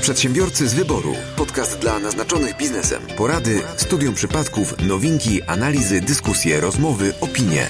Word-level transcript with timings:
Przedsiębiorcy 0.00 0.68
z 0.68 0.74
wyboru. 0.74 1.14
Podcast 1.36 1.78
dla 1.78 1.98
naznaczonych 1.98 2.56
biznesem. 2.56 3.02
Porady, 3.16 3.62
studium 3.76 4.14
przypadków, 4.14 4.74
nowinki, 4.88 5.42
analizy, 5.42 6.00
dyskusje, 6.00 6.60
rozmowy, 6.60 7.12
opinie. 7.20 7.66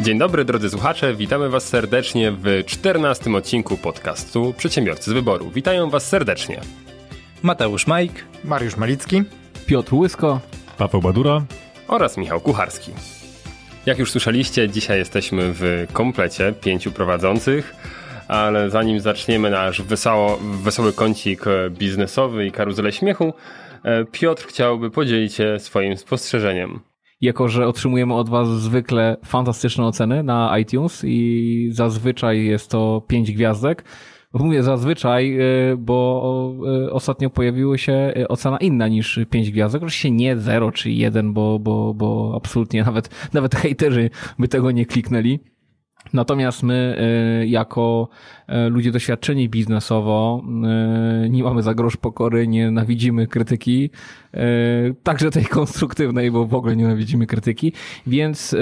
Dzień 0.00 0.18
dobry 0.18 0.44
drodzy 0.44 0.70
słuchacze, 0.70 1.14
witamy 1.14 1.48
Was 1.48 1.68
serdecznie 1.68 2.32
w 2.32 2.62
czternastym 2.66 3.34
odcinku 3.34 3.76
podcastu 3.76 4.54
Przedsiębiorcy 4.56 5.10
z 5.10 5.14
wyboru. 5.14 5.50
Witają 5.50 5.90
Was 5.90 6.08
serdecznie. 6.08 6.60
Mateusz 7.42 7.86
Majk, 7.86 8.12
Mariusz 8.44 8.76
Malicki, 8.76 9.22
Piotr 9.66 9.94
Łysko, 9.94 10.40
Paweł 10.78 11.02
Badura 11.02 11.42
oraz 11.88 12.16
Michał 12.16 12.40
Kucharski. 12.40 12.92
Jak 13.86 13.98
już 13.98 14.10
słyszeliście, 14.10 14.68
dzisiaj 14.68 14.98
jesteśmy 14.98 15.52
w 15.52 15.86
komplecie 15.92 16.52
pięciu 16.52 16.92
prowadzących, 16.92 17.74
ale 18.28 18.70
zanim 18.70 19.00
zaczniemy 19.00 19.50
nasz 19.50 19.82
wesoło, 19.82 20.38
wesoły 20.62 20.92
kącik 20.92 21.44
biznesowy 21.70 22.46
i 22.46 22.50
karuzelę 22.50 22.92
śmiechu, 22.92 23.32
e, 23.84 24.04
Piotr 24.04 24.46
chciałby 24.46 24.90
podzielić 24.90 25.34
się 25.34 25.58
swoim 25.58 25.96
spostrzeżeniem. 25.96 26.80
Jako, 27.20 27.48
że 27.48 27.66
otrzymujemy 27.66 28.14
od 28.14 28.28
Was 28.28 28.48
zwykle 28.48 29.16
fantastyczne 29.24 29.84
oceny 29.84 30.22
na 30.22 30.58
iTunes 30.58 31.02
i 31.04 31.68
zazwyczaj 31.72 32.44
jest 32.44 32.70
to 32.70 33.02
5 33.08 33.32
gwiazdek, 33.32 33.84
Mówię 34.34 34.62
zazwyczaj, 34.62 35.40
y, 35.72 35.76
bo 35.76 36.54
y, 36.86 36.92
ostatnio 36.92 37.30
pojawiła 37.30 37.78
się 37.78 38.14
ocena 38.28 38.58
inna 38.58 38.88
niż 38.88 39.20
5 39.30 39.50
gwiazdek. 39.50 39.82
Oczywiście 39.82 40.10
nie 40.10 40.36
0 40.36 40.72
czy 40.72 40.90
1, 40.90 41.32
bo, 41.32 41.58
bo, 41.58 41.94
bo 41.94 42.32
absolutnie 42.36 42.84
nawet, 42.84 43.30
nawet 43.32 43.54
hejterzy 43.54 44.10
by 44.38 44.48
tego 44.48 44.70
nie 44.70 44.86
kliknęli. 44.86 45.40
Natomiast 46.14 46.62
my, 46.62 46.96
jako 47.46 48.08
ludzie 48.70 48.92
doświadczeni 48.92 49.48
biznesowo, 49.48 50.42
nie 51.30 51.44
mamy 51.44 51.62
za 51.62 51.74
grosz 51.74 51.96
pokory, 51.96 52.48
nie 52.48 52.64
nienawidzimy 52.64 53.26
krytyki, 53.26 53.90
także 55.02 55.30
tej 55.30 55.44
konstruktywnej, 55.44 56.30
bo 56.30 56.46
w 56.46 56.54
ogóle 56.54 56.76
nienawidzimy 56.76 57.26
krytyki, 57.26 57.72
więc 58.06 58.56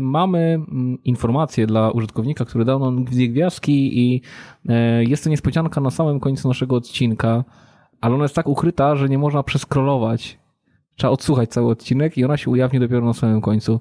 mamy 0.00 0.38
mm, 0.38 0.98
informację 1.04 1.66
dla 1.66 1.90
użytkownika, 1.90 2.44
który 2.44 2.64
dał 2.64 2.78
nam 2.78 3.04
dwie 3.04 3.28
gwiazdki 3.28 3.98
i 4.00 4.22
jest 5.00 5.24
to 5.24 5.30
niespodzianka 5.30 5.80
na 5.80 5.90
samym 5.90 6.20
końcu 6.20 6.48
naszego 6.48 6.76
odcinka, 6.76 7.44
ale 8.00 8.14
ona 8.14 8.24
jest 8.24 8.34
tak 8.34 8.48
ukryta, 8.48 8.96
że 8.96 9.08
nie 9.08 9.18
można 9.18 9.42
przeskrolować. 9.42 10.38
Trzeba 10.96 11.10
odsłuchać 11.10 11.50
cały 11.50 11.70
odcinek 11.70 12.18
i 12.18 12.24
ona 12.24 12.36
się 12.36 12.50
ujawni 12.50 12.80
dopiero 12.80 13.06
na 13.06 13.12
samym 13.12 13.40
końcu. 13.40 13.80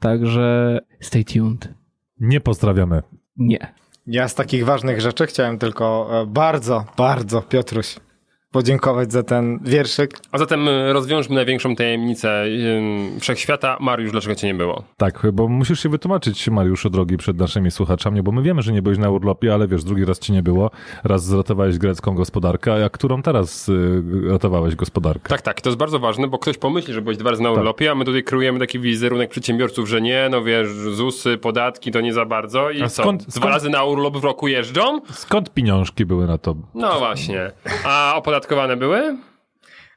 Także 0.00 0.80
stay 1.00 1.24
tuned. 1.24 1.81
Nie 2.22 2.40
pozdrawiamy. 2.40 3.02
Nie. 3.36 3.74
Ja 4.06 4.28
z 4.28 4.34
takich 4.34 4.64
ważnych 4.64 5.00
rzeczy 5.00 5.26
chciałem 5.26 5.58
tylko 5.58 6.08
e, 6.22 6.26
bardzo, 6.26 6.84
bardzo, 6.96 7.42
Piotruś, 7.42 7.96
podziękować 8.52 9.12
za 9.12 9.22
ten 9.22 9.58
wierszyk. 9.64 10.18
A 10.32 10.38
zatem 10.38 10.68
e, 10.68 10.92
rozwiążmy 10.92 11.34
największą 11.34 11.76
tajemnicę 11.76 12.44
wszechświata. 13.20 13.76
Mariusz, 13.80 14.12
dlaczego 14.12 14.34
cię 14.34 14.46
nie 14.46 14.54
było? 14.54 14.82
Tak, 14.96 15.26
bo 15.32 15.48
musisz 15.48 15.82
się 15.82 15.88
wytłumaczyć, 15.88 16.48
Mariuszu 16.48 16.90
drogi, 16.90 17.16
przed 17.16 17.38
naszymi 17.38 17.70
słuchaczami, 17.70 18.22
bo 18.22 18.32
my 18.32 18.42
wiemy, 18.42 18.62
że 18.62 18.72
nie 18.72 18.82
byłeś 18.82 18.98
na 18.98 19.10
urlopie, 19.10 19.54
ale 19.54 19.68
wiesz, 19.68 19.84
drugi 19.84 20.04
raz 20.04 20.18
ci 20.18 20.32
nie 20.32 20.42
było. 20.42 20.70
Raz 21.04 21.24
zratowałeś 21.24 21.78
grecką 21.78 22.14
gospodarkę, 22.14 22.84
a 22.84 22.90
którą 22.90 23.22
teraz 23.22 23.68
y, 23.68 24.02
ratowałeś 24.28 24.74
gospodarkę? 24.74 25.28
Tak, 25.28 25.42
tak, 25.42 25.60
to 25.60 25.68
jest 25.68 25.78
bardzo 25.78 25.98
ważne, 25.98 26.28
bo 26.28 26.38
ktoś 26.38 26.58
pomyśli, 26.58 26.94
że 26.94 27.02
byłeś 27.02 27.16
dwa 27.16 27.30
razy 27.30 27.42
na 27.42 27.48
tak. 27.48 27.58
urlopie, 27.58 27.84
tak. 27.84 27.92
a 27.92 27.94
my 27.94 28.04
tutaj 28.04 28.22
kreujemy 28.22 28.58
taki 28.58 28.80
wizerunek 28.80 29.30
przedsiębiorców, 29.30 29.88
że 29.88 30.00
nie, 30.00 30.28
no 30.30 30.44
wiesz, 30.44 30.68
ZUSy, 30.68 31.38
podatki 31.38 31.90
to 31.90 32.00
nie 32.00 32.12
za 32.12 32.24
bardzo 32.24 32.70
i 32.70 32.82
a 32.82 32.88
co? 32.88 33.02
Skąd, 33.02 33.22
dwa 33.22 33.30
skąd, 33.30 33.54
razy 33.54 33.70
na 33.70 33.84
urlop 33.84 34.16
w 34.16 34.24
roku 34.24 34.48
jeżdżą? 34.48 35.00
Skąd 35.12 35.50
pieniążki 35.50 36.06
były 36.06 36.26
na 36.26 36.38
to? 36.38 36.54
No 36.74 36.98
właśnie. 36.98 37.50
A 37.84 38.12
opodatki 38.16 38.41
opodatkowane 38.42 38.76
były? 38.76 39.18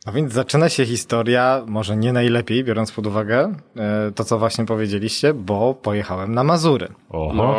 A 0.05 0.11
więc 0.11 0.33
zaczyna 0.33 0.69
się 0.69 0.85
historia, 0.85 1.63
może 1.67 1.97
nie 1.97 2.13
najlepiej, 2.13 2.63
biorąc 2.63 2.91
pod 2.91 3.07
uwagę 3.07 3.53
e, 3.75 4.11
to, 4.15 4.23
co 4.23 4.39
właśnie 4.39 4.65
powiedzieliście, 4.65 5.33
bo 5.33 5.73
pojechałem 5.73 6.33
na 6.33 6.43
Mazury. 6.43 6.87
Oho. 7.09 7.33
No. 7.33 7.55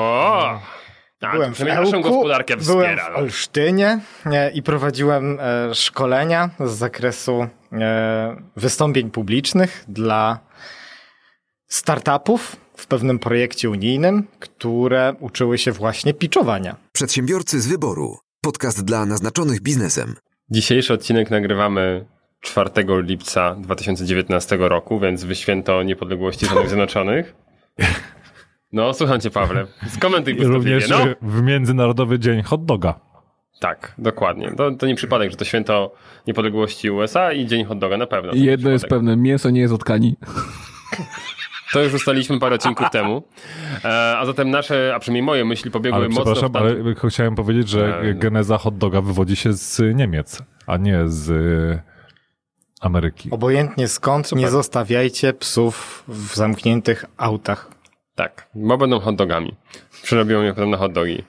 A, 1.20 1.32
byłem 1.32 1.54
w 1.54 1.60
Ełku, 1.60 1.74
naszą 1.74 2.00
gospodarkę 2.00 2.56
wspiera. 2.56 2.80
Byłem 2.82 2.98
w 2.98 3.16
Olsztynie 3.16 4.00
e, 4.26 4.50
i 4.50 4.62
prowadziłem 4.62 5.38
e, 5.40 5.74
szkolenia 5.74 6.50
z 6.60 6.70
zakresu 6.70 7.46
wystąpień 8.56 9.10
publicznych 9.10 9.84
dla 9.88 10.38
startupów 11.68 12.56
w 12.76 12.86
pewnym 12.86 13.18
projekcie 13.18 13.70
unijnym, 13.70 14.26
które 14.38 15.14
uczyły 15.20 15.58
się 15.58 15.72
właśnie 15.72 16.14
pitchowania. 16.14 16.76
Przedsiębiorcy 16.92 17.60
z 17.60 17.66
wyboru. 17.66 18.18
Podcast 18.42 18.84
dla 18.84 19.06
naznaczonych 19.06 19.60
biznesem. 19.60 20.14
Dzisiejszy 20.50 20.94
odcinek 20.94 21.30
nagrywamy 21.30 22.04
4 22.40 22.70
lipca 23.02 23.54
2019 23.54 24.56
roku, 24.60 25.00
więc 25.00 25.24
wyświęto 25.24 25.82
niepodległości 25.82 26.46
Stanów 26.46 26.68
Zjednoczonych. 26.68 27.34
No, 28.72 28.94
słucham 28.94 29.20
cię, 29.20 29.30
Pawle. 29.30 29.66
Skomentuj 29.88 30.34
Również 30.34 30.88
no. 30.88 30.98
w 31.22 31.42
Międzynarodowy 31.42 32.18
Dzień 32.18 32.42
Hot 32.42 32.64
Doga. 32.64 33.00
Tak, 33.60 33.94
dokładnie. 33.98 34.52
To, 34.56 34.70
to 34.70 34.86
nie 34.86 34.94
przypadek, 34.94 35.30
że 35.30 35.36
to 35.36 35.44
święto 35.44 35.94
niepodległości 36.26 36.90
USA 36.90 37.32
i 37.32 37.46
Dzień 37.46 37.64
Hot 37.64 37.78
Doga 37.78 37.96
na 37.96 38.06
pewno. 38.06 38.32
Jedno 38.34 38.70
jest 38.70 38.86
pewne, 38.86 39.16
mięso 39.16 39.50
nie 39.50 39.60
jest 39.60 39.74
od 39.74 39.80
tkani. 39.80 40.16
To 41.72 41.82
już 41.82 41.94
ustaliliśmy 41.94 42.38
parę 42.38 42.54
odcinków 42.54 42.90
temu. 42.90 43.22
E, 43.84 44.18
a 44.18 44.26
zatem 44.26 44.50
nasze, 44.50 44.92
a 44.94 44.98
przynajmniej 44.98 45.22
moje 45.22 45.44
myśli 45.44 45.70
pobiegły 45.70 45.98
ale 45.98 46.08
mocno 46.08 46.32
przepraszam, 46.32 46.56
ale 46.56 47.10
chciałem 47.10 47.34
powiedzieć, 47.34 47.68
że 47.68 48.00
e, 48.00 48.14
geneza 48.14 48.58
hot 48.58 48.78
doga 48.78 49.00
wywodzi 49.00 49.36
się 49.36 49.52
z 49.52 49.96
Niemiec, 49.96 50.42
a 50.66 50.76
nie 50.76 51.02
z 51.06 51.32
Ameryki. 52.80 53.30
Obojętnie 53.30 53.88
skąd, 53.88 54.26
Super. 54.26 54.44
nie 54.44 54.50
zostawiajcie 54.50 55.32
psów 55.32 56.04
w 56.08 56.34
zamkniętych 56.34 57.04
autach. 57.16 57.70
Tak, 58.14 58.48
bo 58.54 58.78
będą 58.78 59.00
hot 59.00 59.16
dogami. 59.16 59.54
Przerobią 60.02 60.42
je 60.42 60.54
potem 60.54 60.70
na 60.70 60.76
hot 60.76 60.92
dogi. 60.92 61.24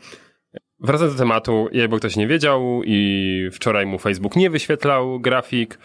Wracając 0.80 1.16
do 1.16 1.20
tematu, 1.20 1.68
jakby 1.72 1.98
ktoś 1.98 2.16
nie 2.16 2.28
wiedział 2.28 2.82
i 2.86 3.50
wczoraj 3.54 3.86
mu 3.86 4.00
Facebook 4.00 4.36
nie 4.36 4.50
wyświetlał 4.50 5.20
grafik, 5.20 5.80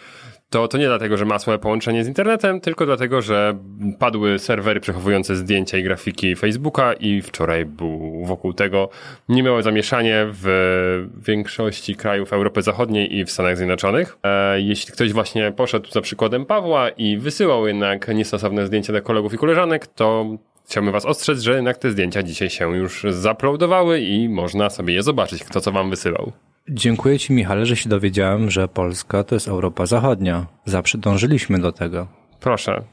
to, 0.53 0.67
to 0.67 0.77
nie 0.77 0.87
dlatego, 0.87 1.17
że 1.17 1.25
ma 1.25 1.39
słabe 1.39 1.59
połączenie 1.59 2.03
z 2.03 2.07
internetem, 2.07 2.61
tylko 2.61 2.85
dlatego, 2.85 3.21
że 3.21 3.57
padły 3.99 4.39
serwery 4.39 4.79
przechowujące 4.79 5.35
zdjęcia 5.35 5.77
i 5.77 5.83
grafiki 5.83 6.35
Facebooka 6.35 6.93
i 6.93 7.21
wczoraj 7.21 7.65
był 7.65 8.25
wokół 8.25 8.53
tego 8.53 8.89
niemiałe 9.29 9.63
zamieszanie 9.63 10.25
w 10.27 11.07
większości 11.27 11.95
krajów 11.95 12.33
Europy 12.33 12.61
Zachodniej 12.61 13.17
i 13.17 13.25
w 13.25 13.31
Stanach 13.31 13.57
Zjednoczonych. 13.57 14.17
E, 14.23 14.61
jeśli 14.61 14.93
ktoś 14.93 15.13
właśnie 15.13 15.51
poszedł 15.51 15.91
za 15.91 16.01
przykładem 16.01 16.45
Pawła 16.45 16.89
i 16.89 17.17
wysyłał 17.17 17.67
jednak 17.67 18.07
niestosowne 18.07 18.67
zdjęcia 18.67 18.93
do 18.93 19.01
kolegów 19.01 19.33
i 19.33 19.37
koleżanek, 19.37 19.87
to 19.87 20.25
chciałbym 20.73 20.93
was 20.93 21.05
ostrzec, 21.05 21.39
że 21.39 21.55
jednak 21.55 21.77
te 21.77 21.91
zdjęcia 21.91 22.23
dzisiaj 22.23 22.49
się 22.49 22.77
już 22.77 23.05
zaploadowały 23.09 23.99
i 23.99 24.29
można 24.29 24.69
sobie 24.69 24.93
je 24.93 25.03
zobaczyć, 25.03 25.43
kto 25.43 25.61
co 25.61 25.71
wam 25.71 25.89
wysyłał. 25.89 26.31
Dziękuję 26.69 27.19
Ci, 27.19 27.33
Michale, 27.33 27.65
że 27.65 27.75
się 27.75 27.89
dowiedziałem, 27.89 28.51
że 28.51 28.67
Polska 28.67 29.23
to 29.23 29.35
jest 29.35 29.47
Europa 29.47 29.85
Zachodnia. 29.85 30.45
Zawsze 30.65 30.97
dążyliśmy 30.97 31.59
do 31.59 31.71
tego. 31.71 32.07
Proszę. 32.39 32.83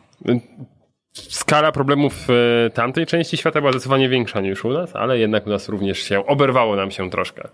Skala 1.13 1.73
problemów 1.73 2.15
w 2.29 2.69
tamtej 2.75 3.07
części 3.07 3.37
świata 3.37 3.61
była 3.61 3.73
zdecydowanie 3.73 4.09
większa 4.09 4.41
niż 4.41 4.65
u 4.65 4.73
nas, 4.73 4.97
ale 4.97 5.19
jednak 5.19 5.47
u 5.47 5.51
nas 5.51 5.69
również 5.69 5.99
się 5.99 6.27
oberwało 6.27 6.77
nam 6.77 6.91
się 6.91 7.11
troszkę. 7.11 7.49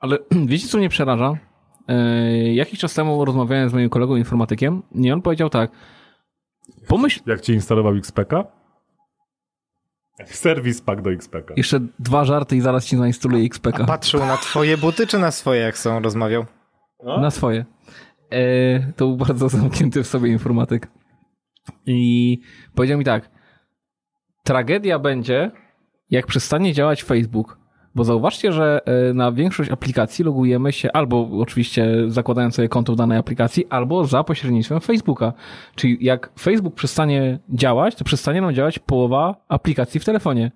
Ale 0.00 0.18
wiecie, 0.46 0.68
co 0.68 0.78
mnie 0.78 0.88
przeraża? 0.88 1.36
Yy, 1.88 2.54
jakiś 2.54 2.80
czas 2.80 2.94
temu 2.94 3.24
rozmawiałem 3.24 3.68
z 3.68 3.72
moim 3.72 3.90
kolegą 3.90 4.16
informatykiem 4.16 4.82
i 4.94 5.12
on 5.12 5.22
powiedział 5.22 5.50
tak. 5.50 5.70
Pomyśl. 6.88 7.20
Jak 7.26 7.40
ci 7.40 7.52
instalował 7.52 7.94
XPK? 7.94 8.63
Serwis 10.24 10.80
pack 10.80 11.02
do 11.02 11.12
XPK. 11.12 11.54
Jeszcze 11.56 11.80
dwa 11.98 12.24
żarty 12.24 12.56
i 12.56 12.60
zaraz 12.60 12.86
ci 12.86 12.96
zainstaluję 12.96 13.44
XPK. 13.44 13.84
Patrzył 13.86 14.20
na 14.20 14.36
twoje 14.36 14.76
buty 14.76 15.06
czy 15.06 15.18
na 15.18 15.30
swoje, 15.30 15.60
jak 15.60 15.78
są 15.78 16.00
rozmawiał? 16.00 16.44
No? 17.04 17.20
Na 17.20 17.30
swoje. 17.30 17.64
E, 18.30 18.92
to 18.92 19.06
był 19.06 19.16
bardzo 19.16 19.48
zamknięty 19.48 20.02
w 20.02 20.06
sobie 20.06 20.30
informatyk. 20.30 20.88
I 21.86 22.40
powiedział 22.74 22.98
mi 22.98 23.04
tak. 23.04 23.30
Tragedia 24.42 24.98
będzie, 24.98 25.50
jak 26.10 26.26
przestanie 26.26 26.72
działać 26.72 27.04
Facebook. 27.04 27.58
Bo 27.94 28.04
zauważcie, 28.04 28.52
że 28.52 28.80
e, 28.86 29.14
na 29.14 29.32
większość 29.32 29.70
aplikacji 29.70 30.24
logujemy 30.24 30.72
się 30.72 30.92
albo 30.92 31.28
oczywiście 31.40 31.86
zakładając 32.06 32.54
sobie 32.54 32.68
konto 32.68 32.92
w 32.92 32.96
danej 32.96 33.18
aplikacji, 33.18 33.66
albo 33.70 34.04
za 34.04 34.24
pośrednictwem 34.24 34.80
Facebooka. 34.80 35.32
Czyli 35.74 35.98
jak 36.00 36.32
Facebook 36.38 36.74
przestanie 36.74 37.38
działać, 37.48 37.94
to 37.94 38.04
przestanie 38.04 38.40
nam 38.40 38.54
działać 38.54 38.78
połowa 38.78 39.36
aplikacji 39.48 40.00
w 40.00 40.04
telefonie. 40.04 40.52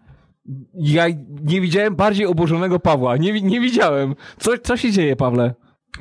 Ja 0.75 1.05
nie 1.45 1.61
widziałem 1.61 1.97
bardziej 1.97 2.27
oburzonego 2.27 2.79
Pawła. 2.79 3.17
Nie, 3.17 3.43
nie 3.43 3.61
widziałem. 3.61 4.15
Co, 4.39 4.59
co 4.59 4.77
się 4.77 4.93
dzieje, 4.93 5.17
Pawle? 5.17 5.55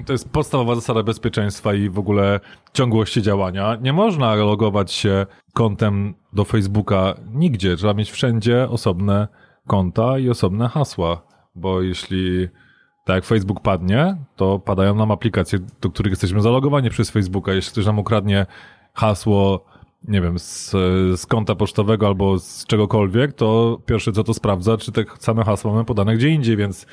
To 0.05 0.13
jest 0.13 0.29
podstawowa 0.29 0.75
zasada 0.75 1.03
bezpieczeństwa 1.03 1.73
i 1.73 1.89
w 1.89 1.99
ogóle 1.99 2.39
ciągłości 2.73 3.21
działania. 3.21 3.77
Nie 3.81 3.93
można 3.93 4.35
logować 4.35 4.91
się 4.91 5.25
kontem 5.53 6.13
do 6.33 6.45
Facebooka 6.45 7.13
nigdzie. 7.33 7.75
Trzeba 7.75 7.93
mieć 7.93 8.11
wszędzie 8.11 8.69
osobne 8.69 9.27
konta 9.67 10.19
i 10.19 10.29
osobne 10.29 10.69
hasła 10.69 11.27
bo 11.57 11.81
jeśli 11.81 12.47
tak 13.05 13.15
jak 13.15 13.25
Facebook 13.25 13.61
padnie, 13.61 14.17
to 14.35 14.59
padają 14.59 14.95
nam 14.95 15.11
aplikacje, 15.11 15.59
do 15.81 15.89
których 15.89 16.11
jesteśmy 16.11 16.41
zalogowani 16.41 16.89
przez 16.89 17.09
Facebooka. 17.11 17.53
Jeśli 17.53 17.71
ktoś 17.71 17.85
nam 17.85 17.99
ukradnie 17.99 18.45
hasło, 18.93 19.65
nie 20.07 20.21
wiem, 20.21 20.39
z, 20.39 20.71
z 21.19 21.25
konta 21.25 21.55
pocztowego 21.55 22.07
albo 22.07 22.39
z 22.39 22.65
czegokolwiek, 22.65 23.33
to 23.33 23.79
pierwsze 23.85 24.11
co 24.11 24.23
to 24.23 24.33
sprawdza, 24.33 24.77
czy 24.77 24.91
te 24.91 25.03
same 25.19 25.43
hasła 25.43 25.71
mamy 25.71 25.85
podane 25.85 26.15
gdzie 26.15 26.29
indziej, 26.29 26.57
więc 26.57 26.85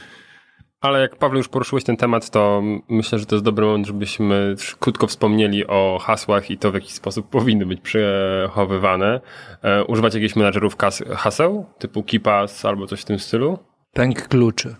Ale 0.85 1.01
jak 1.01 1.17
Paweł 1.17 1.39
już 1.39 1.49
poruszyłeś 1.49 1.85
ten 1.85 1.97
temat, 1.97 2.31
to 2.31 2.63
myślę, 2.89 3.19
że 3.19 3.27
to 3.27 3.35
jest 3.35 3.45
dobry 3.45 3.67
moment, 3.67 3.87
żebyśmy 3.87 4.55
krótko 4.81 5.07
wspomnieli 5.07 5.67
o 5.67 5.99
hasłach 6.03 6.51
i 6.51 6.59
to 6.59 6.71
w 6.71 6.75
jaki 6.75 6.93
sposób 6.93 7.29
powinny 7.29 7.67
być 7.67 7.81
przechowywane. 7.81 9.21
E, 9.63 9.85
używać 9.85 10.15
jakichś 10.15 10.37
menadżerów 10.37 10.77
kas- 10.77 11.05
haseł, 11.17 11.67
typu 11.79 12.03
KeePass 12.03 12.65
albo 12.65 12.87
coś 12.87 13.01
w 13.01 13.05
tym 13.05 13.19
stylu? 13.19 13.59
Pęk 13.93 14.29
kluczy. 14.29 14.77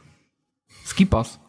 Skipas. 0.85 1.41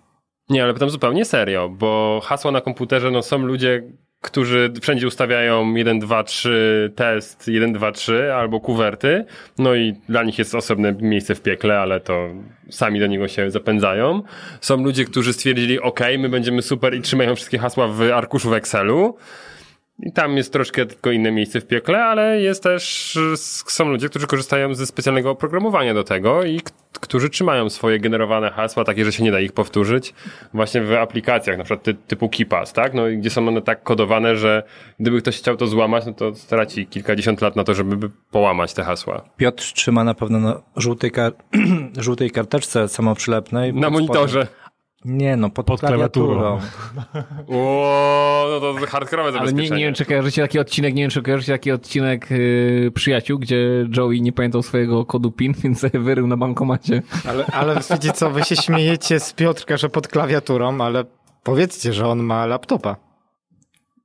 Nie, 0.49 0.63
ale 0.63 0.73
pytam 0.73 0.89
zupełnie 0.89 1.25
serio, 1.25 1.69
bo 1.69 2.21
hasła 2.23 2.51
na 2.51 2.61
komputerze, 2.61 3.11
no 3.11 3.21
są 3.21 3.37
ludzie, 3.37 3.83
którzy 4.25 4.73
wszędzie 4.81 5.07
ustawiają 5.07 5.75
1, 5.75 5.99
2, 5.99 6.23
3 6.23 6.91
test, 6.95 7.47
1, 7.47 7.73
2, 7.73 7.91
3 7.91 8.33
albo 8.33 8.59
kuwerty, 8.59 9.25
no 9.57 9.75
i 9.75 9.93
dla 10.09 10.23
nich 10.23 10.39
jest 10.39 10.55
osobne 10.55 10.95
miejsce 10.99 11.35
w 11.35 11.41
piekle, 11.41 11.79
ale 11.79 11.99
to 11.99 12.29
sami 12.69 12.99
do 12.99 13.07
niego 13.07 13.27
się 13.27 13.51
zapędzają. 13.51 14.21
Są 14.61 14.83
ludzie, 14.83 15.05
którzy 15.05 15.33
stwierdzili, 15.33 15.79
ok, 15.79 15.99
my 16.19 16.29
będziemy 16.29 16.61
super 16.61 16.95
i 16.95 17.01
trzymają 17.01 17.35
wszystkie 17.35 17.57
hasła 17.57 17.87
w 17.87 18.01
arkuszu 18.01 18.49
w 18.49 18.53
Excelu. 18.53 19.17
I 19.99 20.11
tam 20.11 20.37
jest 20.37 20.53
troszkę 20.53 20.85
tylko 20.85 21.11
inne 21.11 21.31
miejsce 21.31 21.61
w 21.61 21.67
piekle, 21.67 22.03
ale 22.05 22.41
jest 22.41 22.63
też, 22.63 23.17
są 23.67 23.89
ludzie, 23.89 24.09
którzy 24.09 24.27
korzystają 24.27 24.73
ze 24.75 24.85
specjalnego 24.85 25.29
oprogramowania 25.31 25.93
do 25.93 26.03
tego 26.03 26.43
i 26.43 26.61
którzy 27.01 27.29
trzymają 27.29 27.69
swoje 27.69 27.99
generowane 27.99 28.51
hasła, 28.51 28.83
takie, 28.83 29.05
że 29.05 29.11
się 29.11 29.23
nie 29.23 29.31
da 29.31 29.39
ich 29.39 29.51
powtórzyć, 29.51 30.13
właśnie 30.53 30.81
w 30.81 30.93
aplikacjach, 30.93 31.57
na 31.57 31.63
przykład 31.63 31.83
ty, 31.83 31.93
typu 31.93 32.29
KeePass, 32.29 32.73
tak? 32.73 32.93
No 32.93 33.07
i 33.07 33.17
gdzie 33.17 33.29
są 33.29 33.47
one 33.47 33.61
tak 33.61 33.83
kodowane, 33.83 34.35
że 34.35 34.63
gdyby 34.99 35.21
ktoś 35.21 35.37
chciał 35.37 35.57
to 35.57 35.67
złamać, 35.67 36.05
no 36.05 36.13
to 36.13 36.35
straci 36.35 36.87
kilkadziesiąt 36.87 37.41
lat 37.41 37.55
na 37.55 37.63
to, 37.63 37.73
żeby 37.73 38.09
połamać 38.31 38.73
te 38.73 38.83
hasła. 38.83 39.21
Piotr 39.37 39.63
trzyma 39.73 40.03
na 40.03 40.13
pewno 40.13 40.39
na 40.39 40.61
żółtej, 40.75 41.11
kar 41.11 41.33
żółtej 41.97 42.31
karteczce 42.31 42.87
samoprzylepnej. 42.87 43.73
Na 43.73 43.89
monitorze. 43.89 44.41
spodem- 44.41 44.64
Nie, 45.05 45.37
no 45.37 45.49
pod, 45.49 45.65
Pod 45.65 45.79
klawiaturą. 45.79 46.59
O, 47.47 48.45
no 48.49 48.59
to 48.59 48.87
hardkorowe 48.87 49.39
Ale 49.39 49.53
nie, 49.53 49.69
nie 49.69 49.85
wiem, 49.85 49.93
czy 49.93 50.05
kojarzycie 50.05 50.41
taki 50.41 50.59
odcinek, 50.59 50.93
nie 50.93 51.03
wiem, 51.03 51.11
czy 51.11 51.21
kojarzycie 51.21 51.51
taki 51.51 51.71
odcinek 51.71 52.31
yy, 52.31 52.91
Przyjaciół, 52.91 53.39
gdzie 53.39 53.87
Joey 53.97 54.21
nie 54.21 54.31
pamiętał 54.31 54.63
swojego 54.63 55.05
kodu 55.05 55.31
PIN, 55.31 55.53
więc 55.63 55.79
sobie 55.79 55.99
wyrył 55.99 56.27
na 56.27 56.37
bankomacie. 56.37 57.01
Ale, 57.27 57.45
ale 57.45 57.75
wiecie 57.89 58.11
co, 58.11 58.31
wy 58.31 58.43
się 58.43 58.55
śmiejecie 58.55 59.19
z 59.19 59.33
Piotrka, 59.33 59.77
że 59.77 59.89
pod 59.89 60.07
klawiaturą, 60.07 60.81
ale 60.81 61.05
powiedzcie, 61.43 61.93
że 61.93 62.07
on 62.07 62.23
ma 62.23 62.45
laptopa. 62.45 62.95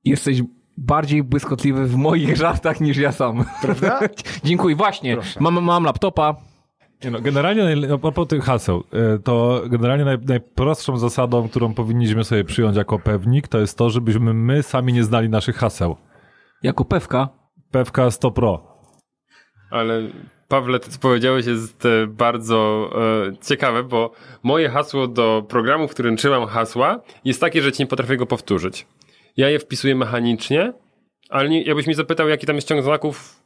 Jesteś 0.05 0.41
bardziej 0.77 1.23
błyskotliwy 1.23 1.85
w 1.85 1.95
moich 1.95 2.37
żartach 2.37 2.81
niż 2.81 2.97
ja 2.97 3.11
sam. 3.11 3.45
Prawda? 3.61 3.99
Dziękuję. 4.43 4.75
Właśnie, 4.75 5.17
mam, 5.39 5.63
mam 5.63 5.83
laptopa. 5.83 6.50
Nie 7.03 7.11
no, 7.11 7.21
generalnie 7.21 7.97
propos 8.01 8.27
tych 8.27 8.43
haseł, 8.43 8.83
e, 8.93 9.19
to 9.19 9.63
generalnie 9.69 10.05
naj, 10.05 10.17
najprostszą 10.27 10.97
zasadą, 10.97 11.49
którą 11.49 11.73
powinniśmy 11.73 12.23
sobie 12.23 12.43
przyjąć 12.43 12.77
jako 12.77 12.99
pewnik, 12.99 13.47
to 13.47 13.59
jest 13.59 13.77
to, 13.77 13.89
żebyśmy 13.89 14.33
my 14.33 14.63
sami 14.63 14.93
nie 14.93 15.03
znali 15.03 15.29
naszych 15.29 15.55
haseł. 15.55 15.95
Jako 16.63 16.85
pewka. 16.85 17.29
Pewka 17.71 18.11
100 18.11 18.31
Pro. 18.31 18.77
Ale 19.71 20.01
Pawle, 20.47 20.79
to 20.79 20.89
co 20.89 20.99
powiedziałeś 20.99 21.45
jest 21.45 21.85
e, 21.85 22.07
bardzo 22.07 22.89
e, 22.95 23.45
ciekawe, 23.47 23.83
bo 23.83 24.11
moje 24.43 24.69
hasło 24.69 25.07
do 25.07 25.45
programu, 25.49 25.87
w 25.87 25.91
którym 25.91 26.17
trzymam 26.17 26.45
hasła, 26.45 27.01
jest 27.25 27.41
takie, 27.41 27.61
że 27.61 27.71
ci 27.71 27.83
nie 27.83 27.87
potrafię 27.87 28.17
go 28.17 28.25
powtórzyć. 28.25 28.87
Ja 29.37 29.49
je 29.49 29.59
wpisuję 29.59 29.95
mechanicznie, 29.95 30.73
ale 31.29 31.49
nie, 31.49 31.63
jakbyś 31.63 31.87
mi 31.87 31.93
zapytał, 31.93 32.29
jaki 32.29 32.45
tam 32.47 32.55
jest 32.55 32.67
ciąg 32.67 32.83
znaków 32.83 33.40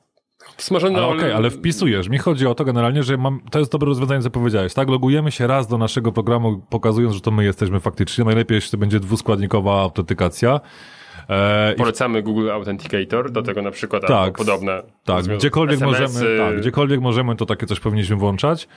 smażony 0.58 0.98
Ale 0.98 1.08
okej, 1.08 1.20
ole- 1.20 1.36
ale 1.36 1.50
wpisujesz. 1.50 2.10
Mi 2.10 2.18
chodzi 2.18 2.48
o 2.48 2.56
to 2.56 2.66
generalnie, 2.66 3.04
że 3.04 3.18
mam, 3.18 3.40
to 3.52 3.60
jest 3.60 3.72
dobre 3.72 3.86
rozwiązanie, 3.88 4.22
co 4.22 4.30
powiedziałeś, 4.30 4.74
tak? 4.74 4.90
Logujemy 4.90 5.32
się 5.32 5.48
raz 5.48 5.68
do 5.68 5.78
naszego 5.78 6.12
programu, 6.12 6.62
pokazując, 6.70 7.16
że 7.16 7.22
to 7.22 7.32
my 7.32 7.44
jesteśmy 7.44 7.80
faktycznie. 7.80 8.24
Najlepiej, 8.26 8.56
jeśli 8.56 8.72
to 8.72 8.78
będzie 8.78 9.00
dwuskładnikowa 9.00 9.82
autentykacja. 9.82 10.60
E, 11.30 11.74
Polecamy 11.78 12.22
Google 12.22 12.52
Authenticator, 12.52 13.32
do 13.32 13.42
tego 13.42 13.62
na 13.62 13.72
przykład 13.72 14.08
Tak. 14.08 14.38
podobne. 14.38 14.82
Tak, 15.04 15.26
gdziekolwiek 15.26 15.76
SMS-y. 15.82 16.04
możemy, 16.06 16.38
tak, 16.38 16.60
gdziekolwiek 16.62 17.02
możemy, 17.02 17.36
to 17.36 17.46
takie 17.46 17.66
coś 17.66 17.80
powinniśmy 17.80 18.16
włączać, 18.16 18.68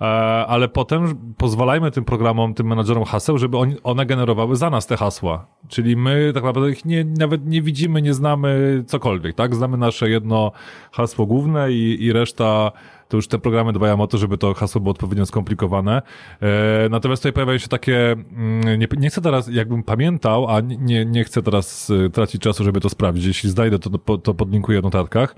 e, 0.00 0.04
ale 0.46 0.68
potem 0.68 1.34
pozwalajmy 1.36 1.90
tym 1.90 2.04
programom, 2.04 2.54
tym 2.54 2.66
menadżerom 2.66 3.04
haseł, 3.04 3.38
żeby 3.38 3.58
oni, 3.58 3.76
one 3.84 4.06
generowały 4.06 4.56
za 4.56 4.70
nas 4.70 4.86
te 4.86 4.96
hasła. 4.96 5.46
Czyli 5.68 5.96
my 5.96 6.30
tak 6.34 6.44
naprawdę 6.44 6.70
ich 6.70 6.84
nie, 6.84 7.04
nawet 7.04 7.46
nie 7.46 7.62
widzimy, 7.62 8.02
nie 8.02 8.14
znamy 8.14 8.82
cokolwiek, 8.86 9.34
tak? 9.36 9.54
Znamy 9.54 9.76
nasze 9.76 10.10
jedno 10.10 10.52
hasło 10.92 11.26
główne 11.26 11.72
i, 11.72 12.04
i 12.04 12.12
reszta 12.12 12.72
to 13.08 13.16
już 13.16 13.28
te 13.28 13.38
programy 13.38 13.72
dbają 13.72 14.00
o 14.00 14.06
to, 14.06 14.18
żeby 14.18 14.38
to 14.38 14.54
hasło 14.54 14.80
było 14.80 14.90
odpowiednio 14.90 15.26
skomplikowane. 15.26 16.02
E, 16.42 16.88
natomiast 16.90 17.22
tutaj 17.22 17.32
pojawiają 17.32 17.58
się 17.58 17.68
takie, 17.68 18.12
mm, 18.12 18.78
nie, 18.78 18.88
nie 18.98 19.10
chcę 19.10 19.20
teraz, 19.20 19.48
jakbym 19.48 19.82
pamiętał, 19.82 20.48
a 20.48 20.60
nie, 20.60 21.04
nie 21.04 21.24
chcę 21.24 21.42
teraz 21.42 21.90
y, 21.90 22.10
tracić 22.10 22.42
czasu, 22.42 22.64
żeby 22.64 22.80
to 22.80 22.88
sprawdzić. 22.88 23.26
Jeśli 23.26 23.50
znajdę, 23.50 23.78
to, 23.78 24.18
to, 24.18 24.34
podlinkuję 24.34 24.80
w 24.80 24.84
notatkach. 24.84 25.34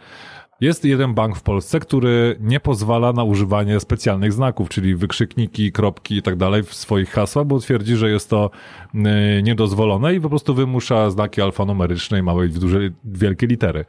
Jest 0.61 0.85
jeden 0.85 1.15
bank 1.15 1.37
w 1.37 1.43
Polsce, 1.43 1.81
który 1.81 2.37
nie 2.41 2.61
pozwala 2.61 3.13
na 3.13 3.25
używanie 3.25 3.81
specjalnych 3.81 4.33
znaków, 4.33 4.69
czyli 4.69 4.95
wykrzykniki, 4.95 5.73
kropki 5.73 6.17
i 6.17 6.23
tak 6.23 6.37
dalej 6.37 6.63
w 6.63 6.75
swoich 6.75 7.11
hasłach, 7.11 7.47
bo 7.47 7.59
twierdzi, 7.59 7.97
że 7.97 8.11
jest 8.11 8.31
to 8.31 8.51
y, 8.95 8.99
niedozwolone 9.43 10.15
i 10.15 10.21
po 10.21 10.29
prostu 10.29 10.55
wymusza 10.55 11.11
znaki 11.11 11.43
alfanumeryczne 11.43 12.19
i 12.19 12.23
małe 12.23 12.47
i 12.47 12.49
duże, 12.49 12.79
wielkie 13.05 13.47
litery. 13.47 13.85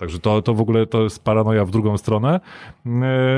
Także 0.00 0.18
to, 0.18 0.42
to 0.42 0.54
w 0.54 0.60
ogóle 0.60 0.86
to 0.86 1.02
jest 1.02 1.24
paranoja 1.24 1.64
w 1.64 1.70
drugą 1.70 1.98
stronę. 1.98 2.40
Yy, 2.86 2.92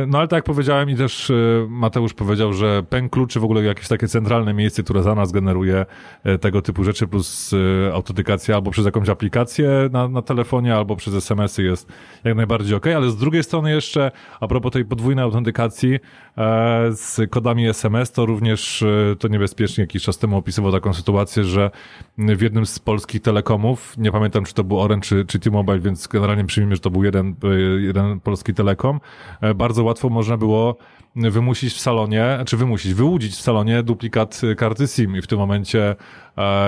No 0.06 0.18
ale 0.18 0.28
tak 0.28 0.36
jak 0.36 0.44
powiedziałem 0.44 0.90
i 0.90 0.96
też 0.96 1.28
yy, 1.28 1.66
Mateusz 1.68 2.14
powiedział, 2.14 2.52
że 2.52 2.82
pęk 2.82 3.12
kluczy 3.12 3.40
w 3.40 3.44
ogóle 3.44 3.62
jakieś 3.62 3.88
takie 3.88 4.08
centralne 4.08 4.54
miejsce, 4.54 4.82
które 4.82 5.02
za 5.02 5.14
nas 5.14 5.32
generuje 5.32 5.86
yy, 6.24 6.38
tego 6.38 6.62
typu 6.62 6.84
rzeczy 6.84 7.08
plus 7.08 7.54
autentykacja 7.92 8.54
albo 8.54 8.70
przez 8.70 8.84
jakąś 8.84 9.08
aplikację 9.08 9.68
na, 9.92 10.08
na 10.08 10.22
telefonie, 10.22 10.74
albo 10.74 10.96
przez 10.96 11.14
SMS-y 11.14 11.62
jest 11.62 11.92
jak 12.24 12.36
najbardziej 12.36 12.76
ok, 12.76 12.86
ale 12.86 13.10
z 13.10 13.16
drugiej 13.16 13.42
strony 13.42 13.70
jeszcze 13.70 14.10
a 14.40 14.46
propos 14.46 14.72
tej 14.72 14.84
podwójnej 14.84 15.24
autentykacji 15.24 15.98
e, 16.38 16.92
z 16.92 17.30
kodami 17.30 17.68
SMS, 17.68 18.12
to 18.12 18.26
również 18.26 18.82
e, 18.82 19.16
to 19.18 19.28
niebezpiecznie 19.28 19.82
jakiś 19.82 20.02
czas 20.02 20.18
temu 20.18 20.36
opisywał 20.36 20.72
taką 20.72 20.94
sytuację, 20.94 21.44
że 21.44 21.70
w 22.18 22.40
jednym 22.40 22.66
z 22.66 22.78
polskich 22.78 23.22
telekomów, 23.22 23.98
nie 23.98 24.12
pamiętam 24.12 24.44
czy 24.44 24.54
to 24.54 24.64
był 24.64 24.80
Orange 24.80 25.06
czy, 25.06 25.24
czy 25.24 25.38
T-Mobile, 25.38 25.78
więc 25.78 26.06
generalnie 26.06 26.44
przyjmijmy, 26.52 26.74
że 26.76 26.80
to 26.80 26.90
był 26.90 27.04
jeden, 27.04 27.34
e, 27.44 27.80
jeden 27.80 28.20
polski 28.20 28.54
telekom, 28.54 29.00
e, 29.40 29.54
bardzo 29.54 29.84
łatwo 29.84 30.08
można 30.08 30.36
było 30.36 30.76
wymusić 31.16 31.72
w 31.72 31.80
salonie, 31.80 32.38
czy 32.46 32.56
wymusić, 32.56 32.94
wyłudzić 32.94 33.32
w 33.32 33.40
salonie 33.40 33.82
duplikat 33.82 34.40
e, 34.52 34.54
karty 34.54 34.86
SIM. 34.86 35.16
I 35.16 35.22
w 35.22 35.26
tym 35.26 35.38
momencie 35.38 35.96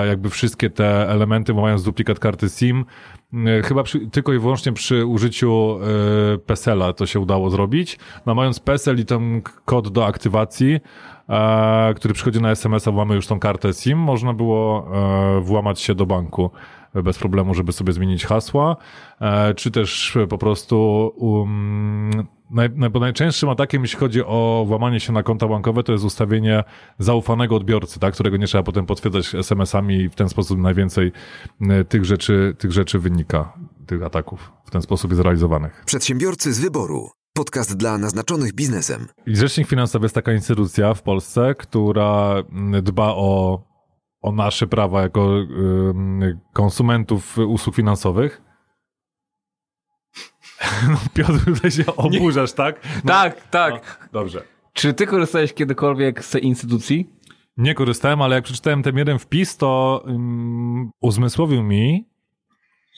jakby 0.07 0.29
wszystkie 0.29 0.69
te 0.69 1.09
elementy, 1.09 1.53
bo 1.53 1.61
mając 1.61 1.83
duplikat 1.83 2.19
karty 2.19 2.49
SIM, 2.49 2.85
chyba 3.63 3.83
przy, 3.83 3.99
tylko 4.07 4.33
i 4.33 4.39
wyłącznie 4.39 4.71
przy 4.73 5.05
użyciu 5.05 5.79
PESEL-a 6.45 6.93
to 6.93 7.05
się 7.05 7.19
udało 7.19 7.49
zrobić. 7.49 7.99
No 8.25 8.35
mając 8.35 8.59
PESEL 8.59 8.99
i 8.99 9.05
ten 9.05 9.41
kod 9.65 9.89
do 9.89 10.05
aktywacji, 10.05 10.79
który 11.95 12.13
przychodzi 12.13 12.41
na 12.41 12.51
SMS-a, 12.51 12.91
bo 12.91 12.97
mamy 12.97 13.15
już 13.15 13.27
tą 13.27 13.39
kartę 13.39 13.73
SIM, 13.73 13.97
można 13.97 14.33
było 14.33 14.91
włamać 15.41 15.79
się 15.79 15.95
do 15.95 16.05
banku 16.05 16.51
bez 17.03 17.17
problemu, 17.19 17.53
żeby 17.53 17.71
sobie 17.71 17.93
zmienić 17.93 18.25
hasła, 18.25 18.75
e, 19.21 19.53
czy 19.53 19.71
też 19.71 20.17
po 20.29 20.37
prostu 20.37 21.07
um, 21.17 22.27
naj, 22.49 22.69
najczęstszym 22.99 23.49
atakiem, 23.49 23.81
jeśli 23.81 23.99
chodzi 23.99 24.23
o 24.25 24.63
włamanie 24.67 24.99
się 24.99 25.13
na 25.13 25.23
konta 25.23 25.47
bankowe, 25.47 25.83
to 25.83 25.91
jest 25.91 26.05
ustawienie 26.05 26.63
zaufanego 26.99 27.55
odbiorcy, 27.55 27.99
tak, 27.99 28.13
którego 28.13 28.37
nie 28.37 28.47
trzeba 28.47 28.63
potem 28.63 28.85
potwierdzać 28.85 29.35
SMS-ami 29.35 29.95
i 29.95 30.09
w 30.09 30.15
ten 30.15 30.29
sposób 30.29 30.59
najwięcej 30.59 31.11
tych 31.89 32.05
rzeczy, 32.05 32.55
tych 32.57 32.71
rzeczy 32.71 32.99
wynika, 32.99 33.53
tych 33.85 34.03
ataków 34.03 34.51
w 34.65 34.71
ten 34.71 34.81
sposób 34.81 35.11
jest 35.11 35.23
realizowanych. 35.23 35.83
Przedsiębiorcy 35.85 36.53
z 36.53 36.59
wyboru. 36.59 37.09
Podcast 37.33 37.77
dla 37.77 37.97
naznaczonych 37.97 38.53
biznesem. 38.53 39.07
I 39.27 39.35
Rzecznik 39.35 39.67
Finansowy 39.67 40.05
jest 40.05 40.15
taka 40.15 40.33
instytucja 40.33 40.93
w 40.93 41.01
Polsce, 41.01 41.55
która 41.55 42.35
dba 42.81 43.07
o, 43.07 43.61
o 44.25 44.31
nasze 44.31 44.67
prawa 44.67 45.01
jako 45.01 45.29
konsumentów 46.53 47.37
usług 47.37 47.75
finansowych. 47.75 48.41
No, 50.89 50.97
Piotr, 51.13 51.45
tutaj 51.45 51.71
się 51.71 51.85
oburzasz, 51.95 52.53
tak? 52.53 52.87
No, 53.03 53.13
Tak, 53.13 53.49
tak. 53.49 53.73
no, 53.73 54.19
dobrze. 54.19 54.41
Czy 54.73 54.93
ty 54.93 55.07
korzystałeś 55.07 55.53
kiedykolwiek 55.53 56.25
z 56.25 56.29
tej 56.31 56.45
instytucji? 56.45 57.09
Nie 57.57 57.73
korzystałem, 57.75 58.21
ale 58.21 58.35
jak 58.35 58.43
przeczytałem 58.43 58.83
ten 58.83 58.97
jeden 58.97 59.19
wpis, 59.19 59.57
to 59.57 60.03
um, 60.07 60.91
uzmysłowił 61.01 61.63
mi, 61.63 62.09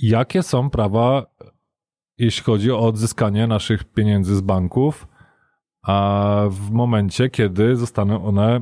jakie 0.01 0.43
są 0.43 0.69
prawa, 0.69 1.25
jeśli 2.17 2.43
chodzi 2.43 2.71
o 2.71 2.79
odzyskanie 2.79 3.47
naszych 3.47 3.83
pieniędzy 3.83 4.35
z 4.35 4.41
banków, 4.41 5.07
a 5.83 6.41
w 6.49 6.71
momencie, 6.71 7.29
kiedy 7.29 7.75
zostaną 7.75 8.25
one 8.25 8.61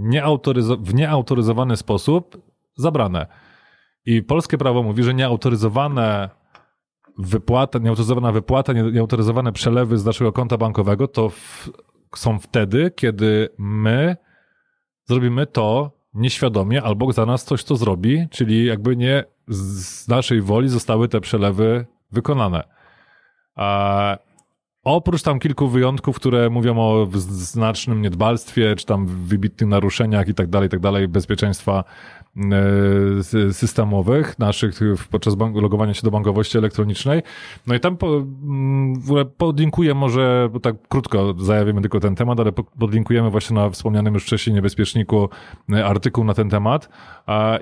nieautoryzo- 0.00 0.82
w 0.82 0.94
nieautoryzowany 0.94 1.76
sposób 1.76 2.42
zabrane. 2.76 3.26
I 4.06 4.22
polskie 4.22 4.58
prawo 4.58 4.82
mówi, 4.82 5.02
że 5.02 5.14
nieautoryzowane 5.14 6.30
wypłata, 7.18 7.78
nieautoryzowana 7.78 8.32
wypłata, 8.32 8.72
nie- 8.72 8.92
nieautoryzowane 8.92 9.52
przelewy 9.52 9.98
z 9.98 10.04
naszego 10.04 10.32
konta 10.32 10.56
bankowego 10.58 11.08
to 11.08 11.28
w, 11.28 11.70
są 12.16 12.38
wtedy, 12.38 12.90
kiedy 12.96 13.48
my 13.58 14.16
zrobimy 15.04 15.46
to 15.46 15.90
nieświadomie 16.14 16.82
albo 16.82 17.12
za 17.12 17.26
nas 17.26 17.44
coś 17.44 17.64
to 17.64 17.76
zrobi, 17.76 18.28
czyli 18.30 18.64
jakby 18.66 18.96
nie 18.96 19.24
z 19.48 20.08
naszej 20.08 20.40
woli 20.42 20.68
zostały 20.68 21.08
te 21.08 21.20
przelewy 21.20 21.86
wykonane. 22.12 22.62
A 23.54 24.18
oprócz 24.84 25.22
tam 25.22 25.38
kilku 25.38 25.68
wyjątków, 25.68 26.16
które 26.16 26.50
mówią 26.50 26.78
o 26.78 27.08
znacznym 27.12 28.02
niedbalstwie, 28.02 28.76
czy 28.76 28.86
tam 28.86 29.06
wybitnych 29.06 29.70
naruszeniach 29.70 30.28
i 30.28 30.34
tak 30.34 30.46
dalej, 30.46 30.66
i 30.66 30.70
tak 30.70 30.80
dalej, 30.80 31.08
bezpieczeństwa 31.08 31.84
systemowych 33.52 34.38
naszych 34.38 34.74
w- 34.96 35.08
podczas 35.08 35.36
logowania 35.54 35.94
się 35.94 36.02
do 36.02 36.10
bankowości 36.10 36.58
elektronicznej. 36.58 37.22
No 37.66 37.74
i 37.74 37.80
tam 37.80 37.96
po, 37.96 38.06
mm, 38.16 39.00
w 39.00 39.04
ogóle 39.10 39.24
podlinkuję 39.24 39.94
może, 39.94 40.48
bo 40.52 40.60
tak 40.60 40.76
krótko 40.88 41.34
zajawimy 41.38 41.80
tylko 41.80 42.00
ten 42.00 42.14
temat, 42.14 42.40
ale 42.40 42.52
po- 42.52 42.64
podlinkujemy 42.64 43.30
właśnie 43.30 43.56
na 43.56 43.70
wspomnianym 43.70 44.14
już 44.14 44.24
wcześniej 44.24 44.54
niebezpieczniku 44.54 45.28
e, 45.72 45.86
artykuł 45.86 46.24
na 46.24 46.34
ten 46.34 46.50
temat. 46.50 46.88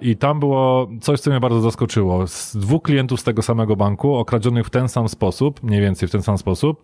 I 0.03 0.17
tam 0.17 0.41
było 0.41 0.89
coś, 1.01 1.21
co 1.21 1.31
mnie 1.31 1.41
bardzo 1.41 1.61
zaskoczyło. 1.61 2.27
Z 2.27 2.57
dwóch 2.57 2.83
klientów 2.83 3.21
z 3.21 3.25
tego 3.25 3.43
samego 3.43 3.77
banku 3.77 4.15
okradzionych 4.17 4.67
w 4.67 4.71
ten 4.71 4.89
sam 4.89 5.09
sposób, 5.09 5.63
mniej 5.63 5.81
więcej 5.81 6.09
w 6.09 6.13
ten 6.13 6.23
sam 6.23 6.39
sposób. 6.39 6.83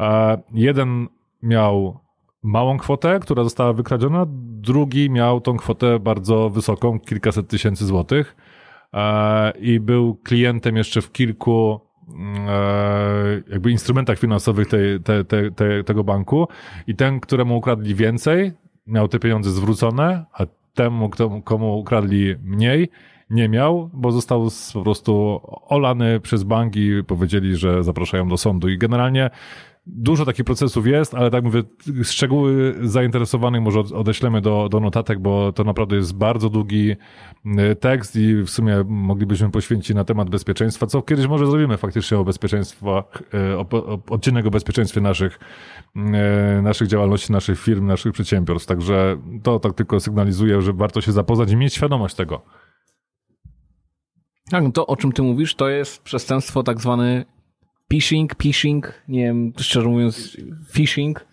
E, 0.00 0.38
Jeden 0.52 1.08
miał 1.42 2.00
małą 2.46 2.78
kwotę, 2.78 3.20
która 3.20 3.44
została 3.44 3.72
wykradziona, 3.72 4.26
drugi 4.60 5.10
miał 5.10 5.40
tą 5.40 5.56
kwotę 5.56 5.98
bardzo 5.98 6.50
wysoką, 6.50 7.00
kilkaset 7.00 7.48
tysięcy 7.48 7.86
złotych. 7.86 8.36
E, 8.94 9.50
i 9.50 9.80
był 9.80 10.14
klientem 10.14 10.76
jeszcze 10.76 11.02
w 11.02 11.12
kilku 11.12 11.80
mm, 12.08 12.46
e, 12.48 13.42
jakby 13.50 13.70
instrumentach 13.70 14.18
finansowych 14.18 14.68
tej, 14.68 15.00
te, 15.00 15.24
te, 15.24 15.50
te, 15.50 15.84
tego 15.84 16.04
banku. 16.04 16.48
I 16.86 16.94
ten, 16.94 17.20
któremu 17.20 17.56
ukradli 17.56 17.94
więcej, 17.94 18.52
miał 18.86 19.08
te 19.08 19.18
pieniądze 19.18 19.50
zwrócone, 19.50 20.24
a 20.32 20.46
temu, 20.74 21.10
komu 21.44 21.78
ukradli 21.78 22.34
mniej, 22.42 22.88
nie 23.30 23.48
miał, 23.48 23.90
bo 23.92 24.12
został 24.12 24.48
po 24.74 24.82
prostu 24.82 25.40
olany 25.68 26.20
przez 26.20 26.42
bank 26.42 26.76
i 26.76 27.04
powiedzieli, 27.06 27.56
że 27.56 27.84
zapraszają 27.84 28.28
do 28.28 28.36
sądu. 28.36 28.68
I 28.68 28.78
generalnie 28.78 29.30
Dużo 29.88 30.24
takich 30.24 30.44
procesów 30.44 30.86
jest, 30.86 31.14
ale 31.14 31.30
tak 31.30 31.44
mówię, 31.44 31.62
szczegóły 32.02 32.74
zainteresowanych 32.82 33.62
może 33.62 33.80
od- 33.80 33.92
odeślemy 33.92 34.40
do, 34.40 34.68
do 34.68 34.80
notatek, 34.80 35.18
bo 35.18 35.52
to 35.52 35.64
naprawdę 35.64 35.96
jest 35.96 36.14
bardzo 36.14 36.50
długi 36.50 36.90
y, 37.70 37.76
tekst 37.76 38.16
i 38.16 38.34
w 38.34 38.48
sumie 38.50 38.84
moglibyśmy 38.86 39.50
poświęcić 39.50 39.96
na 39.96 40.04
temat 40.04 40.30
bezpieczeństwa, 40.30 40.86
co 40.86 41.02
kiedyś 41.02 41.26
może 41.26 41.46
zrobimy 41.46 41.76
faktycznie 41.76 42.18
o 42.18 42.24
bezpieczeństwach, 42.24 43.22
y, 43.52 43.58
o, 43.58 43.66
o, 43.70 43.98
odcinek 44.10 44.46
o 44.46 44.50
bezpieczeństwie 44.50 45.00
naszych, 45.00 45.38
y, 46.58 46.62
naszych 46.62 46.88
działalności, 46.88 47.32
naszych 47.32 47.60
firm, 47.60 47.86
naszych 47.86 48.12
przedsiębiorstw. 48.12 48.68
Także 48.68 49.16
to 49.42 49.60
tak 49.60 49.74
tylko 49.74 50.00
sygnalizuje, 50.00 50.62
że 50.62 50.72
warto 50.72 51.00
się 51.00 51.12
zapoznać 51.12 51.50
i 51.50 51.56
mieć 51.56 51.74
świadomość 51.74 52.14
tego. 52.14 52.42
Tak, 54.50 54.64
no 54.64 54.72
to 54.72 54.86
o 54.86 54.96
czym 54.96 55.12
ty 55.12 55.22
mówisz, 55.22 55.54
to 55.54 55.68
jest 55.68 56.02
przestępstwo 56.02 56.62
tak 56.62 56.80
zwany 56.80 57.24
phishing, 57.92 58.34
phishing, 58.42 59.02
nie 59.08 59.22
wiem, 59.22 59.52
szczerze 59.58 59.88
mówiąc, 59.88 60.36
phishing, 60.72 61.26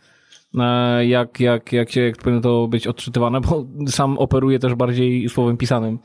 e, 0.59 1.05
jak, 1.05 1.39
jak, 1.39 1.73
jak, 1.73 1.91
się, 1.91 2.01
jak 2.01 2.17
powinno 2.17 2.41
to 2.41 2.67
być 2.67 2.87
odczytywane, 2.87 3.41
bo 3.41 3.65
sam 3.87 4.17
operuję 4.17 4.59
też 4.59 4.75
bardziej 4.75 5.29
słowem 5.29 5.57
pisanym 5.57 5.99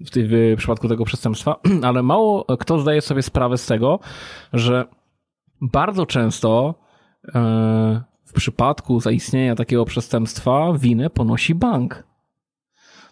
w, 0.00 0.10
ty, 0.10 0.28
w 0.28 0.58
przypadku 0.58 0.88
tego 0.88 1.04
przestępstwa, 1.04 1.60
ale 1.88 2.02
mało 2.02 2.44
kto 2.58 2.78
zdaje 2.78 3.00
sobie 3.00 3.22
sprawę 3.22 3.58
z 3.58 3.66
tego, 3.66 4.00
że 4.52 4.84
bardzo 5.60 6.06
często 6.06 6.74
e, 7.34 8.02
w 8.24 8.32
przypadku 8.32 9.00
zaistnienia 9.00 9.54
takiego 9.54 9.84
przestępstwa 9.84 10.72
winę 10.78 11.10
ponosi 11.10 11.54
bank. 11.54 12.04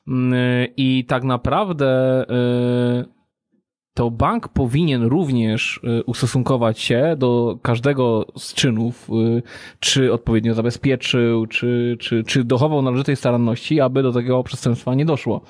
Mm, 0.09 0.35
I 0.77 1.05
tak 1.05 1.25
naprawdę 1.25 1.87
e, 2.29 3.05
to 3.95 4.11
bank 4.11 4.49
powinien 4.49 5.03
również 5.03 5.81
y, 6.01 6.05
ustosunkować 6.05 6.81
się 6.81 7.15
do 7.19 7.59
każdego 7.63 8.27
z 8.37 8.55
czynów, 8.55 9.09
y, 9.11 9.43
czy 9.81 10.13
odpowiednio 10.13 10.55
zabezpieczył, 10.55 11.47
czy, 11.47 11.97
czy, 12.01 12.25
czy 12.25 12.45
dochował 12.45 12.83
należytej 12.83 13.17
staranności, 13.17 13.81
aby 13.81 14.03
do 14.03 14.13
takiego 14.13 14.43
przestępstwa 14.43 14.95
nie 14.95 15.05
doszło. 15.05 15.41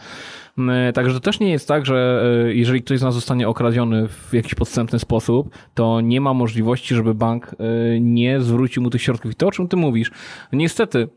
Y, 0.58 0.92
Także 0.92 1.14
to 1.14 1.20
też 1.20 1.40
nie 1.40 1.50
jest 1.50 1.68
tak, 1.68 1.86
że 1.86 2.24
jeżeli 2.48 2.82
ktoś 2.82 2.98
z 2.98 3.02
nas 3.02 3.14
zostanie 3.14 3.48
okradziony 3.48 4.08
w 4.08 4.32
jakiś 4.32 4.54
podstępny 4.54 4.98
sposób, 4.98 5.50
to 5.74 6.00
nie 6.00 6.20
ma 6.20 6.34
możliwości, 6.34 6.94
żeby 6.94 7.14
bank 7.14 7.54
nie 8.00 8.40
zwrócił 8.40 8.82
mu 8.82 8.90
tych 8.90 9.02
środków. 9.02 9.32
I 9.32 9.34
to, 9.34 9.46
o 9.46 9.50
czym 9.50 9.68
ty 9.68 9.76
mówisz, 9.76 10.10
niestety, 10.52 11.08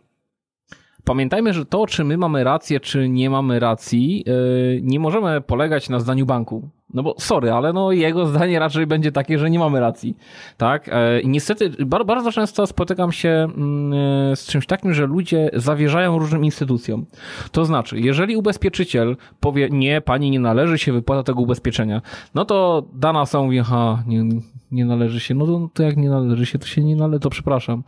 Pamiętajmy, 1.06 1.54
że 1.54 1.66
to, 1.66 1.88
czy 1.88 2.04
my 2.04 2.18
mamy 2.18 2.44
rację, 2.44 2.80
czy 2.80 3.10
nie 3.10 3.30
mamy 3.30 3.60
racji, 3.60 4.24
yy, 4.28 4.80
nie 4.84 5.00
możemy 5.00 5.42
polegać 5.42 5.90
na 5.90 6.00
zdaniu 6.00 6.26
banku. 6.26 6.70
No 6.94 7.04
bo 7.04 7.16
sorry, 7.20 7.52
ale 7.52 7.74
no 7.74 7.92
jego 7.92 8.26
zdanie 8.26 8.60
raczej 8.60 8.88
będzie 8.88 9.12
takie, 9.12 9.40
że 9.40 9.50
nie 9.50 9.60
mamy 9.60 9.80
racji. 9.80 10.18
Tak? 10.58 10.88
Yy, 10.88 11.22
I 11.22 11.30
niestety 11.30 11.86
bar- 11.86 12.06
bardzo 12.06 12.32
często 12.32 12.68
spotykam 12.68 13.12
się 13.12 13.30
mm, 13.30 13.92
yy, 14.30 14.36
z 14.36 14.48
czymś 14.48 14.66
takim, 14.66 14.94
że 14.94 15.06
ludzie 15.06 15.50
zawierzają 15.54 16.20
różnym 16.20 16.46
instytucjom. 16.46 17.06
To 17.52 17.66
znaczy, 17.66 18.00
jeżeli 18.00 18.36
ubezpieczyciel 18.36 19.18
powie, 19.40 19.70
nie, 19.72 20.02
pani 20.02 20.32
nie 20.32 20.40
należy 20.40 20.78
się 20.78 20.94
wypłata 20.94 21.24
tego 21.24 21.42
ubezpieczenia, 21.42 22.02
no 22.36 22.46
to 22.46 22.84
dana 22.94 23.22
osoba 23.22 23.44
mówi, 23.44 23.60
aha, 23.60 24.04
nie, 24.08 24.24
nie 24.72 24.86
należy 24.86 25.20
się, 25.20 25.36
no 25.36 25.46
to, 25.46 25.70
to 25.74 25.84
jak 25.84 25.98
nie 25.98 26.10
należy 26.10 26.46
się, 26.46 26.60
to 26.60 26.68
się 26.68 26.84
nie 26.84 26.96
należy, 26.96 27.20
to 27.20 27.30
przepraszam. 27.30 27.84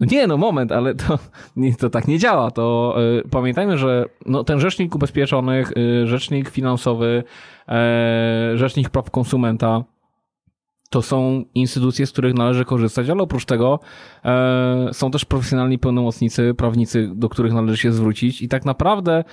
No 0.00 0.06
nie, 0.10 0.26
no 0.26 0.36
moment, 0.36 0.72
ale 0.72 0.94
to, 0.94 1.18
nie, 1.56 1.74
to 1.74 1.90
tak 1.90 2.08
nie 2.08 2.18
działa. 2.18 2.50
To 2.50 2.96
y, 3.24 3.28
pamiętajmy, 3.28 3.78
że 3.78 4.04
no, 4.26 4.44
ten 4.44 4.60
rzecznik 4.60 4.94
ubezpieczonych, 4.94 5.72
y, 5.76 6.06
rzecznik 6.06 6.48
finansowy, 6.48 7.24
e, 7.68 8.52
rzecznik 8.54 8.90
praw 8.90 9.10
konsumenta 9.10 9.84
to 10.90 11.02
są 11.02 11.44
instytucje, 11.54 12.06
z 12.06 12.12
których 12.12 12.34
należy 12.34 12.64
korzystać, 12.64 13.10
ale 13.10 13.22
oprócz 13.22 13.44
tego 13.44 13.80
e, 14.24 14.88
są 14.92 15.10
też 15.10 15.24
profesjonalni 15.24 15.78
pełnomocnicy, 15.78 16.54
prawnicy, 16.54 17.10
do 17.14 17.28
których 17.28 17.52
należy 17.52 17.76
się 17.76 17.92
zwrócić 17.92 18.42
i 18.42 18.48
tak 18.48 18.64
naprawdę 18.64 19.24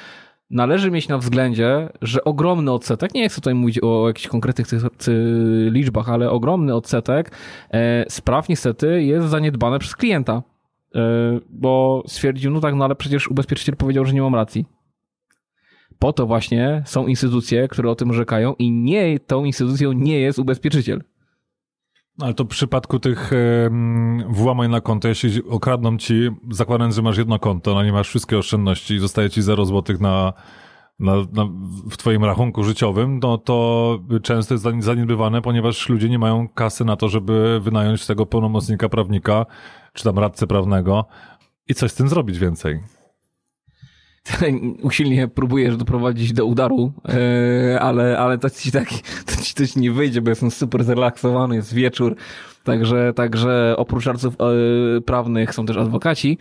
należy 0.50 0.92
mieć 0.92 1.08
na 1.08 1.18
względzie, 1.18 1.90
że 2.02 2.24
ogromny 2.24 2.72
odsetek, 2.72 3.14
nie 3.14 3.30
chcę 3.30 3.36
tutaj 3.36 3.54
mówić 3.54 3.80
o 3.84 4.08
jakichś 4.08 4.28
konkretnych 4.28 4.68
liczbach, 5.70 6.10
ale 6.10 6.32
ogromny 6.32 6.76
odsetek 6.76 7.32
e, 7.72 8.06
spraw 8.10 8.50
niestety 8.50 9.04
jest 9.04 9.28
zaniedbane 9.28 9.80
przez 9.80 9.96
klienta. 9.96 10.44
E, 10.96 11.40
bo 11.50 12.04
stwierdził, 12.08 12.52
no 12.52 12.60
tak, 12.60 12.76
no 12.76 12.86
ale 12.86 12.96
przecież 12.96 13.28
ubezpieczyciel 13.28 13.76
powiedział, 13.76 14.06
że 14.06 14.14
nie 14.14 14.22
mam 14.22 14.36
racji. 14.36 14.66
Po 16.00 16.14
to 16.14 16.28
właśnie 16.28 16.84
są 16.86 17.08
instytucje, 17.08 17.68
które 17.68 17.92
o 17.92 17.96
tym 17.96 18.14
rzekają 18.14 18.54
i 18.60 18.72
nie, 18.72 19.20
tą 19.20 19.46
instytucją 19.46 19.92
nie 19.92 20.20
jest 20.20 20.40
ubezpieczyciel. 20.40 21.04
Ale 22.22 22.34
to 22.34 22.44
w 22.44 22.48
przypadku 22.48 23.00
tych 23.00 23.32
włamań 24.30 24.72
na 24.72 24.82
konto, 24.82 25.08
jeśli 25.08 25.44
okradną 25.50 25.98
ci, 25.98 26.30
zakładając, 26.52 26.96
że 26.96 27.02
masz 27.02 27.18
jedno 27.18 27.40
konto, 27.40 27.74
no 27.74 27.84
nie 27.84 27.92
masz 27.92 28.10
wszystkie 28.10 28.38
oszczędności 28.38 28.94
i 28.94 29.00
zostaje 29.00 29.30
ci 29.30 29.42
0 29.42 29.66
złotych 29.66 30.00
na, 30.00 30.34
na, 31.00 31.16
na, 31.16 31.48
w 31.90 31.98
twoim 31.98 32.24
rachunku 32.24 32.64
życiowym, 32.64 33.20
no 33.24 33.38
to 33.38 34.00
często 34.24 34.54
jest 34.54 34.66
zani- 34.66 34.82
zaniedbywane, 34.82 35.42
ponieważ 35.42 35.90
ludzie 35.90 36.10
nie 36.10 36.20
mają 36.20 36.48
kasy 36.48 36.86
na 36.86 36.96
to, 36.96 37.10
żeby 37.10 37.60
wynająć 37.60 38.06
tego 38.06 38.26
pełnomocnika 38.26 38.90
prawnika, 38.90 39.46
czy 39.98 40.04
tam 40.04 40.20
radcę 40.20 40.48
prawnego 40.48 41.06
i 41.68 41.74
coś 41.74 41.92
z 41.92 41.96
tym 41.96 42.08
zrobić 42.08 42.40
więcej. 42.40 42.80
Usilnie 44.82 45.28
próbujesz 45.28 45.78
doprowadzić 45.78 46.34
do 46.34 46.46
udaru, 46.46 46.94
e, 47.10 47.80
ale, 47.80 48.18
ale 48.18 48.38
to 48.38 48.50
ci 48.50 48.72
tak, 48.72 48.88
to 49.26 49.42
ci, 49.42 49.68
ci 49.68 49.80
nie 49.80 49.92
wyjdzie, 49.92 50.22
bo 50.22 50.30
jestem 50.30 50.52
super 50.52 50.84
zrelaksowany, 50.84 51.56
jest 51.56 51.74
wieczór, 51.74 52.16
także, 52.64 53.14
także 53.14 53.76
oprócz 53.78 54.06
radców 54.06 54.36
e, 54.36 55.02
prawnych 55.02 55.54
są 55.54 55.66
też 55.66 55.78
adwokaci. 55.78 56.38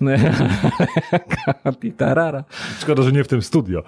Tarara. 1.96 2.44
Szkoda, 2.78 3.02
że 3.02 3.12
nie 3.12 3.24
w 3.24 3.28
tym 3.28 3.42
studio. 3.42 3.82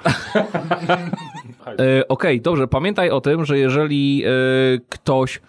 E, 1.66 2.08
Okej, 2.08 2.40
dobrze, 2.40 2.68
pamiętaj 2.68 3.10
o 3.10 3.20
tym, 3.20 3.44
że 3.44 3.58
jeżeli 3.58 4.24
e, 4.24 4.30
ktoś 4.88 5.40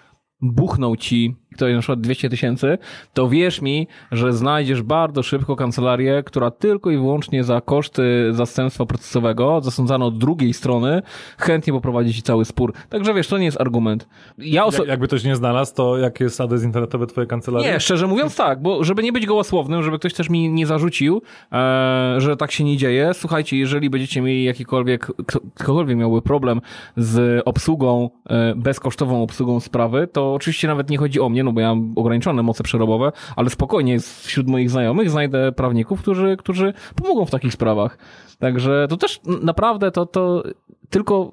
buchnął 0.42 0.96
ci 0.96 1.36
ktoś 1.58 1.74
na 1.74 1.80
przykład 1.80 2.02
200 2.02 2.30
tysięcy, 2.30 2.78
to 3.14 3.30
wierz 3.30 3.62
mi, 3.62 3.88
że 4.12 4.34
znajdziesz 4.34 4.82
bardzo 4.82 5.24
szybko 5.24 5.56
kancelarię, 5.56 6.24
która 6.26 6.52
tylko 6.52 6.92
i 6.92 6.98
wyłącznie 6.98 7.44
za 7.44 7.62
koszty 7.62 8.30
zastępstwa 8.32 8.86
procesowego, 8.86 9.62
zasądzane 9.62 10.06
od 10.06 10.18
drugiej 10.18 10.54
strony, 10.54 11.02
chętnie 11.38 11.74
poprowadzi 11.74 12.14
ci 12.14 12.22
cały 12.22 12.46
spór. 12.46 12.74
Także 12.90 13.14
wiesz, 13.14 13.28
to 13.28 13.38
nie 13.38 13.46
jest 13.46 13.62
argument. 13.62 14.08
Ja 14.38 14.64
oso- 14.66 14.80
Jak, 14.80 14.88
jakby 14.88 15.08
ktoś 15.08 15.24
nie 15.24 15.36
znalazł, 15.36 15.76
to 15.76 15.98
jakie 15.98 16.24
jest 16.24 16.42
adres 16.42 16.64
internetowy 16.64 17.08
twojej 17.08 17.28
kancelarii? 17.28 17.68
nie, 17.72 17.80
szczerze 17.80 18.08
mówiąc 18.08 18.36
tak, 18.36 18.62
bo 18.62 18.84
żeby 18.84 19.04
nie 19.04 19.12
być 19.12 19.26
gołosłownym, 19.26 19.84
żeby 19.84 20.00
ktoś 20.00 20.14
też 20.14 20.30
mi 20.30 20.50
nie 20.50 20.66
zarzucił, 20.68 21.22
e, 21.52 22.16
że 22.18 22.38
tak 22.38 22.52
się 22.52 22.64
nie 22.64 22.78
dzieje. 22.78 23.12
Słuchajcie, 23.14 23.58
jeżeli 23.58 23.90
będziecie 23.90 24.22
mieli 24.22 24.44
jakikolwiek, 24.44 25.06
kto- 25.28 25.40
ktokolwiek 25.56 25.98
miałby 25.98 26.22
problem 26.22 26.62
z 26.98 27.42
obsługą, 27.46 28.10
e, 28.30 28.54
bezkosztową 28.56 29.24
obsługą 29.24 29.60
sprawy, 29.60 30.08
to 30.08 30.34
oczywiście 30.34 30.68
nawet 30.68 30.90
nie 30.90 30.98
chodzi 30.98 31.20
o 31.20 31.30
mnie, 31.30 31.44
no 31.48 31.54
bo 31.54 31.62
ja 31.62 31.76
mam 31.76 31.94
ograniczone 31.96 32.44
moce 32.44 32.64
przerobowe, 32.64 33.12
ale 33.36 33.50
spokojnie 33.50 34.00
wśród 34.00 34.48
moich 34.48 34.70
znajomych 34.70 35.10
znajdę 35.10 35.52
prawników, 35.52 36.02
którzy, 36.02 36.38
którzy 36.38 36.74
pomogą 36.96 37.26
w 37.26 37.32
takich 37.32 37.54
sprawach. 37.54 37.98
Także 38.40 38.88
to 38.90 38.98
też 38.98 39.22
naprawdę 39.42 39.92
to, 39.92 40.06
to 40.06 40.44
tylko 40.90 41.32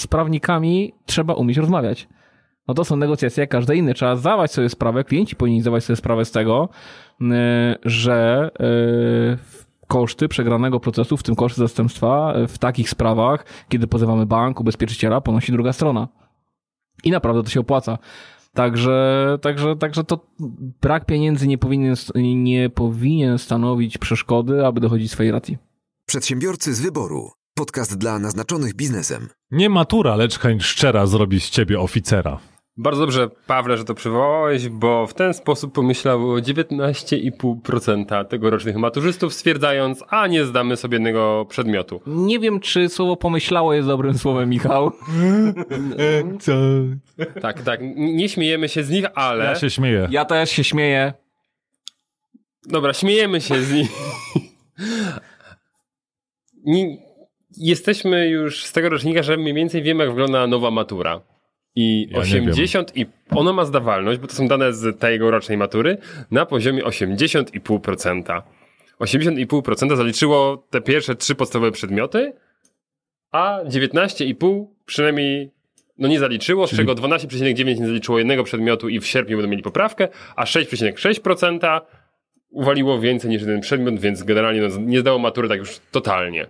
z 0.00 0.06
prawnikami 0.06 0.94
trzeba 1.06 1.34
umieć 1.34 1.56
rozmawiać. 1.56 2.08
No 2.68 2.74
to 2.74 2.84
są 2.84 2.96
negocjacje 2.96 3.40
jak 3.40 3.50
każde 3.50 3.76
inne. 3.76 3.94
Trzeba 3.94 4.16
zdawać 4.16 4.52
sobie 4.52 4.68
sprawę, 4.68 5.04
klienci 5.04 5.36
powinni 5.36 5.60
zdawać 5.60 5.84
sobie 5.84 5.96
sprawę 5.96 6.24
z 6.24 6.30
tego, 6.30 6.68
y, 7.20 7.24
że 7.84 8.50
y, 8.60 9.62
koszty 9.88 10.28
przegranego 10.28 10.80
procesu, 10.80 11.16
w 11.16 11.22
tym 11.22 11.34
koszty 11.34 11.60
zastępstwa, 11.60 12.34
y, 12.36 12.48
w 12.48 12.58
takich 12.58 12.90
sprawach, 12.90 13.44
kiedy 13.68 13.86
pozywamy 13.86 14.26
bank, 14.26 14.60
ubezpieczyciela, 14.60 15.20
ponosi 15.20 15.52
druga 15.52 15.72
strona. 15.72 16.08
I 17.04 17.10
naprawdę 17.10 17.42
to 17.42 17.50
się 17.50 17.60
opłaca. 17.60 17.98
Także, 18.54 19.38
także, 19.42 19.76
także 19.76 20.04
to 20.04 20.26
brak 20.80 21.06
pieniędzy 21.06 21.48
nie 21.48 21.58
powinien, 21.58 21.96
nie 22.14 22.70
powinien 22.70 23.38
stanowić 23.38 23.98
przeszkody, 23.98 24.66
aby 24.66 24.80
dochodzić 24.80 25.10
swojej 25.10 25.32
racji. 25.32 25.58
Przedsiębiorcy 26.06 26.74
z 26.74 26.80
wyboru. 26.80 27.30
Podcast 27.54 27.98
dla 27.98 28.18
naznaczonych 28.18 28.74
biznesem. 28.74 29.28
Nie 29.50 29.70
matura, 29.70 30.16
lecz 30.16 30.38
chęć 30.38 30.64
szczera 30.64 31.06
zrobi 31.06 31.40
z 31.40 31.50
ciebie 31.50 31.80
oficera. 31.80 32.38
Bardzo 32.76 33.00
dobrze, 33.00 33.28
Pawle, 33.46 33.76
że 33.76 33.84
to 33.84 33.94
przywołałeś, 33.94 34.68
bo 34.68 35.06
w 35.06 35.14
ten 35.14 35.34
sposób 35.34 35.74
pomyślało 35.74 36.36
19,5% 36.36 38.24
tegorocznych 38.24 38.76
maturzystów, 38.76 39.34
stwierdzając, 39.34 40.04
a 40.08 40.26
nie 40.26 40.44
zdamy 40.44 40.76
sobie 40.76 40.94
jednego 40.94 41.46
przedmiotu. 41.48 42.00
Nie 42.06 42.38
wiem, 42.38 42.60
czy 42.60 42.88
słowo 42.88 43.16
pomyślało 43.16 43.74
jest 43.74 43.88
dobrym 43.88 44.18
słowem, 44.18 44.48
Michał. 44.48 44.92
Co? 46.40 46.52
Tak, 47.40 47.62
tak, 47.62 47.80
nie 47.96 48.28
śmiejemy 48.28 48.68
się 48.68 48.84
z 48.84 48.90
nich, 48.90 49.04
ale... 49.14 49.44
Ja 49.44 49.54
się 49.54 49.70
śmieję. 49.70 50.08
Ja 50.10 50.24
też 50.24 50.50
się 50.50 50.64
śmieję. 50.64 51.12
Dobra, 52.66 52.92
śmiejemy 52.92 53.40
się 53.40 53.62
z 53.62 53.72
nich. 53.72 53.90
Nie, 56.64 56.96
jesteśmy 57.56 58.28
już 58.28 58.64
z 58.64 58.72
tego 58.72 58.88
rocznika, 58.88 59.22
że 59.22 59.36
mniej 59.36 59.54
więcej 59.54 59.82
wiemy, 59.82 60.04
jak 60.04 60.12
wygląda 60.12 60.46
nowa 60.46 60.70
matura. 60.70 61.20
I 61.74 62.08
Ja 62.10 62.16
nie 62.16 62.22
80 62.22 62.96
i 62.96 63.06
ona 63.30 63.52
ma 63.52 63.64
zdawalność, 63.64 64.20
bo 64.20 64.26
to 64.26 64.34
są 64.34 64.48
dane 64.48 64.72
z 64.72 64.98
tego 64.98 65.30
rocznej 65.30 65.58
matury, 65.58 65.98
na 66.30 66.46
poziomie 66.46 66.82
80,5%. 66.82 68.42
80,5% 69.00 69.96
zaliczyło 69.96 70.66
te 70.70 70.80
pierwsze 70.80 71.14
trzy 71.14 71.34
podstawowe 71.34 71.72
przedmioty, 71.72 72.32
a 73.30 73.60
19,5 73.64 74.66
przynajmniej 74.86 75.50
no 75.98 76.08
nie 76.08 76.18
zaliczyło, 76.18 76.66
z 76.66 76.76
czego 76.76 76.94
12,9 76.94 77.80
nie 77.80 77.86
zaliczyło 77.86 78.18
jednego 78.18 78.44
przedmiotu 78.44 78.88
i 78.88 79.00
w 79.00 79.06
sierpniu 79.06 79.36
będą 79.36 79.50
mieli 79.50 79.62
poprawkę, 79.62 80.08
a 80.36 80.44
6,6% 80.44 81.80
uwaliło 82.50 83.00
więcej 83.00 83.30
niż 83.30 83.40
jeden 83.40 83.60
przedmiot, 83.60 84.00
więc 84.00 84.22
generalnie 84.22 84.60
no, 84.60 84.68
nie 84.80 85.00
zdało 85.00 85.18
matury 85.18 85.48
tak 85.48 85.58
już 85.58 85.80
totalnie. 85.90 86.46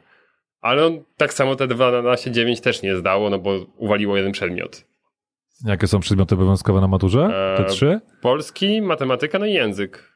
Ale 0.61 0.87
on, 0.87 1.03
tak 1.17 1.33
samo 1.33 1.57
te 1.57 1.67
12,9 1.67 2.61
też 2.61 2.83
nie 2.83 2.97
zdało, 2.97 3.31
no 3.31 3.39
bo 3.39 3.67
uwaliło 3.77 4.17
jeden 4.17 4.33
przedmiot. 4.33 4.92
Jakie 5.65 5.87
są 5.87 6.01
przedmioty 6.01 6.35
obowiązkowe 6.35 6.81
na 6.81 6.89
maturze? 6.89 7.29
Te 7.57 7.63
Eee, 7.63 7.71
trzy? 7.71 8.01
Polski, 8.21 8.83
matematyka, 8.83 9.39
no 9.39 9.47
i 9.47 9.53
język. 9.53 10.13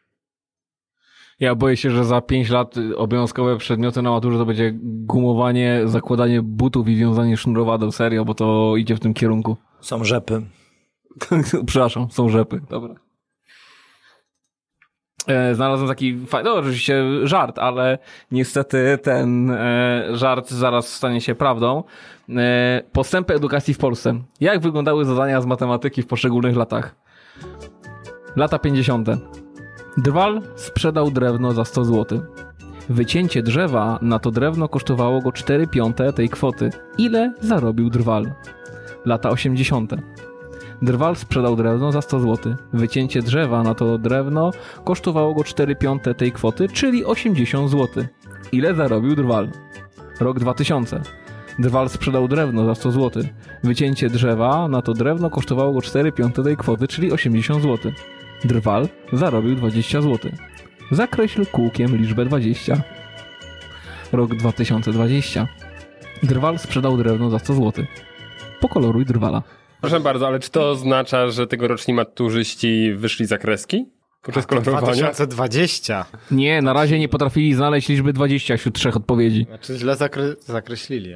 Ja 1.40 1.54
boję 1.54 1.76
się, 1.76 1.90
że 1.90 2.04
za 2.04 2.20
5 2.20 2.50
lat 2.50 2.74
obowiązkowe 2.96 3.56
przedmioty 3.58 4.02
na 4.02 4.10
maturze 4.10 4.38
to 4.38 4.46
będzie 4.46 4.72
gumowanie, 4.82 5.80
zakładanie 5.84 6.42
butów 6.42 6.88
i 6.88 6.96
wiązanie 6.96 7.36
sznurowadeł, 7.36 7.92
serio, 7.92 8.24
bo 8.24 8.34
to 8.34 8.76
idzie 8.76 8.96
w 8.96 9.00
tym 9.00 9.14
kierunku. 9.14 9.56
Są 9.80 10.04
rzepy. 10.04 10.42
Przepraszam, 11.66 12.10
są 12.10 12.28
rzepy, 12.28 12.60
dobra. 12.70 12.94
E, 15.26 15.54
znalazłem 15.54 15.88
taki 15.88 16.26
fajny, 16.26 16.50
no 16.50 16.56
oczywiście 16.56 17.04
żart, 17.22 17.58
ale 17.58 17.98
niestety 18.30 18.98
ten 19.02 19.50
e, 19.50 20.02
żart 20.10 20.50
zaraz 20.50 20.92
stanie 20.92 21.20
się 21.20 21.34
prawdą. 21.34 21.84
E, 22.28 22.82
postępy 22.92 23.34
edukacji 23.34 23.74
w 23.74 23.78
Polsce. 23.78 24.14
Jak 24.40 24.60
wyglądały 24.60 25.04
zadania 25.04 25.40
z 25.40 25.46
matematyki 25.46 26.02
w 26.02 26.06
poszczególnych 26.06 26.56
latach? 26.56 26.94
Lata 28.36 28.58
50. 28.58 29.08
Drwal 29.96 30.42
sprzedał 30.56 31.10
drewno 31.10 31.52
za 31.52 31.64
100 31.64 31.84
zł. 31.84 32.20
Wycięcie 32.88 33.42
drzewa 33.42 33.98
na 34.02 34.18
to 34.18 34.30
drewno 34.30 34.68
kosztowało 34.68 35.20
go 35.20 35.32
4 35.32 35.66
piąte 35.66 36.12
tej 36.12 36.28
kwoty. 36.28 36.70
Ile 36.98 37.34
zarobił 37.40 37.90
drwal? 37.90 38.32
Lata 39.04 39.30
80. 39.30 39.92
Drwal 40.82 41.16
sprzedał 41.16 41.56
drewno 41.56 41.92
za 41.92 42.02
100 42.02 42.20
zł. 42.20 42.54
Wycięcie 42.72 43.22
drzewa 43.22 43.62
na 43.62 43.74
to 43.74 43.98
drewno 43.98 44.50
kosztowało 44.84 45.34
go 45.34 45.44
4 45.44 45.76
piąte 45.76 46.14
tej 46.14 46.32
kwoty, 46.32 46.68
czyli 46.68 47.04
80 47.04 47.70
zł. 47.70 48.04
Ile 48.52 48.74
zarobił 48.74 49.14
drwal? 49.14 49.48
Rok 50.20 50.38
2000. 50.40 51.02
Drwal 51.58 51.88
sprzedał 51.88 52.28
drewno 52.28 52.66
za 52.66 52.74
100 52.74 52.92
zł. 52.92 53.22
Wycięcie 53.64 54.10
drzewa 54.10 54.68
na 54.68 54.82
to 54.82 54.94
drewno 54.94 55.30
kosztowało 55.30 55.72
go 55.72 55.82
4 55.82 56.12
piąte 56.12 56.42
tej 56.42 56.56
kwoty, 56.56 56.88
czyli 56.88 57.12
80 57.12 57.62
zł. 57.62 57.92
Drwal 58.44 58.88
zarobił 59.12 59.56
20 59.56 60.02
zł. 60.02 60.30
Zakreśl 60.90 61.46
kółkiem 61.46 61.96
liczbę 61.96 62.24
20. 62.24 62.82
Rok 64.12 64.34
2020. 64.34 65.46
Drwal 66.22 66.58
sprzedał 66.58 66.96
drewno 66.96 67.30
za 67.30 67.38
100 67.38 67.54
zł. 67.54 67.84
Pokoloruj 68.60 69.04
drwala. 69.04 69.42
Proszę 69.80 70.00
bardzo, 70.00 70.26
ale 70.26 70.40
czy 70.40 70.50
to 70.50 70.70
oznacza, 70.70 71.30
że 71.30 71.46
tegoroczni 71.46 71.94
maturzyści 71.94 72.92
wyszli 72.96 73.26
za 73.26 73.38
kreski? 73.38 73.86
Podczas 74.22 74.46
kolorowania? 74.46 74.80
2020. 74.82 76.04
Nie, 76.30 76.62
na 76.62 76.72
razie 76.72 76.98
nie 76.98 77.08
potrafili 77.08 77.54
znaleźć 77.54 77.88
liczby 77.88 78.12
20 78.12 78.56
wśród 78.56 78.74
trzech 78.74 78.96
odpowiedzi. 78.96 79.44
Znaczy 79.48 79.76
źle 79.78 79.96
zakre 79.96 80.34
zakreślili. 80.40 81.14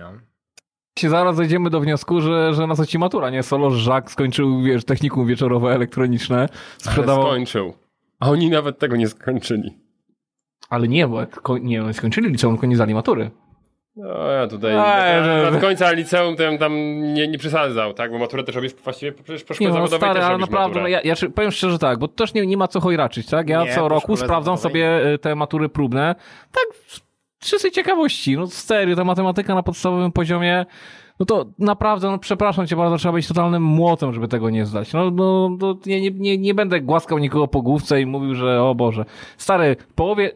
Się 0.99 1.11
zaraz 1.11 1.37
dojdziemy 1.37 1.71
do 1.71 1.81
wniosku, 1.81 2.21
że, 2.21 2.55
że 2.55 2.67
na 2.67 2.75
co 2.77 2.87
ci 2.87 2.99
matura, 2.99 3.31
nie? 3.31 3.43
Solo 3.43 3.71
Żak 3.71 4.11
skończył, 4.11 4.63
wiesz, 4.63 4.85
technikum 4.85 5.27
wieczorowe 5.27 5.73
elektroniczne, 5.75 6.39
Ale 6.39 6.49
sprzedawał... 6.79 7.23
skończył. 7.27 7.75
A 8.21 8.31
oni 8.31 8.51
nawet 8.51 8.79
tego 8.79 8.97
nie 8.97 9.09
skończyli. 9.09 9.79
Ale 10.69 10.89
nie, 10.89 11.09
bo 11.09 11.27
ko- 11.43 11.59
nie, 11.59 11.85
oni 11.85 11.95
skończyli 11.95 12.29
liceum, 12.31 12.55
tylko 12.55 12.67
nie 12.67 12.77
zdali 12.77 12.95
matury. 12.95 13.31
No 13.97 14.31
ja 14.31 14.47
tutaj 14.47 14.71
Ej, 14.71 14.77
na, 14.77 15.25
że- 15.25 15.51
na 15.51 15.61
końca 15.61 15.93
liceum 15.93 16.37
to 16.37 16.43
ja 16.43 16.59
tam 16.59 16.75
nie, 17.15 17.29
nie 17.29 17.39
przesadzał, 17.39 17.95
tak? 17.95 18.11
Bo 18.13 18.19
maturę 18.19 18.45
też 18.45 18.55
robisz 18.55 18.75
właściwie 18.75 19.13
przecież 19.13 19.45
po 19.45 19.53
Nie, 19.53 19.57
szkole 19.57 19.71
no 19.71 19.75
zawodowej 19.75 19.99
stary, 19.99 20.21
też 20.21 20.25
ale 20.29 20.39
naprawdę, 20.39 20.81
no, 20.81 20.89
ja, 20.89 21.01
ja 21.01 21.15
powiem 21.35 21.51
szczerze 21.51 21.79
tak, 21.79 21.99
bo 21.99 22.09
to 22.09 22.15
też 22.15 22.35
nie, 22.35 22.47
nie 22.47 22.57
ma 22.57 22.69
co 22.69 22.81
chojraczyć, 22.81 23.27
tak? 23.27 23.49
Ja 23.49 23.65
Nie, 23.65 23.75
co 23.75 23.89
roku 23.89 24.17
sprawdzam 24.17 24.57
zawodowej 24.57 24.83
sobie 24.83 25.13
y, 25.15 25.19
te 25.19 25.35
matury 25.35 25.69
próbne, 25.69 26.15
tak 26.53 26.65
z 26.87 27.01
czystej 27.51 27.71
ciekawości, 27.71 28.37
no 28.37 28.47
serio, 28.47 28.97
ta 28.97 29.05
matematyka 29.05 29.55
na 29.55 29.63
podstawowym 29.63 30.13
poziomie, 30.13 30.67
no 31.21 31.27
to 31.27 31.47
naprawdę, 31.59 32.11
no 32.11 32.19
przepraszam 32.19 32.67
cię 32.67 32.77
bardzo, 32.77 32.97
trzeba 32.97 33.13
być 33.13 33.29
totalnym 33.29 33.63
młotem, 33.63 34.13
żeby 34.13 34.29
tego 34.29 34.51
nie 34.51 34.67
zdać. 34.67 34.93
No, 34.93 35.11
no, 35.11 35.57
no 35.61 35.77
nie, 35.87 36.01
nie, 36.01 36.11
nie, 36.11 36.39
nie 36.39 36.55
będę 36.55 36.81
głaskał 36.81 37.19
nikogo 37.19 37.49
po 37.49 37.63
główce 37.63 38.01
i 38.01 38.07
mówił, 38.07 38.35
że 38.35 38.63
o 38.63 38.75
Boże. 38.75 39.05
Stary, 39.37 39.77
w 39.89 39.95
połowie, 39.95 40.31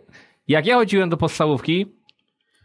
jak 0.49 0.67
ja 0.67 0.75
chodziłem 0.75 1.09
do 1.11 1.17
podstawówki, 1.17 1.87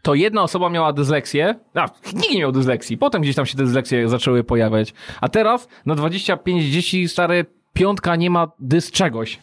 to 0.02 0.14
jedna 0.14 0.42
osoba 0.42 0.70
miała 0.70 0.92
dysleksję, 0.92 1.54
a 1.74 1.88
nikt 2.12 2.30
nie 2.30 2.40
miał 2.40 2.52
dysleksji, 2.52 2.98
potem 2.98 3.22
gdzieś 3.22 3.36
tam 3.36 3.46
się 3.46 3.56
te 3.56 3.64
dysleksje 3.64 4.08
zaczęły 4.08 4.44
pojawiać, 4.44 4.94
a 5.20 5.28
teraz 5.28 5.68
na 5.86 5.94
25 5.94 6.64
dzieci 6.64 7.08
stary 7.08 7.46
piątka 7.72 8.16
nie 8.16 8.30
ma 8.30 8.48
dys 8.58 8.90
czegoś. 8.90 9.38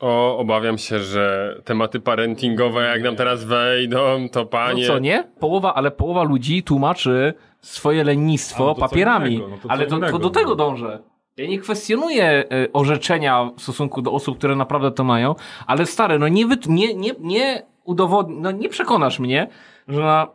O, 0.00 0.38
obawiam 0.38 0.78
się, 0.78 0.98
że 0.98 1.54
tematy 1.64 2.00
parentingowe 2.00 2.82
jak 2.82 3.02
nam 3.02 3.16
teraz 3.16 3.44
wejdą, 3.44 4.28
to 4.32 4.40
No 4.40 4.46
panie... 4.46 4.86
co, 4.86 4.98
nie? 4.98 5.24
Połowa, 5.40 5.74
ale 5.74 5.90
połowa 5.90 6.22
ludzi 6.22 6.62
tłumaczy 6.62 7.34
swoje 7.60 8.04
lenistwo 8.04 8.66
no 8.66 8.74
papierami. 8.74 9.34
innego, 9.34 9.50
no 9.50 9.58
to 9.62 9.70
ale 9.70 9.86
to, 9.86 10.00
to 10.00 10.18
do 10.18 10.30
tego 10.30 10.50
no. 10.50 10.56
dążę. 10.56 10.98
Ja 11.36 11.46
nie 11.46 11.58
kwestionuję 11.58 12.44
y, 12.52 12.72
orzeczenia 12.72 13.50
w 13.56 13.62
stosunku 13.62 14.02
do 14.02 14.12
osób, 14.12 14.38
które 14.38 14.56
naprawdę 14.56 14.90
to 14.90 15.04
mają, 15.04 15.34
ale 15.66 15.86
stary, 15.86 16.18
no 16.18 16.28
nie, 16.28 16.44
nie, 16.66 16.94
nie, 16.94 17.12
nie 17.20 17.62
udowodni, 17.84 18.36
no 18.40 18.50
nie 18.50 18.68
przekonasz 18.68 19.18
mnie, 19.18 19.48
że 19.88 20.00
na, 20.00 20.28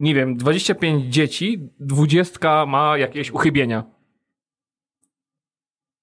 nie 0.00 0.14
wiem, 0.14 0.36
25 0.36 1.14
dzieci, 1.14 1.68
20 1.80 2.66
ma 2.66 2.98
jakieś 2.98 3.30
uchybienia. 3.30 3.84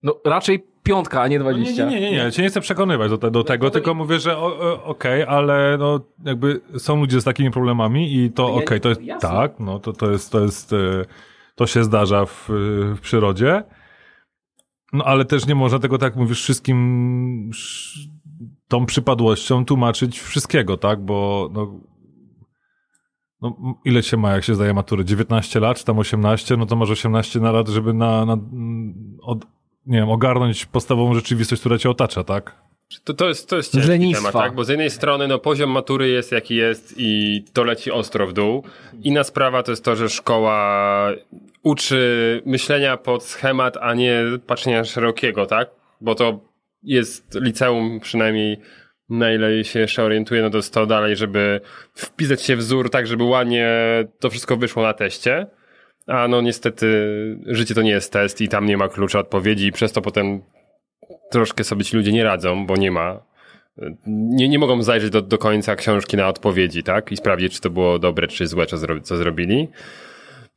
No 0.03 0.15
raczej 0.25 0.65
piątka, 0.83 1.21
a 1.21 1.27
nie 1.27 1.39
No 1.39 1.51
nie, 1.51 1.57
20. 1.57 1.85
nie, 1.85 1.91
nie, 1.91 2.01
nie, 2.01 2.11
nie, 2.11 2.17
ja 2.17 2.31
cię 2.31 2.41
nie 2.41 2.49
chcę 2.49 2.61
przekonywać 2.61 3.09
do, 3.09 3.17
te, 3.17 3.31
do 3.31 3.43
tego, 3.43 3.69
tylko 3.69 3.93
mówię, 3.93 4.19
że 4.19 4.37
okej, 4.83 5.23
ale 5.23 5.77
no 5.79 5.99
jakby 6.25 6.61
są 6.77 6.99
ludzie 6.99 7.21
z 7.21 7.23
takimi 7.23 7.51
problemami 7.51 8.15
i 8.15 8.31
to 8.31 8.53
okej, 8.53 8.81
to 8.81 8.89
jest, 8.89 9.01
jasne. 9.01 9.29
tak, 9.29 9.59
no 9.59 9.79
to, 9.79 9.93
to 9.93 10.11
jest, 10.11 10.31
to 10.31 10.39
jest, 10.39 10.73
e, 10.73 11.05
to 11.55 11.67
się 11.67 11.83
zdarza 11.83 12.25
w, 12.25 12.45
w 12.95 12.99
przyrodzie, 13.01 13.63
no 14.93 15.03
ale 15.05 15.25
też 15.25 15.47
nie 15.47 15.55
można 15.55 15.79
tego, 15.79 15.97
tak 15.97 16.13
jak 16.13 16.15
mówisz, 16.15 16.41
wszystkim 16.41 17.49
sz- 17.53 18.07
tą 18.67 18.85
przypadłością 18.85 19.65
tłumaczyć 19.65 20.19
wszystkiego, 20.19 20.77
tak, 20.77 21.01
bo 21.05 21.49
no, 21.53 21.79
no, 23.43 23.75
ile 23.85 24.03
się 24.03 24.17
ma, 24.17 24.31
jak 24.31 24.43
się 24.43 24.55
zdaje 24.55 24.73
maturę? 24.73 25.05
19 25.05 25.59
lat, 25.59 25.77
czy 25.77 25.85
tam 25.85 25.99
18? 25.99 26.57
No 26.57 26.65
to 26.65 26.75
masz 26.75 26.89
18 26.89 27.39
na 27.39 27.51
lat, 27.51 27.67
żeby 27.67 27.93
na, 27.93 28.25
na 28.25 28.33
mm, 28.33 29.17
od, 29.21 29.45
nie 29.85 29.97
wiem, 29.97 30.09
ogarnąć 30.09 30.65
podstawową 30.65 31.13
rzeczywistość, 31.13 31.59
która 31.59 31.77
cię 31.77 31.89
otacza, 31.89 32.23
tak? 32.23 32.63
To, 33.03 33.13
to 33.13 33.27
jest, 33.27 33.49
to 33.49 33.55
jest 33.55 33.73
ciężki 33.73 33.89
lenistwa. 33.89 34.31
temat, 34.31 34.43
tak? 34.43 34.55
Bo 34.55 34.63
z 34.63 34.69
jednej 34.69 34.89
strony 34.89 35.27
no, 35.27 35.39
poziom 35.39 35.69
matury 35.69 36.09
jest 36.09 36.31
jaki 36.31 36.55
jest 36.55 36.93
i 36.97 37.43
to 37.53 37.63
leci 37.63 37.91
ostro 37.91 38.27
w 38.27 38.33
dół. 38.33 38.63
Inna 39.03 39.23
sprawa 39.23 39.63
to 39.63 39.71
jest 39.71 39.85
to, 39.85 39.95
że 39.95 40.09
szkoła 40.09 41.09
uczy 41.63 42.41
myślenia 42.45 42.97
pod 42.97 43.23
schemat, 43.23 43.77
a 43.81 43.93
nie 43.93 44.21
patrzenia 44.47 44.83
szerokiego, 44.83 45.45
tak? 45.45 45.69
Bo 46.01 46.15
to 46.15 46.39
jest 46.83 47.35
liceum 47.41 47.99
przynajmniej 47.99 48.59
na 49.09 49.33
ile 49.33 49.63
się 49.63 49.79
jeszcze 49.79 50.03
orientuję, 50.03 50.41
no 50.41 50.49
to 50.49 50.57
jest 50.57 50.73
to 50.73 50.85
dalej, 50.85 51.15
żeby 51.15 51.61
wpisać 51.95 52.41
się 52.41 52.55
wzór 52.55 52.89
tak, 52.89 53.07
żeby 53.07 53.23
ładnie 53.23 53.69
to 54.19 54.29
wszystko 54.29 54.57
wyszło 54.57 54.83
na 54.83 54.93
teście. 54.93 55.47
A 56.07 56.27
no 56.27 56.41
niestety 56.41 56.87
życie 57.45 57.75
to 57.75 57.81
nie 57.81 57.91
jest 57.91 58.13
test 58.13 58.41
i 58.41 58.49
tam 58.49 58.65
nie 58.65 58.77
ma 58.77 58.87
klucza 58.87 59.19
odpowiedzi 59.19 59.65
i 59.65 59.71
przez 59.71 59.91
to 59.91 60.01
potem 60.01 60.41
troszkę 61.31 61.63
sobie 61.63 61.83
ci 61.83 61.97
ludzie 61.97 62.11
nie 62.11 62.23
radzą, 62.23 62.65
bo 62.65 62.77
nie 62.77 62.91
ma. 62.91 63.25
Nie, 64.07 64.49
nie 64.49 64.59
mogą 64.59 64.83
zajrzeć 64.83 65.09
do, 65.09 65.21
do 65.21 65.37
końca 65.37 65.75
książki 65.75 66.17
na 66.17 66.27
odpowiedzi, 66.27 66.83
tak? 66.83 67.11
I 67.11 67.17
sprawdzić, 67.17 67.53
czy 67.53 67.61
to 67.61 67.69
było 67.69 67.99
dobre, 67.99 68.27
czy 68.27 68.47
złe, 68.47 68.65
co, 68.65 68.77
zro, 68.77 69.01
co 69.01 69.17
zrobili. 69.17 69.67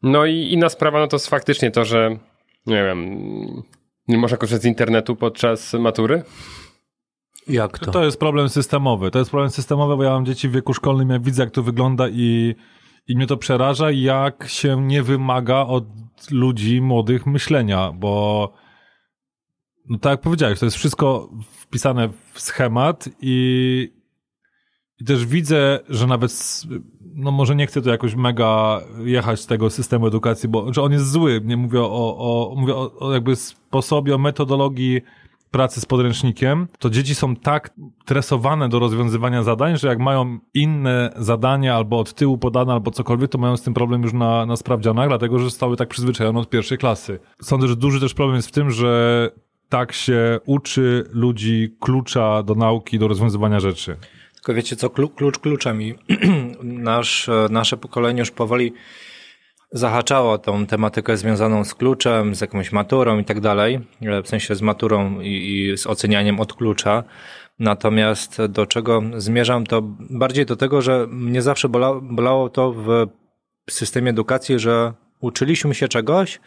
No 0.02 0.26
i 0.26 0.52
inna 0.52 0.68
sprawa, 0.68 0.98
no 0.98 1.06
to 1.08 1.16
jest 1.16 1.28
faktycznie 1.28 1.70
to, 1.70 1.84
że 1.84 2.18
nie 2.66 2.84
wiem, 2.84 3.18
nie 4.08 4.18
można 4.18 4.36
korzystać 4.36 4.62
z 4.62 4.66
internetu 4.66 5.16
podczas 5.16 5.74
matury. 5.74 6.22
Jak 7.48 7.78
to? 7.78 7.90
To 7.90 8.04
jest 8.04 8.18
problem 8.18 8.48
systemowy. 8.48 9.10
To 9.10 9.18
jest 9.18 9.30
problem 9.30 9.50
systemowy, 9.50 9.96
bo 9.96 10.02
ja 10.02 10.10
mam 10.10 10.26
dzieci 10.26 10.48
w 10.48 10.52
wieku 10.52 10.74
szkolnym, 10.74 11.10
ja 11.10 11.18
widzę, 11.18 11.42
jak 11.42 11.52
to 11.52 11.62
wygląda 11.62 12.08
i, 12.08 12.54
i 13.08 13.16
mnie 13.16 13.26
to 13.26 13.36
przeraża, 13.36 13.90
jak 13.90 14.44
się 14.48 14.82
nie 14.82 15.02
wymaga 15.02 15.60
od 15.60 15.84
ludzi 16.30 16.80
młodych 16.80 17.26
myślenia, 17.26 17.92
bo 17.92 18.52
no 19.88 19.98
tak 19.98 20.10
jak 20.10 20.20
powiedziałeś, 20.20 20.58
to 20.58 20.66
jest 20.66 20.76
wszystko 20.76 21.30
wpisane 21.50 22.08
w 22.32 22.40
schemat 22.40 23.08
i, 23.20 23.92
i 25.00 25.04
też 25.04 25.26
widzę, 25.26 25.80
że 25.88 26.06
nawet, 26.06 26.60
no 27.14 27.30
może 27.30 27.56
nie 27.56 27.66
chcę 27.66 27.82
tu 27.82 27.88
jakoś 27.88 28.14
mega 28.14 28.80
jechać 29.04 29.40
z 29.40 29.46
tego 29.46 29.70
systemu 29.70 30.06
edukacji, 30.06 30.48
bo 30.48 30.72
że 30.72 30.82
on 30.82 30.92
jest 30.92 31.10
zły. 31.10 31.40
Nie 31.44 31.56
mówię 31.56 31.80
o, 31.80 32.16
o, 32.18 32.54
mówię 32.56 32.74
o, 32.74 32.98
o 32.98 33.12
jakby 33.12 33.36
sposobie, 33.36 34.14
o 34.14 34.18
metodologii 34.18 35.00
pracy 35.56 35.80
z 35.80 35.86
podręcznikiem, 35.86 36.66
to 36.78 36.90
dzieci 36.90 37.14
są 37.14 37.36
tak 37.36 37.74
tresowane 38.04 38.68
do 38.68 38.78
rozwiązywania 38.78 39.42
zadań, 39.42 39.76
że 39.76 39.88
jak 39.88 39.98
mają 39.98 40.38
inne 40.54 41.12
zadania 41.16 41.76
albo 41.76 41.98
od 41.98 42.14
tyłu 42.14 42.38
podane, 42.38 42.72
albo 42.72 42.90
cokolwiek, 42.90 43.30
to 43.30 43.38
mają 43.38 43.56
z 43.56 43.62
tym 43.62 43.74
problem 43.74 44.02
już 44.02 44.12
na, 44.12 44.46
na 44.46 44.56
sprawdzianach, 44.56 45.08
dlatego 45.08 45.38
że 45.38 45.44
zostały 45.44 45.76
tak 45.76 45.88
przyzwyczajone 45.88 46.40
od 46.40 46.50
pierwszej 46.50 46.78
klasy. 46.78 47.18
Sądzę, 47.42 47.68
że 47.68 47.76
duży 47.76 48.00
też 48.00 48.14
problem 48.14 48.36
jest 48.36 48.48
w 48.48 48.52
tym, 48.52 48.70
że 48.70 49.30
tak 49.68 49.92
się 49.92 50.40
uczy 50.46 51.04
ludzi 51.12 51.76
klucza 51.80 52.42
do 52.42 52.54
nauki, 52.54 52.98
do 52.98 53.08
rozwiązywania 53.08 53.60
rzeczy. 53.60 53.96
Tylko 54.34 54.54
wiecie 54.54 54.76
co, 54.76 54.88
Klu- 54.88 55.14
klucz 55.14 55.38
kluczem 55.38 55.82
i 55.82 55.94
nasz, 56.62 57.28
e, 57.28 57.46
nasze 57.50 57.76
pokolenie 57.76 58.20
już 58.20 58.30
powoli 58.30 58.72
zahaczało 59.76 60.38
tą 60.38 60.66
tematykę 60.66 61.16
związaną 61.16 61.64
z 61.64 61.74
kluczem, 61.74 62.34
z 62.34 62.40
jakąś 62.40 62.72
maturą 62.72 63.18
i 63.18 63.24
tak 63.24 63.40
dalej, 63.40 63.80
e, 64.02 64.22
w 64.22 64.28
sensie 64.28 64.54
z 64.54 64.62
maturą 64.62 65.20
i, 65.20 65.28
i 65.28 65.78
z 65.78 65.86
ocenianiem 65.86 66.40
od 66.40 66.54
klucza. 66.54 67.04
Natomiast 67.58 68.42
do 68.48 68.66
czego 68.66 69.02
zmierzam, 69.16 69.66
to 69.66 69.82
bardziej 70.10 70.46
do 70.46 70.56
tego, 70.56 70.82
że 70.82 71.06
mnie 71.10 71.42
zawsze 71.42 71.68
bola, 71.68 71.94
bolało 72.02 72.48
to 72.48 72.72
w 72.72 73.06
systemie 73.70 74.10
edukacji, 74.10 74.58
że 74.58 74.92
uczyliśmy 75.20 75.74
się 75.74 75.88
czegoś, 75.88 76.40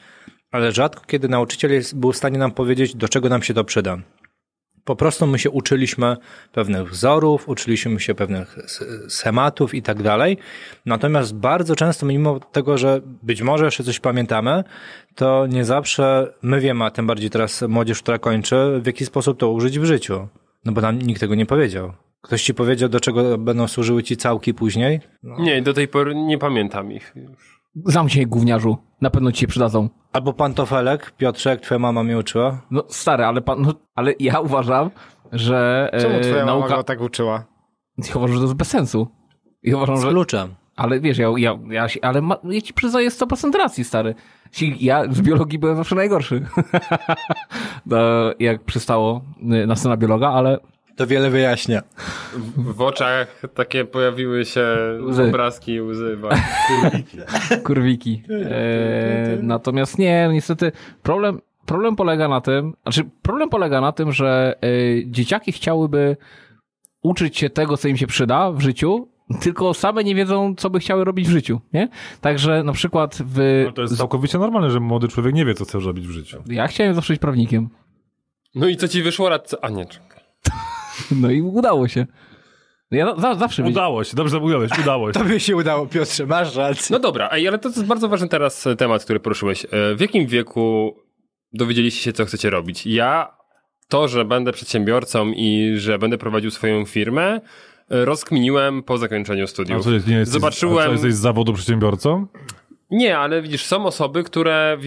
ale 0.52 0.72
rzadko 0.72 1.06
kiedy 1.06 1.30
nauczyciel 1.30 1.72
był 1.96 2.12
w 2.12 2.18
stanie 2.18 2.38
nam 2.38 2.52
powiedzieć, 2.52 2.96
do 2.96 3.10
czego 3.10 3.30
nam 3.30 3.44
się 3.44 3.54
to 3.54 3.64
przyda. 3.64 3.98
Po 4.90 4.96
prostu 4.96 5.28
my 5.28 5.40
się 5.40 5.50
uczyliśmy 5.50 6.18
pewnych 6.52 6.90
wzorów, 6.90 7.50
uczyliśmy 7.50 8.00
się 8.00 8.16
pewnych 8.16 8.58
schematów 9.08 9.74
i 9.74 9.82
tak 9.82 10.04
dalej. 10.04 10.38
Natomiast 10.86 11.36
bardzo 11.36 11.76
często, 11.76 12.06
mimo 12.06 12.40
tego, 12.40 12.78
że 12.78 13.02
być 13.24 13.42
może 13.42 13.66
jeszcze 13.66 13.84
coś 13.84 14.00
pamiętamy, 14.00 14.64
to 15.16 15.48
nie 15.48 15.66
zawsze 15.66 16.34
my 16.42 16.60
wiemy, 16.60 16.86
a 16.86 16.92
tym 16.92 17.08
bardziej 17.08 17.30
teraz 17.30 17.62
młodzież, 17.62 18.02
która 18.02 18.18
kończy, 18.20 18.80
w 18.82 18.86
jaki 18.86 19.06
sposób 19.06 19.40
to 19.40 19.52
użyć 19.52 19.80
w 19.80 19.86
życiu. 19.86 20.28
No 20.66 20.72
bo 20.72 20.82
nam 20.82 21.02
nikt 21.02 21.20
tego 21.20 21.36
nie 21.36 21.46
powiedział. 21.46 21.94
Ktoś 22.22 22.44
ci 22.44 22.54
powiedział, 22.54 22.90
do 22.90 23.00
czego 23.00 23.38
będą 23.38 23.68
służyły 23.68 24.04
ci 24.04 24.18
całki 24.18 24.54
później? 24.54 25.00
Nie, 25.24 25.62
do 25.62 25.74
tej 25.74 25.88
pory 25.88 26.16
nie 26.16 26.38
pamiętam 26.38 26.92
ich. 26.92 27.14
Zamknij 27.76 28.24
się, 28.24 28.28
gówniarzu. 28.30 28.78
Na 29.02 29.10
pewno 29.10 29.32
ci 29.32 29.40
się 29.40 29.48
przydadzą. 29.48 29.90
Albo 30.14 30.34
pantofelek, 30.34 31.12
Piotrze, 31.12 31.50
jak 31.50 31.62
twoja 31.62 31.80
mama 31.80 32.04
mnie 32.04 32.18
uczyła? 32.18 32.62
No 32.72 32.84
stary, 32.88 33.24
ale 33.26 33.42
pan, 33.42 33.62
no, 33.62 33.74
ale 33.96 34.14
ja 34.20 34.40
uważam, 34.50 34.90
że 35.32 35.90
Czemu 36.02 36.16
e, 36.16 36.20
twoja 36.20 36.46
mama 36.46 36.60
nauka... 36.60 36.76
go 36.76 36.84
tak 36.84 37.02
uczyła? 37.02 37.46
Ja 37.98 38.16
uważam, 38.16 38.34
że 38.34 38.40
to 38.40 38.46
jest 38.46 38.58
bez 38.58 38.68
sensu. 38.68 39.08
Ja 39.64 39.78
uważam, 39.78 39.98
Z 39.98 40.02
że... 40.02 40.10
kluczem. 40.10 40.56
Ale 40.76 41.00
wiesz, 41.00 41.18
ja, 41.18 41.28
ja, 41.38 41.60
ja 41.70 41.90
się, 41.90 42.00
ale 42.02 42.22
ma, 42.22 42.38
ja 42.44 42.62
ci 42.62 42.74
przyznaję 42.74 43.10
100% 43.10 43.58
racji, 43.58 43.84
stary. 43.84 44.16
Ja 44.80 45.04
z 45.12 45.22
biologii 45.22 45.60
byłem 45.60 45.76
zawsze 45.78 45.96
najgorszy. 45.96 46.46
no, 47.86 47.98
jak 48.40 48.64
przystało 48.64 49.22
y, 49.64 49.68
na 49.68 49.76
scena 49.76 49.98
biologa, 49.98 50.30
ale 50.30 50.60
To 51.00 51.08
wiele 51.08 51.30
wyjaśnia. 51.30 51.82
W, 52.34 52.74
w 52.74 52.82
oczach 52.82 53.42
takie 53.54 53.86
pojawiły 53.86 54.46
się 54.46 54.66
Łzy. 55.02 55.24
obrazki 55.24 55.82
łzy. 55.82 56.18
właśnie. 56.18 57.26
kurwiki. 57.66 58.24
E, 58.30 59.38
natomiast 59.42 60.00
nie, 60.00 60.30
niestety 60.32 60.72
problem, 61.04 61.42
problem 61.66 61.96
polega 61.96 62.28
na 62.28 62.42
tym, 62.42 62.74
znaczy 62.84 63.10
problem 63.22 63.50
polega 63.50 63.82
na 63.82 63.92
tym, 63.92 64.12
że 64.12 64.56
e, 64.62 64.68
dzieciaki 65.06 65.52
chciałyby 65.52 66.18
uczyć 67.02 67.38
się 67.38 67.50
tego, 67.50 67.78
co 67.78 67.88
im 67.88 67.98
się 67.98 68.08
przyda 68.08 68.52
w 68.52 68.62
życiu, 68.62 69.08
tylko 69.42 69.74
same 69.74 70.04
nie 70.04 70.16
wiedzą, 70.16 70.56
co 70.58 70.70
by 70.70 70.80
chciały 70.80 71.04
robić 71.04 71.28
w 71.28 71.32
życiu, 71.32 71.62
nie? 71.74 71.90
Także 72.22 72.64
na 72.64 72.74
przykład 72.74 73.18
w... 73.26 73.64
No 73.66 73.72
to 73.72 73.82
jest 73.82 73.98
całkowicie 73.98 74.38
normalne, 74.38 74.72
że 74.72 74.80
młody 74.80 75.08
człowiek 75.08 75.34
nie 75.34 75.46
wie, 75.46 75.54
co 75.54 75.66
chce 75.66 75.80
robić 75.80 76.08
w 76.08 76.12
życiu. 76.12 76.44
Ja 76.48 76.68
chciałem 76.68 76.94
zawsze 76.94 77.14
być 77.14 77.22
prawnikiem. 77.22 77.70
No 78.56 78.68
i 78.68 78.78
co 78.78 78.88
ci 78.88 79.04
wyszło 79.04 79.30
radca? 79.30 79.58
A 79.62 79.70
nie. 79.70 79.86
No 81.22 81.32
i 81.32 81.42
udało 81.42 81.88
się. 81.88 82.06
No 82.92 82.98
Ja 82.98 83.16
za, 83.16 83.36
zawsze. 83.36 83.64
Udało 83.64 84.04
się, 84.04 84.16
dobrze 84.16 84.40
mówiłeś, 84.40 84.72
udało 84.80 85.14
się. 85.14 85.20
Tobie 85.20 85.40
się 85.40 85.56
udało, 85.56 85.86
Piotrze, 85.88 86.26
masz 86.26 86.56
rację. 86.56 86.94
No 86.94 87.00
dobra, 87.00 87.30
ale 87.30 87.60
to 87.60 87.70
jest 87.70 87.86
bardzo 87.86 88.10
ważny 88.10 88.28
teraz 88.30 88.66
temat, 88.78 89.04
który 89.04 89.20
poruszyłeś. 89.20 89.66
E, 89.66 89.96
W 89.96 90.02
jakim 90.02 90.28
wieku 90.28 90.96
dowiedzieliście 91.54 92.02
się, 92.04 92.14
co 92.14 92.26
chcecie 92.26 92.50
robić? 92.50 92.86
Ja 92.88 93.38
to, 93.88 94.08
że 94.08 94.26
będę 94.26 94.52
przedsiębiorcą 94.52 95.32
i 95.36 95.74
że 95.78 96.00
będę 96.00 96.18
prowadził 96.18 96.52
swoją 96.52 96.86
firmę, 96.86 97.42
e, 97.90 98.06
rozkminiłem 98.06 98.84
po 98.84 98.98
zakończeniu 98.98 99.44
A 99.44 99.48
studiów. 99.48 99.84
co, 99.84 99.90
nie 99.90 99.96
jesteś, 99.96 100.28
Zobaczyłem- 100.28 100.78
A 100.84 100.86
co, 100.86 100.92
jesteś 100.92 101.14
z 101.14 101.20
zawodu 101.20 101.54
przedsiębiorcą? 101.54 102.28
Nie, 102.92 103.18
ale 103.18 103.42
widzisz, 103.42 103.66
są 103.66 103.86
osoby, 103.86 104.24
które. 104.24 104.78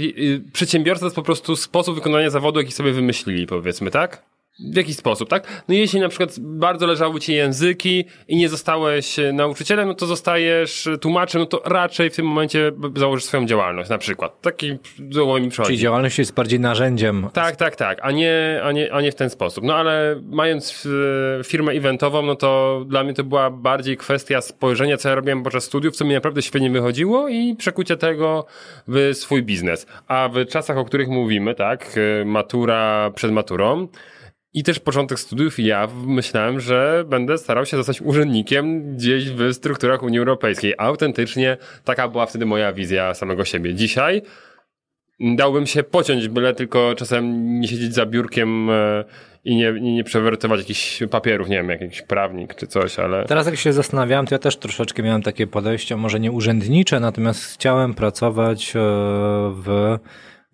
Przedsiębiorca 0.53 1.01
to 1.01 1.07
jest 1.07 1.17
po 1.17 1.23
prostu 1.23 1.57
sposób 1.57 1.95
wykonania 1.95 2.31
zawodu, 2.31 2.61
jaki 2.61 2.73
sobie 2.73 2.93
wymyślili, 2.93 3.47
powiedzmy, 3.47 3.91
tak? 3.91 4.23
W 4.61 4.77
jaki 4.77 4.95
sposób, 4.95 5.29
tak? 5.29 5.65
No 5.69 5.75
jeśli 5.75 6.01
na 6.01 6.09
przykład 6.09 6.41
bardzo 6.41 6.87
leżały 6.87 7.21
ci 7.21 7.35
języki 7.35 8.05
i 8.29 8.37
nie 8.37 8.49
zostałeś 8.49 9.19
e, 9.19 9.33
nauczycielem, 9.33 9.89
no 9.89 9.95
to 9.95 10.07
zostajesz 10.07 10.89
tłumaczem, 11.01 11.41
no 11.41 11.47
to 11.47 11.63
raczej 11.65 12.11
w 12.11 12.17
tym 12.17 12.27
momencie 12.27 12.73
założysz 12.97 13.25
swoją 13.25 13.47
działalność, 13.47 13.91
na 13.91 13.99
przykład. 13.99 14.41
Taki 14.41 14.79
głowy 14.99 15.41
mi 15.41 15.49
przychodzi. 15.49 15.69
Czyli 15.69 15.79
działalność 15.79 16.19
jest 16.19 16.35
bardziej 16.35 16.61
narzędziem. 16.61 17.29
Tak, 17.33 17.57
tak, 17.57 17.77
tak, 17.77 17.99
a 18.03 18.11
nie, 18.11 18.61
a 18.65 18.73
nie, 18.73 18.93
a 18.93 19.01
nie 19.01 19.13
w 19.13 19.15
ten 19.15 19.31
sposób. 19.31 19.65
No 19.65 19.75
ale 19.75 20.21
mając 20.31 20.89
e, 21.41 21.45
firmę 21.45 21.73
eventową, 21.73 22.23
no 22.23 22.37
to 22.37 22.83
dla 22.89 23.05
mnie 23.05 23.15
to 23.15 23.25
była 23.25 23.51
bardziej 23.51 23.97
kwestia 23.97 24.41
spojrzenia, 24.41 24.97
co 24.97 25.09
ja 25.09 25.15
robiłem 25.15 25.43
podczas 25.43 25.65
studiów, 25.65 25.97
co 25.97 26.05
mi 26.05 26.15
naprawdę 26.15 26.43
świetnie 26.43 26.71
wychodziło 26.71 27.29
i 27.29 27.57
przekucia 27.57 27.97
tego 27.97 28.47
w 28.89 29.11
swój 29.15 29.43
biznes. 29.43 29.87
A 30.07 30.29
w 30.33 30.47
czasach, 30.47 30.79
o 30.79 30.85
których 30.85 31.09
mówimy, 31.09 31.55
tak, 31.55 31.95
e, 32.21 32.25
matura 32.25 33.11
przed 33.15 33.33
maturą, 33.33 33.89
i 34.55 34.63
też 34.63 34.79
początek 34.79 35.21
studiów 35.21 35.59
ja 35.59 35.89
myślałem, 36.07 36.61
że 36.61 37.05
będę 37.09 37.39
starał 37.39 37.67
się 37.67 37.77
zostać 37.77 38.01
urzędnikiem 38.01 38.97
gdzieś 38.97 39.31
w 39.31 39.53
strukturach 39.53 40.03
Unii 40.03 40.19
Europejskiej. 40.19 40.75
Autentycznie 40.79 41.57
taka 41.85 42.09
była 42.09 42.27
wtedy 42.27 42.47
moja 42.47 42.73
wizja 42.73 43.15
samego 43.15 43.45
siebie. 43.45 43.75
Dzisiaj 43.75 44.23
dałbym 45.21 45.67
się 45.67 45.83
pociąć, 45.83 46.29
byle 46.29 46.55
tylko 46.55 46.95
czasem 46.95 47.61
nie 47.61 47.69
siedzieć 47.69 47.95
za 47.95 48.07
biurkiem 48.07 48.71
e, 48.71 49.05
i 49.45 49.57
nie, 49.57 49.73
nie, 49.73 49.95
nie 49.95 50.05
przewertować 50.05 50.61
jakichś 50.61 51.03
papierów, 51.11 51.49
nie 51.49 51.57
wiem, 51.57 51.69
jak 51.69 51.81
jakiś 51.81 52.03
prawnik 52.03 52.55
czy 52.55 52.67
coś, 52.67 52.99
ale... 52.99 53.25
Teraz 53.25 53.47
jak 53.47 53.57
się 53.57 53.73
zastanawiałem, 53.73 54.27
to 54.27 54.35
ja 54.35 54.39
też 54.39 54.57
troszeczkę 54.57 55.03
miałem 55.03 55.23
takie 55.23 55.47
podejście, 55.47 55.97
może 55.97 56.21
nie 56.21 56.33
urzędnicze, 56.33 57.01
natomiast 57.01 57.55
chciałem 57.55 57.95
pracować 57.95 58.73
e, 58.77 58.79
w 59.55 59.99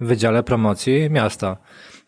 Wydziale 0.00 0.42
Promocji 0.42 1.10
Miasta. 1.10 1.56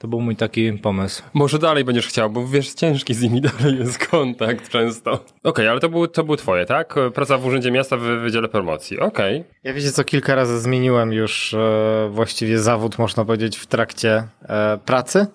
To 0.00 0.08
był 0.08 0.20
mój 0.20 0.36
taki 0.36 0.72
pomysł. 0.72 1.22
Może 1.34 1.58
dalej 1.58 1.84
będziesz 1.84 2.06
chciał, 2.06 2.30
bo 2.30 2.46
wiesz, 2.46 2.74
ciężki 2.74 3.14
z 3.14 3.22
nimi 3.22 3.40
dalej 3.58 3.78
jest 3.78 4.06
kontakt 4.06 4.68
często. 4.68 5.12
Okej, 5.12 5.26
okay, 5.42 5.70
ale 5.70 5.80
to 5.80 5.88
był, 5.88 6.06
to 6.06 6.24
był 6.24 6.36
twoje, 6.36 6.66
tak? 6.66 6.94
Praca 7.14 7.38
w 7.38 7.46
Urzędzie 7.46 7.70
Miasta 7.70 7.96
w 7.96 8.00
Wydziale 8.00 8.48
Promocji. 8.48 9.00
Okej. 9.00 9.40
Okay. 9.40 9.54
Ja 9.64 9.72
wiecie 9.72 9.92
co, 9.92 10.04
kilka 10.04 10.34
razy 10.34 10.60
zmieniłem 10.60 11.12
już 11.12 11.54
e, 11.54 12.08
właściwie 12.12 12.58
zawód, 12.58 12.98
można 12.98 13.24
powiedzieć, 13.24 13.56
w 13.56 13.66
trakcie 13.66 14.28
e, 14.42 14.78
pracy 14.84 15.18
e, 15.18 15.26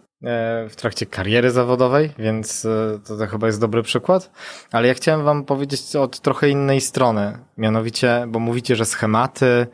w 0.70 0.76
trakcie 0.76 1.06
kariery 1.06 1.52
zawodowej, 1.52 2.10
więc 2.20 2.66
e, 2.66 3.00
to, 3.08 3.18
to 3.18 3.28
chyba 3.28 3.48
jest 3.48 3.62
dobry 3.62 3.84
przykład. 3.84 4.32
Ale 4.72 4.88
ja 4.88 4.94
chciałem 4.94 5.24
wam 5.24 5.44
powiedzieć 5.44 5.96
od 5.96 6.20
trochę 6.20 6.50
innej 6.50 6.82
strony. 6.82 7.38
Mianowicie, 7.58 8.26
bo 8.28 8.40
mówicie, 8.40 8.76
że 8.76 8.86
schematy, 8.86 9.68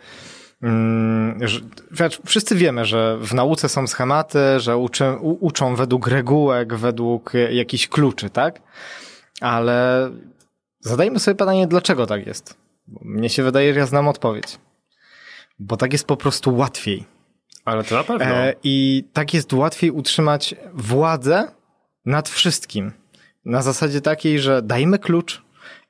Mm, 0.64 1.40
wszyscy 2.26 2.56
wiemy, 2.56 2.86
że 2.86 3.18
w 3.22 3.34
nauce 3.34 3.70
są 3.70 3.88
schematy, 3.88 4.40
że 4.60 4.78
uczy, 4.78 5.06
uczą 5.22 5.76
według 5.76 6.08
regułek, 6.08 6.76
według 6.76 7.34
jakichś 7.52 7.88
kluczy, 7.88 8.30
tak? 8.30 8.62
Ale 9.42 10.10
zadajmy 10.80 11.20
sobie 11.20 11.36
pytanie, 11.36 11.68
dlaczego 11.68 12.08
tak 12.08 12.28
jest? 12.28 12.58
Mnie 13.02 13.30
się 13.30 13.44
wydaje, 13.44 13.74
że 13.74 13.80
ja 13.80 13.86
znam 13.86 14.08
odpowiedź. 14.08 14.60
Bo 15.60 15.78
tak 15.78 15.94
jest 15.94 16.08
po 16.08 16.18
prostu 16.18 16.56
łatwiej. 16.56 17.06
Ale 17.66 17.84
to 17.84 17.96
na 17.96 18.04
pewno. 18.04 18.26
E, 18.26 18.54
I 18.64 19.04
tak 19.14 19.34
jest 19.34 19.54
łatwiej 19.54 19.92
utrzymać 19.92 20.56
władzę 20.74 21.52
nad 22.06 22.30
wszystkim. 22.30 22.92
Na 23.46 23.62
zasadzie 23.62 24.02
takiej, 24.02 24.40
że 24.40 24.62
dajmy 24.62 25.00
klucz, 25.00 25.42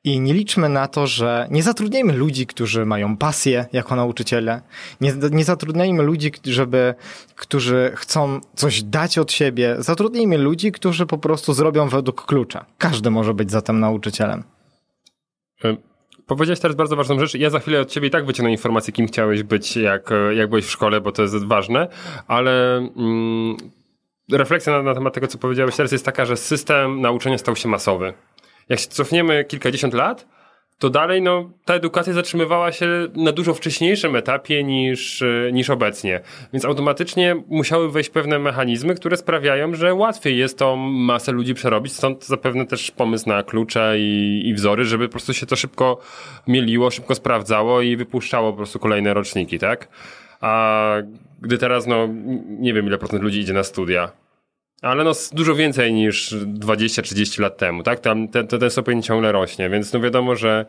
i 0.04 0.20
nie 0.20 0.34
liczmy 0.34 0.70
na 0.70 0.88
to, 0.88 1.08
że 1.08 1.48
nie 1.52 1.64
zatrudniajmy 1.64 2.14
ludzi, 2.14 2.48
którzy 2.48 2.86
mają 2.86 3.18
pasję 3.18 3.66
jako 3.74 3.96
nauczyciele. 3.96 4.62
Nie, 5.02 5.14
nie 5.32 5.44
zatrudniajmy 5.44 6.04
ludzi, 6.04 6.32
żeby, 6.46 6.96
którzy 7.36 7.92
chcą 7.96 8.42
coś 8.56 8.84
dać 8.84 9.18
od 9.18 9.32
siebie. 9.32 9.76
Zatrudnijmy 9.80 10.38
ludzi, 10.38 10.72
którzy 10.72 11.06
po 11.06 11.18
prostu 11.18 11.54
zrobią 11.54 11.90
według 11.90 12.26
klucza. 12.26 12.66
Każdy 12.78 13.10
może 13.10 13.34
być 13.34 13.52
zatem 13.52 13.80
nauczycielem. 13.80 14.44
E, 15.64 15.78
powiedziałeś 16.28 16.60
teraz 16.60 16.78
bardzo 16.78 16.96
ważną 16.96 17.20
rzecz. 17.20 17.36
Ja 17.36 17.50
za 17.50 17.60
chwilę 17.60 17.82
od 17.82 17.90
ciebie 17.90 18.08
i 18.08 18.12
tak 18.12 18.26
wyciągnę 18.26 18.52
informację, 18.52 18.94
kim 18.94 19.08
chciałeś 19.08 19.44
być, 19.44 19.78
jak, 19.78 20.10
jak 20.36 20.50
byłeś 20.50 20.66
w 20.66 20.72
szkole, 20.72 21.02
bo 21.02 21.12
to 21.12 21.22
jest 21.22 21.46
ważne, 21.46 21.88
ale 22.28 22.78
mm, 22.78 23.58
refleksja 24.32 24.74
na, 24.74 24.84
na 24.84 24.94
temat 24.94 25.14
tego, 25.14 25.28
co 25.28 25.38
powiedziałeś 25.38 25.76
teraz 25.76 25.92
jest 25.92 26.06
taka, 26.06 26.26
że 26.26 26.38
system 26.38 27.02
nauczania 27.02 27.38
stał 27.38 27.56
się 27.56 27.70
masowy 27.70 28.14
jak 28.72 28.80
się 28.80 28.88
cofniemy 28.88 29.46
kilkadziesiąt 29.46 29.94
lat, 29.94 30.28
to 30.80 30.90
dalej 30.90 31.22
no, 31.22 31.50
ta 31.66 31.74
edukacja 31.74 32.14
zatrzymywała 32.14 32.72
się 32.72 32.88
na 33.16 33.32
dużo 33.32 33.54
wcześniejszym 33.54 34.16
etapie 34.16 34.64
niż, 34.64 35.22
e, 35.22 35.52
niż 35.52 35.70
obecnie. 35.70 36.22
Więc 36.54 36.66
automatycznie 36.66 37.36
musiały 37.48 37.92
wejść 37.92 38.10
pewne 38.10 38.40
mechanizmy, 38.40 38.96
które 38.96 39.18
sprawiają, 39.18 39.76
że 39.76 39.94
łatwiej 39.94 40.38
jest 40.38 40.58
tą 40.58 40.76
masę 40.76 41.32
ludzi 41.32 41.54
przerobić. 41.54 41.94
Stąd 41.94 42.26
zapewne 42.26 42.66
też 42.66 42.92
pomysł 42.92 43.30
na 43.30 43.44
klucze 43.44 43.96
i, 44.00 44.42
i 44.46 44.54
wzory, 44.54 44.86
żeby 44.86 45.08
po 45.08 45.12
prostu 45.12 45.34
się 45.34 45.46
to 45.46 45.56
szybko 45.56 46.00
mieliło, 46.48 46.92
szybko 46.92 47.16
sprawdzało 47.16 47.82
i 47.82 47.96
wypuszczało 47.98 48.52
po 48.52 48.58
prostu 48.58 48.80
kolejne 48.80 49.14
roczniki, 49.14 49.60
tak? 49.60 49.88
A 50.42 50.94
gdy 51.42 51.58
teraz, 51.58 51.88
no, 51.88 52.10
nie 52.48 52.74
wiem 52.74 52.88
ile 52.88 52.98
procent 52.98 53.24
ludzi 53.24 53.40
idzie 53.40 53.54
na 53.54 53.64
studia 53.64 54.12
ale 54.82 55.04
no 55.04 55.12
dużo 55.32 55.56
więcej 55.56 55.94
niż 55.94 56.36
20-30 56.36 57.40
lat 57.40 57.58
temu, 57.58 57.84
tak? 57.84 58.00
Tam 58.00 58.28
ten, 58.28 58.48
ten 58.48 58.70
stopień 58.70 59.02
ciągle 59.02 59.32
rośnie, 59.32 59.70
więc 59.70 59.94
no 59.94 60.00
wiadomo, 60.00 60.36
że 60.36 60.66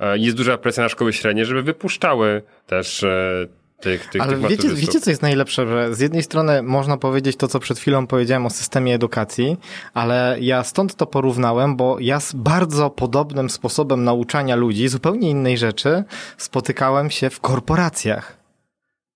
e, 0.00 0.18
jest 0.18 0.36
duża 0.36 0.58
presja 0.58 0.82
na 0.82 0.88
szkoły 0.88 1.12
średnie, 1.12 1.44
żeby 1.44 1.62
wypuszczały 1.62 2.42
też 2.66 3.02
e, 3.02 3.46
tych, 3.80 4.06
tych, 4.06 4.22
Ale 4.22 4.32
tych 4.32 4.48
wiecie, 4.48 4.68
wiecie, 4.68 5.00
co 5.00 5.10
jest 5.10 5.22
najlepsze, 5.22 5.66
że 5.66 5.94
z 5.94 6.00
jednej 6.00 6.22
strony 6.22 6.62
można 6.62 6.96
powiedzieć 6.96 7.36
to, 7.36 7.48
co 7.48 7.60
przed 7.60 7.78
chwilą 7.78 8.06
powiedziałem 8.06 8.46
o 8.46 8.50
systemie 8.50 8.94
edukacji, 8.94 9.56
ale 9.94 10.36
ja 10.40 10.64
stąd 10.64 10.94
to 10.94 11.06
porównałem, 11.06 11.76
bo 11.76 11.96
ja 12.00 12.20
z 12.20 12.32
bardzo 12.32 12.90
podobnym 12.90 13.50
sposobem 13.50 14.04
nauczania 14.04 14.56
ludzi, 14.56 14.88
zupełnie 14.88 15.30
innej 15.30 15.58
rzeczy, 15.58 16.04
spotykałem 16.36 17.10
się 17.10 17.30
w 17.30 17.40
korporacjach 17.40 18.45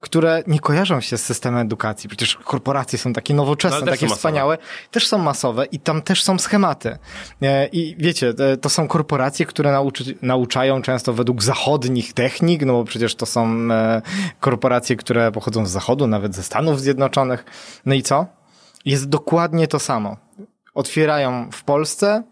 które 0.00 0.42
nie 0.46 0.60
kojarzą 0.60 1.00
się 1.00 1.18
z 1.18 1.24
systemem 1.24 1.66
edukacji. 1.66 2.08
Przecież 2.08 2.36
korporacje 2.36 2.98
są 2.98 3.12
takie 3.12 3.34
nowoczesne, 3.34 3.80
no, 3.80 3.86
takie 3.86 4.06
wspaniałe, 4.06 4.58
też 4.90 5.06
są 5.06 5.18
masowe 5.18 5.66
i 5.66 5.78
tam 5.78 6.02
też 6.02 6.22
są 6.22 6.38
schematy. 6.38 6.98
E, 7.42 7.66
I 7.66 7.96
wiecie, 7.98 8.32
e, 8.38 8.56
to 8.56 8.68
są 8.68 8.88
korporacje, 8.88 9.46
które 9.46 9.72
nauczy, 9.72 10.14
nauczają 10.22 10.82
często 10.82 11.12
według 11.12 11.42
zachodnich 11.42 12.12
technik, 12.12 12.64
no 12.64 12.72
bo 12.72 12.84
przecież 12.84 13.14
to 13.14 13.26
są 13.26 13.72
e, 13.72 14.02
korporacje, 14.40 14.96
które 14.96 15.32
pochodzą 15.32 15.66
z 15.66 15.70
zachodu, 15.70 16.06
nawet 16.06 16.34
ze 16.34 16.42
Stanów 16.42 16.80
Zjednoczonych. 16.80 17.44
No 17.86 17.94
i 17.94 18.02
co? 18.02 18.26
Jest 18.84 19.08
dokładnie 19.08 19.68
to 19.68 19.78
samo. 19.78 20.16
Otwierają 20.74 21.50
w 21.52 21.64
Polsce, 21.64 22.22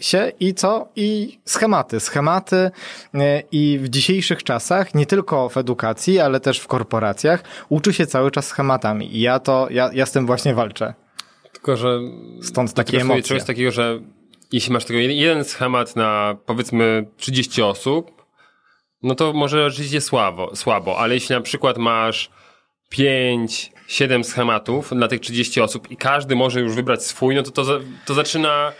się 0.00 0.32
i 0.40 0.54
co? 0.54 0.88
I 0.96 1.38
schematy. 1.44 2.00
Schematy 2.00 2.70
e, 3.14 3.42
i 3.52 3.78
w 3.78 3.88
dzisiejszych 3.88 4.42
czasach, 4.42 4.94
nie 4.94 5.06
tylko 5.06 5.48
w 5.48 5.56
edukacji, 5.56 6.20
ale 6.20 6.40
też 6.40 6.58
w 6.58 6.66
korporacjach, 6.66 7.44
uczy 7.68 7.92
się 7.92 8.06
cały 8.06 8.30
czas 8.30 8.46
schematami. 8.46 9.16
I 9.16 9.20
ja 9.20 9.38
to, 9.38 9.68
ja, 9.70 9.90
ja 9.92 10.06
z 10.06 10.12
tym 10.12 10.26
właśnie 10.26 10.54
walczę. 10.54 10.94
Tylko, 11.52 11.76
że 11.76 12.00
stąd 12.42 12.74
takie 12.74 13.00
emocje. 13.00 13.22
Czegoś 13.22 13.44
takiego, 13.44 13.70
że 13.70 14.00
jeśli 14.52 14.72
masz 14.72 14.84
tylko 14.84 15.00
jeden 15.00 15.44
schemat 15.44 15.96
na 15.96 16.36
powiedzmy 16.46 17.06
30 17.16 17.62
osób, 17.62 18.18
no 19.02 19.14
to 19.14 19.32
może 19.32 19.70
rzeczywiście 19.70 20.00
słabo, 20.00 20.56
słabo, 20.56 20.98
ale 20.98 21.14
jeśli 21.14 21.34
na 21.34 21.40
przykład 21.40 21.78
masz 21.78 22.30
5, 22.88 23.72
7 23.88 24.24
schematów 24.24 24.90
dla 24.90 25.08
tych 25.08 25.20
30 25.20 25.60
osób 25.60 25.90
i 25.90 25.96
każdy 25.96 26.36
może 26.36 26.60
już 26.60 26.74
wybrać 26.74 27.04
swój, 27.04 27.34
no 27.34 27.42
to 27.42 27.50
to, 27.50 27.80
to 28.04 28.14
zaczyna 28.14 28.72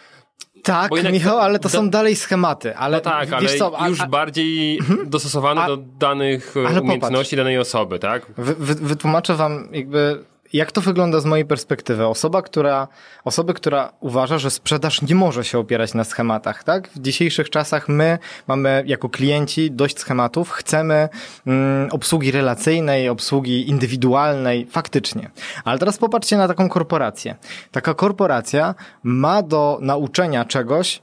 tak, 0.63 0.91
Michał, 1.13 1.39
ale 1.39 1.59
to 1.59 1.69
są 1.69 1.91
dalej 1.91 2.17
schematy. 2.17 2.77
Ale, 2.77 2.97
no 2.97 3.01
tak, 3.01 3.33
ale 3.33 3.49
co, 3.49 3.81
a, 3.81 3.89
już 3.89 4.07
bardziej 4.07 4.79
mhm. 4.79 5.11
dostosowane 5.11 5.61
a, 5.61 5.67
do 5.67 5.77
danych 5.77 6.55
umiejętności 6.57 7.01
popatrz. 7.01 7.37
danej 7.37 7.59
osoby, 7.59 7.99
tak? 7.99 8.27
Wy, 8.37 8.55
wy, 8.55 8.75
wytłumaczę 8.75 9.35
wam 9.35 9.69
jakby 9.73 10.25
jak 10.53 10.73
to 10.73 10.81
wygląda 10.81 11.21
z 11.21 11.25
mojej 11.25 11.45
perspektywy? 11.47 12.07
Osoba, 12.07 12.43
która, 12.43 12.89
osoby, 13.25 13.55
która 13.55 13.93
uważa, 14.01 14.39
że 14.39 14.51
sprzedaż 14.51 15.03
nie 15.03 15.15
może 15.15 15.45
się 15.45 15.59
opierać 15.59 15.95
na 15.95 16.05
schematach, 16.05 16.65
tak? 16.65 16.89
W 16.89 17.01
dzisiejszych 17.01 17.51
czasach 17.51 17.89
my 17.89 18.19
mamy 18.47 18.83
jako 18.87 19.09
klienci 19.09 19.71
dość 19.71 19.99
schematów, 19.99 20.51
chcemy 20.51 21.09
mm, 21.47 21.89
obsługi 21.93 22.31
relacyjnej, 22.31 23.09
obsługi 23.09 23.69
indywidualnej, 23.69 24.67
faktycznie. 24.67 25.31
Ale 25.65 25.79
teraz 25.79 25.99
popatrzcie 25.99 26.37
na 26.37 26.49
taką 26.49 26.69
korporację. 26.69 27.37
Taka 27.71 27.95
korporacja 27.95 28.75
ma 29.03 29.43
do 29.43 29.79
nauczenia 29.81 30.45
czegoś 30.45 31.03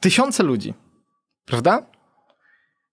tysiące 0.00 0.42
ludzi, 0.42 0.74
prawda? 1.44 1.82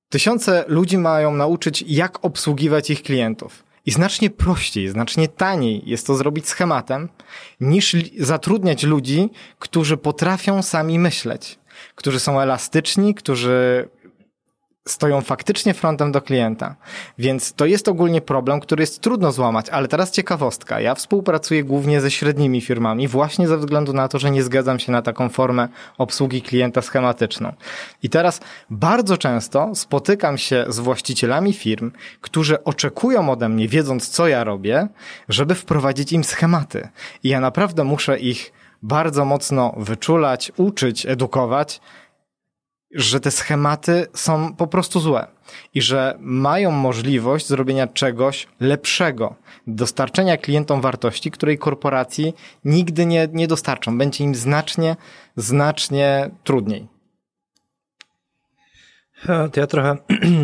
Tysiące 0.10 0.66
ludzi 0.68 0.98
mają 0.98 1.32
nauczyć, 1.36 1.84
jak 1.88 2.26
obsługiwać 2.26 2.90
ich 2.90 3.04
klientów. 3.04 3.67
I 3.88 3.92
znacznie 3.92 4.30
prościej, 4.30 4.88
znacznie 4.88 5.28
taniej 5.28 5.82
jest 5.86 6.08
to 6.08 6.16
zrobić 6.16 6.48
schematem, 6.48 7.10
niż 7.60 7.96
zatrudniać 8.20 8.84
ludzi, 8.84 9.30
którzy 9.60 9.98
potrafią 9.98 10.64
sami 10.64 11.00
myśleć, 11.00 11.60
którzy 11.96 12.20
są 12.20 12.42
elastyczni, 12.42 13.16
którzy 13.16 13.90
stoją 14.88 15.22
faktycznie 15.22 15.74
frontem 15.74 16.12
do 16.12 16.22
klienta. 16.22 16.76
Więc 17.18 17.54
to 17.54 17.66
jest 17.66 17.88
ogólnie 17.88 18.22
problem, 18.22 18.60
który 18.60 18.84
jest 18.84 19.02
trudno 19.02 19.32
złamać, 19.32 19.70
ale 19.70 19.88
teraz 19.88 20.12
ciekawostka. 20.12 20.82
Ja 20.82 20.96
współpracuję 20.96 21.64
głównie 21.64 22.02
ze 22.02 22.12
średnimi 22.12 22.62
firmami 22.62 23.08
właśnie 23.08 23.48
ze 23.48 23.58
względu 23.58 23.94
na 23.94 24.08
to, 24.08 24.20
że 24.20 24.32
nie 24.32 24.44
zgadzam 24.44 24.80
się 24.80 24.92
na 24.92 25.02
taką 25.02 25.30
formę 25.30 25.68
obsługi 25.98 26.42
klienta 26.42 26.82
schematyczną. 26.82 27.54
I 28.04 28.10
teraz 28.10 28.42
bardzo 28.70 29.18
często 29.18 29.76
spotykam 29.76 30.38
się 30.38 30.66
z 30.68 30.80
właścicielami 30.80 31.54
firm, 31.54 31.92
którzy 32.22 32.64
oczekują 32.64 33.30
ode 33.30 33.50
mnie, 33.50 33.68
wiedząc 33.68 34.10
co 34.10 34.28
ja 34.28 34.44
robię, 34.44 34.88
żeby 35.30 35.56
wprowadzić 35.56 36.12
im 36.12 36.24
schematy. 36.24 36.88
I 37.24 37.30
ja 37.30 37.40
naprawdę 37.40 37.84
muszę 37.84 38.20
ich 38.20 38.54
bardzo 38.84 39.26
mocno 39.26 39.74
wyczulać, 39.78 40.52
uczyć, 40.58 41.06
edukować, 41.06 41.82
że 42.92 43.20
te 43.20 43.32
schematy 43.32 44.08
są 44.14 44.54
po 44.54 44.68
prostu 44.68 45.00
złe 45.00 45.28
i 45.74 45.82
że 45.82 46.18
mają 46.20 46.72
możliwość 46.72 47.48
zrobienia 47.48 47.88
czegoś 47.88 48.48
lepszego, 48.60 49.36
dostarczenia 49.68 50.38
klientom 50.38 50.82
wartości, 50.82 51.32
której 51.32 51.58
korporacji 51.58 52.34
nigdy 52.66 53.06
nie, 53.06 53.28
nie 53.34 53.48
dostarczą. 53.48 53.98
Będzie 53.98 54.24
im 54.24 54.36
znacznie, 54.36 54.96
znacznie 55.36 56.30
trudniej. 56.44 56.88
To 59.26 59.60
ja 59.60 59.68
trochę 59.68 59.98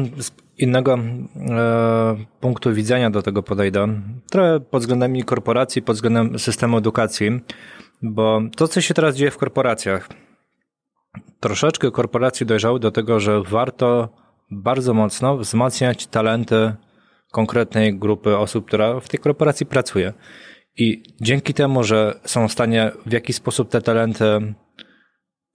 innego 0.57 0.97
e, 0.97 2.15
punktu 2.39 2.73
widzenia 2.73 3.09
do 3.09 3.21
tego 3.21 3.43
podejdę. 3.43 3.87
Trochę 4.31 4.59
pod 4.59 4.81
względem 4.81 5.23
korporacji, 5.23 5.81
pod 5.81 5.95
względem 5.95 6.39
systemu 6.39 6.77
edukacji, 6.77 7.39
bo 8.01 8.41
to, 8.55 8.67
co 8.67 8.81
się 8.81 8.93
teraz 8.93 9.15
dzieje 9.15 9.31
w 9.31 9.37
korporacjach, 9.37 10.09
troszeczkę 11.39 11.91
korporacje 11.91 12.45
dojrzały 12.45 12.79
do 12.79 12.91
tego, 12.91 13.19
że 13.19 13.41
warto 13.41 14.09
bardzo 14.51 14.93
mocno 14.93 15.37
wzmacniać 15.37 16.07
talenty 16.07 16.73
konkretnej 17.31 17.99
grupy 17.99 18.37
osób, 18.37 18.65
która 18.67 18.99
w 18.99 19.09
tej 19.09 19.19
korporacji 19.19 19.65
pracuje. 19.65 20.13
I 20.77 21.03
dzięki 21.21 21.53
temu, 21.53 21.83
że 21.83 22.19
są 22.25 22.47
w 22.47 22.51
stanie 22.51 22.91
w 23.05 23.11
jakiś 23.11 23.35
sposób 23.35 23.69
te 23.69 23.81
talenty 23.81 24.53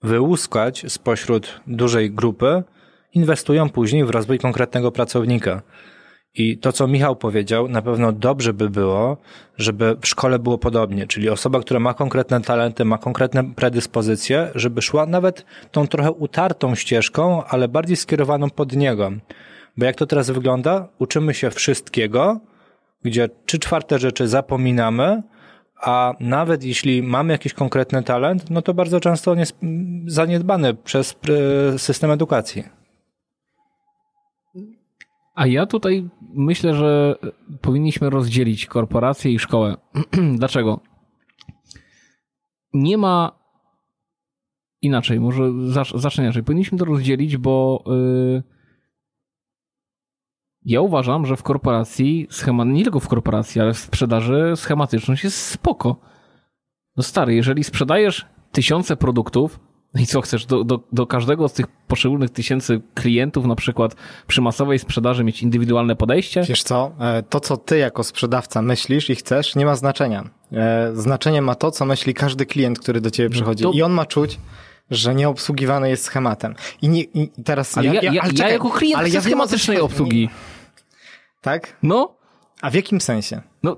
wyłuskać 0.03 0.85
spośród 0.87 1.61
dużej 1.67 2.11
grupy, 2.11 2.63
inwestują 3.13 3.69
później 3.69 4.05
w 4.05 4.09
rozwój 4.09 4.39
konkretnego 4.39 4.91
pracownika. 4.91 5.61
I 6.35 6.57
to, 6.57 6.71
co 6.71 6.87
Michał 6.87 7.15
powiedział, 7.15 7.67
na 7.67 7.81
pewno 7.81 8.11
dobrze 8.11 8.53
by 8.53 8.69
było, 8.69 9.17
żeby 9.57 9.97
w 10.01 10.07
szkole 10.07 10.39
było 10.39 10.57
podobnie, 10.57 11.07
czyli 11.07 11.29
osoba, 11.29 11.59
która 11.59 11.79
ma 11.79 11.93
konkretne 11.93 12.41
talenty, 12.41 12.85
ma 12.85 12.97
konkretne 12.97 13.53
predyspozycje, 13.53 14.51
żeby 14.55 14.81
szła 14.81 15.05
nawet 15.05 15.45
tą 15.71 15.87
trochę 15.87 16.11
utartą 16.11 16.75
ścieżką, 16.75 17.43
ale 17.43 17.67
bardziej 17.67 17.97
skierowaną 17.97 18.49
pod 18.49 18.75
niego. 18.75 19.11
Bo 19.77 19.85
jak 19.85 19.95
to 19.95 20.05
teraz 20.05 20.29
wygląda? 20.29 20.87
Uczymy 20.99 21.33
się 21.33 21.51
wszystkiego, 21.51 22.39
gdzie 23.03 23.29
trzy 23.45 23.59
czwarte 23.59 23.99
rzeczy 23.99 24.27
zapominamy, 24.27 25.23
a 25.81 26.13
nawet 26.19 26.63
jeśli 26.63 27.03
mamy 27.03 27.33
jakiś 27.33 27.53
konkretny 27.53 28.03
talent, 28.03 28.49
no 28.49 28.61
to 28.61 28.73
bardzo 28.73 28.99
często 28.99 29.31
on 29.31 29.39
jest 29.39 29.55
zaniedbany 30.07 30.73
przez 30.73 31.15
system 31.77 32.11
edukacji. 32.11 32.78
A 35.39 35.47
ja 35.47 35.65
tutaj 35.65 36.09
myślę, 36.21 36.75
że 36.75 37.15
powinniśmy 37.61 38.09
rozdzielić 38.09 38.65
korporację 38.65 39.31
i 39.31 39.39
szkołę. 39.39 39.77
Dlaczego? 40.39 40.79
Nie 42.73 42.97
ma 42.97 43.39
inaczej, 44.81 45.19
może 45.19 45.43
zacznę 45.95 46.23
inaczej. 46.23 46.43
Powinniśmy 46.43 46.77
to 46.77 46.85
rozdzielić, 46.85 47.37
bo 47.37 47.83
yy, 47.87 48.43
ja 50.65 50.81
uważam, 50.81 51.25
że 51.25 51.35
w 51.35 51.43
korporacji, 51.43 52.27
schemat, 52.29 52.67
nie 52.67 52.83
tylko 52.83 52.99
w 52.99 53.07
korporacji, 53.07 53.61
ale 53.61 53.73
w 53.73 53.77
sprzedaży 53.77 54.53
schematyczność 54.55 55.23
jest 55.23 55.37
spoko. 55.37 56.01
No 56.95 57.03
stary, 57.03 57.35
jeżeli 57.35 57.63
sprzedajesz 57.63 58.25
tysiące 58.51 58.97
produktów, 58.97 59.59
no 59.93 60.01
i 60.01 60.05
co 60.05 60.21
chcesz, 60.21 60.45
do, 60.45 60.63
do, 60.63 60.79
do 60.91 61.07
każdego 61.07 61.49
z 61.49 61.53
tych 61.53 61.67
poszczególnych 61.67 62.29
tysięcy 62.29 62.81
klientów, 62.93 63.45
na 63.45 63.55
przykład 63.55 63.95
przy 64.27 64.41
masowej 64.41 64.79
sprzedaży, 64.79 65.23
mieć 65.23 65.43
indywidualne 65.43 65.95
podejście? 65.95 66.43
Wiesz 66.43 66.63
co, 66.63 66.91
e, 66.99 67.23
to 67.23 67.39
co 67.39 67.57
ty 67.57 67.77
jako 67.77 68.03
sprzedawca 68.03 68.61
myślisz 68.61 69.09
i 69.09 69.15
chcesz, 69.15 69.55
nie 69.55 69.65
ma 69.65 69.75
znaczenia. 69.75 70.29
E, 70.51 70.91
znaczenie 70.93 71.41
ma 71.41 71.55
to, 71.55 71.71
co 71.71 71.85
myśli 71.85 72.13
każdy 72.13 72.45
klient, 72.45 72.79
który 72.79 73.01
do 73.01 73.11
ciebie 73.11 73.29
przychodzi. 73.29 73.63
To... 73.63 73.71
I 73.71 73.81
on 73.81 73.91
ma 73.91 74.05
czuć, 74.05 74.39
że 74.91 75.15
nie 75.15 75.29
obsługiwany 75.29 75.89
jest 75.89 76.03
schematem. 76.03 76.55
I, 76.81 76.89
nie, 76.89 77.01
i 77.01 77.29
teraz 77.45 77.77
ale 77.77 77.87
ja, 77.87 77.93
ja, 77.93 78.13
ja, 78.13 78.21
ale 78.21 78.33
czekaj, 78.33 78.47
ja 78.47 78.53
jako 78.53 78.69
klient 78.69 78.99
ale 78.99 79.09
ja 79.09 79.21
schematycznej 79.21 79.79
obsługi. 79.79 80.29
Tak? 81.41 81.77
No. 81.83 82.15
A 82.61 82.69
w 82.69 82.73
jakim 82.73 83.01
sensie? 83.01 83.41
No, 83.63 83.77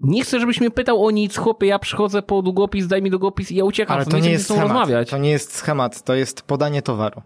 nie 0.00 0.22
chcę, 0.22 0.40
żebyś 0.40 0.60
mnie 0.60 0.70
pytał 0.70 1.06
o 1.06 1.10
nic, 1.10 1.36
chłopie, 1.36 1.66
ja 1.66 1.78
przychodzę 1.78 2.22
po 2.22 2.42
długopis, 2.42 2.86
daj 2.86 3.02
mi 3.02 3.10
długopis 3.10 3.50
i 3.50 3.56
ja 3.56 3.64
uciekam. 3.64 3.96
Ale 3.96 4.06
to 4.06 4.18
nie 4.18 4.30
jest 4.30 4.44
schemat. 4.44 4.62
rozmawiać. 4.62 5.10
To 5.10 5.18
nie 5.18 5.30
jest 5.30 5.56
schemat, 5.56 6.02
to 6.02 6.14
jest 6.14 6.42
podanie 6.42 6.82
towaru. 6.82 7.22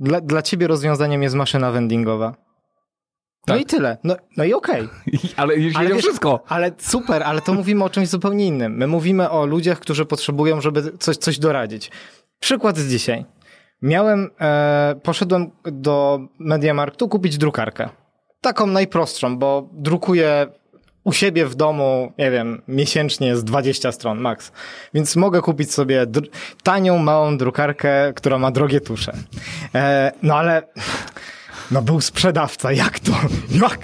Dla, 0.00 0.20
dla 0.20 0.42
ciebie 0.42 0.66
rozwiązaniem 0.66 1.22
jest 1.22 1.34
maszyna 1.34 1.70
vendingowa. 1.70 2.34
No 3.46 3.54
tak. 3.54 3.60
i 3.60 3.64
tyle. 3.64 3.98
No, 4.04 4.16
no 4.36 4.44
i 4.44 4.52
okej. 4.52 4.82
Okay. 4.82 5.20
ale 5.36 5.56
już 5.56 5.76
ale 5.76 5.88
wiesz, 5.88 5.98
wszystko. 5.98 6.42
Ale 6.48 6.72
super, 6.78 7.22
ale 7.22 7.40
to 7.40 7.54
mówimy 7.54 7.84
o 7.84 7.90
czymś 7.90 8.08
zupełnie 8.08 8.46
innym. 8.46 8.76
My 8.76 8.86
mówimy 8.86 9.30
o 9.30 9.46
ludziach, 9.46 9.80
którzy 9.80 10.04
potrzebują, 10.06 10.60
żeby 10.60 10.98
coś, 10.98 11.16
coś 11.16 11.38
doradzić. 11.38 11.90
Przykład 12.40 12.78
z 12.78 12.90
dzisiaj. 12.90 13.24
Miałem, 13.82 14.30
e, 14.40 15.00
poszedłem 15.02 15.50
do 15.64 16.20
Mediamarktu 16.38 17.08
kupić 17.08 17.38
drukarkę. 17.38 17.88
Taką 18.40 18.66
najprostszą, 18.66 19.38
bo 19.38 19.68
drukuję 19.72 20.46
u 21.04 21.12
siebie 21.12 21.46
w 21.46 21.54
domu, 21.54 22.12
nie 22.18 22.30
wiem, 22.30 22.62
miesięcznie 22.68 23.36
z 23.36 23.44
20 23.44 23.92
stron 23.92 24.18
max. 24.18 24.52
Więc 24.94 25.16
mogę 25.16 25.40
kupić 25.40 25.74
sobie 25.74 26.06
tanią, 26.62 26.98
małą 26.98 27.38
drukarkę, 27.38 28.12
która 28.16 28.38
ma 28.38 28.50
drogie 28.50 28.80
tusze. 28.80 29.12
E, 29.74 30.12
no 30.22 30.34
ale, 30.34 30.62
no 31.70 31.82
był 31.82 32.00
sprzedawca, 32.00 32.72
jak 32.72 33.00
to? 33.00 33.12
Jak? 33.50 33.78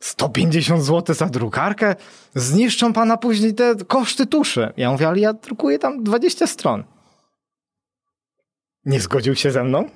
150 0.00 0.84
zł 0.84 1.14
za 1.14 1.26
drukarkę? 1.26 1.96
Zniszczą 2.34 2.92
pana 2.92 3.16
później 3.16 3.54
te 3.54 3.74
koszty 3.86 4.26
tuszy. 4.26 4.72
Ja 4.76 4.90
mówię, 4.90 5.08
ale 5.08 5.20
ja 5.20 5.32
drukuję 5.32 5.78
tam 5.78 6.02
20 6.02 6.46
stron. 6.46 6.84
Nie 8.84 9.00
zgodził 9.00 9.34
się 9.34 9.50
ze 9.50 9.64
mną 9.64 9.88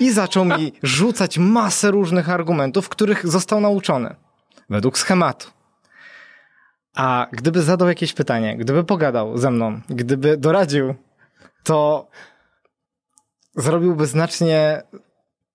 i 0.00 0.10
zaczął 0.10 0.44
mi 0.44 0.72
rzucać 0.82 1.38
masę 1.38 1.90
różnych 1.90 2.30
argumentów, 2.30 2.88
których 2.88 3.26
został 3.26 3.60
nauczony. 3.60 4.14
Według 4.70 4.98
schematu. 4.98 5.57
A 6.98 7.26
gdyby 7.32 7.62
zadał 7.62 7.88
jakieś 7.88 8.12
pytanie, 8.12 8.56
gdyby 8.56 8.84
pogadał 8.84 9.36
ze 9.38 9.50
mną, 9.50 9.80
gdyby 9.88 10.36
doradził, 10.36 10.94
to 11.64 12.08
zrobiłby 13.54 14.06
znacznie, 14.06 14.82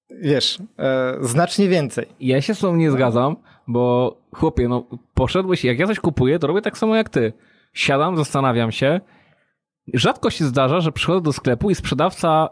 wiesz, 0.10 0.60
e, 0.80 1.18
znacznie 1.22 1.68
więcej. 1.68 2.08
Ja 2.20 2.42
się 2.42 2.56
z 2.56 2.60
tobą 2.60 2.76
nie 2.76 2.92
zgadzam, 2.92 3.36
bo 3.68 4.16
chłopie, 4.36 4.68
no 4.68 4.88
poszedłeś, 5.14 5.64
jak 5.64 5.80
ja 5.80 5.88
coś 5.88 6.00
kupuję, 6.00 6.40
to 6.40 6.48
robię 6.48 6.62
tak 6.62 6.78
samo 6.78 6.96
jak 6.96 7.10
ty. 7.10 7.34
Siadam, 7.74 8.18
zastanawiam 8.18 8.72
się. 8.72 9.02
Rzadko 9.94 10.30
się 10.30 10.46
zdarza, 10.46 10.82
że 10.82 10.92
przychodzę 10.92 11.22
do 11.22 11.34
sklepu 11.34 11.70
i 11.70 11.76
sprzedawca 11.76 12.50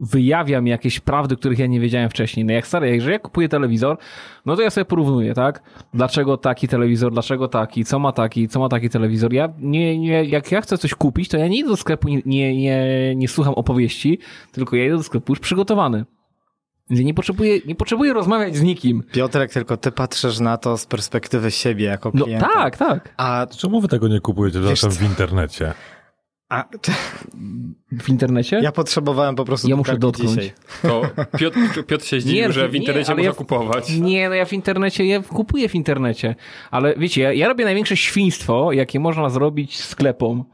wyjawia 0.00 0.60
mi 0.60 0.70
jakieś 0.70 1.00
prawdy, 1.00 1.36
których 1.36 1.58
ja 1.58 1.66
nie 1.66 1.80
wiedziałem 1.80 2.10
wcześniej. 2.10 2.46
No 2.46 2.52
jak 2.52 2.66
stary, 2.66 2.94
jeżeli 2.94 3.12
ja 3.12 3.18
kupuję 3.18 3.48
telewizor, 3.48 3.96
no 4.46 4.56
to 4.56 4.62
ja 4.62 4.70
sobie 4.70 4.84
porównuję, 4.84 5.34
tak? 5.34 5.62
Dlaczego 5.94 6.36
taki 6.36 6.68
telewizor, 6.68 7.12
dlaczego 7.12 7.48
taki, 7.48 7.84
co 7.84 7.98
ma 7.98 8.12
taki, 8.12 8.48
co 8.48 8.60
ma 8.60 8.68
taki 8.68 8.90
telewizor. 8.90 9.32
Ja 9.32 9.48
nie, 9.58 9.98
nie, 9.98 10.24
jak 10.24 10.52
ja 10.52 10.60
chcę 10.60 10.78
coś 10.78 10.94
kupić, 10.94 11.28
to 11.28 11.36
ja 11.36 11.48
nie 11.48 11.58
idę 11.58 11.68
do 11.68 11.76
sklepu, 11.76 12.08
nie, 12.08 12.22
nie, 12.26 12.56
nie, 12.56 13.14
nie 13.16 13.28
słucham 13.28 13.54
opowieści, 13.54 14.18
tylko 14.52 14.76
ja 14.76 14.86
idę 14.86 14.96
do 14.96 15.02
sklepu 15.02 15.32
już 15.32 15.40
przygotowany. 15.40 16.04
Więc 16.90 17.04
nie 17.04 17.14
potrzebuję, 17.14 17.60
nie 17.66 17.74
potrzebuję 17.74 18.12
rozmawiać 18.12 18.56
z 18.56 18.62
nikim. 18.62 19.02
Piotrek, 19.12 19.52
tylko 19.52 19.76
ty 19.76 19.92
patrzysz 19.92 20.38
na 20.38 20.56
to 20.56 20.78
z 20.78 20.86
perspektywy 20.86 21.50
siebie 21.50 21.84
jako 21.84 22.10
no 22.14 22.24
klienta. 22.24 22.46
No 22.46 22.54
tak, 22.54 22.76
tak. 22.76 23.14
A 23.16 23.46
czemu 23.56 23.80
wy 23.80 23.88
tego 23.88 24.08
nie 24.08 24.20
kupujecie 24.20 24.60
w 24.90 25.02
internecie? 25.02 25.74
A, 26.48 26.64
w 27.92 28.08
internecie? 28.08 28.60
Ja 28.62 28.72
potrzebowałem 28.72 29.34
po 29.34 29.44
prostu 29.44 29.68
Ja 29.68 29.76
muszę 29.76 29.96
dotknąć. 29.96 30.30
Dzisiaj. 30.30 30.52
To 30.82 31.02
Piotr, 31.38 31.58
Piotr 31.86 32.04
się 32.04 32.20
zdziwił, 32.20 32.42
nie, 32.42 32.52
że 32.52 32.68
w 32.68 32.74
internecie 32.74 33.08
nie, 33.08 33.16
można 33.16 33.30
ja, 33.30 33.34
kupować. 33.34 33.90
Nie, 33.98 34.28
no 34.28 34.34
ja 34.34 34.44
w 34.44 34.52
internecie, 34.52 35.06
ja 35.06 35.22
kupuję 35.22 35.68
w 35.68 35.74
internecie. 35.74 36.34
Ale 36.70 36.94
wiecie, 36.96 37.22
ja, 37.22 37.32
ja 37.32 37.48
robię 37.48 37.64
największe 37.64 37.96
świństwo, 37.96 38.72
jakie 38.72 39.00
można 39.00 39.30
zrobić 39.30 39.84
sklepom. 39.84 40.44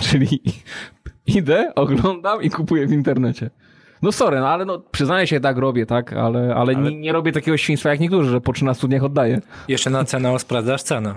Czyli 0.00 0.42
idę, 1.36 1.72
oglądam 1.74 2.42
i 2.42 2.50
kupuję 2.50 2.86
w 2.86 2.92
internecie. 2.92 3.50
No 4.02 4.12
sorry, 4.12 4.40
no 4.40 4.48
ale 4.48 4.64
no, 4.64 4.78
przyznaję 4.78 5.26
się, 5.26 5.40
tak 5.40 5.58
robię, 5.58 5.86
tak, 5.86 6.12
ale, 6.12 6.40
ale, 6.40 6.54
ale... 6.54 6.76
Nie, 6.76 6.96
nie, 6.96 7.12
robię 7.12 7.32
takiego 7.32 7.56
świństwa 7.56 7.90
jak 7.90 8.00
niektórzy, 8.00 8.30
że 8.30 8.40
po 8.40 8.52
13 8.52 8.88
dniach 8.88 9.04
oddaję. 9.04 9.40
Jeszcze 9.68 9.90
na 9.90 10.04
cenę 10.04 10.38
sprawdzasz 10.38 10.82
cenę. 10.82 11.14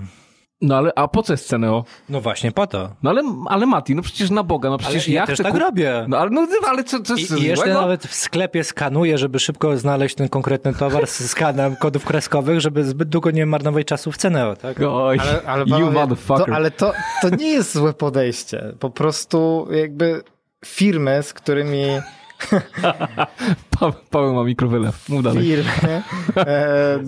No 0.66 0.78
ale, 0.78 0.92
a 0.96 1.08
po 1.08 1.24
co 1.24 1.34
jest 1.34 1.48
Ceneo? 1.48 1.84
No 2.10 2.22
właśnie 2.22 2.52
po 2.52 2.68
to. 2.68 2.90
No 3.04 3.10
ale, 3.10 3.24
ale 3.46 3.66
Mati, 3.66 3.96
no 3.96 4.02
przecież 4.02 4.30
na 4.30 4.44
Boga, 4.44 4.70
no 4.70 4.78
przecież 4.78 5.08
ale 5.08 5.14
ja, 5.14 5.22
ja 5.22 5.28
też 5.28 5.38
tak 5.38 5.52
kup... 5.52 5.62
robię. 5.62 6.06
No 6.08 6.18
ale, 6.18 6.30
no, 6.30 6.48
ale 6.68 6.84
co, 6.84 7.00
co 7.00 7.16
I, 7.16 7.42
I 7.42 7.44
jeszcze 7.44 7.74
nawet 7.74 8.04
w 8.04 8.14
sklepie 8.14 8.64
skanuję, 8.64 9.18
żeby 9.18 9.40
szybko 9.40 9.78
znaleźć 9.78 10.16
ten 10.16 10.30
konkretny 10.30 10.74
towar 10.74 11.08
z 11.08 11.26
skanem 11.32 11.76
kodów 11.76 12.06
kreskowych, 12.06 12.62
żeby 12.62 12.84
zbyt 12.84 13.10
długo 13.10 13.32
nie 13.32 13.46
marnować 13.46 13.88
czasu 13.88 14.12
w 14.12 14.18
Ceneo, 14.18 14.56
tak? 14.56 14.78
Oj, 14.90 15.18
ale, 15.20 15.42
ale, 15.46 15.66
you 15.66 15.92
motherfucker. 15.92 16.46
To, 16.46 16.54
ale 16.54 16.72
to, 16.72 16.94
to 17.22 17.30
nie 17.30 17.50
jest 17.50 17.74
złe 17.74 17.94
podejście. 17.94 18.74
Po 18.80 18.90
prostu 18.90 19.68
jakby 19.72 20.24
firmy, 20.66 21.24
z 21.24 21.34
którymi 21.34 21.86
Paweł 24.10 24.34
ma 24.34 24.44
mikrowylew. 24.44 25.10
Mów 25.10 25.24
dalej. 25.24 25.44
Firmy, 25.44 26.04
e, 26.38 27.00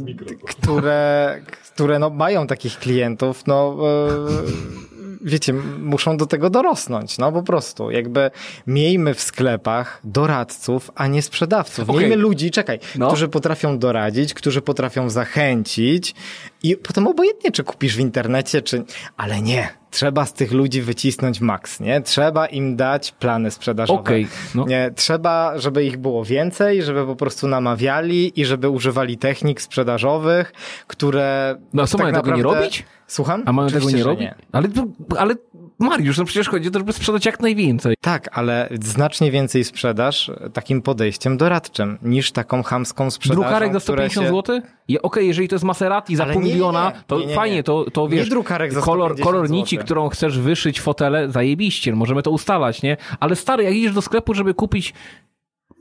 które, 0.46 1.42
które 1.74 2.00
no, 2.00 2.10
mają 2.10 2.48
takich 2.48 2.80
klientów, 2.80 3.44
no 3.48 3.78
e, 3.82 4.88
wiecie, 5.22 5.54
muszą 5.80 6.18
do 6.18 6.26
tego 6.26 6.50
dorosnąć, 6.50 7.18
no 7.18 7.32
po 7.32 7.44
prostu. 7.44 7.92
Jakby 7.92 8.32
miejmy 8.68 9.14
w 9.14 9.22
sklepach 9.22 10.02
doradców, 10.04 10.92
a 10.96 11.08
nie 11.08 11.22
sprzedawców. 11.22 11.90
Okay. 11.90 12.02
Miejmy 12.02 12.16
ludzi, 12.16 12.52
czekaj, 12.52 12.80
no. 12.98 13.08
którzy 13.08 13.28
potrafią 13.28 13.80
doradzić, 13.80 14.34
którzy 14.34 14.62
potrafią 14.62 15.10
zachęcić 15.10 16.16
i 16.64 16.78
potem 16.78 17.08
obojętnie, 17.08 17.52
czy 17.52 17.64
kupisz 17.64 17.96
w 17.96 18.00
internecie, 18.00 18.62
czy... 18.62 18.84
Ale 19.18 19.42
nie 19.42 19.70
trzeba 19.92 20.26
z 20.26 20.34
tych 20.34 20.52
ludzi 20.52 20.82
wycisnąć 20.82 21.42
maks, 21.42 21.80
nie? 21.80 22.02
Trzeba 22.02 22.46
im 22.46 22.76
dać 22.76 23.12
plany 23.12 23.52
sprzedażowe. 23.52 24.00
Okej, 24.00 24.28
no. 24.56 24.66
Nie, 24.66 24.92
trzeba, 24.96 25.58
żeby 25.60 25.86
ich 25.86 25.98
było 25.98 26.26
więcej, 26.26 26.84
żeby 26.84 27.06
po 27.06 27.16
prostu 27.16 27.48
namawiali 27.48 28.42
i 28.42 28.46
żeby 28.46 28.70
używali 28.70 29.18
technik 29.18 29.62
sprzedażowych, 29.62 30.54
które 30.88 31.56
No 31.74 31.84
a 31.84 31.88
co, 31.88 31.98
tak 31.98 32.04
mają 32.06 32.16
tego 32.16 32.32
nie 32.32 32.38
naprawdę- 32.44 32.60
robić? 32.62 32.86
Słucham? 33.08 33.44
A 33.46 33.52
mają 33.54 33.68
tego 33.70 33.78
Oczywiście, 33.78 33.98
nie 33.98 34.04
że 34.04 34.10
robić? 34.10 34.30
Ale, 34.52 34.68
to- 34.70 35.18
ale 35.20 35.36
Mariusz, 35.80 36.18
no 36.18 36.26
przecież 36.26 36.50
chodzi 36.50 36.68
o 36.68 36.72
to, 36.72 36.80
żeby 36.80 36.94
sprzedać 36.94 37.26
jak 37.26 37.40
najwięcej. 37.40 37.96
Tak, 38.02 38.30
ale 38.38 38.70
znacznie 38.84 39.32
więcej 39.32 39.64
sprzedaż 39.64 40.32
takim 40.54 40.82
podejściem 40.82 41.38
doradczym 41.38 41.98
niż 42.02 42.32
taką 42.32 42.64
chamską 42.64 43.12
sprzedażą, 43.12 43.42
Drukarek 43.42 43.74
za 43.74 43.80
która 43.80 44.10
150 44.10 44.28
się... 44.28 44.34
zł? 44.34 44.62
Je- 44.88 45.02
Okej, 45.02 45.28
jeżeli 45.28 45.48
to 45.48 45.56
jest 45.56 45.66
Maserati 45.66 46.16
za 46.16 46.24
Ale 46.24 46.34
pół 46.34 46.42
nie, 46.42 46.52
miliona, 46.54 46.92
nie. 46.96 47.02
to 47.08 47.16
Nie, 47.16 47.22
nie, 47.22 47.28
nie. 47.30 47.36
fajnie, 47.36 47.64
to, 47.64 47.86
to 47.92 48.08
wiesz, 48.08 48.30
drukarek 48.30 48.74
za 48.74 48.82
kolor, 48.82 49.12
150 49.12 49.32
kolor 49.34 49.50
nici, 49.50 49.76
zł. 49.76 49.86
którą 49.86 50.10
chcesz 50.10 50.40
wyszyć 50.40 50.82
fotele, 50.82 51.32
zajebiście, 51.32 51.96
możemy 51.96 52.24
to 52.24 52.32
ustalać, 52.32 52.82
nie? 52.82 52.98
Ale 53.20 53.36
stary, 53.36 53.64
jak 53.64 53.74
idziesz 53.74 53.94
do 53.94 54.02
sklepu, 54.02 54.34
żeby 54.34 54.54
kupić 54.54 54.94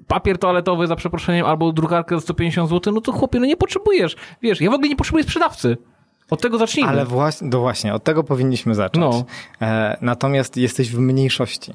papier 0.06 0.38
toaletowy 0.38 0.86
za 0.86 0.96
przeproszeniem 0.96 1.46
albo 1.46 1.72
drukarkę 1.72 2.14
za 2.14 2.20
150 2.20 2.70
zł, 2.70 2.92
no 2.94 3.00
to 3.00 3.12
chłopie, 3.12 3.40
no 3.40 3.46
nie 3.46 3.56
potrzebujesz. 3.56 4.16
Wiesz, 4.42 4.60
ja 4.60 4.70
w 4.70 4.74
ogóle 4.74 4.88
nie 4.88 4.96
potrzebuję 4.96 5.24
sprzedawcy. 5.24 5.76
Od 6.30 6.40
tego 6.42 6.58
zacznijmy. 6.58 6.90
Ale 6.90 7.04
właśnie, 7.04 7.48
no 7.48 7.60
właśnie, 7.60 7.94
od 7.94 8.04
tego 8.04 8.24
powinniśmy 8.24 8.74
zacząć. 8.74 9.16
No. 9.16 9.24
E, 9.66 9.96
natomiast 10.00 10.56
jesteś 10.56 10.92
w 10.92 10.98
mniejszości. 10.98 11.72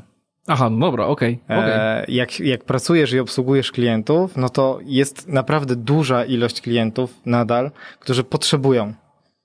Aha, 0.47 0.69
no 0.69 0.85
dobra, 0.85 1.05
okej, 1.05 1.39
okej. 1.45 1.59
E, 1.59 2.05
jak, 2.07 2.39
jak 2.39 2.63
pracujesz 2.63 3.13
i 3.13 3.19
obsługujesz 3.19 3.71
klientów, 3.71 4.37
no 4.37 4.49
to 4.49 4.79
jest 4.83 5.27
naprawdę 5.27 5.75
duża 5.75 6.25
ilość 6.25 6.61
klientów 6.61 7.13
nadal, 7.25 7.71
którzy 7.99 8.23
potrzebują 8.23 8.93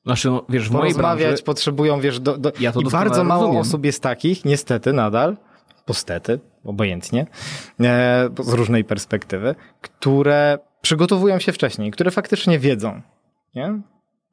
Znaczy, 0.06 0.30
no, 0.30 0.44
wiesz, 0.48 0.68
w 0.68 0.72
mojej 0.72 0.94
branży... 0.94 1.34
potrzebują, 1.44 2.00
wiesz, 2.00 2.20
do, 2.20 2.38
do, 2.38 2.52
Ja 2.60 2.72
to 2.72 2.80
i 2.80 2.84
bardzo 2.84 3.24
mało 3.24 3.42
rozumiem. 3.42 3.60
osób 3.60 3.84
jest 3.84 4.02
takich, 4.02 4.44
niestety 4.44 4.92
nadal, 4.92 5.36
postety, 5.84 6.40
obojętnie, 6.64 7.26
e, 7.80 8.28
z 8.40 8.52
różnej 8.52 8.84
perspektywy, 8.84 9.54
które 9.80 10.58
przygotowują 10.80 11.38
się 11.38 11.52
wcześniej, 11.52 11.90
które 11.90 12.10
faktycznie 12.10 12.58
wiedzą, 12.58 13.02
nie? 13.54 13.80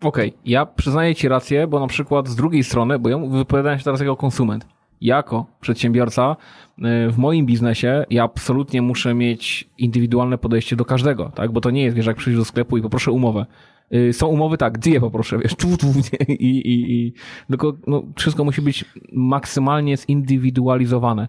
Okej, 0.03 0.33
ja 0.45 0.65
przyznaję 0.65 1.15
ci 1.15 1.27
rację, 1.27 1.67
bo 1.67 1.79
na 1.79 1.87
przykład 1.87 2.27
z 2.27 2.35
drugiej 2.35 2.63
strony, 2.63 2.99
bo 2.99 3.09
ja 3.09 3.17
wypowiadałem 3.17 3.79
się 3.79 3.85
teraz 3.85 3.99
jako 3.99 4.15
konsument. 4.15 4.67
Jako 5.01 5.45
przedsiębiorca 5.61 6.35
y, 6.77 7.11
w 7.11 7.17
moim 7.17 7.45
biznesie 7.45 8.05
ja 8.09 8.23
absolutnie 8.23 8.81
muszę 8.81 9.13
mieć 9.13 9.69
indywidualne 9.77 10.37
podejście 10.37 10.75
do 10.75 10.85
każdego, 10.85 11.31
tak? 11.35 11.51
Bo 11.51 11.61
to 11.61 11.71
nie 11.71 11.83
jest, 11.83 11.95
wiesz, 11.95 12.05
jak 12.05 12.17
przyjść 12.17 12.39
do 12.39 12.45
sklepu 12.45 12.77
i 12.77 12.81
poproszę 12.81 13.11
umowę. 13.11 13.45
Y, 13.93 14.13
Są 14.13 14.27
umowy 14.27 14.57
tak, 14.57 14.77
dwie 14.77 14.99
poproszę, 14.99 15.37
wiesz, 15.37 15.55
tu, 15.55 15.77
tu, 15.77 15.87
nie? 15.87 16.35
I, 16.35 16.57
i, 16.57 16.93
i 16.93 17.13
tylko 17.47 17.73
no, 17.87 18.03
wszystko 18.15 18.43
musi 18.43 18.61
być 18.61 18.85
maksymalnie 19.11 19.97
zindywidualizowane. 19.97 21.27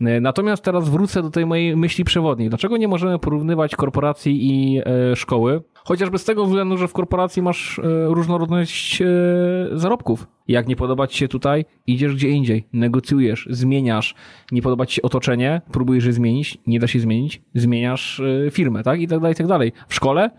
Y, 0.00 0.20
Natomiast 0.20 0.62
teraz 0.62 0.88
wrócę 0.88 1.22
do 1.22 1.30
tej 1.30 1.46
mojej 1.46 1.76
myśli 1.76 2.04
przewodniej. 2.04 2.48
Dlaczego 2.48 2.76
nie 2.76 2.88
możemy 2.88 3.18
porównywać 3.18 3.76
korporacji 3.76 4.46
i 4.50 4.78
e, 4.78 5.16
szkoły? 5.16 5.62
Chociażby 5.74 6.18
z 6.18 6.24
tego 6.24 6.46
względu, 6.46 6.78
że 6.78 6.88
w 6.88 6.92
korporacji 6.92 7.42
masz 7.42 7.80
różnorodność 8.06 9.02
zarobków. 9.72 10.26
Jak 10.48 10.68
nie 10.68 10.76
podoba 10.76 11.06
ci 11.06 11.18
się 11.18 11.28
tutaj, 11.28 11.64
idziesz 11.86 12.14
gdzie 12.14 12.28
indziej, 12.28 12.64
negocjujesz, 12.72 13.48
zmieniasz. 13.50 14.14
Nie 14.52 14.62
podoba 14.62 14.86
ci 14.86 14.94
się 14.94 15.02
otoczenie, 15.02 15.60
próbujesz 15.72 16.04
je 16.04 16.12
zmienić, 16.12 16.58
nie 16.66 16.80
da 16.80 16.86
się 16.86 17.00
zmienić, 17.00 17.42
zmieniasz 17.54 18.22
firmę, 18.50 18.82
tak? 18.82 19.00
I 19.00 19.08
tak 19.08 19.20
dalej, 19.20 19.32
i 19.32 19.36
tak 19.36 19.46
dalej. 19.46 19.72
W 19.88 19.94
szkole? 19.94 20.30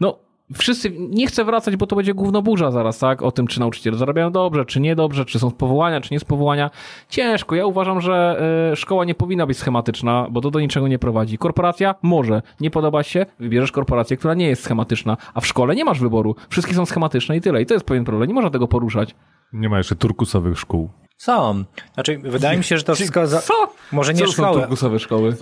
No, 0.00 0.18
wszyscy, 0.54 0.92
nie 0.98 1.26
chcę 1.26 1.44
wracać, 1.44 1.76
bo 1.76 1.86
to 1.86 1.96
będzie 1.96 2.14
główna 2.14 2.42
burza 2.42 2.70
zaraz, 2.70 2.98
tak? 2.98 3.22
O 3.22 3.32
tym, 3.32 3.46
czy 3.46 3.60
nauczyciele 3.60 3.96
zarabiają 3.96 4.32
dobrze, 4.32 4.64
czy 4.64 4.80
niedobrze, 4.80 5.24
czy 5.24 5.38
są 5.38 5.50
z 5.50 5.54
powołania, 5.54 6.00
czy 6.00 6.14
nie 6.14 6.20
z 6.20 6.24
powołania. 6.24 6.70
Ciężko. 7.08 7.54
Ja 7.54 7.66
uważam, 7.66 8.00
że 8.00 8.42
e, 8.72 8.76
szkoła 8.76 9.04
nie 9.04 9.14
powinna 9.14 9.46
być 9.46 9.58
schematyczna, 9.58 10.26
bo 10.30 10.40
to 10.40 10.50
do 10.50 10.60
niczego 10.60 10.88
nie 10.88 10.98
prowadzi. 10.98 11.38
Korporacja? 11.38 11.94
Może. 12.02 12.42
Nie 12.60 12.70
podoba 12.70 13.02
się? 13.02 13.26
Wybierzesz 13.38 13.72
korporację, 13.72 14.16
która 14.16 14.34
nie 14.34 14.48
jest 14.48 14.62
schematyczna. 14.62 15.16
A 15.34 15.40
w 15.40 15.46
szkole 15.46 15.74
nie 15.74 15.84
masz 15.84 16.00
wyboru. 16.00 16.34
Wszystkie 16.48 16.74
są 16.74 16.86
schematyczne 16.86 17.36
i 17.36 17.40
tyle. 17.40 17.62
I 17.62 17.66
to 17.66 17.74
jest 17.74 17.86
pewien 17.86 18.04
problem. 18.04 18.28
Nie 18.28 18.34
można 18.34 18.50
tego 18.50 18.68
poruszać. 18.68 19.14
Nie 19.52 19.68
ma 19.68 19.78
jeszcze 19.78 19.96
turkusowych 19.96 20.58
szkół. 20.58 20.90
Są. 21.20 21.64
Znaczy, 21.94 22.18
wydaje 22.18 22.58
mi 22.58 22.64
się, 22.64 22.78
że 22.78 22.82
to 22.84 22.94
wszystko... 22.94 23.26
Za... 23.26 23.40
Co? 23.40 23.54
Może 23.92 24.14
nie 24.14 24.20
Co 24.20 24.26
są 24.26 24.32
szkoły. 24.32 24.60
turkusowe 24.60 24.98
szkoły? 24.98 25.36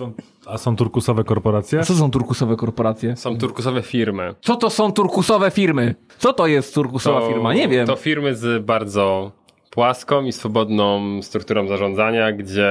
A 0.45 0.57
są 0.57 0.75
turkusowe 0.75 1.23
korporacje? 1.23 1.79
A 1.79 1.83
co 1.83 1.93
są 1.95 2.11
turkusowe 2.11 2.55
korporacje? 2.55 3.15
Są 3.17 3.37
turkusowe 3.37 3.81
firmy. 3.81 4.35
Co 4.41 4.55
to 4.55 4.69
są 4.69 4.91
turkusowe 4.91 5.51
firmy? 5.51 5.95
Co 6.17 6.33
to 6.33 6.47
jest 6.47 6.73
turkusowa 6.75 7.27
firma? 7.27 7.53
Nie 7.53 7.67
wiem. 7.67 7.87
To 7.87 7.95
firmy 7.95 8.35
z 8.35 8.65
bardzo 8.65 9.31
płaską 9.69 10.23
i 10.23 10.31
swobodną 10.31 11.21
strukturą 11.21 11.67
zarządzania, 11.67 12.31
gdzie 12.31 12.69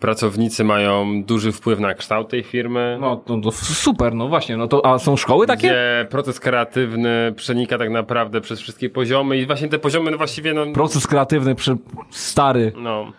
pracownicy 0.00 0.64
mają 0.64 1.22
duży 1.24 1.52
wpływ 1.52 1.80
na 1.80 1.94
kształt 1.94 2.28
tej 2.28 2.42
firmy. 2.42 2.98
No 3.00 3.16
to, 3.16 3.40
to 3.40 3.52
super, 3.52 4.14
no 4.14 4.28
właśnie. 4.28 4.56
No 4.56 4.68
to, 4.68 4.86
a 4.86 4.98
są 4.98 5.16
szkoły 5.16 5.46
takie? 5.46 5.68
Gdzie 5.68 6.06
proces 6.10 6.40
kreatywny 6.40 7.32
przenika 7.36 7.78
tak 7.78 7.90
naprawdę 7.90 8.40
przez 8.40 8.60
wszystkie 8.60 8.90
poziomy 8.90 9.38
i 9.38 9.46
właśnie 9.46 9.68
te 9.68 9.78
poziomy 9.78 10.10
no 10.10 10.16
właściwie 10.16 10.54
no, 10.54 10.66
Proces 10.66 11.06
kreatywny 11.06 11.54
przy... 11.54 11.76
stary. 12.10 12.72
no. 12.76 13.12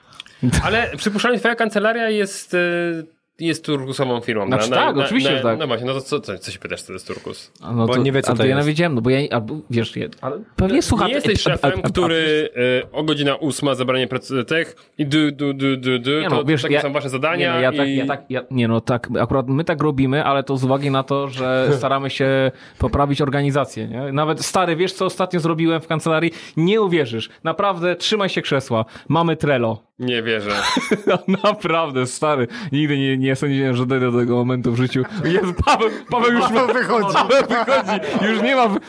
Ale 0.63 0.91
przypuszczalnie 0.97 1.39
twoja 1.39 1.55
kancelaria 1.55 2.09
jest, 2.09 2.53
y, 2.53 3.07
jest 3.41 3.65
turkusową 3.65 4.21
firmą. 4.21 4.47
Znaczy 4.47 4.69
tak, 4.69 4.97
oczywiście, 4.97 5.37
że 5.37 5.43
tak. 5.43 5.59
No 5.59 5.67
właśnie, 5.67 5.87
no 5.87 5.93
to 5.93 6.01
co, 6.01 6.19
co, 6.19 6.37
co 6.37 6.51
się 6.51 6.59
pytasz, 6.59 6.81
co 6.81 6.87
to 6.87 6.93
jest 6.93 7.07
turkus? 7.07 7.51
A 7.61 7.73
no 7.73 7.85
Bo 7.87 7.97
nie 7.97 8.11
wie, 8.11 8.21
co 8.21 8.29
ale 8.29 8.37
to 8.37 8.43
ja 8.45 8.49
nie 8.49 8.55
jest. 8.55 8.67
wiedziałem, 8.67 8.95
no 8.95 9.01
bo 9.01 9.09
ja, 9.09 9.19
albo, 9.31 9.55
wiesz, 9.69 9.95
je, 9.95 10.09
ale 10.21 10.39
pewnie 10.55 10.81
słucha... 10.81 11.07
Nie 11.07 11.13
jesteś 11.13 11.47
a- 11.47 11.49
a- 11.49 11.53
szefem, 11.53 11.71
a- 11.83 11.87
a- 11.87 11.89
który 11.89 12.49
y, 12.85 12.91
o 12.91 13.03
godzina 13.03 13.35
ósma 13.35 13.75
zabranie 13.75 14.07
pracy 14.07 14.43
tych 14.45 14.75
i 14.97 15.05
du, 15.05 15.31
du, 15.31 15.53
du, 15.53 15.77
du, 15.77 15.99
du, 15.99 16.11
Nie 16.19 16.29
to 16.29 16.35
no, 16.35 16.43
wiesz, 16.43 16.61
takie 16.61 16.73
ja, 16.73 16.81
są 16.81 16.93
wasze 16.93 17.09
zadania 17.09 17.47
Nie, 17.47 17.53
no, 17.55 17.59
ja, 17.61 17.71
tak, 17.77 17.87
i... 17.87 17.95
ja 17.95 18.05
tak, 18.05 18.23
ja, 18.29 18.41
nie 18.51 18.67
no, 18.67 18.81
tak, 18.81 19.07
akurat 19.19 19.47
my 19.47 19.63
tak 19.63 19.81
robimy, 19.81 20.23
ale 20.23 20.43
to 20.43 20.57
z 20.57 20.63
uwagi 20.63 20.91
na 20.91 21.03
to, 21.03 21.27
że 21.27 21.67
staramy 21.77 22.09
się 22.09 22.51
poprawić 22.77 23.21
organizację, 23.21 23.87
nie? 23.87 24.11
Nawet 24.13 24.45
stary, 24.45 24.75
wiesz 24.75 24.93
co 24.93 25.05
ostatnio 25.05 25.39
zrobiłem 25.39 25.81
w 25.81 25.87
kancelarii? 25.87 26.31
Nie 26.57 26.81
uwierzysz. 26.81 27.29
Naprawdę, 27.43 27.95
trzymaj 27.95 28.29
się 28.29 28.41
krzesła. 28.41 28.85
Mamy 29.07 29.35
Trello. 29.35 29.83
Nie 29.99 30.23
wierzę. 30.23 30.51
No, 31.07 31.17
naprawdę, 31.43 32.07
stary. 32.07 32.47
Nigdy 32.71 32.97
nie, 32.97 33.17
nie 33.17 33.30
sądziłem, 33.35 33.75
że 33.75 33.85
dojdę 33.85 34.11
do 34.11 34.19
tego 34.19 34.35
momentu 34.35 34.71
w 34.71 34.77
życiu. 34.77 35.03
Jezu, 35.25 35.53
Paweł, 35.65 35.89
Paweł 36.09 36.31
już 36.31 36.41
Paweł 36.41 36.67
wychodzi. 36.67 37.13
Paweł 37.13 37.43
wychodzi. 37.49 38.25
Już 38.25 38.41
nie 38.41 38.55
ma... 38.55 38.67
wy- 38.67 38.79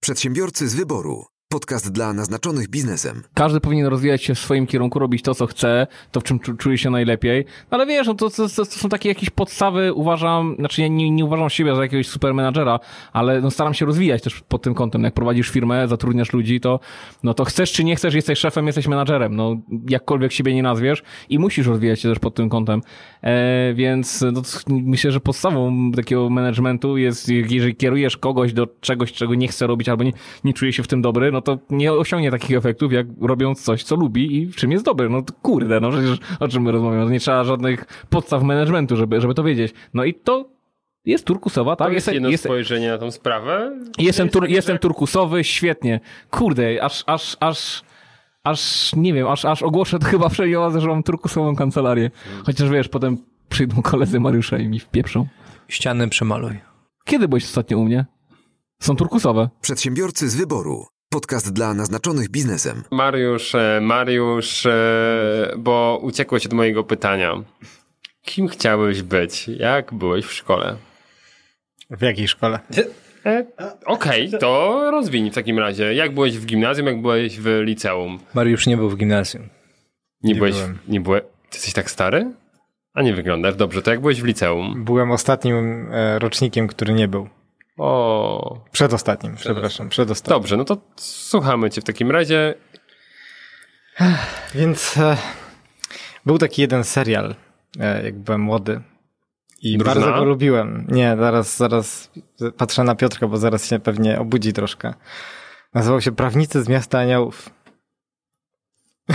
Przedsiębiorcy 0.00 0.68
z 0.68 0.74
wyboru. 0.74 1.24
Podcast 1.48 1.92
dla 1.92 2.12
naznaczonych 2.12 2.68
biznesem. 2.68 3.22
Każdy 3.34 3.60
powinien 3.60 3.86
rozwijać 3.86 4.22
się 4.22 4.34
w 4.34 4.38
swoim 4.38 4.66
kierunku, 4.66 4.98
robić 4.98 5.22
to, 5.22 5.34
co 5.34 5.46
chce, 5.46 5.86
to, 6.12 6.20
w 6.20 6.24
czym 6.24 6.38
czu- 6.38 6.56
czuje 6.56 6.78
się 6.78 6.90
najlepiej. 6.90 7.44
No 7.70 7.78
ale 7.78 7.86
wiesz, 7.86 8.06
no 8.06 8.14
to, 8.14 8.30
to, 8.30 8.48
to, 8.48 8.64
są 8.64 8.88
takie 8.88 9.08
jakieś 9.08 9.30
podstawy, 9.30 9.92
uważam, 9.92 10.56
znaczy 10.58 10.82
ja 10.82 10.88
nie, 10.88 11.10
nie 11.10 11.24
uważam 11.24 11.50
siebie 11.50 11.76
za 11.76 11.82
jakiegoś 11.82 12.08
super 12.08 12.34
menadżera, 12.34 12.80
ale 13.12 13.40
no 13.40 13.50
staram 13.50 13.74
się 13.74 13.86
rozwijać 13.86 14.22
też 14.22 14.40
pod 14.40 14.62
tym 14.62 14.74
kątem. 14.74 15.04
Jak 15.04 15.14
prowadzisz 15.14 15.48
firmę, 15.48 15.88
zatrudniasz 15.88 16.32
ludzi, 16.32 16.60
to, 16.60 16.80
no 17.22 17.34
to 17.34 17.44
chcesz 17.44 17.72
czy 17.72 17.84
nie 17.84 17.96
chcesz, 17.96 18.14
jesteś 18.14 18.38
szefem, 18.38 18.66
jesteś 18.66 18.86
menadżerem. 18.86 19.36
No 19.36 19.56
jakkolwiek 19.88 20.32
siebie 20.32 20.54
nie 20.54 20.62
nazwiesz 20.62 21.02
i 21.28 21.38
musisz 21.38 21.66
rozwijać 21.66 22.00
się 22.00 22.08
też 22.08 22.18
pod 22.18 22.34
tym 22.34 22.48
kątem. 22.48 22.80
E, 23.22 23.74
więc 23.74 24.24
no, 24.32 24.42
myślę, 24.68 25.12
że 25.12 25.20
podstawą 25.20 25.90
takiego 25.92 26.30
managementu 26.30 26.96
jest, 26.96 27.28
jeżeli 27.28 27.76
kierujesz 27.76 28.16
kogoś 28.16 28.52
do 28.52 28.66
czegoś, 28.80 29.12
czego 29.12 29.34
nie 29.34 29.48
chce 29.48 29.66
robić 29.66 29.88
albo 29.88 30.04
nie, 30.04 30.12
nie 30.44 30.54
czuje 30.54 30.72
się 30.72 30.82
w 30.82 30.88
tym 30.88 31.02
dobry, 31.02 31.35
no 31.36 31.42
to 31.42 31.58
nie 31.70 31.92
osiągnie 31.92 32.30
takich 32.30 32.56
efektów, 32.56 32.92
jak 32.92 33.06
robiąc 33.20 33.62
coś, 33.62 33.82
co 33.84 33.96
lubi 33.96 34.36
i 34.36 34.46
w 34.46 34.56
czym 34.56 34.72
jest 34.72 34.84
dobry. 34.84 35.08
No 35.08 35.22
to 35.22 35.32
kurde, 35.42 35.80
no 35.80 35.90
przecież 35.90 36.18
o 36.40 36.48
czym 36.48 36.62
my 36.62 36.72
rozmawiamy? 36.72 37.10
Nie 37.10 37.20
trzeba 37.20 37.44
żadnych 37.44 37.84
podstaw 38.10 38.42
managementu, 38.42 38.96
żeby, 38.96 39.20
żeby 39.20 39.34
to 39.34 39.42
wiedzieć. 39.42 39.74
No 39.94 40.04
i 40.04 40.14
to 40.14 40.48
jest 41.04 41.24
turkusowa, 41.24 41.76
tak? 41.76 41.88
To 41.88 41.92
jest 41.92 42.12
jedno 42.12 42.28
jestem- 42.28 42.50
spojrzenie 42.50 42.88
na 42.88 42.98
tą 42.98 43.10
sprawę. 43.10 43.80
Jestem, 43.98 44.28
tur, 44.28 44.42
tak, 44.42 44.50
jestem 44.50 44.78
turkusowy, 44.78 45.44
świetnie. 45.44 46.00
Kurde, 46.30 46.82
aż, 46.84 47.04
aż, 47.06 47.36
aż, 47.40 47.82
aż, 48.44 48.92
nie 48.96 49.14
wiem, 49.14 49.28
aż, 49.28 49.44
aż 49.44 49.62
ogłoszę 49.62 49.98
to 49.98 50.06
chyba 50.06 50.28
wszędzie, 50.28 50.58
że 50.78 50.88
mam 50.88 51.02
turkusową 51.02 51.56
kancelarię. 51.56 52.10
Chociaż 52.44 52.70
wiesz, 52.70 52.88
potem 52.88 53.18
przyjdą 53.48 53.82
koledzy 53.82 54.20
Mariusza 54.20 54.58
i 54.58 54.68
mi 54.68 54.80
wpieprzą. 54.80 55.26
Ściany 55.68 56.08
przemaluj. 56.08 56.58
Kiedy 57.04 57.28
byłeś 57.28 57.44
ostatnio 57.44 57.78
u 57.78 57.84
mnie? 57.84 58.06
Są 58.82 58.96
turkusowe. 58.96 59.48
Przedsiębiorcy 59.60 60.28
z 60.28 60.36
wyboru. 60.36 60.86
Podcast 61.10 61.52
dla 61.52 61.74
naznaczonych 61.74 62.28
biznesem. 62.28 62.82
Mariusz, 62.90 63.54
e, 63.54 63.78
Mariusz, 63.82 64.66
e, 64.66 65.54
bo 65.58 66.00
uciekłeś 66.02 66.46
od 66.46 66.52
mojego 66.52 66.84
pytania. 66.84 67.34
Kim 68.22 68.48
chciałeś 68.48 69.02
być? 69.02 69.48
Jak 69.48 69.94
byłeś 69.94 70.24
w 70.26 70.32
szkole? 70.32 70.76
W 71.90 72.02
jakiej 72.02 72.28
szkole? 72.28 72.58
E, 73.26 73.44
Okej, 73.84 74.30
to 74.40 74.80
rozwiń 74.90 75.30
w 75.30 75.34
takim 75.34 75.58
razie. 75.58 75.94
Jak 75.94 76.14
byłeś 76.14 76.38
w 76.38 76.46
gimnazjum, 76.46 76.86
jak 76.86 77.00
byłeś 77.02 77.40
w 77.40 77.46
liceum? 77.62 78.18
Mariusz 78.34 78.66
nie 78.66 78.76
był 78.76 78.90
w 78.90 78.96
gimnazjum. 78.96 79.42
Nie, 79.42 79.48
Nie 80.32 80.38
byłeś, 80.38 80.54
byłem. 80.54 80.78
nie 80.88 81.00
byłeś, 81.00 81.22
ty 81.22 81.56
jesteś 81.56 81.72
tak 81.72 81.90
stary? 81.90 82.30
A 82.94 83.02
nie 83.02 83.14
wyglądasz. 83.14 83.54
Dobrze, 83.56 83.82
to 83.82 83.90
jak 83.90 84.00
byłeś 84.00 84.22
w 84.22 84.24
liceum? 84.24 84.84
Byłem 84.84 85.10
ostatnim 85.10 85.88
e, 85.92 86.18
rocznikiem, 86.18 86.66
który 86.68 86.94
nie 86.94 87.08
był. 87.08 87.28
O, 87.78 88.60
Przedostatnim, 88.72 89.36
przepraszam, 89.36 89.88
przedostatnim. 89.88 90.36
dobrze, 90.40 90.56
no 90.56 90.64
to 90.64 90.76
słuchamy 90.96 91.70
cię 91.70 91.80
w 91.80 91.84
takim 91.84 92.10
razie. 92.10 92.54
Więc 94.54 94.96
e, 94.96 95.16
był 96.26 96.38
taki 96.38 96.62
jeden 96.62 96.84
serial, 96.84 97.34
e, 97.80 98.04
jak 98.04 98.18
byłem 98.18 98.40
młody. 98.40 98.80
I 99.62 99.78
Drużyna? 99.78 100.00
bardzo 100.06 100.18
go 100.18 100.24
lubiłem. 100.24 100.86
Nie, 100.88 101.16
zaraz, 101.18 101.56
zaraz 101.56 102.10
patrzę 102.56 102.84
na 102.84 102.94
Piotrka, 102.94 103.28
bo 103.28 103.36
zaraz 103.36 103.66
się 103.68 103.78
pewnie 103.78 104.18
obudzi 104.20 104.52
troszkę. 104.52 104.94
Nazywał 105.74 106.00
się 106.00 106.12
Prawnicy 106.12 106.62
z 106.62 106.68
Miasta 106.68 106.98
Aniołów. 106.98 107.50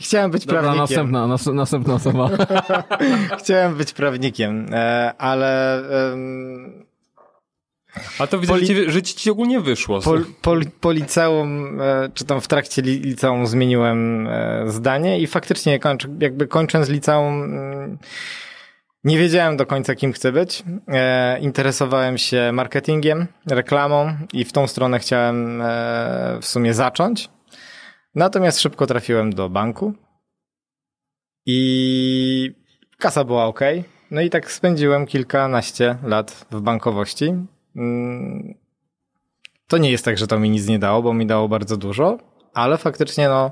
Chciałem 0.00 0.30
być 0.30 0.46
Dobra, 0.46 0.60
prawnikiem. 0.60 0.80
następna, 0.82 1.26
nas, 1.26 1.46
następna 1.46 1.94
osoba. 1.94 2.30
Chciałem 3.38 3.74
być 3.74 3.92
prawnikiem, 3.92 4.66
e, 4.72 5.14
ale 5.18 5.82
A 8.18 8.26
to 8.26 8.38
widzę, 8.38 8.52
Poli- 8.52 8.66
że, 8.66 8.66
ci, 8.66 8.90
że 8.90 9.02
ci 9.02 9.30
ogólnie 9.30 9.60
wyszło. 9.60 10.00
po, 10.00 10.14
po, 10.42 10.54
po 10.80 10.92
liceum, 10.92 11.80
e, 11.80 12.08
czy 12.14 12.24
tam 12.24 12.40
w 12.40 12.48
trakcie 12.48 12.82
li, 12.82 13.00
liceum 13.00 13.46
zmieniłem 13.46 14.28
e, 14.28 14.64
zdanie 14.66 15.20
i 15.20 15.26
faktycznie 15.26 15.78
kończ, 15.78 16.06
jakby 16.20 16.46
kończąc 16.46 16.88
liceum 16.88 17.44
mm, 17.44 17.98
nie 19.04 19.18
wiedziałem 19.18 19.56
do 19.56 19.66
końca 19.66 19.94
kim 19.94 20.12
chcę 20.12 20.32
być. 20.32 20.62
E, 20.88 21.38
interesowałem 21.40 22.18
się 22.18 22.52
marketingiem, 22.52 23.26
reklamą 23.46 24.16
i 24.32 24.44
w 24.44 24.52
tą 24.52 24.66
stronę 24.66 24.98
chciałem 24.98 25.62
w 26.40 26.46
sumie 26.46 26.74
zacząć. 26.74 27.28
Natomiast 28.14 28.60
szybko 28.60 28.86
trafiłem 28.86 29.32
do 29.32 29.48
banku 29.48 29.94
i 31.46 32.54
kasa 32.98 33.24
była 33.24 33.44
ok. 33.44 33.60
No 34.10 34.20
i 34.20 34.30
tak 34.30 34.52
spędziłem 34.52 35.06
kilkanaście 35.06 35.96
lat 36.02 36.46
w 36.50 36.60
bankowości. 36.60 37.34
Mm, 37.76 38.54
to 39.68 39.78
nie 39.78 39.90
jest 39.90 40.04
tak, 40.04 40.18
że 40.18 40.26
to 40.26 40.38
mi 40.38 40.50
nic 40.50 40.68
nie 40.68 40.78
dało, 40.78 41.02
bo 41.02 41.14
mi 41.14 41.26
dało 41.26 41.48
bardzo 41.48 41.76
dużo, 41.76 42.18
ale 42.54 42.78
faktycznie 42.78 43.28
no 43.28 43.50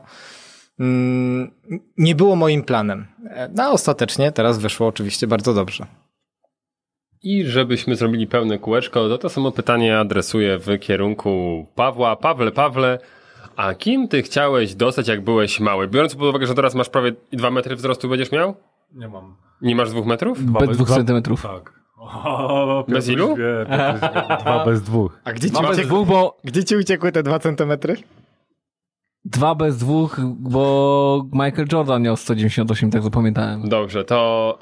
mm, 0.80 1.50
nie 1.98 2.14
było 2.14 2.36
moim 2.36 2.62
planem. 2.62 3.06
No 3.54 3.62
a 3.64 3.68
ostatecznie 3.68 4.32
teraz 4.32 4.58
wyszło 4.58 4.86
oczywiście 4.86 5.26
bardzo 5.26 5.54
dobrze. 5.54 5.86
I 7.22 7.44
żebyśmy 7.44 7.96
zrobili 7.96 8.26
pełne 8.26 8.58
kółeczko, 8.58 9.08
to 9.08 9.18
to 9.18 9.28
samo 9.28 9.52
pytanie 9.52 9.98
adresuję 9.98 10.58
w 10.58 10.78
kierunku 10.78 11.66
Pawła. 11.74 12.16
Pawle, 12.16 12.52
Pawle, 12.52 12.98
a 13.56 13.74
kim 13.74 14.08
ty 14.08 14.22
chciałeś 14.22 14.74
dostać, 14.74 15.08
jak 15.08 15.24
byłeś 15.24 15.60
mały? 15.60 15.88
Biorąc 15.88 16.14
pod 16.14 16.22
uwagę, 16.28 16.46
że 16.46 16.54
teraz 16.54 16.74
masz 16.74 16.88
prawie 16.88 17.12
2 17.32 17.50
metry 17.50 17.76
wzrostu 17.76 18.08
będziesz 18.08 18.32
miał? 18.32 18.54
Nie 18.94 19.08
mam. 19.08 19.36
Nie 19.62 19.76
masz 19.76 19.90
dwóch 19.90 20.06
metrów? 20.06 20.44
Dwa 20.46 20.60
dwóch 20.66 20.88
dwa- 20.88 20.94
centymetrów. 20.94 21.42
Tak. 21.42 21.72
O, 22.14 22.84
Bez 22.88 23.08
ilu? 23.08 23.36
Wie. 23.36 23.66
Dwa 24.40 24.64
bez 24.64 24.82
dwóch. 24.82 25.20
A 25.24 25.32
gdzie 25.32 25.50
ci, 25.50 25.62
bez 25.62 25.70
uciekły, 25.70 25.84
dwóch, 25.84 26.08
bo 26.08 26.36
gdzie 26.44 26.64
ci 26.64 26.76
uciekły 26.76 27.12
te 27.12 27.22
dwa 27.22 27.38
centymetry? 27.38 27.96
Dwa 29.24 29.54
bez 29.54 29.76
dwóch, 29.76 30.20
bo 30.38 31.26
Michael 31.32 31.66
Jordan 31.72 32.02
miał 32.02 32.16
198, 32.16 32.90
tak 32.90 33.02
zapamiętałem. 33.02 33.68
Dobrze, 33.68 34.04
to 34.04 34.58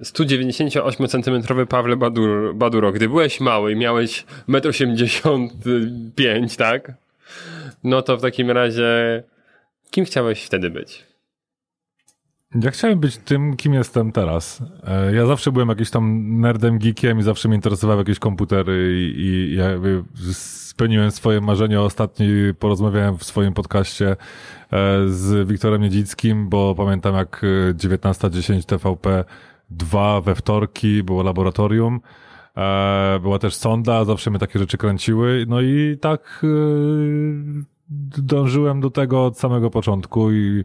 e, 0.00 0.04
198 0.04 1.08
cm 1.08 1.66
Pawle 1.68 1.96
Badur, 1.96 2.54
Baduro, 2.54 2.92
gdy 2.92 3.08
byłeś 3.08 3.40
mały 3.40 3.72
i 3.72 3.76
miałeś 3.76 4.24
1,85 4.48 5.48
m, 6.28 6.48
tak? 6.58 6.92
No 7.84 8.02
to 8.02 8.16
w 8.16 8.22
takim 8.22 8.50
razie 8.50 9.22
kim 9.90 10.04
chciałeś 10.04 10.44
wtedy 10.44 10.70
być? 10.70 11.11
Ja 12.54 12.70
chciałem 12.70 13.00
być 13.00 13.16
tym, 13.16 13.56
kim 13.56 13.74
jestem 13.74 14.12
teraz. 14.12 14.62
E, 14.84 15.14
Ja 15.14 15.26
zawsze 15.26 15.52
byłem 15.52 15.68
jakiś 15.68 15.90
tam 15.90 16.22
nerdem, 16.40 16.78
geekiem 16.78 17.18
i 17.18 17.22
zawsze 17.22 17.48
mnie 17.48 17.56
interesowały 17.56 18.00
jakieś 18.00 18.18
komputery 18.18 18.92
i, 19.16 19.20
i 19.20 19.54
jakby 19.56 20.04
spełniłem 20.32 21.10
swoje 21.10 21.40
marzenia. 21.40 21.82
Ostatni 21.82 22.26
porozmawiałem 22.58 23.18
w 23.18 23.24
swoim 23.24 23.52
podcaście 23.54 24.10
e, 24.10 24.16
z 25.08 25.48
Wiktorem 25.48 25.82
Niedzickim, 25.82 26.48
bo 26.48 26.74
pamiętam 26.74 27.14
jak 27.14 27.40
e, 27.70 27.74
19.10 27.74 28.64
TVP 28.64 29.24
2 29.70 30.20
we 30.20 30.34
wtorki 30.34 31.02
było 31.02 31.22
laboratorium. 31.22 32.00
E, 32.56 33.18
Była 33.22 33.38
też 33.38 33.54
sonda, 33.54 34.04
zawsze 34.04 34.30
mnie 34.30 34.38
takie 34.38 34.58
rzeczy 34.58 34.78
kręciły. 34.78 35.44
No 35.48 35.60
i 35.60 35.98
tak 36.00 36.46
dążyłem 38.18 38.80
do 38.80 38.90
tego 38.90 39.26
od 39.26 39.38
samego 39.38 39.70
początku 39.70 40.32
i 40.32 40.64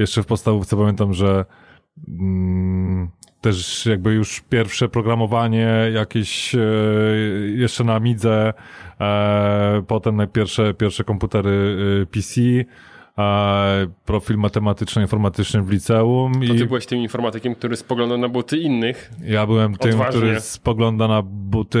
jeszcze 0.00 0.22
w 0.22 0.26
podstawówce 0.26 0.76
pamiętam, 0.76 1.14
że 1.14 1.44
mm, 2.08 3.08
też 3.40 3.86
jakby 3.86 4.12
już 4.12 4.40
pierwsze 4.40 4.88
programowanie 4.88 5.68
jakieś 5.94 6.54
e, 6.54 6.58
jeszcze 7.54 7.84
na 7.84 7.94
Amidze, 7.94 8.52
e, 9.00 9.82
potem 9.86 10.22
pierwsze, 10.32 10.74
pierwsze 10.74 11.04
komputery 11.04 11.76
e, 12.02 12.06
PC, 12.06 12.40
e, 13.18 13.86
profil 14.04 14.36
matematyczno-informatyczny 14.36 15.62
w 15.62 15.70
liceum 15.70 16.32
To 16.32 16.54
i 16.54 16.58
ty 16.58 16.66
byłeś 16.66 16.86
tym 16.86 16.98
informatykiem, 16.98 17.54
który 17.54 17.76
spoglądał 17.76 18.18
na 18.18 18.28
buty 18.28 18.58
innych. 18.58 19.10
ja 19.24 19.46
byłem 19.46 19.76
tym, 19.76 19.90
Odważnie. 19.90 20.20
który 20.20 20.40
spogląda 20.40 21.08
na 21.08 21.22
buty 21.22 21.80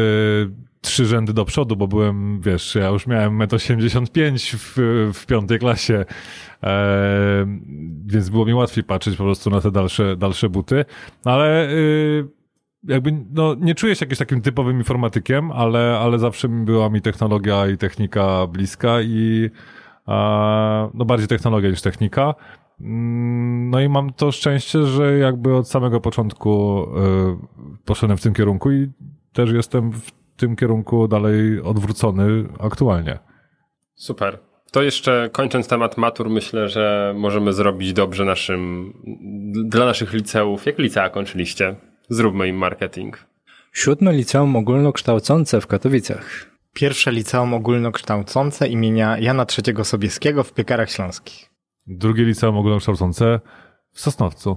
trzy 0.80 1.06
rzędy 1.06 1.32
do 1.32 1.44
przodu, 1.44 1.76
bo 1.76 1.88
byłem, 1.88 2.40
wiesz, 2.40 2.74
ja 2.74 2.88
już 2.88 3.06
miałem 3.06 3.38
1,85 3.38 4.22
m 4.22 4.36
w, 4.38 4.76
w 5.18 5.26
piątej 5.26 5.58
klasie, 5.58 6.04
e, 6.62 7.46
więc 8.06 8.28
było 8.28 8.44
mi 8.44 8.54
łatwiej 8.54 8.84
patrzeć 8.84 9.16
po 9.16 9.24
prostu 9.24 9.50
na 9.50 9.60
te 9.60 9.70
dalsze, 9.70 10.16
dalsze 10.16 10.48
buty, 10.48 10.84
ale 11.24 11.70
y, 11.70 12.28
jakby, 12.84 13.24
no, 13.32 13.54
nie 13.54 13.74
czuję 13.74 13.96
się 13.96 14.04
jakimś 14.04 14.18
takim 14.18 14.40
typowym 14.42 14.78
informatykiem, 14.78 15.52
ale, 15.52 15.98
ale 15.98 16.18
zawsze 16.18 16.48
była 16.48 16.90
mi 16.90 17.00
technologia 17.00 17.66
i 17.66 17.76
technika 17.76 18.46
bliska 18.46 19.02
i 19.02 19.50
a, 20.06 20.88
no 20.94 21.04
bardziej 21.04 21.28
technologia 21.28 21.70
niż 21.70 21.82
technika. 21.82 22.34
Mm, 22.80 23.40
No 23.70 23.80
i 23.80 23.88
mam 23.88 24.12
to 24.12 24.32
szczęście, 24.32 24.82
że 24.82 25.18
jakby 25.18 25.56
od 25.56 25.68
samego 25.68 26.00
początku 26.00 26.84
y, 26.84 27.84
poszedłem 27.84 28.18
w 28.18 28.22
tym 28.22 28.34
kierunku 28.34 28.72
i 28.72 28.90
też 29.32 29.52
jestem 29.52 29.92
w 29.92 30.10
tym 30.36 30.56
kierunku 30.56 31.08
dalej 31.08 31.60
odwrócony 31.62 32.44
aktualnie. 32.60 33.18
Super. 33.94 34.49
To 34.72 34.82
jeszcze 34.82 35.30
kończąc 35.32 35.68
temat 35.68 35.96
matur, 35.96 36.30
myślę, 36.30 36.68
że 36.68 37.14
możemy 37.16 37.52
zrobić 37.52 37.92
dobrze 37.92 38.24
naszym, 38.24 38.92
dla 39.64 39.84
naszych 39.84 40.12
liceów. 40.12 40.66
Jak 40.66 40.78
licea 40.78 41.10
kończyliście? 41.10 41.74
Zróbmy 42.08 42.48
im 42.48 42.56
marketing. 42.56 43.18
Siódme 43.72 44.12
liceum 44.12 44.56
ogólnokształcące 44.56 45.60
w 45.60 45.66
Katowicach. 45.66 46.50
Pierwsze 46.72 47.12
liceum 47.12 47.54
ogólnokształcące 47.54 48.68
imienia 48.68 49.18
Jana 49.18 49.46
III 49.66 49.84
Sobieskiego 49.84 50.44
w 50.44 50.52
Piekarach 50.52 50.90
Śląskich. 50.90 51.50
Drugie 51.86 52.24
liceum 52.24 52.56
ogólnokształcące 52.56 53.40
w 53.92 54.00
Sosnowcu. 54.00 54.56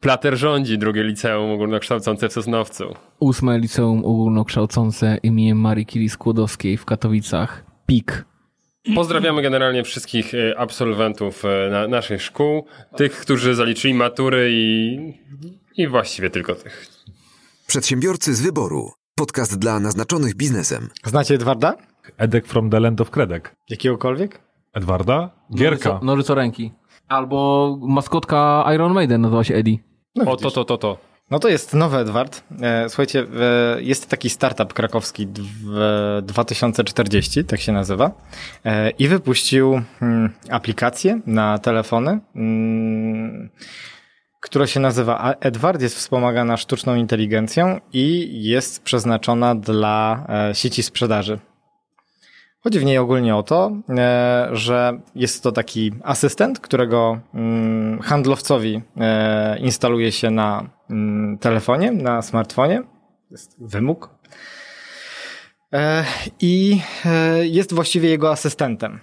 Plater 0.00 0.36
rządzi 0.36 0.78
drugie 0.78 1.02
liceum 1.02 1.50
ogólnokształcące 1.50 2.28
w 2.28 2.32
Sosnowcu. 2.32 2.94
Ósme 3.20 3.58
liceum 3.58 4.04
ogólnokształcące 4.04 5.18
imieniem 5.22 5.60
Marii 5.60 5.86
Curie 5.86 6.10
Skłodowskiej 6.10 6.76
w 6.76 6.84
Katowicach. 6.84 7.64
PIK. 7.86 8.24
Pozdrawiamy 8.94 9.42
generalnie 9.42 9.84
wszystkich 9.84 10.34
e, 10.34 10.58
absolwentów 10.58 11.44
e, 11.44 11.70
na, 11.70 11.88
naszych 11.88 12.22
szkół, 12.22 12.64
tych, 12.96 13.12
którzy 13.20 13.54
zaliczyli 13.54 13.94
matury 13.94 14.48
i, 14.52 14.98
i 15.76 15.88
właściwie 15.88 16.30
tylko 16.30 16.54
tych. 16.54 16.86
Przedsiębiorcy 17.66 18.34
z 18.34 18.40
wyboru. 18.40 18.90
Podcast 19.14 19.58
dla 19.58 19.80
naznaczonych 19.80 20.34
biznesem. 20.34 20.88
Znacie 21.04 21.34
Edwarda? 21.34 21.76
Edek 22.18 22.46
from 22.46 22.70
the 22.70 22.80
land 22.80 23.00
of 23.00 23.10
Kredek. 23.10 23.56
Jakiegokolwiek? 23.68 24.40
Edwarda? 24.74 25.30
Gierka. 25.54 25.88
Noryco, 25.88 26.04
norycoręki. 26.04 26.72
Albo 27.08 27.78
maskotka 27.82 28.64
Iron 28.74 28.92
Maiden 28.92 29.20
nazywa 29.20 29.44
się 29.44 29.54
Eddie. 29.54 29.78
No 30.16 30.30
O, 30.32 30.36
to, 30.36 30.50
to, 30.50 30.64
to, 30.64 30.78
to. 30.78 30.98
No 31.30 31.38
to 31.38 31.48
jest 31.48 31.74
nowy 31.74 31.96
Edward. 31.98 32.42
E, 32.62 32.88
Słuchajcie, 32.88 33.26
jest 33.78 34.08
taki 34.08 34.30
startup 34.30 34.72
krakowski 34.72 35.26
dw- 35.26 36.22
2040, 36.22 37.44
tak 37.44 37.60
się 37.60 37.72
nazywa, 37.72 38.10
e, 38.64 38.90
i 38.90 39.08
wypuścił 39.08 39.82
mm, 40.02 40.30
aplikację 40.50 41.20
na 41.26 41.58
telefony, 41.58 42.20
mm, 42.36 43.50
która 44.40 44.66
się 44.66 44.80
nazywa 44.80 45.34
Edward, 45.40 45.82
jest 45.82 45.96
wspomagana 45.96 46.56
sztuczną 46.56 46.94
inteligencją 46.94 47.80
i 47.92 48.30
jest 48.44 48.82
przeznaczona 48.82 49.54
dla 49.54 50.26
e, 50.28 50.54
sieci 50.54 50.82
sprzedaży. 50.82 51.38
Chodzi 52.60 52.80
w 52.80 52.84
niej 52.84 52.98
ogólnie 52.98 53.36
o 53.36 53.42
to, 53.42 53.72
e, 53.88 54.48
że 54.52 55.00
jest 55.14 55.42
to 55.42 55.52
taki 55.52 55.92
asystent, 56.04 56.60
którego 56.60 57.20
mm, 57.34 58.00
handlowcowi 58.00 58.82
e, 58.96 59.58
instaluje 59.58 60.12
się 60.12 60.30
na 60.30 60.70
mm, 60.90 61.38
telefonie, 61.38 61.92
na 61.92 62.22
smartfonie. 62.22 62.82
Jest 63.30 63.56
wymóg. 63.60 64.10
E, 65.72 66.04
I 66.40 66.80
jest 67.42 67.74
właściwie 67.74 68.08
jego 68.08 68.30
asystentem. 68.30 69.00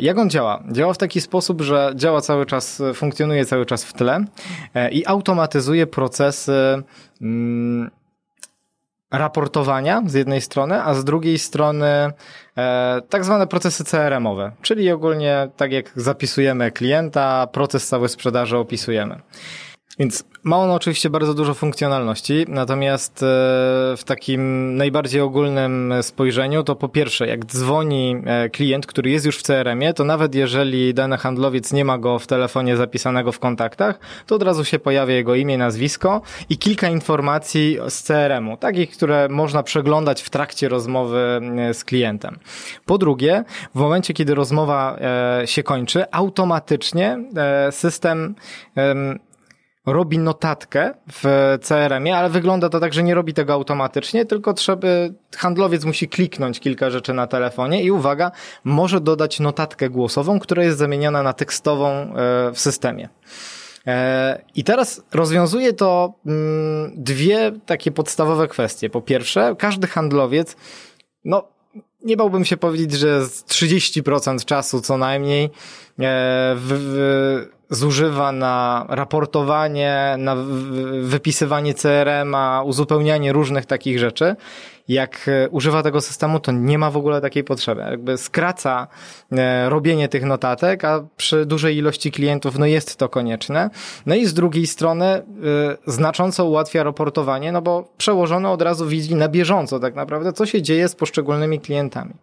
Jak 0.00 0.18
on 0.18 0.30
działa? 0.30 0.64
Działa 0.72 0.94
w 0.94 0.98
taki 0.98 1.20
sposób, 1.20 1.60
że 1.60 1.92
działa 1.94 2.20
cały 2.20 2.46
czas, 2.46 2.82
funkcjonuje 2.94 3.44
cały 3.44 3.66
czas 3.66 3.84
w 3.84 3.92
tle 3.92 4.24
i 4.90 5.06
automatyzuje 5.06 5.86
procesy 5.86 6.82
mm, 7.20 7.90
raportowania 9.12 10.02
z 10.06 10.14
jednej 10.14 10.40
strony, 10.40 10.82
a 10.82 10.94
z 10.94 11.04
drugiej 11.04 11.38
strony 11.38 11.86
e, 12.56 13.02
tak 13.08 13.24
zwane 13.24 13.46
procesy 13.46 13.84
CRM-owe, 13.84 14.52
czyli 14.62 14.90
ogólnie 14.92 15.48
tak 15.56 15.72
jak 15.72 15.92
zapisujemy 15.96 16.70
klienta, 16.70 17.46
proces 17.46 17.88
cały 17.88 18.08
sprzedaży 18.08 18.58
opisujemy. 18.58 19.20
Więc 19.98 20.24
ma 20.42 20.56
on 20.56 20.70
oczywiście 20.70 21.10
bardzo 21.10 21.34
dużo 21.34 21.54
funkcjonalności, 21.54 22.44
natomiast 22.48 23.22
e, 23.22 23.26
w 23.96 24.02
takim 24.06 24.74
najbardziej 24.76 25.20
ogólnym 25.20 25.94
spojrzeniu 26.02 26.62
to 26.62 26.76
po 26.76 26.88
pierwsze, 26.88 27.26
jak 27.26 27.44
dzwoni 27.44 28.16
e, 28.24 28.50
klient, 28.50 28.86
który 28.86 29.10
jest 29.10 29.26
już 29.26 29.38
w 29.38 29.42
CRM-ie, 29.42 29.94
to 29.94 30.04
nawet 30.04 30.34
jeżeli 30.34 30.94
dany 30.94 31.16
handlowiec 31.16 31.72
nie 31.72 31.84
ma 31.84 31.98
go 31.98 32.18
w 32.18 32.26
telefonie 32.26 32.76
zapisanego 32.76 33.32
w 33.32 33.38
kontaktach, 33.38 33.98
to 34.26 34.34
od 34.34 34.42
razu 34.42 34.64
się 34.64 34.78
pojawia 34.78 35.14
jego 35.14 35.34
imię, 35.34 35.58
nazwisko 35.58 36.22
i 36.48 36.58
kilka 36.58 36.88
informacji 36.88 37.78
z 37.88 38.02
CRM-u, 38.02 38.56
takich, 38.56 38.90
które 38.90 39.28
można 39.28 39.62
przeglądać 39.62 40.22
w 40.22 40.30
trakcie 40.30 40.68
rozmowy 40.68 41.40
e, 41.58 41.74
z 41.74 41.84
klientem. 41.84 42.38
Po 42.86 42.98
drugie, 42.98 43.44
w 43.74 43.78
momencie, 43.78 44.14
kiedy 44.14 44.34
rozmowa 44.34 44.98
się 45.44 45.62
kończy, 45.62 46.04
automatycznie 46.10 47.18
system 47.70 48.34
robi 49.86 50.18
notatkę 50.18 50.94
w 51.12 51.56
CRM-ie, 51.62 52.16
ale 52.16 52.30
wygląda 52.30 52.68
to 52.68 52.80
tak, 52.80 52.92
że 52.92 53.02
nie 53.02 53.14
robi 53.14 53.34
tego 53.34 53.52
automatycznie, 53.52 54.26
tylko 54.26 54.54
trzeba, 54.54 54.88
handlowiec 55.36 55.84
musi 55.84 56.08
kliknąć 56.08 56.60
kilka 56.60 56.90
rzeczy 56.90 57.14
na 57.14 57.26
telefonie 57.26 57.82
i 57.82 57.90
uwaga, 57.90 58.30
może 58.64 59.00
dodać 59.00 59.40
notatkę 59.40 59.90
głosową, 59.90 60.38
która 60.38 60.64
jest 60.64 60.78
zamieniana 60.78 61.22
na 61.22 61.32
tekstową 61.32 61.90
e, 61.90 62.14
w 62.52 62.60
systemie. 62.60 63.08
E, 63.86 64.42
I 64.54 64.64
teraz 64.64 65.02
rozwiązuje 65.12 65.72
to 65.72 66.14
mm, 66.26 66.92
dwie 66.96 67.52
takie 67.66 67.90
podstawowe 67.90 68.48
kwestie. 68.48 68.90
Po 68.90 69.00
pierwsze, 69.00 69.54
każdy 69.58 69.86
handlowiec, 69.86 70.56
no, 71.24 71.51
nie 72.04 72.16
bałbym 72.16 72.44
się 72.44 72.56
powiedzieć, 72.56 72.92
że 72.92 73.26
z 73.26 73.44
30% 73.44 74.44
czasu 74.44 74.80
co 74.80 74.98
najmniej 74.98 75.44
e, 75.44 75.48
w, 76.56 76.68
w 76.68 77.74
zużywa 77.74 78.32
na 78.32 78.86
raportowanie, 78.88 80.14
na 80.18 80.36
wypisywanie 81.02 81.74
CRM-a, 81.74 82.62
uzupełnianie 82.62 83.32
różnych 83.32 83.66
takich 83.66 83.98
rzeczy. 83.98 84.36
Jak 84.92 85.28
e, 85.28 85.48
używa 85.48 85.82
tego 85.82 86.00
systemu, 86.00 86.40
to 86.40 86.52
nie 86.52 86.78
ma 86.78 86.90
w 86.90 86.96
ogóle 86.96 87.20
takiej 87.20 87.44
potrzeby. 87.44 87.80
Jakby 87.80 88.18
skraca 88.18 88.86
e, 89.32 89.68
robienie 89.68 90.08
tych 90.08 90.24
notatek, 90.24 90.84
a 90.84 91.04
przy 91.16 91.46
dużej 91.46 91.76
ilości 91.76 92.12
klientów, 92.12 92.58
no 92.58 92.66
jest 92.66 92.96
to 92.96 93.08
konieczne. 93.08 93.70
No 94.06 94.14
i 94.14 94.26
z 94.26 94.34
drugiej 94.34 94.66
strony 94.66 95.04
e, 95.04 95.22
znacząco 95.86 96.44
ułatwia 96.44 96.82
raportowanie, 96.82 97.52
no 97.52 97.62
bo 97.62 97.88
przełożony 97.96 98.48
od 98.48 98.62
razu 98.62 98.86
widzi 98.86 99.14
na 99.14 99.28
bieżąco 99.28 99.80
tak 99.80 99.94
naprawdę, 99.94 100.32
co 100.32 100.46
się 100.46 100.62
dzieje 100.62 100.88
z 100.88 100.94
poszczególnymi 100.94 101.60
klientami. 101.60 102.14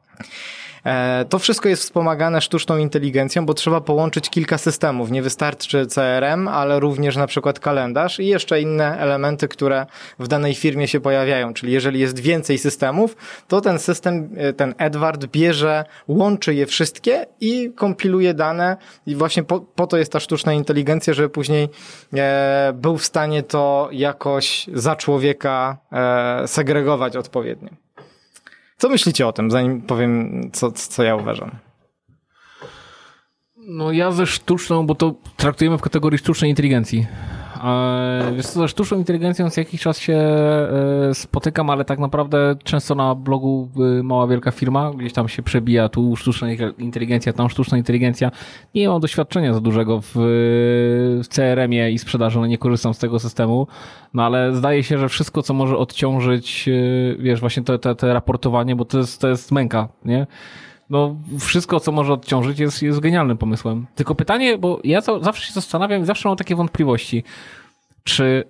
E, 0.86 1.26
to 1.30 1.40
wszystko 1.40 1.70
jest 1.70 1.84
wspomagane 1.84 2.42
sztuczną 2.42 2.78
inteligencją, 2.78 3.46
bo 3.46 3.54
trzeba 3.54 3.82
połączyć 3.82 4.30
kilka 4.30 4.58
systemów. 4.58 5.12
Nie 5.12 5.22
wystarczy 5.22 5.88
CRM, 5.88 6.48
ale 6.48 6.80
również 6.80 7.16
na 7.16 7.28
przykład 7.28 7.60
kalendarz 7.60 8.20
i 8.20 8.28
jeszcze 8.28 8.62
inne 8.62 9.00
elementy, 9.00 9.48
które 9.48 9.86
w 10.20 10.28
danej 10.28 10.56
firmie 10.56 10.88
się 10.88 11.00
pojawiają. 11.00 11.54
Czyli 11.54 11.74
jeżeli 11.74 12.00
jest 12.00 12.20
więcej 12.20 12.58
systemów, 12.58 13.16
to 13.48 13.62
ten 13.62 13.80
system, 13.80 14.30
e, 14.38 14.54
ten 14.54 14.76
Edward 14.78 15.26
bierze, 15.26 15.86
łączy 16.08 16.54
je 16.54 16.66
wszystkie 16.66 17.26
i 17.42 17.72
kompiluje 17.76 18.34
dane 18.34 18.78
i 19.06 19.16
właśnie 19.16 19.44
po, 19.44 19.60
po 19.60 19.88
to 19.88 19.98
jest 19.98 20.12
ta 20.12 20.20
sztuczna 20.20 20.54
inteligencja, 20.54 21.14
żeby 21.14 21.30
później 21.30 21.70
e, 22.14 22.74
był 22.76 22.98
w 22.98 23.06
stanie 23.06 23.44
to 23.44 23.90
jakoś 23.92 24.68
za 24.74 24.96
człowieka 24.96 25.78
e, 25.92 26.48
segregować 26.48 27.16
odpowiednio. 27.16 27.89
Co 28.80 28.90
myślicie 28.90 29.28
o 29.28 29.34
tym, 29.34 29.52
zanim 29.52 29.82
powiem, 29.82 30.42
co, 30.54 30.72
co 30.72 31.04
ja 31.04 31.16
uważam? 31.16 31.52
No 33.58 33.92
ja 33.92 34.12
ze 34.12 34.28
sztuczną, 34.28 34.86
bo 34.86 34.96
to 34.96 35.16
traktujemy 35.38 35.78
w 35.78 35.82
kategorii 35.82 36.20
sztucznej 36.20 36.50
inteligencji. 36.50 37.08
Wiesz 38.36 38.46
co, 38.46 38.60
ze 38.60 38.68
sztuczną 38.68 38.98
inteligencją 38.98 39.50
z 39.50 39.58
jakiś 39.58 39.82
czas 39.82 40.00
się 40.00 40.14
e, 40.14 41.14
spotykam, 41.14 41.70
ale 41.70 41.86
tak 41.86 42.00
naprawdę 42.00 42.56
często 42.64 42.96
na 42.96 43.16
blogu 43.16 43.70
mała 44.04 44.28
wielka 44.28 44.52
firma, 44.52 44.92
gdzieś 44.92 45.14
tam 45.14 45.30
się 45.30 45.44
przebija 45.44 45.90
tu 45.90 46.16
sztuczna 46.16 46.48
inteligencja, 46.78 47.34
tam 47.34 47.50
sztuczna 47.50 47.78
inteligencja. 47.78 48.32
Nie 48.76 48.90
mam 48.90 49.02
doświadczenia 49.02 49.54
za 49.54 49.62
dużego 49.62 50.02
w, 50.02 50.16
CRM-ie 51.30 51.92
i 51.92 52.00
sprzedaży, 52.00 52.40
no 52.40 52.46
nie 52.46 52.58
korzystam 52.58 52.94
z 52.94 53.00
tego 53.00 53.20
systemu, 53.20 53.68
no 54.14 54.24
ale 54.24 54.56
zdaje 54.56 54.84
się, 54.84 54.98
że 54.98 55.10
wszystko, 55.10 55.44
co 55.44 55.54
może 55.54 55.78
odciążyć, 55.78 56.70
e, 56.70 57.24
wiesz, 57.24 57.40
właśnie 57.40 57.64
to, 57.64 57.78
to 57.78 58.14
raportowanie, 58.14 58.76
bo 58.76 58.86
to 58.86 58.98
jest, 58.98 59.22
to 59.22 59.28
jest 59.28 59.52
męka, 59.52 59.88
nie? 60.06 60.28
No 60.90 61.16
wszystko, 61.40 61.80
co 61.80 61.92
może 61.92 62.14
odciążyć, 62.14 62.60
jest, 62.60 62.82
jest 62.82 63.00
genialnym 63.00 63.38
pomysłem. 63.38 63.88
Tylko 63.96 64.16
pytanie, 64.16 64.58
bo 64.58 64.80
ja 64.84 65.02
to 65.02 65.24
zawsze 65.24 65.48
się 65.48 65.54
zastanawiam 65.54 66.06
zawsze 66.06 66.30
mam 66.30 66.38
takie 66.38 66.56
wątpliwości, 66.56 67.24
czy 68.04 68.44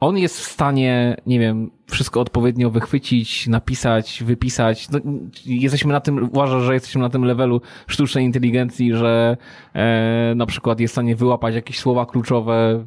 on 0.00 0.18
jest 0.18 0.40
w 0.40 0.44
stanie, 0.44 1.16
nie 1.26 1.40
wiem, 1.40 1.70
wszystko 1.90 2.20
odpowiednio 2.20 2.70
wychwycić, 2.70 3.46
napisać, 3.46 4.22
wypisać. 4.26 4.90
No, 4.90 5.00
jesteśmy 5.46 5.92
na 5.92 6.00
tym, 6.00 6.28
uważasz, 6.32 6.62
że 6.62 6.74
jesteśmy 6.74 7.00
na 7.00 7.08
tym 7.08 7.24
levelu 7.24 7.60
sztucznej 7.86 8.24
inteligencji, 8.24 8.94
że 8.94 9.36
e, 9.74 10.32
na 10.36 10.46
przykład 10.46 10.80
jest 10.80 10.92
w 10.92 10.94
stanie 10.94 11.16
wyłapać 11.16 11.54
jakieś 11.54 11.78
słowa 11.78 12.06
kluczowe, 12.06 12.84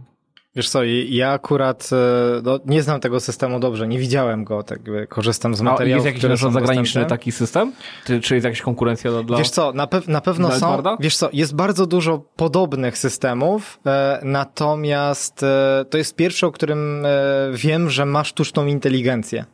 Wiesz 0.56 0.70
co, 0.70 0.84
ja 1.10 1.32
akurat 1.32 1.90
e, 1.92 2.42
no, 2.44 2.60
nie 2.66 2.84
znam 2.84 3.00
tego 3.00 3.20
systemu 3.20 3.60
dobrze, 3.60 3.88
nie 3.88 4.00
widziałem 4.00 4.44
go, 4.44 4.64
tak 4.64 4.80
korzystam 5.10 5.56
z 5.56 5.62
materiałów, 5.62 6.06
A 6.06 6.10
jest 6.10 6.24
jakiś 6.24 6.40
zagraniczny 6.54 7.06
taki 7.06 7.32
system? 7.32 7.74
Czy, 8.06 8.20
czy 8.20 8.36
jest 8.36 8.46
jakaś 8.46 8.62
konkurencja 8.62 9.24
dla... 9.24 9.38
Wiesz 9.38 9.50
co, 9.50 9.74
na, 9.74 9.88
pe 9.88 10.02
na 10.08 10.22
pewno 10.22 10.48
są, 10.48 10.56
Edwarda? 10.56 10.98
wiesz 11.00 11.18
co, 11.18 11.30
jest 11.34 11.56
bardzo 11.56 11.86
dużo 11.86 12.18
podobnych 12.36 12.98
systemów, 12.98 13.80
e, 13.86 14.20
natomiast 14.24 15.44
e, 15.44 15.86
to 15.90 15.98
jest 15.98 16.16
pierwszy, 16.16 16.46
o 16.48 16.52
którym 16.52 17.06
e, 17.06 17.10
wiem, 17.54 17.90
że 17.90 18.06
ma 18.06 18.24
sztuczną 18.24 18.66
inteligencję. 18.66 19.46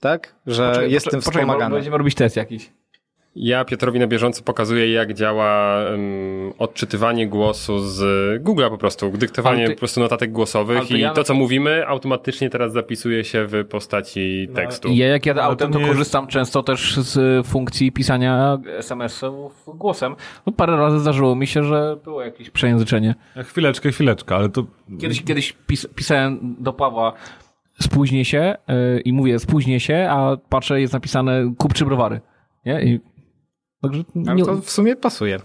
Tak? 0.00 0.34
Że 0.46 0.68
poczekaj, 0.68 0.92
jest 0.92 1.10
tym 1.10 1.20
wspomagany. 1.20 1.74
Będziemy 1.74 1.98
robić 1.98 2.14
test 2.14 2.36
jakiś. 2.36 2.70
Ja 3.36 3.64
Piotrowi 3.64 3.98
na 3.98 4.06
bieżąco 4.06 4.42
pokazuję, 4.42 4.92
jak 4.92 5.14
działa 5.14 5.80
um, 5.90 6.52
odczytywanie 6.58 7.28
głosu 7.28 7.78
z 7.78 8.02
Google'a 8.42 8.70
po 8.70 8.78
prostu, 8.78 9.10
dyktowanie 9.10 9.66
ty... 9.66 9.72
po 9.72 9.78
prostu 9.78 10.00
notatek 10.00 10.32
głosowych 10.32 10.90
i 10.90 11.00
ja 11.00 11.12
to, 11.12 11.24
co 11.24 11.34
mówimy, 11.34 11.86
automatycznie 11.86 12.50
teraz 12.50 12.72
zapisuje 12.72 13.24
się 13.24 13.46
w 13.46 13.64
postaci 13.64 14.46
no, 14.48 14.54
tekstu. 14.54 14.88
Ja 14.92 15.06
jak 15.06 15.26
jadę 15.26 15.42
autem, 15.42 15.72
to, 15.72 15.78
to 15.78 15.86
korzystam 15.86 16.26
często 16.26 16.62
też 16.62 16.96
z 16.96 17.46
funkcji 17.46 17.92
pisania 17.92 18.58
SMS-ów 18.78 19.64
głosem. 19.66 20.16
No, 20.46 20.52
parę 20.52 20.76
razy 20.76 21.00
zdarzyło 21.00 21.34
mi 21.34 21.46
się, 21.46 21.64
że 21.64 21.96
było 22.04 22.22
jakieś 22.22 22.50
przejęzyczenie. 22.50 23.14
Chwileczkę, 23.44 23.92
chwileczkę, 23.92 24.36
ale 24.36 24.48
to... 24.48 24.66
Kiedyś, 25.00 25.22
kiedyś 25.22 25.52
pis 25.66 25.86
pisałem 25.94 26.56
do 26.60 26.72
Pawła 26.72 27.12
spóźnię 27.82 28.24
się 28.24 28.54
yy, 28.68 29.00
i 29.00 29.12
mówię 29.12 29.38
spóźnię 29.38 29.80
się, 29.80 30.08
a 30.10 30.36
patrzę 30.48 30.80
jest 30.80 30.92
napisane 30.92 31.54
kup 31.58 31.74
trzy 31.74 31.84
browary. 31.84 32.20
Nie? 32.66 32.82
I 32.82 33.00
Także 33.82 34.04
nie... 34.14 34.44
to 34.44 34.56
w 34.56 34.70
sumie 34.70 34.96
pasuje. 34.96 35.40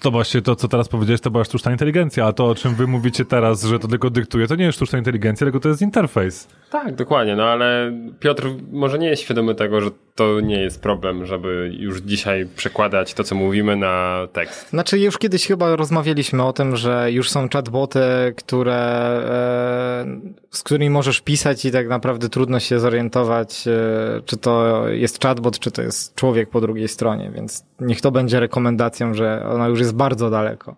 To 0.00 0.10
właśnie 0.10 0.42
to, 0.42 0.56
co 0.56 0.68
teraz 0.68 0.88
powiedziałeś, 0.88 1.20
to 1.20 1.30
była 1.30 1.44
sztuczna 1.44 1.72
inteligencja, 1.72 2.26
a 2.26 2.32
to, 2.32 2.46
o 2.46 2.54
czym 2.54 2.74
wy 2.74 2.86
mówicie 2.86 3.24
teraz, 3.24 3.64
że 3.64 3.78
to 3.78 3.88
tylko 3.88 4.10
dyktuje, 4.10 4.46
to 4.46 4.56
nie 4.56 4.64
jest 4.64 4.76
sztuczna 4.76 4.98
inteligencja, 4.98 5.44
tylko 5.44 5.60
to 5.60 5.68
jest 5.68 5.82
interfejs. 5.82 6.48
Tak, 6.70 6.94
dokładnie, 6.94 7.36
no 7.36 7.44
ale 7.44 7.92
Piotr 8.20 8.48
może 8.72 8.98
nie 8.98 9.08
jest 9.08 9.22
świadomy 9.22 9.54
tego, 9.54 9.80
że 9.80 9.90
to 10.14 10.40
nie 10.40 10.60
jest 10.60 10.82
problem, 10.82 11.26
żeby 11.26 11.72
już 11.78 12.00
dzisiaj 12.00 12.46
przekładać 12.56 13.14
to, 13.14 13.24
co 13.24 13.34
mówimy 13.34 13.76
na 13.76 14.26
tekst. 14.32 14.70
Znaczy, 14.70 14.98
już 14.98 15.18
kiedyś 15.18 15.46
chyba 15.46 15.76
rozmawialiśmy 15.76 16.42
o 16.42 16.52
tym, 16.52 16.76
że 16.76 17.12
już 17.12 17.30
są 17.30 17.48
chatboty, 17.48 18.00
które, 18.36 18.74
e, 18.74 20.06
z 20.50 20.62
którymi 20.62 20.90
możesz 20.90 21.20
pisać 21.20 21.64
i 21.64 21.70
tak 21.70 21.88
naprawdę 21.88 22.28
trudno 22.28 22.60
się 22.60 22.80
zorientować, 22.80 23.68
e, 23.68 24.20
czy 24.26 24.36
to 24.36 24.84
jest 24.88 25.22
chatbot, 25.22 25.58
czy 25.58 25.70
to 25.70 25.82
jest 25.82 26.14
człowiek 26.14 26.50
po 26.50 26.60
drugiej 26.60 26.88
stronie, 26.88 27.30
więc 27.34 27.64
niech 27.80 28.00
to 28.00 28.10
będzie 28.10 28.40
rekomendacją, 28.40 29.14
że 29.14 29.46
ona 29.46 29.68
już 29.72 29.80
jest 29.80 29.94
bardzo 29.94 30.30
daleko. 30.30 30.76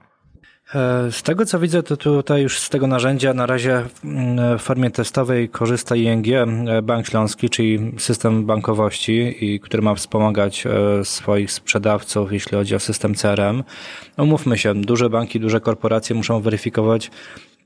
E, 0.74 1.12
z 1.12 1.22
tego 1.22 1.46
co 1.46 1.58
widzę, 1.58 1.82
to 1.82 1.96
tutaj 1.96 2.42
już 2.42 2.58
z 2.58 2.70
tego 2.70 2.86
narzędzia 2.86 3.34
na 3.34 3.46
razie 3.46 3.82
w 4.58 4.62
formie 4.62 4.90
testowej 4.90 5.48
korzysta 5.48 5.96
ING 5.96 6.26
e, 6.28 6.82
Bank 6.82 7.06
Śląski, 7.06 7.50
czyli 7.50 7.92
system 7.98 8.46
bankowości, 8.46 9.60
który 9.62 9.82
ma 9.82 9.94
wspomagać 9.94 10.66
e, 10.66 11.04
swoich 11.04 11.52
sprzedawców, 11.52 12.32
jeśli 12.32 12.58
chodzi 12.58 12.74
o 12.74 12.80
system 12.80 13.14
CRM. 13.14 13.64
Umówmy 14.18 14.58
się, 14.58 14.74
duże 14.74 15.10
banki, 15.10 15.40
duże 15.40 15.60
korporacje 15.60 16.16
muszą 16.16 16.40
weryfikować 16.40 17.10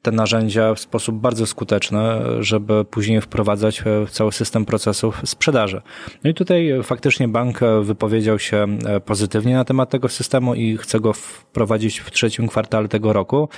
te 0.02 0.12
narzędzia 0.12 0.74
w 0.74 0.80
sposób 0.80 1.16
bardzo 1.16 1.46
skuteczny, 1.46 2.00
żeby 2.40 2.84
później 2.84 3.20
wprowadzać 3.20 3.82
w 4.06 4.10
cały 4.10 4.32
system 4.32 4.64
procesów 4.64 5.22
sprzedaży. 5.24 5.82
No 6.24 6.30
i 6.30 6.34
tutaj 6.34 6.70
faktycznie 6.82 7.28
bank 7.28 7.60
wypowiedział 7.82 8.38
się 8.38 8.66
pozytywnie 9.04 9.54
na 9.54 9.64
temat 9.64 9.90
tego 9.90 10.08
systemu 10.08 10.54
i 10.54 10.76
chce 10.76 11.00
go 11.00 11.12
wprowadzić 11.12 12.00
w 12.00 12.10
trzecim 12.10 12.48
kwartale 12.48 12.88
tego 12.88 13.12
roku. 13.12 13.48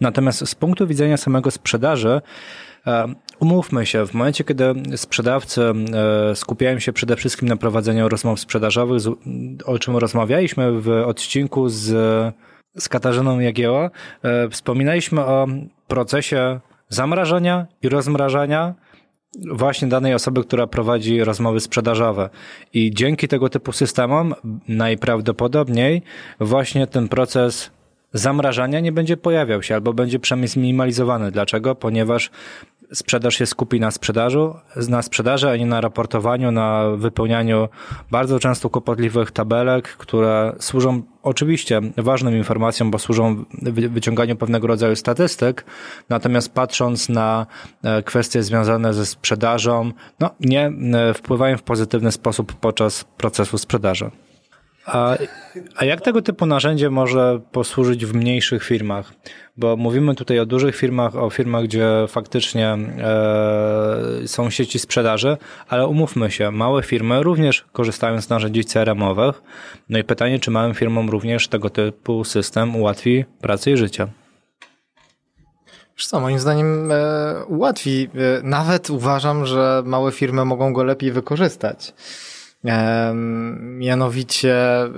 Natomiast 0.00 0.48
z 0.48 0.54
punktu 0.54 0.86
widzenia 0.86 1.16
samego 1.16 1.50
sprzedaży, 1.50 2.20
E, 2.86 3.14
umówmy 3.40 3.86
się, 3.86 4.06
w 4.06 4.14
momencie, 4.14 4.44
kiedy 4.44 4.64
sprzedawcy 4.96 5.62
e, 6.32 6.36
skupiają 6.36 6.78
się 6.78 6.92
przede 6.92 7.16
wszystkim 7.16 7.48
na 7.48 7.56
prowadzeniu 7.56 8.08
rozmów 8.08 8.40
sprzedażowych, 8.40 9.02
o 9.64 9.78
czym 9.78 9.96
rozmawialiśmy 9.96 10.80
w 10.80 10.88
odcinku 10.88 11.68
z, 11.68 11.84
z 12.78 12.88
Katarzyną 12.88 13.40
Jagieła, 13.40 13.90
e, 14.22 14.48
wspominaliśmy 14.48 15.20
o 15.20 15.46
procesie 15.88 16.60
zamrażania 16.88 17.66
i 17.82 17.88
rozmrażania 17.88 18.74
właśnie 19.52 19.88
danej 19.88 20.14
osoby, 20.14 20.44
która 20.44 20.66
prowadzi 20.66 21.24
rozmowy 21.24 21.60
sprzedażowe. 21.60 22.30
I 22.72 22.90
dzięki 22.94 23.28
tego 23.28 23.48
typu 23.48 23.72
systemom 23.72 24.34
najprawdopodobniej 24.68 26.02
właśnie 26.40 26.86
ten 26.86 27.08
proces 27.08 27.70
zamrażania 28.12 28.80
nie 28.80 28.92
będzie 28.92 29.16
pojawiał 29.16 29.62
się 29.62 29.74
albo 29.74 29.92
będzie 29.92 30.18
przynajmniej 30.18 30.48
zminimalizowany. 30.48 31.30
Dlaczego? 31.30 31.74
Ponieważ 31.74 32.30
sprzedaż 32.92 33.34
się 33.34 33.46
skupi 33.46 33.80
na 33.80 33.90
sprzedażu, 33.90 34.54
na 34.88 35.02
sprzedaży, 35.02 35.48
a 35.48 35.56
nie 35.56 35.66
na 35.66 35.80
raportowaniu, 35.80 36.50
na 36.50 36.84
wypełnianiu 36.96 37.68
bardzo 38.10 38.38
często 38.38 38.70
kłopotliwych 38.70 39.30
tabelek, 39.30 39.88
które 39.88 40.56
służą 40.60 41.02
oczywiście 41.22 41.80
ważnym 41.96 42.36
informacjom, 42.36 42.90
bo 42.90 42.98
służą 42.98 43.44
wyciąganiu 43.90 44.36
pewnego 44.36 44.66
rodzaju 44.66 44.96
statystyk, 44.96 45.64
natomiast 46.08 46.54
patrząc 46.54 47.08
na 47.08 47.46
e, 47.82 48.02
kwestie 48.02 48.42
związane 48.42 48.94
ze 48.94 49.06
sprzedażą, 49.06 49.92
no 50.20 50.30
nie 50.40 50.66
e, 50.66 51.14
wpływają 51.14 51.56
w 51.56 51.62
pozytywny 51.62 52.12
sposób 52.12 52.52
podczas 52.52 53.04
procesu 53.04 53.58
sprzedaży. 53.58 54.10
A, 54.86 55.16
a 55.76 55.84
jak 55.84 56.00
tego 56.00 56.22
typu 56.22 56.46
narzędzie 56.46 56.90
może 56.90 57.40
posłużyć 57.52 58.06
w 58.06 58.14
mniejszych 58.14 58.64
firmach? 58.64 59.12
Bo 59.56 59.76
mówimy 59.76 60.14
tutaj 60.14 60.38
o 60.38 60.46
dużych 60.46 60.76
firmach, 60.76 61.16
o 61.16 61.30
firmach, 61.30 61.64
gdzie 61.64 61.88
faktycznie 62.08 62.68
e, 62.68 64.28
są 64.28 64.50
sieci 64.50 64.78
sprzedaży, 64.78 65.36
ale 65.68 65.86
umówmy 65.86 66.30
się, 66.30 66.50
małe 66.50 66.82
firmy 66.82 67.22
również 67.22 67.64
korzystają 67.72 68.20
z 68.20 68.28
narzędzi 68.28 68.64
CRM-owych. 68.64 69.42
No 69.88 69.98
i 69.98 70.04
pytanie, 70.04 70.38
czy 70.38 70.50
małym 70.50 70.74
firmom 70.74 71.10
również 71.10 71.48
tego 71.48 71.70
typu 71.70 72.24
system 72.24 72.76
ułatwi 72.76 73.24
pracę 73.40 73.70
i 73.70 73.76
życie? 73.76 74.06
Co, 75.96 76.20
moim 76.20 76.38
zdaniem 76.38 76.92
e, 76.92 77.44
ułatwi. 77.48 78.08
E, 78.14 78.42
nawet 78.42 78.90
uważam, 78.90 79.46
że 79.46 79.82
małe 79.86 80.12
firmy 80.12 80.44
mogą 80.44 80.72
go 80.72 80.84
lepiej 80.84 81.12
wykorzystać. 81.12 81.94
Mianowicie, 83.54 84.54
e, 84.54 84.88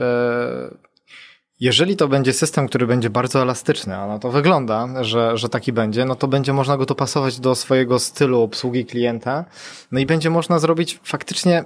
jeżeli 1.61 1.97
to 1.97 2.09
będzie 2.09 2.33
system, 2.33 2.69
który 2.69 2.87
będzie 2.87 3.11
bardzo 3.11 3.43
elastyczny, 3.43 3.97
a 3.97 4.07
na 4.07 4.19
to 4.19 4.31
wygląda, 4.31 5.05
że, 5.05 5.37
że 5.37 5.49
taki 5.49 5.73
będzie, 5.73 6.05
no 6.05 6.15
to 6.15 6.29
będzie 6.29 6.53
można 6.53 6.77
go 6.77 6.87
dopasować 6.87 7.41
do 7.41 7.55
swojego 7.55 7.99
stylu 7.99 8.43
obsługi 8.43 8.85
klienta, 8.85 9.45
no 9.93 10.01
i 10.01 10.07
będzie 10.07 10.31
można 10.31 10.59
zrobić 10.59 11.01
faktycznie 11.05 11.65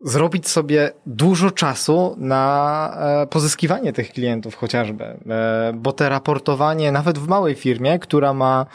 zrobić 0.00 0.48
sobie 0.48 0.90
dużo 1.06 1.50
czasu 1.50 2.14
na 2.18 2.96
e, 3.22 3.26
pozyskiwanie 3.26 3.92
tych 3.92 4.12
klientów 4.12 4.54
chociażby, 4.54 5.04
e, 5.04 5.72
bo 5.74 5.92
te 5.92 6.08
raportowanie 6.08 6.92
nawet 6.92 7.18
w 7.18 7.28
małej 7.28 7.54
firmie, 7.54 7.98
która 7.98 8.34
ma 8.34 8.66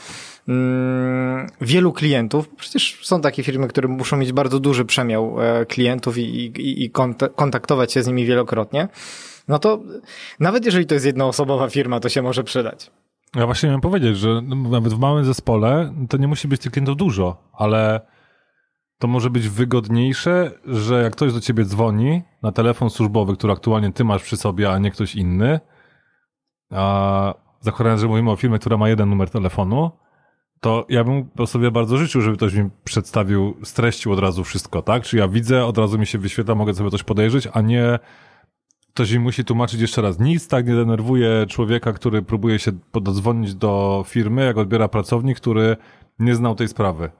wielu 1.61 1.93
klientów, 1.93 2.49
przecież 2.49 2.99
są 3.01 3.21
takie 3.21 3.43
firmy, 3.43 3.67
które 3.67 3.87
muszą 3.87 4.17
mieć 4.17 4.33
bardzo 4.33 4.59
duży 4.59 4.85
przemiał 4.85 5.41
e, 5.41 5.65
klientów 5.65 6.17
i, 6.17 6.21
i, 6.21 6.83
i 6.83 6.91
kontaktować 7.35 7.93
się 7.93 8.03
z 8.03 8.07
nimi 8.07 8.25
wielokrotnie, 8.25 8.87
no 9.47 9.59
to 9.59 9.79
nawet 10.39 10.65
jeżeli 10.65 10.85
to 10.85 10.93
jest 10.93 11.05
jednoosobowa 11.05 11.69
firma, 11.69 11.99
to 11.99 12.09
się 12.09 12.21
może 12.21 12.43
przydać. 12.43 12.91
Ja 13.35 13.45
właśnie 13.45 13.67
miałem 13.67 13.81
powiedzieć, 13.81 14.17
że 14.17 14.41
nawet 14.69 14.93
w 14.93 14.99
małym 14.99 15.25
zespole 15.25 15.93
to 16.09 16.17
nie 16.17 16.27
musi 16.27 16.47
być 16.47 16.61
tych 16.61 16.71
klientów 16.71 16.97
dużo, 16.97 17.37
ale 17.53 18.01
to 18.99 19.07
może 19.07 19.29
być 19.29 19.49
wygodniejsze, 19.49 20.51
że 20.65 21.03
jak 21.03 21.13
ktoś 21.13 21.33
do 21.33 21.41
ciebie 21.41 21.65
dzwoni 21.65 22.21
na 22.41 22.51
telefon 22.51 22.89
służbowy, 22.89 23.35
który 23.35 23.53
aktualnie 23.53 23.93
ty 23.93 24.03
masz 24.03 24.23
przy 24.23 24.37
sobie, 24.37 24.71
a 24.71 24.77
nie 24.77 24.91
ktoś 24.91 25.15
inny, 25.15 25.59
a 26.71 27.33
zakładając, 27.59 28.01
że 28.01 28.07
mówimy 28.07 28.31
o 28.31 28.35
firmie, 28.35 28.59
która 28.59 28.77
ma 28.77 28.89
jeden 28.89 29.09
numer 29.09 29.29
telefonu, 29.29 29.91
to 30.63 30.85
ja 30.89 31.03
bym 31.03 31.29
sobie 31.45 31.71
bardzo 31.71 31.97
życzył, 31.97 32.21
żeby 32.21 32.37
ktoś 32.37 32.53
mi 32.53 32.69
przedstawił, 32.83 33.57
streścił 33.63 34.11
od 34.11 34.19
razu 34.19 34.43
wszystko, 34.43 34.81
tak? 34.81 35.03
Czy 35.03 35.17
ja 35.17 35.27
widzę, 35.27 35.65
od 35.65 35.77
razu 35.77 35.99
mi 35.99 36.05
się 36.05 36.17
wyświetla, 36.17 36.55
mogę 36.55 36.73
sobie 36.73 36.89
coś 36.89 37.03
podejrzeć, 37.03 37.47
a 37.53 37.61
nie 37.61 37.99
ktoś 38.93 39.11
mi 39.11 39.19
musi 39.19 39.45
tłumaczyć 39.45 39.81
jeszcze 39.81 40.01
raz. 40.01 40.19
Nic 40.19 40.47
tak 40.47 40.67
nie 40.67 40.75
denerwuje 40.75 41.45
człowieka, 41.49 41.93
który 41.93 42.21
próbuje 42.21 42.59
się 42.59 42.71
dodzwonić 42.93 43.55
do 43.55 44.03
firmy, 44.07 44.45
jak 44.45 44.57
odbiera 44.57 44.87
pracownik, 44.87 45.37
który 45.37 45.77
nie 46.19 46.35
znał 46.35 46.55
tej 46.55 46.67
sprawy 46.67 47.11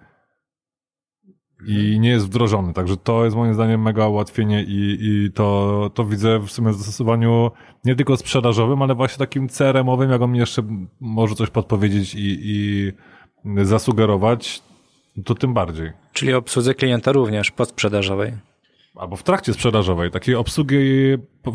i 1.68 2.00
nie 2.00 2.10
jest 2.10 2.26
wdrożony. 2.26 2.74
Także 2.74 2.98
to 2.98 3.26
jest 3.26 3.36
moim 3.36 3.54
zdaniem 3.54 3.82
mega 3.82 4.08
ułatwienie 4.08 4.64
i, 4.64 4.98
i 5.02 5.32
to, 5.32 5.92
to 5.94 6.06
widzę 6.06 6.40
w 6.40 6.52
sumie 6.52 6.74
zastosowaniu 6.74 7.52
nie 7.86 7.96
tylko 7.96 8.18
sprzedażowym, 8.18 8.82
ale 8.82 8.96
właśnie 8.96 9.18
takim 9.18 9.50
CRM-owym, 9.50 10.10
jak 10.10 10.22
on 10.22 10.32
mi 10.32 10.40
jeszcze 10.40 10.64
może 11.00 11.36
coś 11.36 11.50
podpowiedzieć 11.50 12.16
i, 12.16 12.40
i 12.42 12.92
zasugerować, 13.62 14.62
to 15.26 15.36
tym 15.36 15.54
bardziej. 15.54 15.92
Czyli 16.14 16.34
obsłudze 16.34 16.74
klienta 16.74 17.12
również 17.12 17.52
podsprzedażowej. 17.52 18.34
Albo 18.96 19.16
w 19.16 19.24
trakcie 19.24 19.54
sprzedażowej, 19.54 20.12
takiej 20.12 20.36
obsługi 20.36 20.78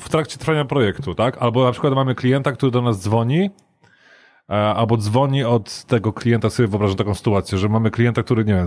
w 0.00 0.08
trakcie 0.08 0.38
trwania 0.38 0.64
projektu, 0.64 1.14
tak? 1.14 1.38
Albo 1.38 1.64
na 1.64 1.72
przykład 1.72 1.94
mamy 1.94 2.14
klienta, 2.14 2.52
który 2.52 2.72
do 2.72 2.82
nas 2.82 3.02
dzwoni 3.02 3.50
E, 4.50 4.74
albo 4.74 4.96
dzwoni 4.96 5.44
od 5.44 5.84
tego 5.84 6.12
klienta, 6.12 6.50
sobie 6.50 6.68
wyobrażam 6.68 6.96
taką 6.96 7.14
sytuację, 7.14 7.58
że 7.58 7.68
mamy 7.68 7.90
klienta, 7.90 8.22
który, 8.22 8.44
nie 8.44 8.54
wiem, 8.54 8.66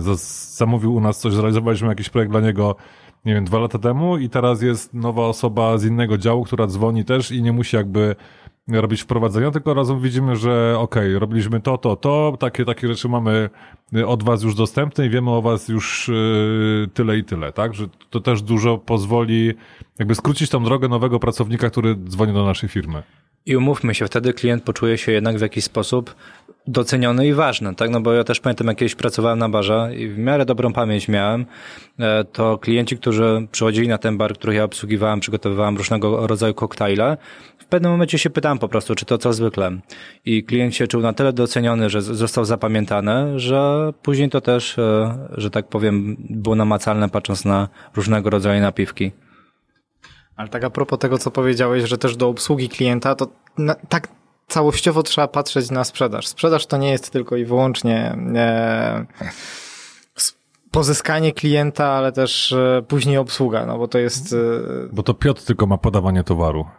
zamówił 0.56 0.94
u 0.94 1.00
nas 1.00 1.18
coś, 1.18 1.32
zrealizowaliśmy 1.32 1.88
jakiś 1.88 2.08
projekt 2.08 2.32
dla 2.32 2.40
niego, 2.40 2.76
nie 3.24 3.34
wiem, 3.34 3.44
dwa 3.44 3.58
lata 3.58 3.78
temu 3.78 4.18
i 4.18 4.28
teraz 4.28 4.62
jest 4.62 4.94
nowa 4.94 5.26
osoba 5.26 5.78
z 5.78 5.84
innego 5.84 6.18
działu, 6.18 6.44
która 6.44 6.66
dzwoni 6.66 7.04
też 7.04 7.30
i 7.30 7.42
nie 7.42 7.52
musi 7.52 7.76
jakby 7.76 8.16
robić 8.68 9.02
wprowadzenia, 9.02 9.50
tylko 9.50 9.74
razem 9.74 10.00
widzimy, 10.00 10.36
że 10.36 10.74
okej, 10.78 11.08
okay, 11.08 11.18
robiliśmy 11.18 11.60
to, 11.60 11.78
to, 11.78 11.96
to, 11.96 12.36
takie, 12.40 12.64
takie 12.64 12.88
rzeczy 12.88 13.08
mamy 13.08 13.50
od 14.06 14.22
was 14.22 14.42
już 14.42 14.54
dostępne 14.54 15.06
i 15.06 15.10
wiemy 15.10 15.30
o 15.30 15.42
was 15.42 15.68
już 15.68 16.08
yy, 16.08 16.88
tyle 16.94 17.18
i 17.18 17.24
tyle, 17.24 17.52
tak? 17.52 17.74
Że 17.74 17.86
to 18.10 18.20
też 18.20 18.42
dużo 18.42 18.78
pozwoli 18.78 19.54
jakby 19.98 20.14
skrócić 20.14 20.50
tą 20.50 20.64
drogę 20.64 20.88
nowego 20.88 21.20
pracownika, 21.20 21.70
który 21.70 21.96
dzwoni 21.96 22.32
do 22.32 22.44
naszej 22.44 22.68
firmy. 22.68 23.02
I 23.46 23.56
umówmy 23.56 23.94
się, 23.94 24.06
wtedy 24.06 24.34
klient 24.34 24.62
poczuje 24.64 24.98
się 24.98 25.12
jednak 25.12 25.38
w 25.38 25.40
jakiś 25.40 25.64
sposób 25.64 26.14
doceniony 26.66 27.26
i 27.26 27.32
ważny, 27.32 27.74
tak? 27.74 27.90
No 27.90 28.00
bo 28.00 28.12
ja 28.12 28.24
też 28.24 28.40
pamiętam, 28.40 28.66
jak 28.66 28.76
kiedyś 28.76 28.94
pracowałem 28.94 29.38
na 29.38 29.48
barze 29.48 29.90
i 29.96 30.08
w 30.08 30.18
miarę 30.18 30.44
dobrą 30.44 30.72
pamięć 30.72 31.08
miałem, 31.08 31.46
e, 31.98 32.24
to 32.24 32.58
klienci, 32.58 32.96
którzy 32.96 33.46
przychodzili 33.52 33.88
na 33.88 33.98
ten 33.98 34.18
bar, 34.18 34.34
który 34.34 34.54
ja 34.54 34.64
obsługiwałem, 34.64 35.20
przygotowywałem 35.20 35.76
różnego 35.76 36.26
rodzaju 36.26 36.54
koktajle, 36.54 37.16
w 37.58 37.66
pewnym 37.66 37.92
momencie 37.92 38.18
się 38.18 38.30
pytałem 38.30 38.58
po 38.58 38.68
prostu, 38.68 38.94
czy 38.94 39.04
to 39.04 39.18
co 39.18 39.32
zwykle. 39.32 39.70
I 40.24 40.44
klient 40.44 40.74
się 40.74 40.86
czuł 40.86 41.00
na 41.00 41.12
tyle 41.12 41.32
doceniony, 41.32 41.90
że 41.90 42.02
został 42.02 42.44
zapamiętany, 42.44 43.38
że 43.40 43.92
później 44.02 44.30
to 44.30 44.40
też, 44.40 44.78
e, 44.78 45.18
że 45.36 45.50
tak 45.50 45.68
powiem, 45.68 46.16
było 46.18 46.56
namacalne 46.56 47.08
patrząc 47.08 47.44
na 47.44 47.68
różnego 47.96 48.30
rodzaju 48.30 48.60
napiwki. 48.60 49.12
Ale 50.36 50.48
tak 50.48 50.64
a 50.64 50.70
propos 50.70 50.98
tego, 50.98 51.18
co 51.18 51.30
powiedziałeś, 51.30 51.84
że 51.84 51.98
też 51.98 52.16
do 52.16 52.28
obsługi 52.28 52.68
klienta, 52.68 53.14
to 53.14 53.28
na, 53.58 53.74
tak 53.74 54.08
całościowo 54.52 55.02
trzeba 55.02 55.28
patrzeć 55.28 55.70
na 55.70 55.84
sprzedaż. 55.84 56.26
Sprzedaż 56.26 56.66
to 56.66 56.76
nie 56.76 56.90
jest 56.90 57.10
tylko 57.10 57.36
i 57.36 57.44
wyłącznie 57.44 58.16
e, 58.34 59.06
pozyskanie 60.70 61.32
klienta, 61.32 61.86
ale 61.86 62.12
też 62.12 62.52
e, 62.52 62.82
później 62.88 63.16
obsługa, 63.16 63.66
no 63.66 63.78
bo 63.78 63.88
to 63.88 63.98
jest... 63.98 64.32
E, 64.32 64.36
bo 64.92 65.02
to 65.02 65.14
Piotr 65.14 65.44
tylko 65.44 65.66
ma 65.66 65.78
podawanie 65.78 66.24
towaru. 66.24 66.64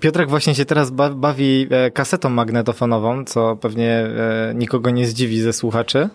Piotrek 0.00 0.28
właśnie 0.28 0.54
się 0.54 0.64
teraz 0.64 0.90
bawi 1.14 1.66
e, 1.70 1.90
kasetą 1.90 2.28
magnetofonową, 2.28 3.24
co 3.24 3.56
pewnie 3.56 3.90
e, 3.90 4.52
nikogo 4.54 4.90
nie 4.90 5.06
zdziwi 5.06 5.40
ze 5.40 5.52
słuchaczy. 5.52 6.08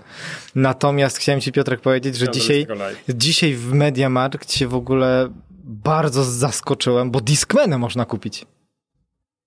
Natomiast 0.56 1.18
chciałem 1.18 1.42
ci 1.42 1.52
Piotrek 1.52 1.82
powiedzieć, 1.82 2.16
że 2.16 2.30
dzisiaj, 2.30 2.68
dzisiaj 3.10 3.54
w 3.54 3.74
Mediamarkt 3.74 4.54
się 4.54 4.68
w 4.68 4.76
ogóle 4.76 5.30
bardzo 5.66 6.24
zaskoczyłem, 6.24 7.12
bo 7.12 7.22
Discmany 7.22 7.78
można 7.78 8.06
kupić. 8.06 8.46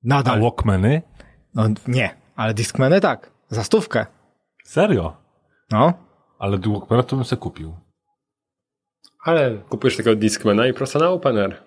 Nadal. 0.02 0.38
A 0.38 0.40
Walkmany? 0.40 1.02
No 1.54 1.68
nie, 1.88 2.14
ale 2.36 2.54
Discmany 2.54 3.00
tak. 3.00 3.30
Za 3.48 3.64
stówkę. 3.64 4.06
Serio? 4.64 5.16
No. 5.70 5.92
Ale 6.38 6.58
Walkmana 6.58 7.02
to 7.02 7.16
bym 7.16 7.24
sobie 7.24 7.40
kupił. 7.40 7.74
Ale 9.24 9.58
kupujesz 9.68 9.96
tego 9.96 10.14
Discmana 10.14 10.66
i 10.66 10.72
prosto 10.72 10.98
na 10.98 11.08
Opener. 11.08 11.62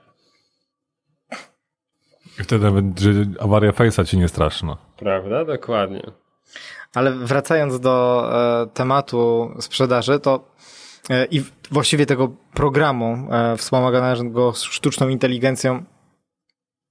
I 2.39 2.43
wtedy 2.43 2.65
nawet 2.65 2.99
że 2.99 3.11
awaria 3.39 3.71
Face'a 3.71 4.05
ci 4.05 4.17
nie 4.17 4.27
straszna. 4.27 4.77
Prawda? 4.97 5.45
Dokładnie. 5.45 6.01
Ale 6.95 7.11
wracając 7.11 7.79
do 7.79 8.25
e, 8.33 8.67
tematu 8.67 9.51
sprzedaży, 9.59 10.19
to 10.19 10.51
i 11.31 11.43
właściwie 11.71 12.05
tego 12.05 12.35
programu 12.53 13.27
e, 13.31 13.57
wspomaganego 13.57 14.53
sztuczną 14.53 15.09
inteligencją 15.09 15.83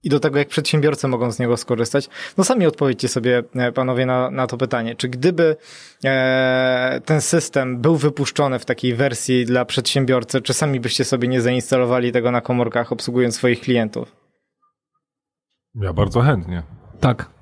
i 0.02 0.08
do 0.08 0.20
tego, 0.20 0.38
jak 0.38 0.48
przedsiębiorcy 0.48 1.08
mogą 1.08 1.30
z 1.32 1.38
niego 1.38 1.56
skorzystać, 1.56 2.08
no 2.38 2.44
sami 2.44 2.66
odpowiedzcie 2.66 3.08
sobie, 3.08 3.42
e, 3.54 3.72
panowie, 3.72 4.06
na, 4.06 4.30
na 4.30 4.46
to 4.46 4.56
pytanie. 4.56 4.94
Czy 4.94 5.08
gdyby 5.08 5.56
e, 6.04 7.00
ten 7.04 7.20
system 7.20 7.80
był 7.80 7.96
wypuszczony 7.96 8.58
w 8.58 8.64
takiej 8.64 8.94
wersji 8.94 9.44
dla 9.46 9.64
przedsiębiorcy, 9.64 10.42
czy 10.42 10.54
sami 10.54 10.80
byście 10.80 11.04
sobie 11.04 11.28
nie 11.28 11.40
zainstalowali 11.40 12.12
tego 12.12 12.30
na 12.30 12.40
komórkach, 12.40 12.92
obsługując 12.92 13.36
swoich 13.36 13.60
klientów? 13.60 14.16
Ja 15.74 15.92
bardzo 15.92 16.20
chętnie. 16.20 16.62
Tak. 17.00 17.39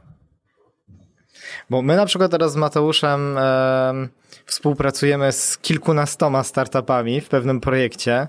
Bo 1.71 1.83
my 1.83 1.97
na 1.97 2.07
przykład 2.07 2.31
teraz 2.31 2.53
z 2.53 2.57
Mateuszem 2.57 3.39
e, 3.39 4.09
współpracujemy 4.47 5.33
z 5.33 5.59
kilkunastoma 5.59 6.45
startupami 6.45 7.21
w 7.21 7.29
pewnym 7.29 7.61
projekcie 7.61 8.27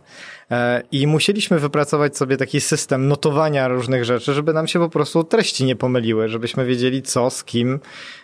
e, 0.52 0.82
i 0.92 1.08
musieliśmy 1.08 1.60
wypracować 1.60 2.18
sobie 2.18 2.38
taki 2.38 2.62
system 2.62 3.08
notowania 3.08 3.68
różnych 3.68 4.06
rzeczy, 4.06 4.34
żeby 4.34 4.54
nam 4.54 4.68
się 4.68 4.80
po 4.80 4.90
prostu 4.90 5.24
treści 5.24 5.66
nie 5.66 5.76
pomyliły, 5.76 6.30
żebyśmy 6.30 6.66
wiedzieli 6.66 7.02
co, 7.02 7.30
z 7.30 7.44
kim, 7.44 7.80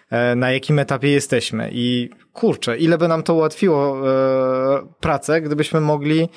e, 0.10 0.36
na 0.36 0.52
jakim 0.52 0.80
etapie 0.80 1.10
jesteśmy. 1.10 1.70
I 1.74 2.10
kurczę, 2.34 2.78
ile 2.78 2.98
by 2.98 3.08
nam 3.08 3.24
to 3.24 3.34
ułatwiło 3.34 4.10
e, 4.10 4.88
pracę, 5.00 5.42
gdybyśmy 5.42 5.80
mogli 5.82 6.30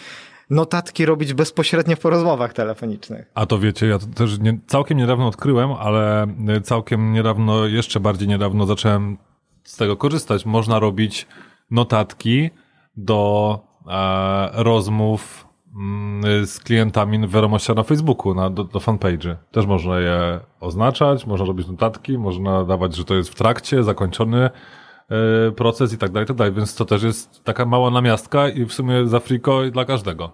notatki 0.51 1.07
robić 1.07 1.35
bezpośrednio 1.35 1.97
po 1.97 2.11
rozmowach 2.11 2.53
telefonicznych. 2.53 3.31
A 3.35 3.47
to 3.47 3.59
wiecie, 3.59 3.87
ja 3.87 3.99
to 3.99 4.07
też 4.07 4.39
nie, 4.39 4.59
całkiem 4.67 4.99
niedawno 4.99 5.27
odkryłem, 5.27 5.73
ale 5.73 6.27
całkiem 6.63 7.13
niedawno, 7.13 7.67
jeszcze 7.67 8.01
bardziej 8.01 8.29
niedawno 8.29 8.67
zacząłem 8.67 9.19
z 9.65 9.77
tego 9.77 9.97
korzystać. 9.97 10.47
Można 10.47 10.79
robić 10.79 11.27
notatki 11.71 12.51
do 12.97 13.61
e, 13.89 14.51
rozmów 14.53 15.49
mm, 15.77 16.47
z 16.47 16.61
klientami 16.61 17.27
w 17.27 17.31
wiadomościach 17.31 17.77
na 17.77 17.83
Facebooku, 17.83 18.35
na, 18.35 18.51
do, 18.51 18.65
do 18.65 18.79
fanpage'y. 18.79 19.37
Też 19.51 19.67
można 19.67 20.01
je 20.01 20.41
oznaczać, 20.61 21.27
można 21.27 21.47
robić 21.47 21.69
notatki, 21.69 22.19
można 22.19 22.65
dawać, 22.65 22.97
że 22.97 23.05
to 23.05 23.15
jest 23.15 23.31
w 23.31 23.35
trakcie, 23.35 23.83
zakończony 23.83 24.51
proces 25.57 25.93
i 25.93 25.99
tak 25.99 26.11
dalej, 26.13 26.25
i 26.25 26.29
tak 26.29 26.37
dalej. 26.37 26.53
Więc 26.53 26.75
to 26.75 26.85
też 26.85 27.03
jest 27.03 27.45
taka 27.45 27.65
mała 27.67 27.91
namiastka 27.91 28.49
i 28.49 28.65
w 28.65 28.73
sumie 28.73 29.07
za 29.07 29.21
friko 29.21 29.63
dla 29.71 29.85
każdego. 29.85 30.33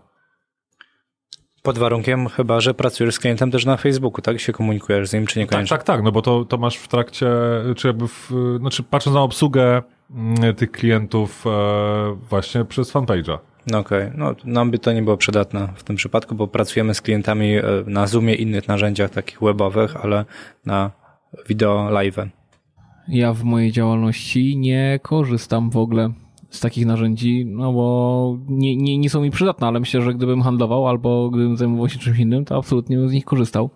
Pod 1.62 1.78
warunkiem 1.78 2.28
chyba, 2.28 2.60
że 2.60 2.74
pracujesz 2.74 3.14
z 3.14 3.18
klientem 3.18 3.50
też 3.50 3.64
na 3.64 3.76
Facebooku, 3.76 4.22
tak? 4.22 4.40
Się 4.40 4.52
komunikujesz 4.52 5.08
z 5.08 5.12
nim, 5.12 5.26
czy 5.26 5.34
Tak, 5.34 5.40
niekoniecznie? 5.40 5.76
tak, 5.76 5.86
tak, 5.86 6.02
no 6.02 6.12
bo 6.12 6.22
to, 6.22 6.44
to 6.44 6.56
masz 6.58 6.76
w 6.76 6.88
trakcie, 6.88 7.28
czy 7.76 7.86
jakby 7.86 8.08
w, 8.08 8.30
znaczy 8.58 8.82
patrząc 8.82 9.14
na 9.14 9.22
obsługę 9.22 9.82
mm, 10.10 10.54
tych 10.54 10.70
klientów 10.70 11.44
e, 11.46 12.16
właśnie 12.30 12.64
przez 12.64 12.92
fanpage'a. 12.92 13.38
No 13.66 13.78
okej, 13.78 14.10
no 14.14 14.34
nam 14.44 14.70
by 14.70 14.78
to 14.78 14.92
nie 14.92 15.02
było 15.02 15.16
przydatne 15.16 15.68
w 15.76 15.82
tym 15.82 15.96
przypadku, 15.96 16.34
bo 16.34 16.48
pracujemy 16.48 16.94
z 16.94 17.00
klientami 17.00 17.56
e, 17.56 17.62
na 17.86 18.06
Zoomie, 18.06 18.34
innych 18.34 18.68
narzędziach 18.68 19.10
takich 19.10 19.40
webowych, 19.40 19.96
ale 20.04 20.24
na 20.66 20.90
wideo 21.48 21.90
live. 21.90 22.16
Ja 23.08 23.32
w 23.32 23.44
mojej 23.44 23.72
działalności 23.72 24.56
nie 24.56 25.00
korzystam 25.02 25.70
w 25.70 25.76
ogóle 25.76 26.12
z 26.50 26.60
takich 26.60 26.86
narzędzi, 26.86 27.46
no 27.46 27.72
bo 27.72 28.38
nie, 28.48 28.76
nie, 28.76 28.98
nie 28.98 29.10
są 29.10 29.20
mi 29.22 29.30
przydatne, 29.30 29.66
ale 29.66 29.80
myślę, 29.80 30.02
że 30.02 30.14
gdybym 30.14 30.42
handlował 30.42 30.88
albo 30.88 31.30
gdybym 31.30 31.56
zajmował 31.56 31.88
się 31.88 31.98
czymś 31.98 32.18
innym, 32.18 32.44
to 32.44 32.56
absolutnie 32.56 32.96
bym 32.96 33.08
z 33.08 33.12
nich 33.12 33.24
korzystał. 33.24 33.70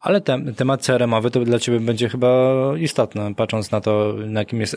Ale 0.00 0.20
tem, 0.20 0.54
temat 0.54 0.82
CRM-owy 0.82 1.30
to 1.30 1.44
dla 1.44 1.58
Ciebie 1.58 1.80
będzie 1.80 2.08
chyba 2.08 2.52
istotny, 2.78 3.34
patrząc 3.34 3.70
na 3.70 3.80
to, 3.80 4.14
na 4.26 4.40
jakim 4.40 4.60
jest, 4.60 4.76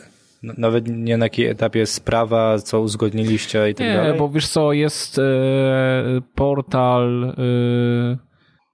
nawet 0.58 0.88
nie 0.88 1.18
na 1.18 1.26
jakim 1.26 1.52
etapie 1.52 1.80
jest 1.80 1.94
sprawa, 1.94 2.60
co 2.60 2.82
uzgodniliście 2.82 3.70
i 3.70 3.76
tak 3.76 3.88
Nie, 3.88 3.94
dalej. 3.94 4.20
bo 4.20 4.30
wiesz 4.30 4.48
co, 4.48 4.74
jest 4.74 5.20
e, 5.20 5.24
portal 6.36 7.24
e, 7.24 7.34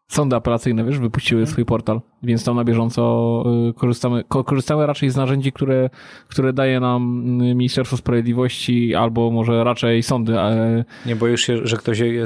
sądy 0.10 0.36
apelacyjne, 0.36 0.84
wiesz, 0.84 1.00
wypuściły 1.00 1.48
swój 1.48 1.66
portal, 1.66 2.02
więc 2.24 2.44
tam 2.44 2.56
na 2.56 2.64
bieżąco 2.64 3.44
e, 3.70 3.74
korzystamy, 3.74 4.24
ko, 4.24 4.44
korzystamy 4.44 4.88
raczej 4.88 5.10
z 5.10 5.16
narzędzi, 5.16 5.52
które, 5.52 5.90
które 6.28 6.54
daje 6.54 6.80
nam 6.80 7.24
mm, 7.26 7.58
Ministerstwo 7.58 7.98
Sprawiedliwości 7.98 8.96
albo 8.96 9.32
może 9.32 9.64
raczej 9.64 10.04
sądy. 10.04 10.40
E, 10.40 10.86
Nie 11.06 11.16
boisz 11.16 11.42
się, 11.42 11.68
że 11.68 11.78
ktoś 11.78 12.00
je 12.00 12.26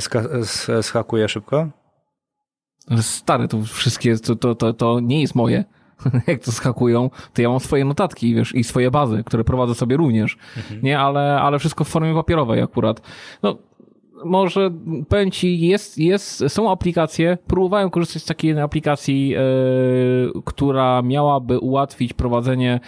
schakuje 0.82 1.30
szybko? 1.30 1.68
Stary, 3.02 3.48
to 3.48 3.62
wszystkie, 3.62 4.18
to, 4.18 4.36
to, 4.36 4.56
to, 4.56 4.74
to 4.74 5.00
nie 5.00 5.22
jest 5.22 5.36
moje. 5.36 5.64
Jak 6.28 6.44
to 6.44 6.52
skakują, 6.52 7.10
to 7.34 7.42
ja 7.42 7.50
mam 7.50 7.60
swoje 7.60 7.86
notatki, 7.86 8.36
wiesz, 8.36 8.56
i 8.56 8.64
swoje 8.64 8.92
bazy, 8.92 9.24
które 9.26 9.44
prowadzę 9.44 9.76
sobie 9.76 9.98
również. 9.98 10.38
Nie, 10.84 11.00
ale, 11.00 11.42
ale 11.42 11.60
wszystko 11.60 11.84
w 11.84 11.88
formie 11.88 12.14
papierowej 12.14 12.62
akurat. 12.62 13.02
No, 13.44 13.58
może 14.26 14.72
powiem 15.10 15.32
ci, 15.32 15.60
jest, 15.60 15.98
jest, 15.98 16.44
są 16.48 16.72
aplikacje, 16.72 17.38
próbowałem 17.48 17.90
korzystać 17.90 18.22
z 18.22 18.26
takiej 18.26 18.60
aplikacji, 18.60 19.36
e, 19.36 19.40
która 20.46 21.02
miałaby 21.02 21.60
ułatwić 21.60 22.14
prowadzenie 22.14 22.80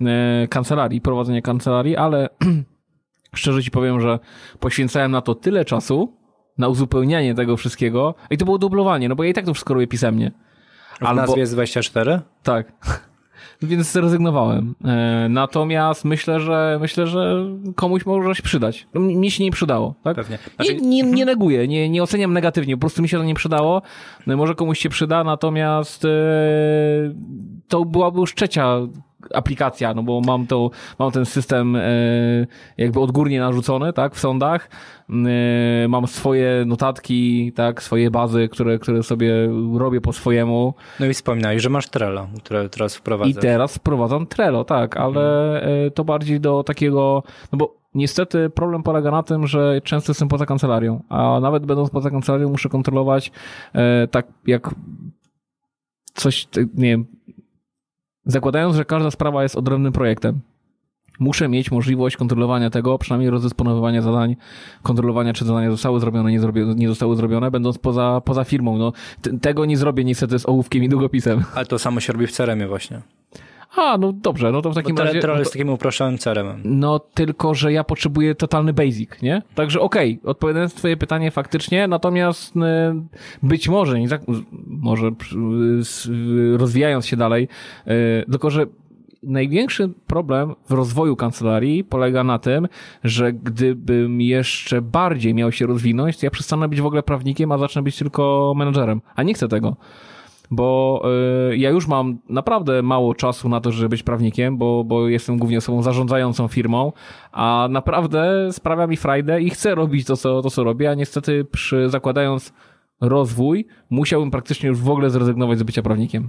e, 0.00 0.48
kancelarii, 0.48 1.00
prowadzenie 1.00 1.42
kancelarii, 1.42 1.96
ale 1.96 2.28
szczerze 3.34 3.62
ci 3.62 3.70
powiem, 3.70 4.00
że 4.00 4.18
poświęcałem 4.60 5.10
na 5.10 5.20
to 5.20 5.34
tyle 5.34 5.64
czasu, 5.64 6.12
na 6.58 6.68
uzupełnianie 6.68 7.34
tego 7.34 7.56
wszystkiego, 7.56 8.14
i 8.30 8.38
to 8.38 8.44
było 8.44 8.58
dublowanie, 8.58 9.08
no 9.08 9.16
bo 9.16 9.24
ja 9.24 9.30
i 9.30 9.34
tak 9.34 9.44
to 9.44 9.54
wszystko 9.54 9.74
robię 9.74 9.86
pisemnie. 9.86 10.32
W 11.00 11.14
nazwie 11.14 11.40
jest 11.40 11.52
24? 11.52 12.20
Tak. 12.42 12.72
Więc 13.64 13.92
zrezygnowałem. 13.92 14.74
E, 14.84 15.26
Natomiast 15.30 16.04
myślę, 16.04 16.40
że 16.40 16.78
myślę, 16.80 17.06
że 17.06 17.46
komuś 17.76 18.06
może 18.06 18.34
się 18.34 18.42
przydać. 18.42 18.86
No, 18.94 19.00
Mnie 19.00 19.30
się 19.30 19.44
nie 19.44 19.50
przydało, 19.50 19.94
tak? 20.04 20.16
Pewnie. 20.16 20.38
Znaczy- 20.56 20.74
Nie, 20.74 21.02
nie, 21.02 21.02
nie 21.12 21.24
neguję, 21.24 21.68
nie, 21.68 21.88
nie 21.88 22.02
oceniam 22.02 22.32
negatywnie, 22.32 22.76
po 22.76 22.80
prostu 22.80 23.02
mi 23.02 23.08
się 23.08 23.18
to 23.18 23.24
nie 23.24 23.34
przydało. 23.34 23.82
No, 24.26 24.36
może 24.36 24.54
komuś 24.54 24.78
się 24.78 24.88
przyda, 24.88 25.24
natomiast 25.24 26.04
e, 26.04 26.08
to 27.68 27.84
byłaby 27.84 28.20
już 28.20 28.34
trzecia 28.34 28.78
aplikacja, 29.34 29.94
no 29.94 30.02
bo 30.02 30.20
mam 30.20 30.46
to, 30.46 30.70
mam 30.98 31.10
ten 31.10 31.24
system 31.26 31.76
e, 31.76 31.82
jakby 32.78 33.00
odgórnie 33.00 33.40
narzucony, 33.40 33.92
tak, 33.92 34.14
w 34.14 34.20
sądach. 34.20 34.68
E, 35.10 35.88
Mam 35.88 36.06
swoje 36.06 36.64
notatki, 36.66 37.52
tak, 37.52 37.82
swoje 37.82 38.10
bazy, 38.10 38.48
które, 38.48 38.78
które 38.78 39.02
sobie 39.02 39.32
robię 39.74 40.00
po 40.00 40.12
swojemu. 40.12 40.74
No 41.00 41.06
i 41.06 41.14
wspominałeś, 41.14 41.62
że 41.62 41.70
masz 41.70 41.88
Trello, 41.88 42.26
które 42.38 42.68
teraz 42.68 42.94
I 42.94 42.98
wprowadzasz. 42.98 43.42
teraz 43.42 43.76
wprowadzam 43.76 44.26
Trello, 44.26 44.64
tak, 44.64 44.96
ale 44.96 45.60
e, 45.62 45.90
to 45.90 46.04
bardziej 46.04 46.40
do 46.40 46.62
takiego, 46.64 47.22
no 47.52 47.58
bo 47.58 47.76
niestety 47.94 48.50
problem 48.50 48.82
polega 48.82 49.10
na 49.10 49.22
tym, 49.22 49.46
że 49.46 49.80
często 49.84 50.10
jestem 50.10 50.28
poza 50.28 50.46
kancelarią, 50.46 51.02
a 51.08 51.40
nawet 51.40 51.66
będąc 51.66 51.90
poza 51.90 52.10
kancelarią 52.10 52.48
muszę 52.48 52.68
kontrolować 52.68 53.32
e, 53.74 54.08
tak 54.08 54.26
jak 54.46 54.74
coś, 56.14 56.48
nie 56.74 56.88
wiem, 56.88 57.06
zakładając, 58.26 58.76
że 58.76 58.84
każda 58.84 59.10
sprawa 59.10 59.42
jest 59.42 59.56
odrębnym 59.56 59.92
projektem. 59.92 60.40
Muszę 61.18 61.48
mieć 61.48 61.70
możliwość 61.70 62.16
kontrolowania 62.16 62.70
tego, 62.70 62.98
przynajmniej 62.98 63.30
rozdysponowywania 63.30 64.02
zadań, 64.02 64.36
kontrolowania, 64.82 65.32
czy 65.32 65.44
zadania 65.44 65.70
zostały 65.70 66.00
zrobione, 66.00 66.30
nie, 66.30 66.40
zrobione, 66.40 66.74
nie 66.74 66.88
zostały 66.88 67.16
zrobione, 67.16 67.50
będąc 67.50 67.78
poza, 67.78 68.22
poza 68.24 68.44
firmą. 68.44 68.78
No, 68.78 68.92
tego 69.40 69.64
nie 69.64 69.76
zrobię 69.76 70.04
niestety 70.04 70.38
z 70.38 70.48
ołówkiem 70.48 70.84
i 70.84 70.88
długopisem. 70.88 71.44
Ale 71.54 71.66
to 71.66 71.78
samo 71.78 72.00
się 72.00 72.12
robi 72.12 72.26
w 72.26 72.32
CRM-ie 72.32 72.68
właśnie. 72.68 73.00
A, 73.76 73.98
no 73.98 74.12
dobrze, 74.12 74.52
no 74.52 74.62
to 74.62 74.70
w 74.70 74.74
takim 74.74 74.98
razie... 74.98 75.20
Trello 75.20 75.34
no, 75.34 75.40
jest 75.40 75.52
takim 75.52 75.70
uproszczonym 75.70 76.18
CRM-em. 76.18 76.60
no 76.64 76.98
tylko, 76.98 77.54
że 77.54 77.72
ja 77.72 77.84
potrzebuję 77.84 78.34
totalny 78.34 78.72
basic, 78.72 79.22
nie? 79.22 79.42
Także 79.54 79.80
okej, 79.80 80.20
odpowiadając 80.24 80.74
na 80.74 80.78
twoje 80.78 80.96
pytanie 80.96 81.30
faktycznie, 81.30 81.88
natomiast 81.88 82.56
y, 82.56 82.60
być 83.42 83.68
może, 83.68 84.00
nie 84.00 84.08
tak, 84.08 84.22
może 84.66 85.06
y, 85.06 85.10
y, 86.10 86.58
rozwijając 86.58 87.06
się 87.06 87.16
dalej, 87.16 87.48
tylko, 88.30 88.50
że 88.50 88.66
największy 89.22 89.90
problem 90.06 90.54
w 90.68 90.72
rozwoju 90.72 91.16
kancelarii 91.16 91.84
polega 91.84 92.24
na 92.24 92.38
tym, 92.38 92.68
że 93.04 93.32
gdybym 93.32 94.20
jeszcze 94.20 94.82
bardziej 94.82 95.34
miał 95.34 95.52
się 95.52 95.66
rozwinąć, 95.66 96.18
to 96.18 96.26
ja 96.26 96.30
przestanę 96.30 96.68
być 96.68 96.80
w 96.80 96.86
ogóle 96.86 97.02
prawnikiem, 97.02 97.52
a 97.52 97.58
zacznę 97.58 97.82
być 97.82 97.96
tylko 97.96 98.52
menedżerem. 98.56 99.00
A 99.16 99.22
nie 99.22 99.34
chcę 99.34 99.48
tego 99.48 99.76
bo 100.50 101.02
y, 101.52 101.56
ja 101.56 101.70
już 101.70 101.86
mam 101.86 102.18
naprawdę 102.28 102.82
mało 102.82 103.14
czasu 103.14 103.48
na 103.48 103.60
to, 103.60 103.72
żeby 103.72 103.88
być 103.88 104.02
prawnikiem, 104.02 104.58
bo, 104.58 104.84
bo 104.84 105.08
jestem 105.08 105.38
głównie 105.38 105.58
osobą 105.58 105.82
zarządzającą 105.82 106.48
firmą, 106.48 106.92
a 107.32 107.66
naprawdę 107.70 108.48
sprawia 108.52 108.86
mi 108.86 108.96
frajdę 108.96 109.42
i 109.42 109.50
chcę 109.50 109.74
robić 109.74 110.06
to, 110.06 110.16
co, 110.16 110.42
to, 110.42 110.50
co 110.50 110.64
robię, 110.64 110.90
a 110.90 110.94
niestety 110.94 111.44
przy 111.44 111.90
zakładając 111.90 112.52
rozwój, 113.00 113.66
musiałbym 113.90 114.30
praktycznie 114.30 114.68
już 114.68 114.78
w 114.78 114.90
ogóle 114.90 115.10
zrezygnować 115.10 115.58
z 115.58 115.62
bycia 115.62 115.82
prawnikiem. 115.82 116.28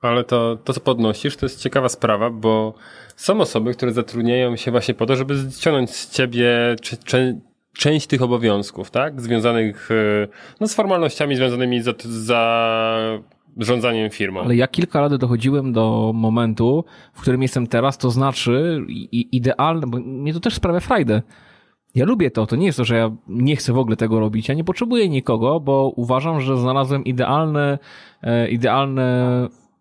Ale 0.00 0.24
to, 0.24 0.56
to, 0.64 0.72
co 0.72 0.80
podnosisz, 0.80 1.36
to 1.36 1.46
jest 1.46 1.62
ciekawa 1.62 1.88
sprawa, 1.88 2.30
bo 2.30 2.74
są 3.16 3.40
osoby, 3.40 3.74
które 3.74 3.92
zatrudniają 3.92 4.56
się 4.56 4.70
właśnie 4.70 4.94
po 4.94 5.06
to, 5.06 5.16
żeby 5.16 5.34
ściągnąć 5.50 5.90
z 5.90 6.10
ciebie 6.10 6.76
część 7.78 8.06
tych 8.06 8.22
obowiązków, 8.22 8.90
tak? 8.90 9.20
Związanych 9.20 9.88
e, 9.90 10.28
no, 10.60 10.68
z 10.68 10.74
formalnościami 10.74 11.36
związanymi 11.36 11.82
za, 11.82 11.94
za 12.04 13.18
rządzaniem 13.56 14.10
firmą. 14.10 14.40
Ale 14.40 14.56
ja 14.56 14.68
kilka 14.68 15.00
lat 15.00 15.16
dochodziłem 15.16 15.72
do 15.72 16.12
momentu, 16.14 16.84
w 17.12 17.20
którym 17.20 17.42
jestem 17.42 17.66
teraz, 17.66 17.98
to 17.98 18.10
znaczy 18.10 18.84
idealne, 19.12 19.86
bo 19.86 19.98
mnie 19.98 20.32
to 20.34 20.40
też 20.40 20.54
sprawia 20.54 20.80
frajdę. 20.80 21.22
Ja 21.94 22.04
lubię 22.04 22.30
to, 22.30 22.46
to 22.46 22.56
nie 22.56 22.66
jest 22.66 22.78
to, 22.78 22.84
że 22.84 22.96
ja 22.96 23.10
nie 23.28 23.56
chcę 23.56 23.72
w 23.72 23.78
ogóle 23.78 23.96
tego 23.96 24.20
robić, 24.20 24.48
ja 24.48 24.54
nie 24.54 24.64
potrzebuję 24.64 25.08
nikogo, 25.08 25.60
bo 25.60 25.92
uważam, 25.96 26.40
że 26.40 26.56
znalazłem 26.56 27.04
idealny, 27.04 27.78
e, 28.22 28.48
idealny 28.48 29.02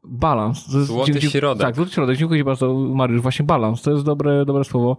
balans. 0.04 0.70
Złoty 0.70 1.22
środek. 1.22 1.68
Tak, 1.68 1.76
złoty 1.76 1.92
środek. 1.92 2.18
Dziękuję 2.18 2.40
Ci 2.40 2.44
bardzo, 2.44 2.74
Mariusz. 2.74 3.22
Właśnie 3.22 3.46
balans, 3.46 3.82
to 3.82 3.92
jest 3.92 4.04
dobre, 4.04 4.46
dobre 4.46 4.64
słowo. 4.64 4.98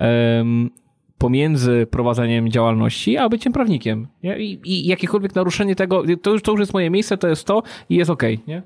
Um, 0.00 0.70
pomiędzy 1.20 1.86
prowadzeniem 1.90 2.48
działalności, 2.48 3.16
a 3.16 3.28
byciem 3.28 3.52
prawnikiem. 3.52 4.06
Nie? 4.22 4.38
I, 4.38 4.60
I, 4.64 4.86
jakiekolwiek 4.86 5.34
naruszenie 5.34 5.76
tego, 5.76 6.02
to 6.22 6.30
już, 6.30 6.42
to 6.42 6.50
już 6.50 6.60
jest 6.60 6.72
moje 6.72 6.90
miejsce, 6.90 7.18
to 7.18 7.28
jest 7.28 7.46
to 7.46 7.62
i 7.88 7.96
jest 7.96 8.10
okej. 8.10 8.40
Okay, 8.44 8.62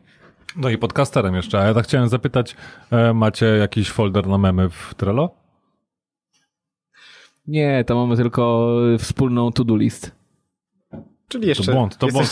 no 0.57 0.70
i 0.70 0.78
podcasterem 0.78 1.34
jeszcze. 1.34 1.59
A 1.61 1.64
ja 1.64 1.74
tak 1.74 1.84
chciałem 1.84 2.09
zapytać, 2.09 2.57
e, 2.90 3.14
macie 3.14 3.46
jakiś 3.46 3.90
folder 3.90 4.26
na 4.26 4.38
memy 4.38 4.70
w 4.70 4.94
Trello? 4.96 5.30
Nie, 7.46 7.84
to 7.86 7.94
mamy 7.94 8.16
tylko 8.16 8.76
wspólną 8.98 9.52
to-do 9.52 9.76
list. 9.76 10.24
Czyli 11.35 11.49
jeszcze... 11.49 11.64
To 11.64 11.72
błąd, 11.72 11.97
to 11.97 12.07
błąd. 12.07 12.30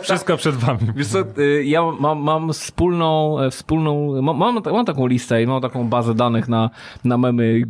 Wszystko 0.00 0.36
przed 0.36 0.54
wami. 0.54 0.78
Wiesz 0.96 1.06
co, 1.06 1.24
y, 1.38 1.64
ja 1.64 1.82
mam, 2.00 2.18
mam 2.18 2.52
wspólną, 2.52 3.40
e, 3.40 3.50
wspólną 3.50 4.22
mam, 4.22 4.36
mam, 4.36 4.84
taką 4.84 5.06
listę 5.06 5.42
i 5.42 5.46
mam 5.46 5.62
taką 5.62 5.88
bazę 5.88 6.14
danych 6.14 6.48
na, 6.48 6.70
na 7.04 7.18
memy, 7.18 7.62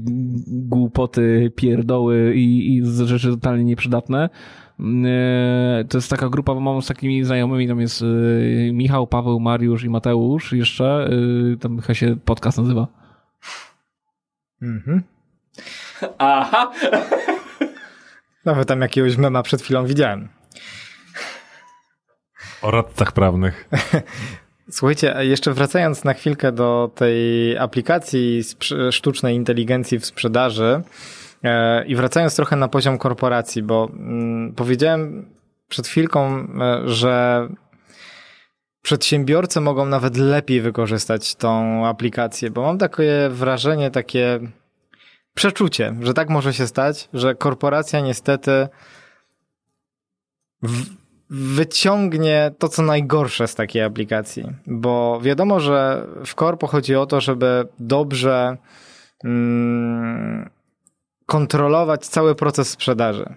głupoty, 0.46 1.52
pierdoły 1.56 2.32
i, 2.34 2.76
i 2.76 2.82
rzeczy 3.06 3.30
totalnie 3.30 3.64
nieprzydatne. 3.64 4.28
E, 5.04 5.84
to 5.88 5.98
jest 5.98 6.10
taka 6.10 6.28
grupa, 6.28 6.54
bo 6.54 6.60
mam 6.60 6.82
z 6.82 6.86
takimi 6.86 7.24
znajomymi, 7.24 7.68
tam 7.68 7.80
jest 7.80 8.02
y, 8.02 8.70
Michał, 8.72 9.06
Paweł, 9.06 9.40
Mariusz 9.40 9.84
i 9.84 9.90
Mateusz 9.90 10.52
jeszcze. 10.52 11.08
Y, 11.52 11.56
tam 11.56 11.80
chyba 11.80 11.94
się 11.94 12.16
podcast 12.24 12.58
nazywa. 12.58 12.86
Mhm. 14.62 15.02
Aha. 16.18 16.72
Nawet 18.44 18.68
tam 18.68 18.80
jakiegoś 18.80 19.16
mema 19.16 19.42
przed 19.42 19.62
chwilą 19.62 19.86
widziałem. 19.86 20.35
O 22.66 22.70
radcach 22.70 23.12
prawnych. 23.12 23.68
Słuchajcie, 24.70 25.14
jeszcze 25.20 25.52
wracając 25.52 26.04
na 26.04 26.14
chwilkę 26.14 26.52
do 26.52 26.90
tej 26.94 27.58
aplikacji 27.58 28.42
sztucznej 28.90 29.36
inteligencji 29.36 29.98
w 29.98 30.06
sprzedaży 30.06 30.82
e, 31.44 31.84
i 31.86 31.96
wracając 31.96 32.36
trochę 32.36 32.56
na 32.56 32.68
poziom 32.68 32.98
korporacji, 32.98 33.62
bo 33.62 33.88
mm, 33.92 34.54
powiedziałem 34.54 35.30
przed 35.68 35.86
chwilką, 35.86 36.38
e, 36.38 36.82
że 36.84 37.48
przedsiębiorcy 38.82 39.60
mogą 39.60 39.86
nawet 39.86 40.16
lepiej 40.16 40.60
wykorzystać 40.60 41.34
tą 41.34 41.86
aplikację, 41.86 42.50
bo 42.50 42.62
mam 42.62 42.78
takie 42.78 43.28
wrażenie, 43.30 43.90
takie 43.90 44.40
przeczucie, 45.34 45.94
że 46.00 46.14
tak 46.14 46.28
może 46.28 46.54
się 46.54 46.66
stać, 46.66 47.08
że 47.14 47.34
korporacja 47.34 48.00
niestety 48.00 48.68
w, 50.62 51.05
wyciągnie 51.30 52.50
to, 52.58 52.68
co 52.68 52.82
najgorsze 52.82 53.48
z 53.48 53.54
takiej 53.54 53.82
aplikacji. 53.82 54.44
Bo 54.66 55.20
wiadomo, 55.22 55.60
że 55.60 56.06
w 56.26 56.34
korpo 56.34 56.66
chodzi 56.66 56.96
o 56.96 57.06
to, 57.06 57.20
żeby 57.20 57.68
dobrze 57.78 58.56
mm, 59.24 60.50
kontrolować 61.26 62.06
cały 62.06 62.34
proces 62.34 62.70
sprzedaży. 62.70 63.34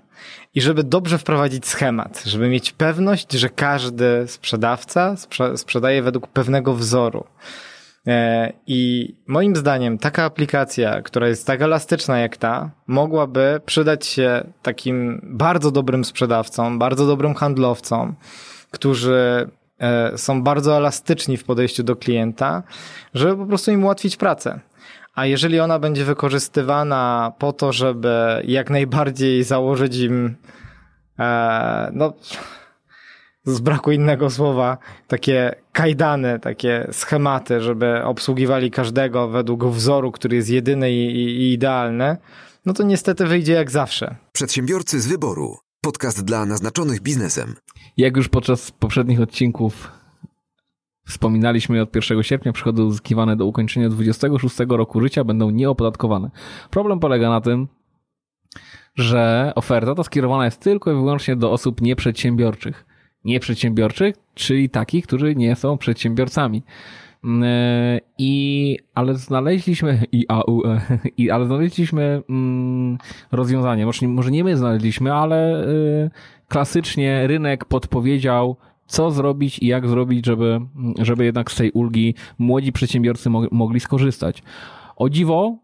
I 0.55 0.61
żeby 0.61 0.83
dobrze 0.83 1.17
wprowadzić 1.17 1.67
schemat, 1.67 2.23
żeby 2.25 2.49
mieć 2.49 2.71
pewność, 2.71 3.31
że 3.31 3.49
każdy 3.49 4.27
sprzedawca 4.27 5.17
sprze 5.17 5.57
sprzedaje 5.57 6.03
według 6.03 6.27
pewnego 6.27 6.73
wzoru. 6.73 7.23
E, 8.09 8.53
I 8.67 9.13
moim 9.27 9.55
zdaniem 9.55 9.97
taka 9.97 10.23
aplikacja, 10.23 11.01
która 11.01 11.27
jest 11.27 11.47
tak 11.47 11.61
elastyczna 11.61 12.19
jak 12.19 12.37
ta, 12.37 12.69
mogłaby 12.87 13.61
przydać 13.65 14.05
się 14.05 14.43
takim 14.61 15.21
bardzo 15.23 15.71
dobrym 15.71 16.05
sprzedawcom, 16.05 16.79
bardzo 16.79 17.07
dobrym 17.07 17.35
handlowcom, 17.35 18.15
którzy 18.71 19.49
e, 19.79 20.17
są 20.17 20.43
bardzo 20.43 20.77
elastyczni 20.77 21.37
w 21.37 21.43
podejściu 21.43 21.83
do 21.83 21.95
klienta, 21.95 22.63
żeby 23.13 23.37
po 23.37 23.45
prostu 23.45 23.71
im 23.71 23.83
ułatwić 23.83 24.17
pracę. 24.17 24.59
A 25.15 25.25
jeżeli 25.25 25.59
ona 25.59 25.79
będzie 25.79 26.05
wykorzystywana 26.05 27.33
po 27.39 27.53
to, 27.53 27.73
żeby 27.73 28.43
jak 28.47 28.69
najbardziej 28.69 29.43
założyć 29.43 29.97
im, 29.97 30.35
e, 31.19 31.89
no, 31.93 32.13
z 33.49 33.59
braku 33.59 33.91
innego 33.91 34.29
słowa, 34.29 34.77
takie 35.07 35.55
kajdany, 35.71 36.39
takie 36.39 36.87
schematy, 36.91 37.61
żeby 37.61 38.03
obsługiwali 38.03 38.71
każdego 38.71 39.27
według 39.27 39.65
wzoru, 39.65 40.11
który 40.11 40.35
jest 40.35 40.49
jedyny 40.49 40.91
i, 40.91 41.15
i 41.15 41.53
idealny, 41.53 42.17
no 42.65 42.73
to 42.73 42.83
niestety 42.83 43.25
wyjdzie 43.25 43.53
jak 43.53 43.71
zawsze. 43.71 44.15
Przedsiębiorcy 44.31 45.01
z 45.01 45.07
wyboru. 45.07 45.57
Podcast 45.81 46.25
dla 46.25 46.45
naznaczonych 46.45 47.01
biznesem. 47.01 47.55
Jak 47.97 48.17
już 48.17 48.29
podczas 48.29 48.71
poprzednich 48.71 49.21
odcinków 49.21 49.91
wspominaliśmy, 51.07 51.81
od 51.81 51.95
1 51.95 52.23
sierpnia 52.23 52.53
przychody 52.53 52.83
uzyskiwane 52.83 53.35
do 53.35 53.45
ukończenia 53.45 53.89
26 53.89 54.55
roku 54.69 55.01
życia 55.01 55.23
będą 55.23 55.49
nieopodatkowane. 55.49 56.31
Problem 56.69 56.99
polega 56.99 57.29
na 57.29 57.41
tym, 57.41 57.67
że 58.95 59.51
oferta 59.55 59.95
ta 59.95 60.03
skierowana 60.03 60.45
jest 60.45 60.59
tylko 60.59 60.91
i 60.91 60.95
wyłącznie 60.95 61.35
do 61.35 61.51
osób 61.51 61.81
nieprzedsiębiorczych 61.81 62.85
nieprzedsiębiorczych, 63.25 64.15
czyli 64.33 64.69
takich, 64.69 65.07
którzy 65.07 65.35
nie 65.35 65.55
są 65.55 65.77
przedsiębiorcami. 65.77 66.63
Mm, 67.23 67.43
e, 67.43 67.99
I, 68.17 68.77
ale 68.95 69.15
znaleźliśmy, 69.15 70.05
i, 70.11 70.25
a, 70.27 70.41
u, 70.41 70.67
e, 70.67 70.81
i, 71.17 71.31
ale 71.31 71.45
znaleźliśmy 71.45 72.23
mm, 72.29 72.97
rozwiązanie. 73.31 73.85
Może, 73.85 74.07
może 74.07 74.31
nie 74.31 74.43
my 74.43 74.57
znaleźliśmy, 74.57 75.13
ale 75.13 75.67
y, 75.67 76.09
klasycznie 76.47 77.27
rynek 77.27 77.65
podpowiedział, 77.65 78.55
co 78.85 79.11
zrobić 79.11 79.59
i 79.59 79.67
jak 79.67 79.87
zrobić, 79.87 80.25
żeby, 80.25 80.59
żeby 81.01 81.25
jednak 81.25 81.51
z 81.51 81.55
tej 81.55 81.71
ulgi 81.71 82.15
młodzi 82.39 82.71
przedsiębiorcy 82.71 83.29
mo 83.29 83.41
mogli 83.51 83.79
skorzystać. 83.79 84.43
O 84.95 85.09
dziwo, 85.09 85.57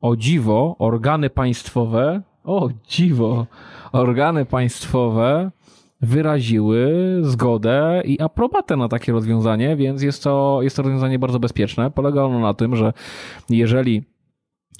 o 0.00 0.16
dziwo, 0.16 0.76
organy 0.78 1.30
państwowe, 1.30 2.22
o 2.44 2.68
dziwo, 2.88 3.46
organy 3.92 4.44
państwowe 4.44 5.50
wyraziły 6.00 6.92
zgodę 7.22 8.02
i 8.04 8.20
aprobatę 8.20 8.76
na 8.76 8.88
takie 8.88 9.12
rozwiązanie, 9.12 9.76
więc 9.76 10.02
jest 10.02 10.22
to, 10.22 10.58
jest 10.62 10.76
to 10.76 10.82
rozwiązanie 10.82 11.18
bardzo 11.18 11.40
bezpieczne. 11.40 11.90
Polega 11.90 12.22
ono 12.22 12.40
na 12.40 12.54
tym, 12.54 12.76
że 12.76 12.92
jeżeli 13.50 14.02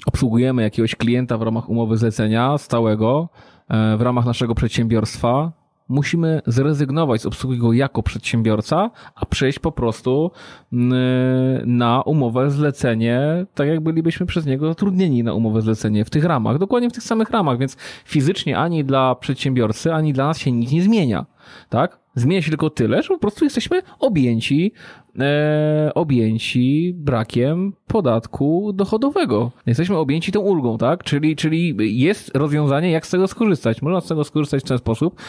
obsługujemy 0.05 0.61
jakiegoś 0.61 0.95
klienta 0.95 1.37
w 1.37 1.41
ramach 1.41 1.69
umowy 1.69 1.97
zlecenia 1.97 2.57
stałego, 2.57 3.29
e, 3.69 3.97
w 3.97 4.01
ramach 4.01 4.25
naszego 4.25 4.55
przedsiębiorstwa, 4.55 5.51
musimy 5.89 6.41
zrezygnować 6.45 7.21
z 7.21 7.25
obsługi 7.25 7.57
go 7.57 7.73
jako 7.73 8.03
przedsiębiorca, 8.03 8.91
a 9.15 9.25
przejść 9.25 9.59
po 9.59 9.71
prostu 9.71 10.31
mm, 10.73 11.77
na 11.77 12.01
umowę 12.01 12.51
zlecenie, 12.51 13.45
tak 13.55 13.67
jak 13.67 13.79
bylibyśmy 13.79 14.25
przez 14.25 14.45
niego 14.45 14.67
zatrudnieni 14.67 15.23
na 15.23 15.33
umowę 15.33 15.61
zlecenie 15.61 16.05
w 16.05 16.09
tych 16.09 16.23
ramach, 16.23 16.57
dokładnie 16.57 16.89
w 16.89 16.93
tych 16.93 17.03
samych 17.03 17.29
ramach, 17.29 17.57
więc 17.57 17.77
fizycznie 18.05 18.57
ani 18.57 18.85
dla 18.85 19.15
przedsiębiorcy, 19.15 19.93
ani 19.93 20.13
dla 20.13 20.27
nas 20.27 20.37
się 20.37 20.51
nic 20.51 20.71
nie 20.71 20.83
zmienia. 20.83 21.25
Tak? 21.69 21.99
Zmienia 22.19 22.41
się 22.41 22.49
tylko 22.49 22.69
tyle, 22.69 23.03
że 23.03 23.09
po 23.09 23.17
prostu 23.17 23.43
jesteśmy 23.43 23.81
objęci, 23.99 24.71
e, 25.19 25.91
objęci 25.95 26.93
brakiem 26.97 27.73
podatku 27.87 28.73
dochodowego. 28.73 29.51
Jesteśmy 29.65 29.97
objęci 29.97 30.31
tą 30.31 30.39
ulgą, 30.39 30.77
tak? 30.77 31.03
Czyli, 31.03 31.35
czyli 31.35 31.75
jest 31.99 32.31
rozwiązanie, 32.35 32.91
jak 32.91 33.07
z 33.07 33.09
tego 33.09 33.27
skorzystać. 33.27 33.81
Można 33.81 34.01
z 34.01 34.07
tego 34.07 34.23
skorzystać 34.23 34.63
w 34.63 34.67
ten 34.67 34.77
sposób, 34.77 35.21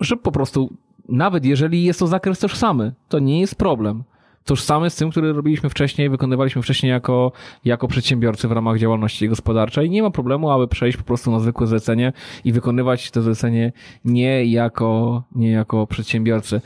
że 0.00 0.16
po 0.16 0.32
prostu, 0.32 0.70
nawet 1.08 1.44
jeżeli 1.44 1.84
jest 1.84 1.98
to 1.98 2.06
zakres 2.06 2.38
tożsamy, 2.38 2.92
to 3.08 3.18
nie 3.18 3.40
jest 3.40 3.54
problem 3.54 4.04
tożsamy 4.44 4.90
z 4.90 4.96
tym, 4.96 5.10
który 5.10 5.32
robiliśmy 5.32 5.70
wcześniej, 5.70 6.10
wykonywaliśmy 6.10 6.62
wcześniej 6.62 6.90
jako, 6.90 7.32
jako 7.64 7.88
przedsiębiorcy 7.88 8.48
w 8.48 8.52
ramach 8.52 8.78
działalności 8.78 9.28
gospodarczej. 9.28 9.90
Nie 9.90 10.02
ma 10.02 10.10
problemu, 10.10 10.50
aby 10.50 10.68
przejść 10.68 10.98
po 10.98 11.04
prostu 11.04 11.30
na 11.30 11.40
zwykłe 11.40 11.66
zlecenie 11.66 12.12
i 12.44 12.52
wykonywać 12.52 13.10
to 13.10 13.22
zlecenie 13.22 13.72
nie 14.04 14.44
jako, 14.44 15.22
nie 15.34 15.50
jako 15.50 15.86
przedsiębiorcy. 15.86 16.60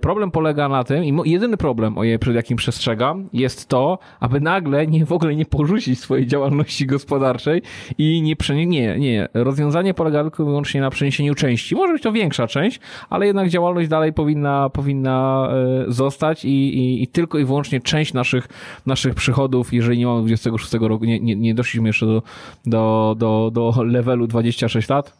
Problem 0.00 0.30
polega 0.30 0.68
na 0.68 0.84
tym, 0.84 1.04
i 1.04 1.30
jedyny 1.30 1.56
problem, 1.56 1.98
ojej, 1.98 2.18
przed 2.18 2.34
jakim 2.34 2.56
przestrzegam, 2.56 3.28
jest 3.32 3.68
to, 3.68 3.98
aby 4.20 4.40
nagle 4.40 4.86
nie, 4.86 5.06
w 5.06 5.12
ogóle 5.12 5.36
nie 5.36 5.46
porzucić 5.46 6.00
swojej 6.00 6.26
działalności 6.26 6.86
gospodarczej 6.86 7.62
i 7.98 8.22
nie 8.22 8.36
przenieść, 8.36 8.68
nie, 8.68 8.98
nie, 8.98 9.28
rozwiązanie 9.34 9.94
polega 9.94 10.22
tylko 10.22 10.42
i 10.42 10.46
wyłącznie 10.46 10.80
na 10.80 10.90
przeniesieniu 10.90 11.34
części. 11.34 11.74
Może 11.74 11.92
być 11.92 12.02
to 12.02 12.12
większa 12.12 12.46
część, 12.46 12.80
ale 13.10 13.26
jednak 13.26 13.48
działalność 13.48 13.88
dalej 13.88 14.12
powinna, 14.12 14.70
powinna 14.70 15.48
e, 15.88 15.92
zostać 15.92 16.44
i, 16.44 16.48
i, 16.48 17.02
i 17.02 17.09
tylko 17.12 17.38
i 17.38 17.44
wyłącznie 17.44 17.80
część 17.80 18.12
naszych, 18.12 18.48
naszych 18.86 19.14
przychodów, 19.14 19.72
jeżeli 19.72 19.98
nie 19.98 20.06
mamy 20.06 20.20
26 20.20 20.72
roku, 20.72 21.04
nie, 21.04 21.20
nie, 21.20 21.36
nie 21.36 21.54
doszliśmy 21.54 21.88
jeszcze 21.88 22.06
do, 22.06 22.22
do, 22.66 23.14
do, 23.18 23.50
do 23.52 23.82
levelu 23.82 24.26
26 24.26 24.88
lat, 24.88 25.16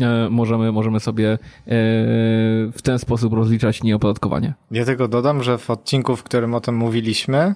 e, 0.00 0.28
możemy, 0.30 0.72
możemy 0.72 1.00
sobie 1.00 1.32
e, 1.32 1.38
w 2.72 2.78
ten 2.82 2.98
sposób 2.98 3.32
rozliczać 3.32 3.82
nieopodatkowanie. 3.82 4.54
Ja 4.70 4.84
tylko 4.84 5.08
dodam, 5.08 5.42
że 5.42 5.58
w 5.58 5.70
odcinku, 5.70 6.16
w 6.16 6.22
którym 6.22 6.54
o 6.54 6.60
tym 6.60 6.76
mówiliśmy, 6.76 7.54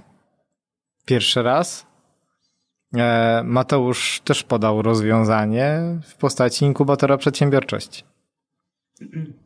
pierwszy 1.07 1.43
raz, 1.43 1.87
e, 2.97 3.43
Mateusz 3.45 4.21
też 4.25 4.43
podał 4.43 4.83
rozwiązanie 4.83 5.81
w 6.03 6.17
postaci 6.17 6.65
inkubatora 6.65 7.17
przedsiębiorczości. 7.17 8.05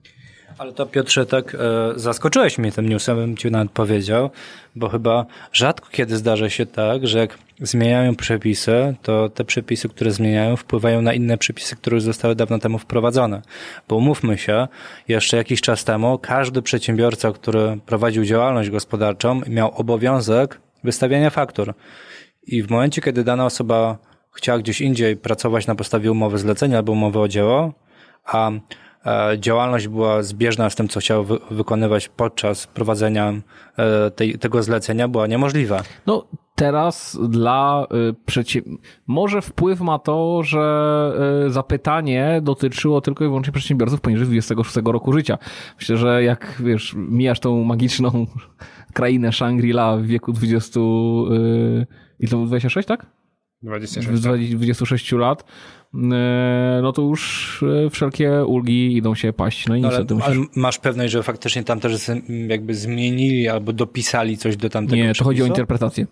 Ale 0.59 0.73
to 0.73 0.87
Piotrze, 0.87 1.27
tak 1.27 1.55
e, 1.55 1.59
zaskoczyłeś 1.97 2.59
mnie 2.59 2.73
tym 2.73 2.89
newsem, 2.89 3.17
bym 3.17 3.37
ci 3.37 3.51
nawet 3.51 3.71
powiedział, 3.71 4.31
bo 4.77 4.89
chyba 4.89 5.27
rzadko 5.53 5.89
kiedy 5.91 6.17
zdarza 6.17 6.51
się 6.51 6.67
tak, 6.67 7.07
że 7.07 7.19
jak 7.19 7.39
zmieniają 7.61 8.17
przepisy, 8.17 8.95
to 9.03 9.29
te 9.29 9.45
przepisy, 9.45 9.89
które 9.89 10.11
zmieniają, 10.11 10.57
wpływają 10.57 11.03
na 11.03 11.13
inne 11.13 11.39
przepisy, 11.39 11.77
które 11.77 11.95
już 11.95 12.05
zostały 12.05 12.35
dawno 12.35 12.59
temu 12.59 12.79
wprowadzone. 12.79 13.43
Bo 13.89 13.97
umówmy 13.97 14.39
się, 14.39 14.69
jeszcze 15.09 15.37
jakiś 15.37 15.61
czas 15.61 15.85
temu 15.85 16.19
każdy 16.19 16.63
przedsiębiorca, 16.63 17.33
który 17.33 17.79
prowadził 17.87 18.25
działalność 18.25 18.71
gospodarczą, 18.71 19.41
miał 19.47 19.75
obowiązek 19.75 20.61
wystawiania 20.85 21.31
faktur. 21.31 21.75
I 22.47 22.63
w 22.63 22.71
momencie, 22.71 23.03
kiedy 23.03 23.25
dana 23.25 23.47
osoba 23.47 23.99
chciała 24.33 24.59
gdzieś 24.59 24.81
indziej 24.81 25.17
pracować 25.17 25.67
na 25.67 25.75
podstawie 25.75 26.13
umowy 26.13 26.39
zlecenia 26.39 26.77
albo 26.77 26.93
umowy 26.93 27.19
o 27.19 27.29
dzieło, 27.29 27.73
a 28.25 28.51
działalność 29.39 29.89
była 29.89 30.23
zbieżna 30.23 30.71
z 30.71 30.75
tym, 30.75 30.89
co 30.89 31.01
chciał 31.01 31.25
wy 31.25 31.39
wykonywać 31.51 32.09
podczas 32.09 32.67
prowadzenia 32.67 33.35
e, 33.77 34.11
tej, 34.11 34.39
tego 34.39 34.63
zlecenia, 34.63 35.09
była 35.09 35.27
niemożliwa. 35.27 35.83
No, 36.07 36.27
teraz 36.57 37.19
dla 37.29 37.87
y, 38.11 38.15
przecie... 38.27 38.63
może 39.07 39.43
wpływ 39.43 39.81
ma 39.81 39.99
to, 39.99 40.43
że 40.43 41.13
y, 41.47 41.51
zapytanie 41.51 42.41
dotyczyło 42.43 43.01
tylko 43.01 43.25
i 43.25 43.27
wyłącznie 43.27 43.53
przedsiębiorców 43.53 44.01
poniżej 44.01 44.27
26 44.27 44.77
roku 44.85 45.13
życia. 45.13 45.39
Myślę, 45.79 45.97
że 45.97 46.23
jak 46.23 46.63
wiesz, 46.65 46.95
mijasz 46.97 47.41
tą 47.41 47.65
magiczną 47.65 48.27
krainę 48.93 49.29
Shangri-La 49.33 49.97
w 49.97 50.07
wieku 50.07 50.33
20 50.33 50.81
y, 50.81 51.87
i 52.21 52.29
to 52.29 52.47
26, 52.47 52.89
tak? 52.89 53.07
26. 53.63 54.23
26 54.55 55.13
lat, 55.13 55.43
y, 55.43 55.86
no 56.83 56.93
to 56.93 57.03
już 57.03 57.63
y, 57.87 57.91
wszelkie 57.91 58.45
ulgi 58.45 58.97
idą 58.97 59.15
się 59.15 59.33
paść. 59.33 59.67
No 59.67 59.77
i 59.77 59.81
No, 59.81 59.89
ale, 59.89 59.99
niestety 59.99 60.25
ale 60.25 60.37
musisz... 60.37 60.57
masz 60.57 60.79
pewność, 60.79 61.13
że 61.13 61.23
faktycznie 61.23 61.65
tam 61.65 61.81
też 61.81 62.11
jakby 62.49 62.75
zmienili 62.75 63.49
albo 63.49 63.73
dopisali 63.73 64.37
coś 64.37 64.57
do 64.57 64.71
tamtego 64.71 65.03
Nie, 65.03 65.15
to 65.15 65.25
chodzi 65.25 65.43
o 65.43 65.47
interpretację. 65.47 66.07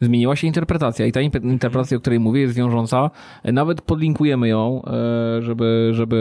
Zmieniła 0.00 0.36
się 0.36 0.46
interpretacja 0.46 1.06
i 1.06 1.12
ta 1.12 1.20
impe- 1.20 1.44
interpretacja, 1.44 1.96
o 1.96 2.00
której 2.00 2.20
mówię, 2.20 2.40
jest 2.40 2.54
wiążąca. 2.54 3.10
Nawet 3.44 3.82
podlinkujemy 3.82 4.48
ją, 4.48 4.82
e, 4.86 5.42
żeby, 5.42 5.90
żeby, 5.92 6.16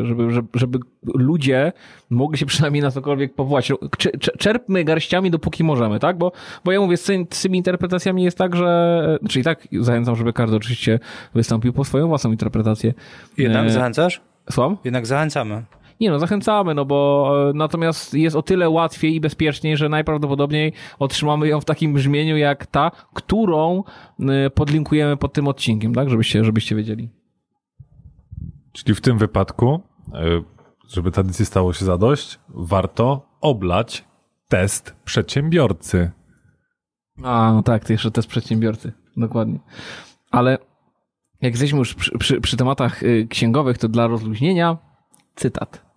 e, 0.00 0.06
żeby, 0.06 0.30
żeby, 0.30 0.48
żeby 0.54 0.78
ludzie 1.14 1.72
mogli 2.10 2.38
się 2.38 2.46
przynajmniej 2.46 2.82
na 2.82 2.90
cokolwiek 2.90 3.34
powołać. 3.34 3.72
Cze- 3.98 4.10
cze- 4.18 4.36
Czerpmy 4.38 4.84
garściami, 4.84 5.30
dopóki 5.30 5.64
możemy, 5.64 5.98
tak? 5.98 6.18
Bo, 6.18 6.32
bo 6.64 6.72
ja 6.72 6.80
mówię, 6.80 6.96
z, 6.96 7.02
tym- 7.04 7.26
z 7.30 7.42
tymi 7.42 7.58
interpretacjami 7.58 8.22
jest 8.22 8.38
tak, 8.38 8.56
że... 8.56 9.18
e, 9.24 9.28
Czyli 9.28 9.44
tak, 9.44 9.68
zachęcam, 9.80 10.16
żeby 10.16 10.32
każdy 10.32 10.56
oczywiście 10.56 10.98
wystąpił 11.34 11.72
po 11.72 11.84
swoją 11.84 12.08
własną 12.08 12.30
interpretację. 12.30 12.94
Jednak 13.38 13.70
zachęcasz? 13.70 14.20
Słucham? 14.50 14.76
Jednak 14.84 15.06
zachęcamy. 15.06 15.62
Nie 16.00 16.10
no, 16.10 16.18
zachęcamy, 16.18 16.74
no 16.74 16.84
bo 16.84 17.30
e, 17.50 17.52
natomiast 17.54 18.14
jest 18.14 18.36
o 18.36 18.42
tyle 18.42 18.70
łatwiej 18.70 19.14
i 19.14 19.20
bezpieczniej, 19.20 19.76
że 19.76 19.88
najprawdopodobniej 19.88 20.72
otrzymamy 20.98 21.48
ją 21.48 21.60
w 21.60 21.64
takim 21.64 21.94
brzmieniu 21.94 22.36
jak 22.36 22.66
ta, 22.66 22.90
którą 23.14 23.84
e, 24.20 24.50
podlinkujemy 24.50 25.16
pod 25.16 25.32
tym 25.32 25.48
odcinkiem, 25.48 25.94
tak? 25.94 26.10
Żebyście, 26.10 26.44
żebyście 26.44 26.76
wiedzieli. 26.76 27.08
Czyli 28.72 28.94
w 28.94 29.00
tym 29.00 29.18
wypadku, 29.18 29.80
y, 30.08 30.44
żeby 30.88 31.10
tradycji 31.10 31.46
stało 31.46 31.72
się 31.72 31.84
zadość, 31.84 32.40
warto 32.48 33.26
oblać 33.40 34.04
test 34.48 34.96
przedsiębiorcy. 35.04 36.10
A, 37.22 37.52
no 37.52 37.62
tak, 37.62 37.84
to 37.84 37.92
jeszcze 37.92 38.10
test 38.10 38.28
przedsiębiorcy. 38.28 38.92
Dokładnie. 39.16 39.58
Ale 40.30 40.58
jak 41.40 41.52
jesteśmy 41.52 41.78
już 41.78 41.94
przy, 41.94 42.18
przy, 42.18 42.40
przy 42.40 42.56
tematach 42.56 43.02
y, 43.02 43.26
księgowych, 43.30 43.78
to 43.78 43.88
dla 43.88 44.06
rozluźnienia 44.06 44.78
cytat. 45.34 45.89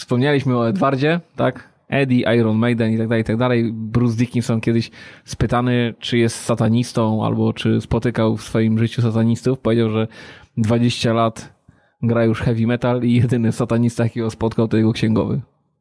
Wspomnieliśmy 0.00 0.58
o 0.58 0.68
Edwardzie, 0.68 1.20
tak? 1.36 1.68
Eddie, 1.88 2.36
Iron 2.36 2.56
Maiden 2.56 2.92
i 2.92 2.98
tak 2.98 3.08
dalej, 3.08 3.22
i 3.22 3.24
tak 3.24 3.36
dalej. 3.36 3.72
Bruce 3.72 4.16
Dickinson 4.16 4.60
kiedyś 4.60 4.90
spytany, 5.24 5.94
czy 5.98 6.18
jest 6.18 6.36
satanistą, 6.36 7.24
albo 7.24 7.52
czy 7.52 7.80
spotykał 7.80 8.36
w 8.36 8.42
swoim 8.42 8.78
życiu 8.78 9.02
satanistów, 9.02 9.58
powiedział, 9.58 9.90
że 9.90 10.08
20 10.56 11.12
lat 11.12 11.54
gra 12.02 12.24
już 12.24 12.40
heavy 12.40 12.66
metal 12.66 13.02
i 13.02 13.14
jedyny 13.14 13.52
satanista, 13.52 14.02
jakiego 14.04 14.30
spotkał, 14.30 14.68
to 14.68 14.76
jego 14.76 14.92
księgowy. 14.92 15.40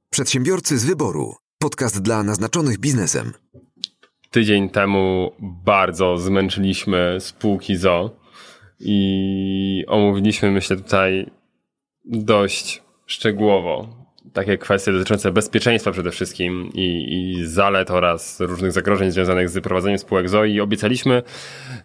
Przedsiębiorcy 0.09 0.77
z 0.77 0.85
wyboru. 0.85 1.33
Podcast 1.59 2.01
dla 2.01 2.23
naznaczonych 2.23 2.79
biznesem. 2.79 3.33
Tydzień 4.31 4.69
temu 4.69 5.31
bardzo 5.39 6.17
zmęczyliśmy 6.17 7.17
spółki 7.19 7.75
ZO 7.75 8.11
i 8.79 9.85
omówiliśmy, 9.87 10.51
myślę, 10.51 10.75
tutaj 10.75 11.31
dość 12.05 12.83
szczegółowo 13.05 13.98
takie 14.33 14.57
kwestie 14.57 14.91
dotyczące 14.91 15.31
bezpieczeństwa 15.31 15.91
przede 15.91 16.11
wszystkim 16.11 16.69
i, 16.73 17.05
i 17.13 17.45
zalet 17.45 17.91
oraz 17.91 18.39
różnych 18.39 18.71
zagrożeń 18.71 19.11
związanych 19.11 19.49
z 19.49 19.63
prowadzeniem 19.63 19.99
spółek 19.99 20.29
ZO 20.29 20.45
i 20.45 20.59
obiecaliśmy, 20.59 21.23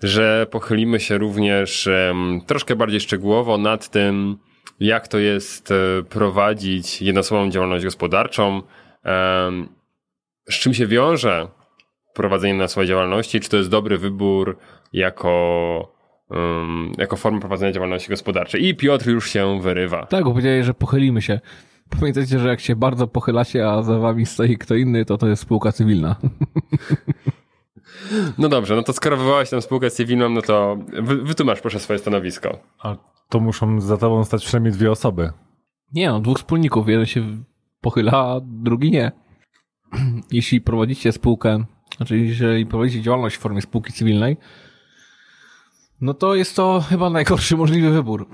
że 0.03 0.47
pochylimy 0.51 1.01
się 1.01 1.19
również 1.19 1.89
troszkę 2.47 2.77
bardziej 2.77 3.01
szczegółowo 3.01 3.59
nad 3.59 3.89
tym, 3.89 4.39
jak 4.81 5.09
to 5.09 5.19
jest 5.19 5.71
e, 5.71 6.03
prowadzić 6.03 7.03
jednoosobową 7.03 7.51
działalność 7.51 7.85
gospodarczą, 7.85 8.63
z 10.51 10.55
czym 10.55 10.75
się 10.75 10.87
wiąże 10.87 11.49
prowadzenie 12.15 12.69
swojej 12.69 12.89
działalności, 12.89 13.41
czy 13.41 13.51
to 13.51 13.57
jest 13.57 13.71
dobry 13.71 13.99
wybór 13.99 14.57
jako, 14.93 15.93
jako 16.99 17.17
forma 17.17 17.41
prowadzenia 17.41 17.73
działalności 17.73 18.09
gospodarczej. 18.09 18.65
I 18.65 18.75
Piotr 18.75 19.09
już 19.09 19.31
się 19.31 19.61
wyrywa. 19.61 20.07
Tak, 20.07 20.25
bo 20.25 20.31
powiedziałeś, 20.31 20.67
że 20.67 20.75
pochylimy 20.75 21.23
się. 21.23 21.41
Pamiętajcie, 22.01 22.39
że 22.39 22.49
jak 22.49 22.61
się 22.61 22.77
bardzo 22.77 23.07
pochylacie, 23.07 23.69
a 23.71 23.83
za 23.83 23.99
wami 23.99 24.27
stoi 24.27 24.59
kto 24.59 24.75
inny, 24.75 25.05
to 25.05 25.19
to 25.19 25.29
jest 25.29 25.43
spółka 25.43 25.73
cywilna. 25.73 26.17
No 28.39 28.49
dobrze, 28.49 28.77
no 28.77 28.83
to 28.83 28.93
skoro 28.93 29.17
wywołałeś 29.17 29.51
tę 29.51 29.63
spółkę 29.63 29.91
cywilną, 29.91 30.29
no 30.29 30.43
to 30.43 30.79
wy, 31.03 31.23
wytłumacz 31.23 31.61
proszę 31.61 31.81
swoje 31.81 31.99
stanowisko. 31.99 32.59
A 32.83 32.97
to 33.29 33.41
muszą 33.41 33.81
za 33.81 33.97
tobą 33.97 34.25
stać 34.25 34.45
przynajmniej 34.45 34.73
dwie 34.73 34.91
osoby. 34.91 35.33
Nie 35.93 36.09
no, 36.09 36.21
dwóch 36.21 36.39
wspólników. 36.39 36.89
Jeden 36.89 37.07
się 37.07 37.45
pochyla, 37.81 38.13
a 38.13 38.41
drugi 38.43 38.91
nie. 38.91 39.13
Jeśli 40.33 40.61
prowadzicie 40.61 41.13
spółkę, 41.13 41.65
znaczy 41.97 42.19
jeżeli 42.19 42.67
prowadzicie 42.67 43.03
działalność 43.03 43.37
w 43.37 43.41
formie 43.41 43.63
spółki 43.63 43.93
cywilnej, 43.93 44.37
no 46.01 46.15
to 46.15 46.35
jest 46.35 46.57
to 46.57 46.85
chyba 46.89 47.11
najgorszy 47.11 47.57
możliwy 47.57 47.91
wybór. 47.91 48.27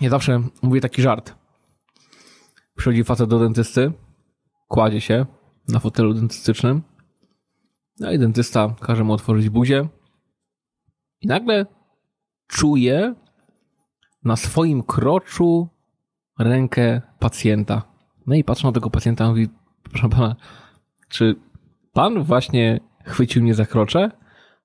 Ja 0.00 0.10
zawsze 0.10 0.42
mówię 0.62 0.80
taki 0.80 1.02
żart. 1.02 1.34
Przychodzi 2.76 3.04
facet 3.04 3.30
do 3.30 3.38
dentysty, 3.38 3.92
kładzie 4.68 5.00
się 5.00 5.26
na 5.68 5.78
fotelu 5.78 6.14
dentystycznym, 6.14 6.82
no 8.00 8.12
i 8.12 8.18
dentysta 8.18 8.74
każe 8.80 9.04
mu 9.04 9.12
otworzyć 9.12 9.48
buzię 9.48 9.88
i 11.20 11.26
nagle 11.26 11.66
czuje 12.46 13.14
na 14.24 14.36
swoim 14.36 14.82
kroczu 14.82 15.68
rękę 16.38 17.02
pacjenta. 17.18 17.82
No 18.26 18.34
i 18.34 18.44
patrzą 18.44 18.68
na 18.68 18.72
tego 18.72 18.90
pacjenta 18.90 19.24
i 19.24 19.28
mówi, 19.28 19.48
proszę 19.82 20.08
pana, 20.08 20.36
czy 21.08 21.36
pan 21.92 22.22
właśnie 22.22 22.80
chwycił 23.04 23.42
mnie 23.42 23.54
za 23.54 23.66
krocze? 23.66 24.10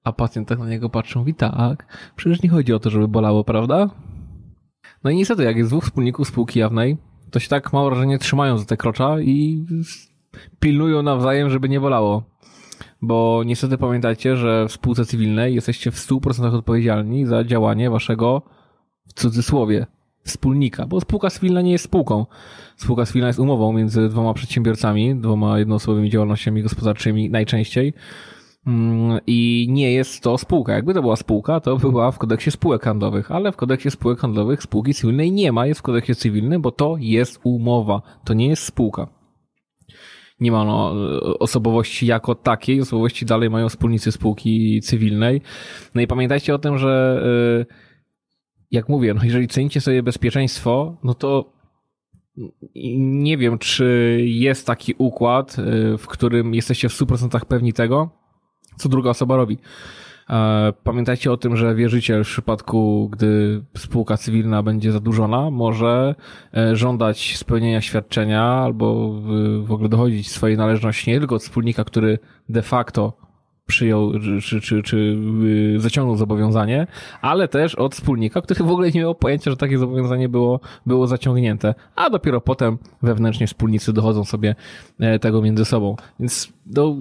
A 0.03 0.13
pacjent 0.13 0.47
tak 0.47 0.59
na 0.59 0.69
niego 0.69 0.89
patrzy, 0.89 1.19
mówi, 1.19 1.33
tak, 1.33 1.97
przecież 2.15 2.41
nie 2.41 2.49
chodzi 2.49 2.73
o 2.73 2.79
to, 2.79 2.89
żeby 2.89 3.07
bolało, 3.07 3.43
prawda? 3.43 3.89
No 5.03 5.09
i 5.09 5.15
niestety, 5.15 5.43
jak 5.43 5.57
jest 5.57 5.69
dwóch 5.69 5.83
wspólników 5.83 6.27
spółki 6.27 6.59
jawnej, 6.59 6.97
to 7.31 7.39
się 7.39 7.49
tak, 7.49 7.73
mam 7.73 7.85
wrażenie, 7.85 8.19
trzymają 8.19 8.57
za 8.57 8.65
te 8.65 8.77
krocza 8.77 9.19
i 9.21 9.65
pilnują 10.59 11.01
nawzajem, 11.01 11.49
żeby 11.49 11.69
nie 11.69 11.79
bolało. 11.79 12.23
Bo 13.01 13.41
niestety 13.45 13.77
pamiętajcie, 13.77 14.37
że 14.37 14.67
w 14.67 14.71
spółce 14.71 15.05
cywilnej 15.05 15.55
jesteście 15.55 15.91
w 15.91 15.95
100% 15.95 16.55
odpowiedzialni 16.55 17.25
za 17.25 17.43
działanie 17.43 17.89
waszego, 17.89 18.41
w 19.07 19.13
cudzysłowie, 19.13 19.85
wspólnika, 20.23 20.87
bo 20.87 21.01
spółka 21.01 21.29
cywilna 21.29 21.61
nie 21.61 21.71
jest 21.71 21.83
spółką. 21.83 22.25
Spółka 22.75 23.05
cywilna 23.05 23.27
jest 23.27 23.39
umową 23.39 23.73
między 23.73 24.09
dwoma 24.09 24.33
przedsiębiorcami, 24.33 25.15
dwoma 25.15 25.59
jednoosobowymi 25.59 26.09
działalnościami 26.09 26.63
gospodarczymi 26.63 27.29
najczęściej 27.29 27.93
i 29.27 29.67
nie 29.69 29.91
jest 29.91 30.23
to 30.23 30.37
spółka. 30.37 30.73
Jakby 30.73 30.93
to 30.93 31.01
była 31.01 31.15
spółka, 31.15 31.59
to 31.59 31.77
była 31.77 32.11
w 32.11 32.17
kodeksie 32.17 32.51
spółek 32.51 32.83
handlowych, 32.83 33.31
ale 33.31 33.51
w 33.51 33.55
kodeksie 33.55 33.91
spółek 33.91 34.19
handlowych 34.19 34.63
spółki 34.63 34.93
cywilnej 34.93 35.31
nie 35.31 35.51
ma, 35.51 35.65
jest 35.65 35.79
w 35.79 35.83
kodeksie 35.83 36.15
cywilnym, 36.15 36.61
bo 36.61 36.71
to 36.71 36.95
jest 36.99 37.39
umowa, 37.43 38.01
to 38.25 38.33
nie 38.33 38.47
jest 38.47 38.63
spółka. 38.63 39.07
nie 40.39 40.51
ma 40.51 40.65
no, 40.65 40.93
osobowości 41.39 42.05
jako 42.05 42.35
takiej, 42.35 42.81
osobowości 42.81 43.25
dalej 43.25 43.49
mają 43.49 43.69
wspólnicy 43.69 44.11
spółki 44.11 44.81
cywilnej. 44.81 45.41
No 45.95 46.01
i 46.01 46.07
pamiętajcie 46.07 46.55
o 46.55 46.59
tym, 46.59 46.77
że 46.77 47.23
y, 47.61 47.65
jak 48.71 48.89
mówię, 48.89 49.13
no 49.13 49.23
jeżeli 49.23 49.47
cenicie 49.47 49.81
sobie 49.81 50.03
bezpieczeństwo, 50.03 50.97
no 51.03 51.13
to 51.13 51.53
nie 52.97 53.37
wiem, 53.37 53.57
czy 53.57 54.17
jest 54.23 54.67
taki 54.67 54.93
układ, 54.97 55.59
y, 55.59 55.97
w 55.97 56.07
którym 56.07 56.53
jesteście 56.53 56.89
w 56.89 56.93
100% 56.93 57.45
pewni 57.45 57.73
tego, 57.73 58.18
co 58.79 58.89
druga 58.89 59.09
osoba 59.09 59.35
robi. 59.35 59.57
E, 60.29 60.73
pamiętajcie 60.83 61.31
o 61.31 61.37
tym, 61.37 61.57
że 61.57 61.75
wierzyciel 61.75 62.23
w 62.23 62.27
przypadku, 62.27 63.09
gdy 63.11 63.61
spółka 63.77 64.17
cywilna 64.17 64.63
będzie 64.63 64.91
zadłużona, 64.91 65.51
może 65.51 66.15
e, 66.57 66.75
żądać 66.75 67.37
spełnienia 67.37 67.81
świadczenia 67.81 68.43
albo 68.43 69.13
w 69.61 69.71
ogóle 69.71 69.89
dochodzić 69.89 70.31
swojej 70.31 70.57
należności 70.57 71.11
nie 71.11 71.19
tylko 71.19 71.35
od 71.35 71.43
wspólnika, 71.43 71.83
który 71.83 72.19
de 72.49 72.61
facto 72.61 73.13
przyjął 73.69 74.11
czy, 74.41 74.61
czy, 74.61 74.83
czy 74.83 75.17
zaciągnął 75.77 76.15
zobowiązanie, 76.17 76.87
ale 77.21 77.47
też 77.47 77.75
od 77.75 77.95
wspólnika, 77.95 78.41
który 78.41 78.63
w 78.63 78.71
ogóle 78.71 78.91
nie 78.91 78.99
miał 78.99 79.15
pojęcia, 79.15 79.51
że 79.51 79.57
takie 79.57 79.77
zobowiązanie 79.77 80.29
było, 80.29 80.59
było 80.85 81.07
zaciągnięte, 81.07 81.75
a 81.95 82.09
dopiero 82.09 82.41
potem 82.41 82.77
wewnętrznie 83.01 83.47
wspólnicy 83.47 83.93
dochodzą 83.93 84.25
sobie 84.25 84.55
e, 84.99 85.19
tego 85.19 85.41
między 85.41 85.65
sobą. 85.65 85.95
Więc 86.19 86.53
do, 86.65 86.95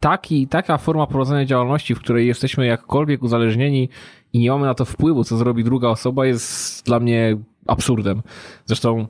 taki, 0.00 0.48
taka 0.48 0.78
forma 0.78 1.06
prowadzenia 1.06 1.44
działalności, 1.44 1.94
w 1.94 2.00
której 2.00 2.26
jesteśmy 2.26 2.66
jakkolwiek 2.66 3.22
uzależnieni 3.22 3.88
i 4.32 4.38
nie 4.38 4.50
mamy 4.50 4.66
na 4.66 4.74
to 4.74 4.84
wpływu, 4.84 5.24
co 5.24 5.36
zrobi 5.36 5.64
druga 5.64 5.88
osoba, 5.88 6.26
jest 6.26 6.86
dla 6.86 7.00
mnie 7.00 7.36
absurdem. 7.66 8.22
Zresztą 8.64 9.06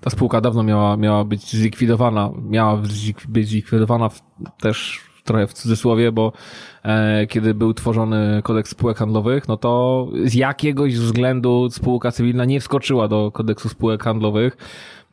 ta 0.00 0.10
spółka 0.10 0.40
dawno 0.40 0.62
miała, 0.62 0.96
miała 0.96 1.24
być 1.24 1.50
zlikwidowana, 1.50 2.30
miała 2.48 2.76
być 3.28 3.48
zlikwidowana 3.48 4.08
w, 4.08 4.22
też 4.60 5.00
trochę 5.24 5.46
w 5.46 5.52
cudzysłowie, 5.52 6.12
bo 6.12 6.32
e, 6.82 7.26
kiedy 7.26 7.54
był 7.54 7.74
tworzony 7.74 8.40
kodeks 8.44 8.70
spółek 8.70 8.98
handlowych, 8.98 9.48
no 9.48 9.56
to 9.56 10.06
z 10.24 10.34
jakiegoś 10.34 10.96
względu 10.96 11.68
spółka 11.70 12.12
cywilna 12.12 12.44
nie 12.44 12.60
wskoczyła 12.60 13.08
do 13.08 13.30
kodeksu 13.32 13.68
spółek 13.68 14.04
handlowych. 14.04 14.56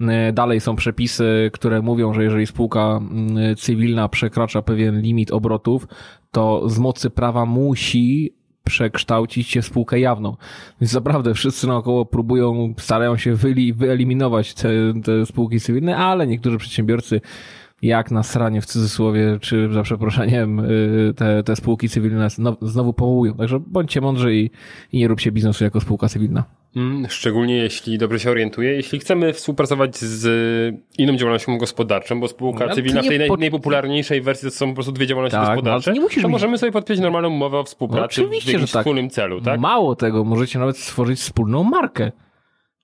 E, 0.02 0.34
dalej 0.34 0.60
są 0.60 0.76
przepisy, 0.76 1.50
które 1.54 1.82
mówią, 1.82 2.14
że 2.14 2.24
jeżeli 2.24 2.48
spółka 2.48 3.00
mm, 3.02 3.56
cywilna 3.56 4.10
przekracza 4.10 4.62
pewien 4.62 5.02
limit 5.02 5.32
obrotów, 5.32 5.88
to 6.32 6.70
z 6.70 6.80
mocy 6.80 7.10
prawa 7.10 7.46
musi 7.46 8.34
przekształcić 8.64 9.48
się 9.48 9.62
w 9.62 9.66
spółkę 9.66 10.00
jawną. 10.00 10.36
Więc 10.82 10.94
naprawdę 10.94 11.34
wszyscy 11.34 11.68
naokoło 11.68 12.06
próbują, 12.06 12.74
starają 12.78 13.18
się 13.18 13.36
wyeliminować 13.76 14.54
te, 14.54 14.70
te 15.04 15.26
spółki 15.26 15.60
cywilne, 15.60 15.98
ale 15.98 16.28
niektórzy 16.28 16.58
przedsiębiorcy 16.58 17.22
jak 17.82 18.12
na 18.12 18.24
sranie 18.24 18.62
w 18.62 18.66
cudzysłowie, 18.66 19.38
czy 19.42 19.74
za 19.74 19.84
przeproszeniem 19.84 20.60
y, 20.60 21.14
te, 21.16 21.44
te 21.44 21.56
spółki 21.56 21.90
cywilne 21.90 22.28
znowu 22.62 22.94
powołują. 22.94 23.34
Także 23.34 23.60
bądźcie 23.60 24.02
mądrzy 24.02 24.36
i, 24.36 24.50
i 24.92 24.98
nie 24.98 25.08
róbcie 25.08 25.32
biznesu 25.32 25.64
jako 25.64 25.82
spółka 25.82 26.10
cywilna. 26.10 26.44
Mm, 26.76 27.10
szczególnie 27.10 27.58
jeśli 27.58 27.98
dobrze 27.98 28.20
się 28.20 28.32
orientuję, 28.32 28.72
jeśli 28.72 29.00
chcemy 29.00 29.34
współpracować 29.34 29.98
z 29.98 30.26
inną 30.98 31.16
działalnością 31.16 31.58
gospodarczą, 31.58 32.20
bo 32.20 32.28
spółka 32.28 32.66
no, 32.66 32.76
cywilna 32.76 33.02
w 33.02 33.08
tej 33.08 33.28
po... 33.28 33.38
najpopularniejszej 33.38 34.22
wersji 34.22 34.50
to 34.50 34.56
są 34.56 34.68
po 34.68 34.74
prostu 34.74 34.92
dwie 34.92 35.08
działalności 35.08 35.38
tak, 35.38 35.48
no, 35.48 35.56
gospodarcze, 35.56 35.92
no, 35.92 35.96
nie 35.96 36.02
musisz 36.02 36.24
to 36.24 36.30
możemy 36.30 36.58
sobie 36.58 36.72
podpisać 36.72 37.02
normalną 37.02 37.30
umowę 37.30 37.60
o 37.60 37.64
współpracy 37.64 38.22
no, 38.22 38.28
w 38.28 38.34
jakimś 38.34 38.72
tak. 38.72 38.82
wspólnym 38.82 39.10
celu, 39.10 39.42
tak? 39.42 39.60
Mało 39.60 39.96
tego, 39.96 40.24
możecie 40.24 40.60
nawet 40.60 40.78
stworzyć 40.78 41.20
wspólną 41.20 41.64
markę. 41.64 42.12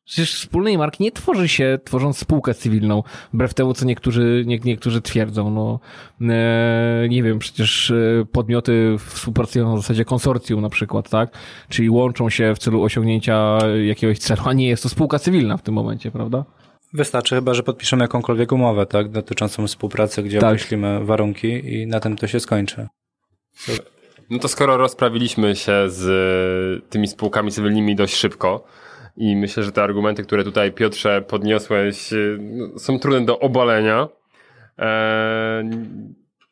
Przecież 0.10 0.34
wspólnej 0.34 0.78
marki 0.78 1.04
nie 1.04 1.12
tworzy 1.12 1.48
się 1.48 1.80
tworząc 1.84 2.18
spółkę 2.18 2.54
cywilną, 2.54 3.04
wbrew 3.34 3.54
temu, 3.54 3.74
co 3.74 3.86
niektórzy, 3.86 4.44
nie, 4.46 4.60
niektórzy 4.60 5.02
twierdzą. 5.02 5.52
No, 5.52 5.80
e, 6.22 7.08
nie 7.10 7.24
wiem, 7.24 7.40
przecież 7.40 7.92
e, 7.92 8.26
podmioty 8.32 8.96
współpracują 9.10 9.70
na 9.70 9.78
zasadzie 9.78 10.06
konsorcjum 10.06 10.62
na 10.62 10.70
przykład, 10.70 11.10
tak? 11.10 11.38
Czyli 11.70 11.90
łączą 11.90 12.30
się 12.30 12.56
w 12.56 12.60
celu 12.60 12.84
osiągnięcia 12.84 13.58
jakiegoś 13.86 14.20
celu, 14.20 14.42
a 14.46 14.54
nie 14.54 14.68
jest 14.68 14.84
to 14.84 14.90
spółka 14.90 15.20
cywilna 15.20 15.58
w 15.58 15.62
tym 15.62 15.74
momencie, 15.74 16.12
prawda? 16.12 16.46
Wystarczy 16.94 17.36
chyba, 17.36 17.54
że 17.54 17.64
podpiszemy 17.64 18.04
jakąkolwiek 18.04 18.52
umowę, 18.52 18.86
tak? 18.86 19.10
Dotyczącą 19.10 19.68
współpracy, 19.68 20.24
gdzie 20.24 20.40
tak. 20.40 20.50
określimy 20.50 21.06
warunki 21.06 21.74
i 21.74 21.88
na 21.88 22.00
tym 22.00 22.18
to 22.18 22.28
się 22.28 22.40
skończy. 22.40 22.88
No 24.30 24.40
to 24.40 24.48
skoro 24.48 24.78
rozprawiliśmy 24.78 25.56
się 25.56 25.74
z 25.88 26.90
tymi 26.90 27.08
spółkami 27.08 27.52
cywilnymi 27.52 27.96
dość 27.96 28.16
szybko, 28.16 28.64
i 29.20 29.36
myślę, 29.36 29.64
że 29.64 29.72
te 29.72 29.84
argumenty, 29.84 30.24
które 30.24 30.44
tutaj 30.44 30.72
Piotrze 30.72 31.22
podniosłeś, 31.22 32.14
y, 32.14 32.38
no, 32.42 32.80
są 32.80 33.00
trudne 33.00 33.26
do 33.26 33.40
obalenia. 33.40 34.08
E, 34.80 35.70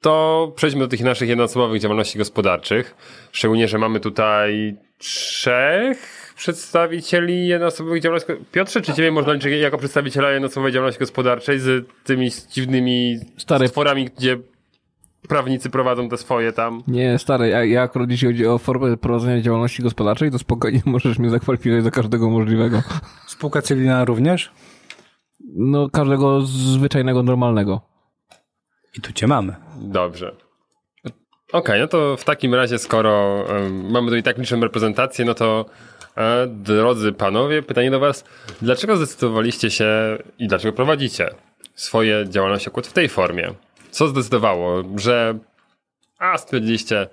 to 0.02 0.54
przejdźmy 0.56 0.80
do 0.80 0.88
tych 0.88 1.02
naszych 1.02 1.30
jednoosobowych 1.30 1.82
działalności 1.82 2.18
gospodarczych. 2.18 2.96
Szczególnie, 3.32 3.68
że 3.68 3.78
mamy 3.78 4.00
tutaj 4.00 4.76
trzech 4.98 6.34
przedstawicieli 6.36 7.48
jednoosobowych 7.48 8.02
działalności 8.02 8.34
Piotrze, 8.52 8.82
czy 8.82 8.94
ciebie 8.94 9.12
można 9.12 9.34
liczyć 9.34 9.62
jako 9.62 9.78
przedstawiciela 9.78 10.32
jednoosobowej 10.32 10.74
działalności 10.74 11.00
gospodarczej 11.00 11.60
z 11.60 11.88
tymi 12.04 12.30
dziwnymi 12.52 13.20
Stary. 13.38 13.68
stworami, 13.68 14.10
gdzie 14.18 14.38
prawnicy 15.28 15.70
prowadzą 15.70 16.10
te 16.10 16.18
swoje 16.18 16.54
tam. 16.54 16.84
Nie, 16.88 17.20
stary, 17.20 17.50
ja, 17.50 17.66
ja 17.66 17.82
akurat 17.82 18.12
jeśli 18.12 18.28
chodzi 18.28 18.48
o 18.48 18.58
formę 18.58 18.98
prowadzenia 18.98 19.42
działalności 19.42 19.84
gospodarczej, 19.84 20.32
to 20.32 20.40
spokojnie 20.40 20.82
możesz 20.86 21.20
mnie 21.20 21.30
zakwalifikować 21.30 21.84
za 21.84 21.92
każdego 21.92 22.30
możliwego. 22.30 22.82
Spółka 23.28 23.62
cywilna 23.62 24.06
również? 24.06 24.52
No, 25.56 25.90
każdego 25.90 26.42
zwyczajnego, 26.42 27.24
normalnego. 27.24 27.82
I 28.98 29.02
tu 29.02 29.14
cię 29.14 29.28
mamy. 29.28 29.56
Dobrze. 29.82 30.36
Okej, 31.48 31.60
okay, 31.62 31.80
no 31.80 31.88
to 31.88 32.18
w 32.18 32.24
takim 32.24 32.56
razie, 32.56 32.78
skoro 32.78 33.46
um, 33.50 33.92
mamy 33.92 34.12
tu 34.12 34.18
i 34.18 34.24
tak 34.24 34.38
liczną 34.38 34.60
reprezentację, 34.60 35.26
no 35.26 35.34
to 35.34 35.66
e, 36.18 36.48
drodzy 36.48 37.14
panowie, 37.14 37.64
pytanie 37.64 37.92
do 37.92 38.00
was, 38.00 38.24
dlaczego 38.62 38.98
zdecydowaliście 38.98 39.70
się 39.70 40.18
i 40.40 40.48
dlaczego 40.48 40.74
prowadzicie 40.74 41.30
swoje 41.76 42.26
działalności 42.30 42.70
akurat 42.70 42.88
w 42.88 42.94
tej 42.94 43.10
formie? 43.10 43.54
Co 43.98 44.08
zdecydowało, 44.08 44.84
że 44.96 45.40
a 46.20 46.38
stwierdziliście 46.38 47.08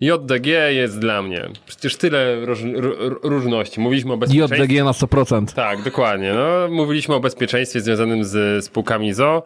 JDG 0.00 0.46
jest 0.70 0.98
dla 0.98 1.22
mnie. 1.22 1.48
Przecież 1.66 1.96
tyle 1.96 2.46
róż, 2.46 2.58
różności. 3.22 3.80
Mówiliśmy 3.80 4.12
o 4.12 4.16
bezpieczeństwie. 4.16 4.62
JDG 4.62 4.84
na 4.84 4.90
100%. 4.90 5.54
Tak, 5.54 5.82
dokładnie. 5.82 6.32
No, 6.32 6.68
mówiliśmy 6.70 7.14
o 7.14 7.20
bezpieczeństwie 7.20 7.80
związanym 7.80 8.24
z 8.24 8.64
spółkami 8.64 9.12
ZO. 9.12 9.42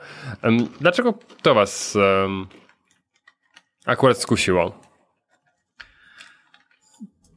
Dlaczego 0.81 1.15
to 1.43 1.55
was 1.55 1.97
um, 1.97 2.47
akurat 3.87 4.19
skusiło? 4.19 4.82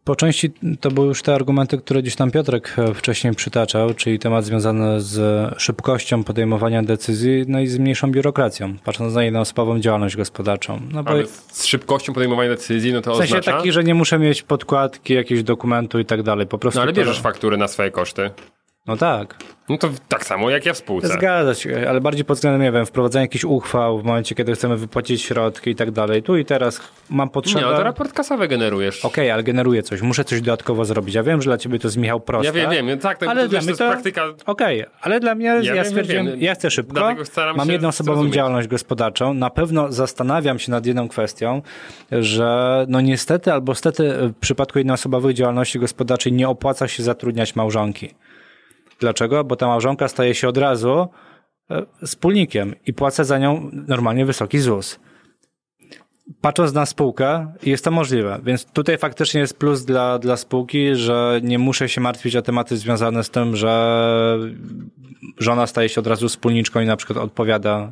Po 0.06 0.15
części 0.15 0.52
to 0.80 0.91
były 0.91 1.07
już 1.07 1.22
te 1.22 1.36
argumenty, 1.36 1.77
które 1.77 2.02
gdzieś 2.02 2.15
tam 2.15 2.32
Piotrek 2.32 2.76
e, 2.77 2.94
wcześniej 2.94 3.36
przytaczał, 3.36 3.94
czyli 3.94 4.19
temat 4.19 4.45
związany 4.45 5.02
z 5.02 5.53
szybkością 5.61 6.23
podejmowania 6.23 6.84
decyzji, 6.84 7.45
no 7.48 7.60
i 7.60 7.68
z 7.68 7.77
mniejszą 7.77 8.11
biurokracją, 8.11 8.76
patrząc 8.84 9.14
na 9.14 9.23
jednoosobową 9.23 9.80
działalność 9.80 10.15
gospodarczą. 10.15 10.82
No 10.91 11.03
bo 11.03 11.10
Ale 11.10 11.26
z 11.52 11.65
szybkością 11.65 12.14
podejmowania 12.14 12.49
decyzji, 12.49 12.94
no 12.94 13.02
to 13.02 13.14
w 13.14 13.18
sensie 13.18 13.38
oznacza... 13.38 13.57
taki, 13.57 13.72
że 13.72 13.84
nie 13.84 13.94
muszę 13.94 14.19
mieć 14.19 14.44
podkładki, 14.44 15.14
jakiegoś 15.14 15.44
dokumentu 15.44 15.99
i 15.99 16.06
tak 16.06 16.23
dalej. 16.23 16.48
Po 16.48 16.57
prostu 16.57 16.80
no 16.80 16.84
ale 16.84 16.94
bierzesz 16.94 17.18
to... 17.18 17.23
faktury 17.23 17.57
na 17.57 17.68
swoje 17.68 17.91
koszty. 17.91 18.30
No 18.88 18.98
tak. 18.98 19.36
No 19.70 19.78
to 19.78 19.90
tak 20.07 20.26
samo 20.26 20.49
jak 20.49 20.66
ja 20.66 20.74
w 20.74 20.78
spółce. 20.78 21.07
Zgadza 21.07 21.56
się, 21.56 21.86
ale 21.90 22.02
bardziej 22.02 22.26
pod 22.26 22.38
względem, 22.38 22.62
nie 22.62 22.72
wiem, 22.72 22.86
wprowadzania 22.86 23.22
jakichś 23.22 23.44
uchwał 23.44 23.99
w 23.99 24.03
momencie, 24.03 24.36
kiedy 24.36 24.53
chcemy 24.53 24.78
wypłacić 24.78 25.22
środki 25.22 25.70
i 25.70 25.76
tak 25.76 25.91
dalej. 25.91 26.24
Tu 26.24 26.38
i 26.38 26.45
teraz 26.45 26.82
mam 27.10 27.30
potrzebę... 27.30 27.66
Nie, 27.66 27.72
no 27.72 27.78
to 27.78 27.84
raport 27.84 28.14
kasowy 28.14 28.48
generujesz. 28.48 29.06
Okej, 29.06 29.26
okay, 29.26 29.34
ale 29.34 29.44
generuję 29.44 29.84
coś. 29.84 30.02
Muszę 30.02 30.24
coś 30.24 30.41
dodatkowo 30.41 30.86
zrobić. 30.86 31.16
Ja 31.16 31.24
wiem, 31.24 31.41
że 31.41 31.49
dla 31.49 31.57
ciebie 31.57 31.80
to 31.80 31.88
jest 31.88 31.98
Michał 31.98 32.20
proste. 32.20 32.60
Ja 32.60 32.70
wiem, 32.70 32.88
wiem. 32.88 32.99
Tak, 32.99 33.18
tak 33.18 33.30
ale 33.30 33.44
to, 33.44 33.49
dla 33.49 33.62
mnie 33.62 33.72
to, 33.72 33.78
to 33.78 33.90
praktyka... 33.90 34.26
Okej, 34.45 34.82
okay, 34.82 34.95
ale 35.02 35.20
dla 35.20 35.36
mnie, 35.36 35.45
ja, 35.45 35.62
ja 35.62 35.74
wiem, 35.74 35.86
stwierdziłem, 35.86 36.26
wiem. 36.26 36.41
ja 36.41 36.56
chcę 36.56 36.72
szybko, 36.72 37.16
mam 37.56 37.70
jedną 37.70 37.88
osobową 37.88 38.30
działalność 38.30 38.68
gospodarczą. 38.68 39.34
Na 39.34 39.49
pewno 39.49 39.91
zastanawiam 39.91 40.60
się 40.60 40.72
nad 40.72 40.86
jedną 40.86 41.07
kwestią, 41.07 41.62
że 42.12 42.86
no 42.90 43.02
niestety 43.02 43.53
albo 43.53 43.76
stety 43.76 44.14
w 44.22 44.34
przypadku 44.40 44.80
jednoosobowych 44.80 45.36
działalności 45.36 45.80
gospodarczej 45.80 46.34
nie 46.34 46.49
opłaca 46.49 46.88
się 46.88 47.03
zatrudniać 47.03 47.56
małżonki. 47.56 48.10
Dlaczego? 49.00 49.44
Bo 49.44 49.56
ta 49.56 49.68
małżonka 49.68 50.08
staje 50.08 50.36
się 50.36 50.48
od 50.48 50.58
razu 50.58 51.08
e, 51.70 51.86
wspólnikiem 52.06 52.76
i 52.86 52.94
płacę 52.94 53.26
za 53.26 53.38
nią 53.38 53.70
normalnie 53.88 54.26
wysoki 54.26 54.60
ZUS. 54.60 55.00
Patrząc 56.42 56.74
na 56.74 56.86
spółkę, 56.86 57.54
jest 57.64 57.84
to 57.84 57.92
możliwe, 57.92 58.40
więc 58.44 58.66
tutaj 58.66 58.98
faktycznie 58.98 59.42
jest 59.42 59.58
plus 59.58 59.86
dla, 59.86 60.20
dla 60.20 60.38
spółki, 60.38 60.96
że 60.96 61.40
nie 61.44 61.60
muszę 61.60 61.90
się 61.90 62.02
martwić 62.02 62.36
o 62.36 62.42
tematy 62.42 62.78
związane 62.78 63.24
z 63.24 63.30
tym, 63.30 63.56
że 63.56 64.40
żona 65.38 65.68
staje 65.68 65.90
się 65.90 66.02
od 66.02 66.08
razu 66.08 66.30
wspólniczką 66.30 66.80
i 66.80 66.86
na 66.86 66.98
przykład 66.98 67.20
odpowiada 67.20 67.92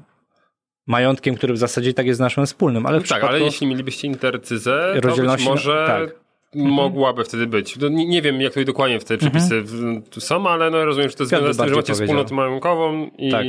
majątkiem, 0.88 1.36
który 1.36 1.54
w 1.54 1.58
zasadzie 1.58 1.94
tak 1.94 2.06
jest 2.06 2.20
naszym 2.20 2.46
wspólnym. 2.46 2.86
Ale 2.86 2.98
no 2.98 3.04
tak, 3.10 3.24
ale 3.24 3.40
jeśli 3.40 3.68
mielibyście 3.68 4.08
intercyzę, 4.08 5.00
to 5.02 5.16
być 5.16 5.46
może 5.46 5.86
tak. 5.88 6.23
Mhm. 6.56 6.74
mogłaby 6.74 7.24
wtedy 7.24 7.48
być. 7.48 7.78
No, 7.78 7.90
nie, 7.90 8.06
nie, 8.06 8.22
wiem, 8.22 8.42
jak 8.42 8.54
to 8.54 8.64
dokładnie 8.64 9.00
w 9.00 9.04
te 9.04 9.18
przepisy 9.18 9.56
mhm. 9.56 10.04
są, 10.20 10.48
ale 10.48 10.70
no, 10.72 10.86
rozumiem, 10.86 11.10
że 11.10 11.16
to 11.16 11.24
jest 11.24 11.30
związane 11.30 11.54
z 11.54 11.58
tym, 11.58 11.70
że 11.70 11.76
macie 11.76 11.94
wspólnotę 11.94 12.36
majątkową 12.36 13.10
i... 13.18 13.32
Tak. 13.32 13.46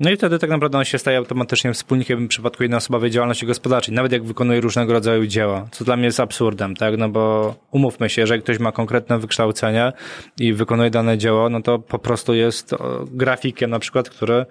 No 0.00 0.10
i 0.10 0.16
wtedy 0.16 0.38
tak 0.38 0.50
naprawdę 0.50 0.78
on 0.78 0.84
się 0.84 0.98
staje 0.98 1.18
automatycznie 1.18 1.72
wspólnikiem 1.72 2.26
w 2.26 2.28
przypadku 2.28 2.62
jednoosobowej 2.62 3.10
działalności 3.10 3.46
gospodarczej, 3.46 3.94
nawet 3.94 4.12
jak 4.12 4.24
wykonuje 4.24 4.60
różnego 4.60 4.92
rodzaju 4.92 5.26
dzieła, 5.26 5.68
co 5.70 5.84
dla 5.84 5.96
mnie 5.96 6.04
jest 6.04 6.20
absurdem, 6.20 6.76
tak? 6.76 6.98
No 6.98 7.08
bo 7.08 7.54
umówmy 7.70 8.08
się, 8.08 8.22
jeżeli 8.22 8.42
ktoś 8.42 8.58
ma 8.58 8.72
konkretne 8.72 9.18
wykształcenie 9.18 9.92
i 10.40 10.52
wykonuje 10.52 10.90
dane 10.90 11.18
dzieło, 11.18 11.48
no 11.48 11.62
to 11.62 11.78
po 11.78 11.98
prostu 11.98 12.34
jest 12.34 12.74
grafikiem 13.10 13.70
na 13.70 13.78
przykład, 13.78 14.10
który 14.10 14.46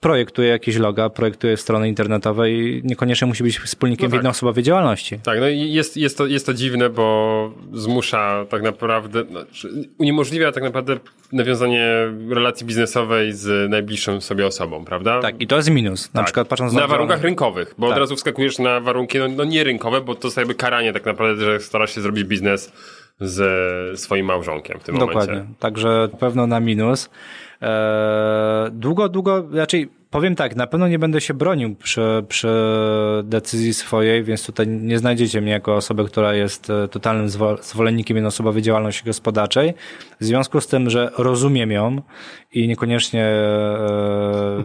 projektuje 0.00 0.48
jakieś 0.48 0.76
loga, 0.76 1.10
projektuje 1.10 1.56
strony 1.56 1.88
internetowe 1.88 2.50
i 2.50 2.80
niekoniecznie 2.84 3.26
musi 3.26 3.42
być 3.42 3.58
wspólnikiem 3.58 4.04
No 4.06 4.10
tak. 4.10 4.14
jednoosobowej 4.18 4.64
działalności. 4.64 5.18
Tak, 5.18 5.40
no 5.40 5.48
i 5.48 5.72
jest, 5.72 5.96
jest, 5.96 6.18
to, 6.18 6.26
jest 6.26 6.46
to 6.46 6.54
dziwne, 6.54 6.90
bo 6.90 7.52
zmusza 7.72 8.46
tak 8.50 8.62
naprawdę, 8.62 9.24
znaczy 9.24 9.68
uniemożliwia 9.98 10.52
tak 10.52 10.62
naprawdę 10.62 10.96
nawiązanie 11.32 11.88
relacji 12.30 12.66
biznesowej 12.66 13.32
z 13.32 13.70
najbliższą 13.70 14.20
sobie 14.20 14.46
osobą, 14.46 14.84
prawda? 14.84 15.20
Tak, 15.20 15.40
i 15.40 15.46
to 15.46 15.56
jest 15.56 15.70
minus. 15.70 16.14
Na 16.14 16.18
Tak. 16.20 16.24
przykład 16.26 16.48
patrząc 16.48 16.72
na 16.72 16.80
na 16.80 16.86
warunkach 16.86 17.22
rynkowych, 17.22 17.74
bo 17.78 17.86
od 17.86 17.92
Tak. 17.92 18.00
razu 18.00 18.16
wskakujesz 18.16 18.58
na 18.58 18.80
warunki 18.80 19.18
no, 19.18 19.28
no 19.28 19.44
nie 19.44 19.64
rynkowe, 19.64 20.00
bo 20.00 20.14
to 20.14 20.28
jest 20.28 20.36
jakby 20.36 20.54
karanie 20.54 20.92
tak 20.92 21.06
naprawdę, 21.06 21.44
że 21.44 21.60
starasz 21.60 21.94
się 21.94 22.00
zrobić 22.00 22.24
biznes 22.24 22.72
ze 23.20 23.50
swoim 23.94 24.26
małżonkiem 24.26 24.80
w 24.80 24.84
tym 24.84 24.98
Dokładnie. 24.98 25.34
momencie. 25.34 25.54
Także 25.58 26.08
na 26.12 26.18
pewno 26.18 26.46
na 26.46 26.60
minus. 26.60 27.10
Eee, 27.60 28.70
długo, 28.72 29.08
długo, 29.08 29.44
raczej 29.52 29.88
powiem 30.10 30.34
tak, 30.34 30.56
na 30.56 30.66
pewno 30.66 30.88
nie 30.88 30.98
będę 30.98 31.20
się 31.20 31.34
bronił 31.34 31.74
przy, 31.74 32.24
przy 32.28 32.48
decyzji 33.24 33.74
swojej, 33.74 34.24
więc 34.24 34.46
tutaj 34.46 34.68
nie 34.68 34.98
znajdziecie 34.98 35.40
mnie 35.40 35.52
jako 35.52 35.74
osobę, 35.76 36.04
która 36.04 36.34
jest 36.34 36.70
e, 36.70 36.88
totalnym 36.88 37.26
zwo- 37.26 37.62
zwolennikiem 37.62 38.16
jednoosobowej 38.16 38.62
działalności 38.62 39.04
gospodarczej. 39.04 39.74
W 40.20 40.24
związku 40.24 40.60
z 40.60 40.66
tym, 40.66 40.90
że 40.90 41.10
rozumiem 41.18 41.70
ją 41.70 42.02
i 42.52 42.68
niekoniecznie 42.68 43.24
e, 43.24 44.64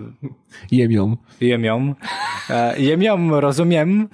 Jem 0.71 0.91
ją. 0.91 1.17
jem 1.41 1.63
ją. 1.65 1.93
E, 2.49 2.79
jem 2.81 3.03
ją, 3.03 3.39
rozumiem. 3.41 4.09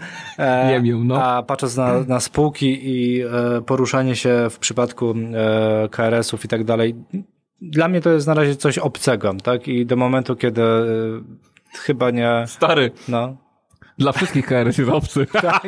Jem 0.69 0.85
ją, 0.85 1.03
no. 1.03 1.23
A 1.23 1.43
patrząc 1.43 1.77
na, 1.77 2.03
na 2.07 2.19
spółki 2.19 2.79
i 2.83 3.23
poruszanie 3.65 4.15
się 4.15 4.47
w 4.49 4.59
przypadku 4.59 5.13
KRS-ów 5.91 6.45
i 6.45 6.47
tak 6.47 6.63
dalej, 6.63 6.95
dla 7.61 7.87
mnie 7.87 8.01
to 8.01 8.09
jest 8.09 8.27
na 8.27 8.33
razie 8.33 8.55
coś 8.55 8.77
obcego, 8.77 9.33
tak? 9.43 9.67
I 9.67 9.85
do 9.85 9.95
momentu, 9.95 10.35
kiedy 10.35 10.61
e, 10.61 10.85
chyba 11.73 12.11
nie, 12.11 12.43
Stary, 12.47 12.91
no. 13.07 13.37
dla 13.97 14.11
wszystkich 14.11 14.45
KRS 14.45 14.77
jest 14.77 14.91
obcy. 14.91 15.27
Tak. 15.41 15.67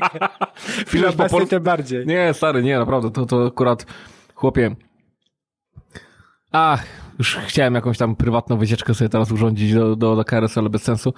Po 1.18 1.30
polsku? 1.30 1.49
tym 1.49 1.64
bardziej. 1.64 2.07
Nie, 2.07 2.34
stary, 2.34 2.64
nie, 2.64 2.80
naprawdę, 2.80 3.11
to, 3.11 3.26
to 3.26 3.48
akurat, 3.48 3.86
chłopie, 4.36 4.76
ach, 6.52 6.86
już 7.20 7.36
chciałem 7.36 7.76
jakąś 7.76 7.98
tam 7.98 8.16
prywatną 8.16 8.57
wycieczkę 8.57 8.94
sobie 8.94 9.10
teraz 9.10 9.32
urządzić 9.32 9.74
do, 9.74 9.95
do, 9.95 10.16
do 10.16 10.26
KRS, 10.26 10.57
ale 10.57 10.70
bez 10.70 10.84
sensu. 10.84 11.14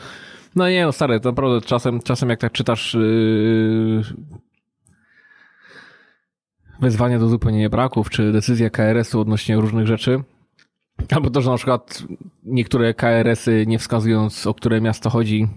No 0.55 0.69
nie, 0.69 0.85
no 0.85 0.91
stary, 0.91 1.19
to 1.19 1.29
naprawdę 1.29 1.67
czasem, 1.67 2.01
czasem 2.01 2.29
jak 2.29 2.39
tak 2.39 2.51
czytasz 2.51 2.93
yy, 2.93 4.01
wezwania 6.79 7.19
do 7.19 7.25
uzupełnienia 7.25 7.69
braków, 7.69 8.09
czy 8.09 8.31
decyzja 8.31 8.69
KRS-u 8.69 9.19
odnośnie 9.19 9.55
różnych 9.55 9.87
rzeczy, 9.87 10.23
albo 11.15 11.29
to, 11.29 11.41
że 11.41 11.51
na 11.51 11.57
przykład 11.57 12.03
niektóre 12.43 12.93
KRS-y, 12.93 13.65
nie 13.67 13.79
wskazując 13.79 14.47
o 14.47 14.53
które 14.53 14.81
miasto 14.81 15.09
chodzi, 15.09 15.47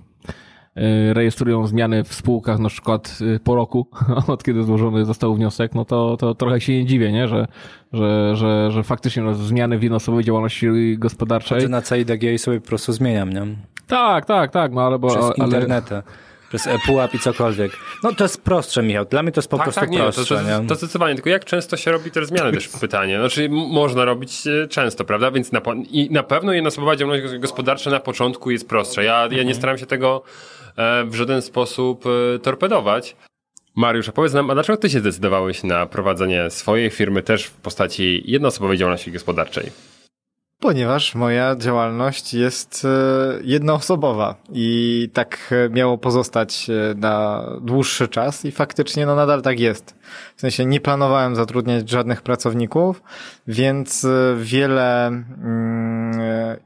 y, 1.10 1.14
rejestrują 1.14 1.66
zmiany 1.66 2.04
w 2.04 2.14
spółkach 2.14 2.58
na 2.58 2.68
przykład 2.68 3.18
y, 3.20 3.40
po 3.40 3.54
roku, 3.54 3.86
od 4.26 4.44
kiedy 4.44 4.62
złożony 4.62 5.04
został 5.04 5.34
wniosek, 5.34 5.74
no 5.74 5.84
to, 5.84 6.16
to 6.16 6.34
trochę 6.34 6.60
się 6.60 6.72
nie 6.72 6.86
dziwię, 6.86 7.12
nie? 7.12 7.28
Że, 7.28 7.46
że, 7.92 8.36
że, 8.36 8.70
że 8.70 8.82
faktycznie 8.82 9.22
no, 9.22 9.34
zmiany 9.34 9.78
w 9.78 9.82
jednoosobowej 9.82 10.24
działalności 10.24 10.98
gospodarczej. 10.98 11.60
Czy 11.60 11.68
na 11.68 11.82
CIDG 11.82 12.22
i 12.22 12.38
sobie 12.38 12.60
po 12.60 12.66
prostu 12.66 12.92
zmieniam, 12.92 13.32
nie? 13.32 13.46
Tak, 13.86 14.26
tak, 14.26 14.50
tak, 14.50 14.72
no 14.72 14.82
ale 14.82 14.98
bo... 14.98 15.08
Przez 15.08 15.24
ale, 15.24 15.34
internety. 15.36 16.02
Przez 16.54 16.66
ePUAP 16.66 17.14
i 17.14 17.18
cokolwiek. 17.18 17.72
No 18.02 18.12
to 18.12 18.24
jest 18.24 18.42
prostsze, 18.42 18.82
Michał. 18.82 19.04
Dla 19.04 19.22
mnie 19.22 19.32
to 19.32 19.38
jest 19.38 19.48
po 19.50 19.56
Tak, 19.56 19.64
prostu 19.64 19.80
tak, 19.80 19.90
nie, 19.90 19.98
to, 19.98 20.12
prostsze, 20.12 20.34
to, 20.36 20.42
nie? 20.42 20.68
to 20.68 20.74
zdecydowanie. 20.74 21.14
Tylko 21.14 21.30
jak 21.30 21.44
często 21.44 21.76
się 21.76 21.92
robi 21.92 22.10
te 22.10 22.26
zmiany, 22.26 22.52
też 22.52 22.68
pytanie. 22.80 23.18
Znaczy, 23.18 23.48
można 23.50 24.04
robić 24.04 24.46
e, 24.46 24.68
często, 24.68 25.04
prawda? 25.04 25.30
Więc 25.30 25.52
na, 25.52 25.60
i 25.90 26.08
na 26.10 26.22
pewno 26.22 26.52
jednoosobowa 26.52 26.96
działalność 26.96 27.38
gospodarcza 27.38 27.90
na 27.90 28.00
początku 28.00 28.50
jest 28.50 28.68
prostsza. 28.68 29.02
Ja, 29.02 29.12
ja 29.18 29.24
Mhm. 29.24 29.46
nie 29.46 29.54
staram 29.54 29.78
się 29.78 29.86
tego 29.86 30.22
e, 30.76 31.04
w 31.04 31.14
żaden 31.14 31.42
sposób 31.42 32.04
e, 32.06 32.38
torpedować. 32.38 33.16
Mariusz, 33.76 34.08
a 34.08 34.12
powiedz 34.12 34.32
nam, 34.32 34.50
a 34.50 34.54
dlaczego 34.54 34.76
ty 34.76 34.90
się 34.90 35.00
zdecydowałeś 35.00 35.62
na 35.62 35.86
prowadzenie 35.86 36.50
swojej 36.50 36.90
firmy 36.90 37.22
też 37.22 37.44
w 37.44 37.52
postaci 37.52 38.22
jednoosobowej 38.26 38.78
działalności 38.78 39.12
gospodarczej? 39.12 39.93
Ponieważ 40.64 41.14
moja 41.14 41.56
działalność 41.56 42.34
jest 42.34 42.84
e, 42.84 42.88
jednoosobowa 43.42 44.34
i 44.52 45.10
tak 45.12 45.54
e, 45.66 45.70
miało 45.70 45.98
pozostać 45.98 46.70
e, 46.70 46.94
na 46.94 47.44
dłuższy 47.60 48.08
czas 48.08 48.44
i 48.44 48.52
faktycznie 48.52 49.06
no 49.06 49.14
nadal 49.14 49.42
tak 49.42 49.60
jest. 49.60 49.94
W 50.36 50.40
sensie 50.40 50.66
nie 50.66 50.80
planowałem 50.80 51.36
zatrudniać 51.36 51.90
żadnych 51.90 52.22
pracowników, 52.22 53.02
więc 53.46 54.06
wiele 54.36 55.06
mm, 55.06 56.12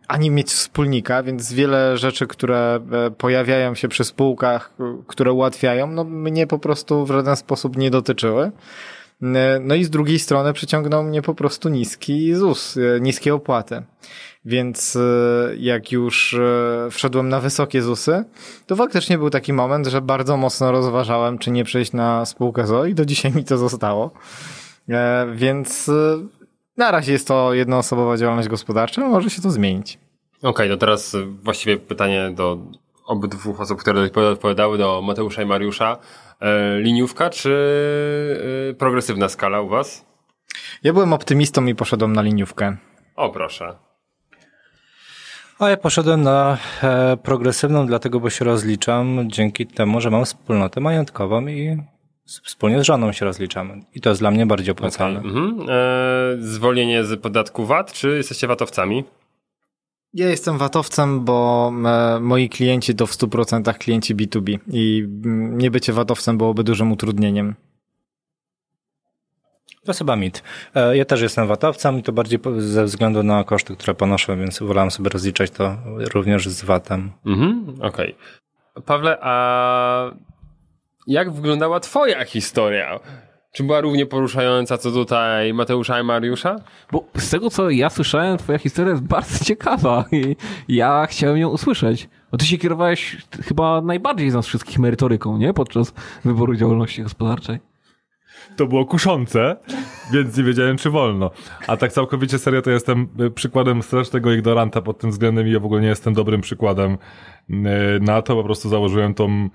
ani 0.08 0.30
mieć 0.30 0.48
wspólnika, 0.48 1.22
więc 1.22 1.52
wiele 1.52 1.96
rzeczy, 1.96 2.26
które 2.26 2.80
pojawiają 3.18 3.74
się 3.74 3.88
przy 3.88 4.04
spółkach, 4.04 4.72
które 5.06 5.32
ułatwiają, 5.32 5.86
no 5.86 6.04
mnie 6.04 6.46
po 6.46 6.58
prostu 6.58 7.06
w 7.06 7.10
żaden 7.10 7.36
sposób 7.36 7.76
nie 7.76 7.90
dotyczyły. 7.90 8.52
No 9.60 9.74
i 9.74 9.84
z 9.84 9.90
drugiej 9.90 10.18
strony 10.18 10.52
przyciągnął 10.52 11.04
mnie 11.04 11.22
po 11.22 11.34
prostu 11.34 11.68
niski 11.68 12.34
ZUS, 12.34 12.76
e, 12.76 13.00
niskie 13.00 13.34
opłaty. 13.34 13.82
Więc 14.44 14.96
e, 14.96 15.56
jak 15.56 15.92
już 15.92 16.34
e, 16.34 16.88
wszedłem 16.90 17.28
na 17.28 17.40
wysokie 17.40 17.82
ZUSy, 17.82 18.24
to 18.66 18.76
faktycznie 18.76 19.18
był 19.18 19.30
taki 19.30 19.52
moment, 19.52 19.86
że 19.86 20.00
bardzo 20.00 20.36
mocno 20.36 20.72
rozważałem, 20.72 21.38
czy 21.38 21.50
nie 21.50 21.64
przejść 21.64 21.92
na 21.92 22.26
spółkę 22.26 22.66
ZO 22.66 22.84
i 22.84 22.94
do 22.94 23.04
dzisiaj 23.04 23.32
mi 23.32 23.44
to 23.44 23.58
zostało. 23.58 24.10
E, 24.88 25.26
Więc 25.34 25.88
e, 25.88 25.92
na 26.76 26.90
razie 26.90 27.12
jest 27.12 27.28
to 27.28 27.54
jednoosobowa 27.54 28.16
działalność 28.16 28.48
gospodarcza, 28.48 29.08
może 29.08 29.30
się 29.30 29.42
to 29.42 29.50
zmienić. 29.50 29.98
Okej, 30.42 30.68
to 30.68 30.76
teraz 30.76 31.14
e, 31.14 31.26
właściwie 31.42 31.76
pytanie 31.76 32.30
do 32.34 32.58
obydwu 33.06 33.54
osób, 33.58 33.80
które 33.80 34.10
odpowiadały, 34.32 34.78
do 34.78 35.02
Mateusza 35.02 35.42
i 35.42 35.46
Mariusza. 35.46 35.96
E, 36.40 36.78
liniówka 36.80 37.30
czy 37.30 37.52
e, 38.70 38.74
progresywna 38.74 39.28
skala 39.28 39.60
u 39.60 39.68
was? 39.68 40.06
Ja 40.82 40.92
byłem 40.92 41.12
optymistą 41.12 41.66
i 41.66 41.74
poszedłem 41.74 42.12
na 42.12 42.22
liniówkę. 42.22 42.76
O, 43.16 43.30
proszę. 43.30 43.74
A 45.58 45.68
ja 45.70 45.76
poszedłem 45.76 46.22
na 46.22 46.58
e, 46.82 47.16
progresywną, 47.16 47.86
dlatego, 47.86 48.20
bo 48.20 48.30
się 48.30 48.44
rozliczam 48.44 49.30
dzięki 49.30 49.66
temu, 49.66 50.00
że 50.00 50.10
mam 50.10 50.24
wspólnotę 50.24 50.80
majątkową 50.80 51.46
i 51.46 51.76
z- 52.24 52.40
wspólnie 52.40 52.80
z 52.80 52.86
żoną 52.86 53.12
się 53.12 53.24
rozliczamy. 53.24 53.80
I 53.94 54.00
to 54.00 54.08
jest 54.10 54.20
dla 54.22 54.30
mnie 54.30 54.46
bardziej 54.46 54.72
opłacalne. 54.72 55.18
Mhm. 55.20 55.60
E, 55.68 55.74
zwolnienie 56.38 57.04
z 57.04 57.20
podatku 57.22 57.66
VAT, 57.66 57.92
czy 57.92 58.16
jesteście 58.16 58.46
VAT-owcami? 58.46 59.04
Ja 60.14 60.28
jestem 60.28 60.58
VAT-owcem, 60.58 61.24
bo 61.24 61.72
e, 61.86 62.20
moi 62.20 62.48
klienci 62.48 62.94
to 62.94 63.06
w 63.06 63.12
100% 63.12 63.74
klienci 63.74 64.16
B2B 64.16 64.58
i 64.72 65.08
mm, 65.24 65.58
nie 65.58 65.70
bycie 65.70 65.92
VAT-owcem 65.92 66.38
byłoby 66.38 66.64
dużym 66.64 66.92
utrudnieniem. 66.92 67.54
To 69.84 69.92
chyba 69.92 70.16
mit. 70.16 70.42
E, 70.74 70.96
ja 70.96 71.04
też 71.04 71.20
jestem 71.20 71.46
VAT-owcem 71.46 71.98
i 71.98 72.02
to 72.02 72.12
bardziej 72.12 72.38
ze 72.58 72.84
względu 72.84 73.22
na 73.22 73.44
koszty, 73.44 73.76
które 73.76 73.94
ponoszę, 73.94 74.36
więc 74.36 74.58
wolałem 74.58 74.90
sobie 74.90 75.10
rozliczać 75.10 75.50
to 75.50 75.76
również 76.14 76.48
z 76.48 76.64
VAT-em. 76.64 77.12
Mhm, 77.26 77.74
okej. 77.80 78.14
Pawle, 78.84 79.18
a 79.20 80.12
jak 81.06 81.32
wyglądała 81.32 81.80
twoja 81.80 82.24
historia? 82.24 83.00
Czy 83.52 83.64
była 83.64 83.80
równie 83.80 84.06
poruszająca 84.06 84.78
co 84.78 84.92
tutaj 84.92 85.54
Mateusza 85.54 86.00
i 86.00 86.04
Mariusza? 86.04 86.56
Bo 86.92 87.04
z 87.14 87.30
tego, 87.30 87.50
co 87.50 87.70
ja 87.70 87.90
słyszałem, 87.90 88.38
twoja 88.38 88.58
historia 88.58 88.90
jest 88.90 89.02
bardzo 89.02 89.44
ciekawa 89.44 90.04
i 90.12 90.36
ja 90.68 91.06
chciałem 91.06 91.38
ją 91.38 91.48
usłyszeć. 91.48 92.08
Bo 92.32 92.38
ty 92.38 92.46
się 92.46 92.58
kierowałeś 92.58 93.16
chyba 93.42 93.80
najbardziej 93.80 94.30
z 94.30 94.34
nas 94.34 94.46
wszystkich 94.46 94.78
merytoryką, 94.78 95.38
nie? 95.38 95.54
Podczas 95.54 95.94
wyboru 96.24 96.54
działalności 96.54 97.02
gospodarczej. 97.02 97.58
To 98.56 98.66
było 98.66 98.86
kuszące, 98.86 99.56
więc 100.12 100.36
nie 100.36 100.44
wiedziałem, 100.44 100.76
czy 100.76 100.90
wolno. 100.90 101.30
A 101.66 101.76
tak 101.76 101.92
całkowicie 101.92 102.38
serio, 102.38 102.62
to 102.62 102.70
jestem 102.70 103.08
y, 103.20 103.30
przykładem 103.30 103.82
strasznego 103.82 104.32
ignoranta 104.32 104.82
pod 104.82 104.98
tym 104.98 105.10
względem 105.10 105.48
i 105.48 105.52
ja 105.52 105.60
w 105.60 105.64
ogóle 105.64 105.80
nie 105.80 105.88
jestem 105.88 106.14
dobrym 106.14 106.40
przykładem 106.40 106.92
y, 107.50 107.54
na 108.00 108.22
to. 108.22 108.36
Po 108.36 108.44
prostu 108.44 108.68
założyłem 108.68 109.14
tą 109.14 109.48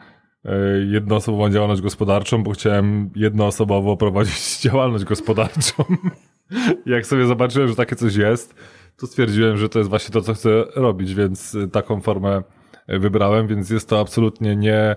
jednoosobową 0.87 1.49
działalność 1.49 1.81
gospodarczą, 1.81 2.43
bo 2.43 2.51
chciałem 2.51 3.09
jednoosobowo 3.15 3.97
prowadzić 3.97 4.59
działalność 4.63 5.03
gospodarczą. 5.03 5.83
Jak 6.85 7.05
sobie 7.05 7.25
zobaczyłem, 7.25 7.67
że 7.67 7.75
takie 7.75 7.95
coś 7.95 8.15
jest, 8.15 8.55
to 8.97 9.07
stwierdziłem, 9.07 9.57
że 9.57 9.69
to 9.69 9.79
jest 9.79 9.89
właśnie 9.89 10.13
to, 10.13 10.21
co 10.21 10.33
chcę 10.33 10.49
robić, 10.75 11.13
więc 11.13 11.55
y, 11.55 11.67
taką 11.67 12.01
formę 12.01 12.43
y, 12.89 12.99
wybrałem, 12.99 13.47
więc 13.47 13.69
jest 13.69 13.89
to 13.89 13.99
absolutnie 13.99 14.55
nie 14.55 14.95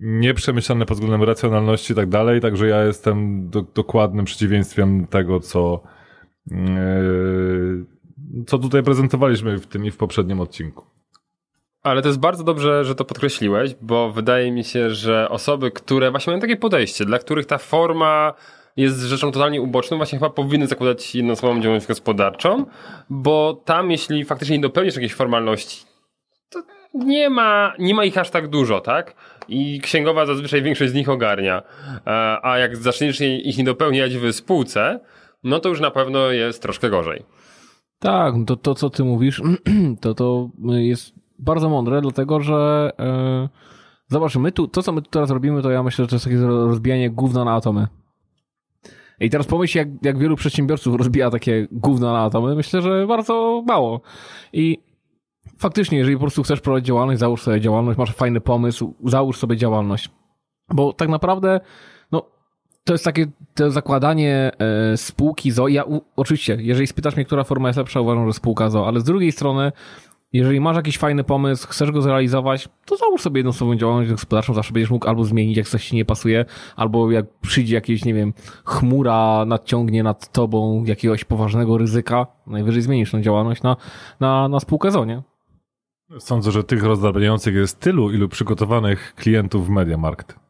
nieprzemyślane 0.00 0.86
pod 0.86 0.96
względem 0.96 1.22
racjonalności 1.22 1.92
i 1.92 1.96
tak 1.96 2.08
dalej, 2.08 2.40
także 2.40 2.68
ja 2.68 2.84
jestem 2.84 3.50
do, 3.50 3.62
dokładnym 3.62 4.24
przeciwieństwem 4.24 5.06
tego, 5.06 5.40
co, 5.40 5.82
yy, 6.46 7.84
co 8.46 8.58
tutaj 8.58 8.82
prezentowaliśmy 8.82 9.58
w 9.58 9.66
tym 9.66 9.86
i 9.86 9.90
w 9.90 9.96
poprzednim 9.96 10.40
odcinku. 10.40 10.97
Ale 11.82 12.02
to 12.02 12.08
jest 12.08 12.20
bardzo 12.20 12.44
dobrze, 12.44 12.84
że 12.84 12.94
to 12.94 13.04
podkreśliłeś, 13.04 13.74
bo 13.80 14.10
wydaje 14.12 14.52
mi 14.52 14.64
się, 14.64 14.90
że 14.90 15.28
osoby, 15.28 15.70
które 15.70 16.10
właśnie 16.10 16.30
mają 16.30 16.40
takie 16.40 16.56
podejście, 16.56 17.04
dla 17.04 17.18
których 17.18 17.46
ta 17.46 17.58
forma 17.58 18.34
jest 18.76 19.00
rzeczą 19.00 19.32
totalnie 19.32 19.62
uboczną, 19.62 19.96
właśnie 19.96 20.18
chyba 20.18 20.30
powinny 20.30 20.66
zakładać 20.66 21.14
jednoosobową 21.14 21.60
działalność 21.60 21.86
gospodarczą, 21.86 22.66
bo 23.10 23.62
tam, 23.64 23.90
jeśli 23.90 24.24
faktycznie 24.24 24.56
nie 24.56 24.62
dopełnisz 24.62 24.94
jakiejś 24.94 25.14
formalności, 25.14 25.86
to 26.50 26.62
nie 26.94 27.30
ma, 27.30 27.72
nie 27.78 27.94
ma 27.94 28.04
ich 28.04 28.18
aż 28.18 28.30
tak 28.30 28.48
dużo, 28.48 28.80
tak? 28.80 29.14
I 29.48 29.80
księgowa 29.80 30.26
zazwyczaj 30.26 30.62
większość 30.62 30.92
z 30.92 30.94
nich 30.94 31.08
ogarnia. 31.08 31.62
E, 32.06 32.38
A 32.42 32.58
jak 32.58 32.76
zaczniesz 32.76 33.20
ich 33.20 33.58
nie 33.58 33.64
dopełniać 33.64 34.16
w 34.16 34.32
spółce, 34.32 35.00
no 35.44 35.60
to 35.60 35.68
już 35.68 35.80
na 35.80 35.90
pewno 35.90 36.30
jest 36.30 36.62
troszkę 36.62 36.90
gorzej. 36.90 37.22
Tak, 37.98 38.34
to, 38.46 38.56
to 38.56 38.74
co 38.74 38.90
ty 38.90 39.04
mówisz, 39.04 39.42
to 40.00 40.14
to 40.14 40.50
jest 40.64 41.17
bardzo 41.38 41.68
mądre, 41.68 42.00
dlatego 42.00 42.40
że 42.40 42.90
zobacz, 44.08 44.36
my 44.36 44.52
tu, 44.52 44.68
to 44.68 44.82
co 44.82 44.92
my 44.92 45.02
tu 45.02 45.10
teraz 45.10 45.30
robimy, 45.30 45.62
to 45.62 45.70
ja 45.70 45.82
myślę, 45.82 46.04
że 46.04 46.08
to 46.08 46.14
jest 46.14 46.24
takie 46.24 46.38
rozbijanie 46.40 47.10
gówna 47.10 47.44
na 47.44 47.54
atomy. 47.54 47.86
I 49.20 49.30
teraz 49.30 49.46
pomyśl, 49.46 49.78
jak, 49.78 49.88
jak 50.02 50.18
wielu 50.18 50.36
przedsiębiorców 50.36 50.96
rozbija 50.96 51.30
takie 51.30 51.68
gówno 51.72 52.12
na 52.12 52.22
atomy. 52.22 52.54
Myślę, 52.54 52.82
że 52.82 53.06
bardzo 53.06 53.62
mało. 53.66 54.00
I 54.52 54.78
faktycznie, 55.58 55.98
jeżeli 55.98 56.16
po 56.16 56.20
prostu 56.20 56.42
chcesz 56.42 56.60
prowadzić 56.60 56.86
działalność, 56.86 57.20
załóż 57.20 57.42
sobie 57.42 57.60
działalność, 57.60 57.98
masz 57.98 58.14
fajny 58.14 58.40
pomysł, 58.40 58.94
załóż 59.04 59.38
sobie 59.38 59.56
działalność. 59.56 60.10
Bo 60.68 60.92
tak 60.92 61.08
naprawdę, 61.08 61.60
no, 62.12 62.22
to 62.84 62.92
jest 62.94 63.04
takie 63.04 63.26
to 63.54 63.70
zakładanie 63.70 64.50
e, 64.58 64.96
spółki 64.96 65.50
ZO. 65.50 65.68
Ja 65.68 65.84
u, 65.84 66.00
oczywiście, 66.16 66.58
jeżeli 66.60 66.86
spytasz 66.86 67.16
mnie, 67.16 67.24
która 67.24 67.44
forma 67.44 67.68
jest 67.68 67.78
lepsza, 67.78 68.00
uważam, 68.00 68.26
że 68.26 68.32
spółka 68.32 68.70
ZO, 68.70 68.86
ale 68.86 69.00
z 69.00 69.04
drugiej 69.04 69.32
strony, 69.32 69.72
jeżeli 70.32 70.60
masz 70.60 70.76
jakiś 70.76 70.98
fajny 70.98 71.24
pomysł, 71.24 71.68
chcesz 71.68 71.90
go 71.90 72.02
zrealizować, 72.02 72.68
to 72.84 72.96
załóż 72.96 73.22
sobie 73.22 73.38
jedną 73.38 73.52
swoją 73.52 73.76
działalność 73.76 74.10
gospodarczą, 74.10 74.54
zawsze 74.54 74.72
będziesz 74.72 74.90
mógł 74.90 75.08
albo 75.08 75.24
zmienić, 75.24 75.56
jak 75.56 75.68
coś 75.68 75.88
ci 75.88 75.96
nie 75.96 76.04
pasuje, 76.04 76.44
albo 76.76 77.10
jak 77.10 77.26
przyjdzie 77.40 77.74
jakieś, 77.74 78.04
nie 78.04 78.14
wiem, 78.14 78.32
chmura 78.64 79.44
nadciągnie 79.44 80.02
nad 80.02 80.32
tobą 80.32 80.84
jakiegoś 80.84 81.24
poważnego 81.24 81.78
ryzyka, 81.78 82.26
najwyżej 82.46 82.82
zmienisz 82.82 83.10
tą 83.10 83.22
działalność 83.22 83.62
na, 83.62 83.76
na, 84.20 84.48
na 84.48 84.60
spółkę 84.60 84.90
ZO, 84.90 85.04
nie? 85.04 85.22
Sądzę, 86.18 86.50
że 86.50 86.64
tych 86.64 86.84
rozdrabniających 86.84 87.54
jest 87.54 87.80
tylu, 87.80 88.10
ilu 88.10 88.28
przygotowanych 88.28 89.14
klientów 89.14 89.66
w 89.66 89.70
Mediamarkt. 89.70 90.47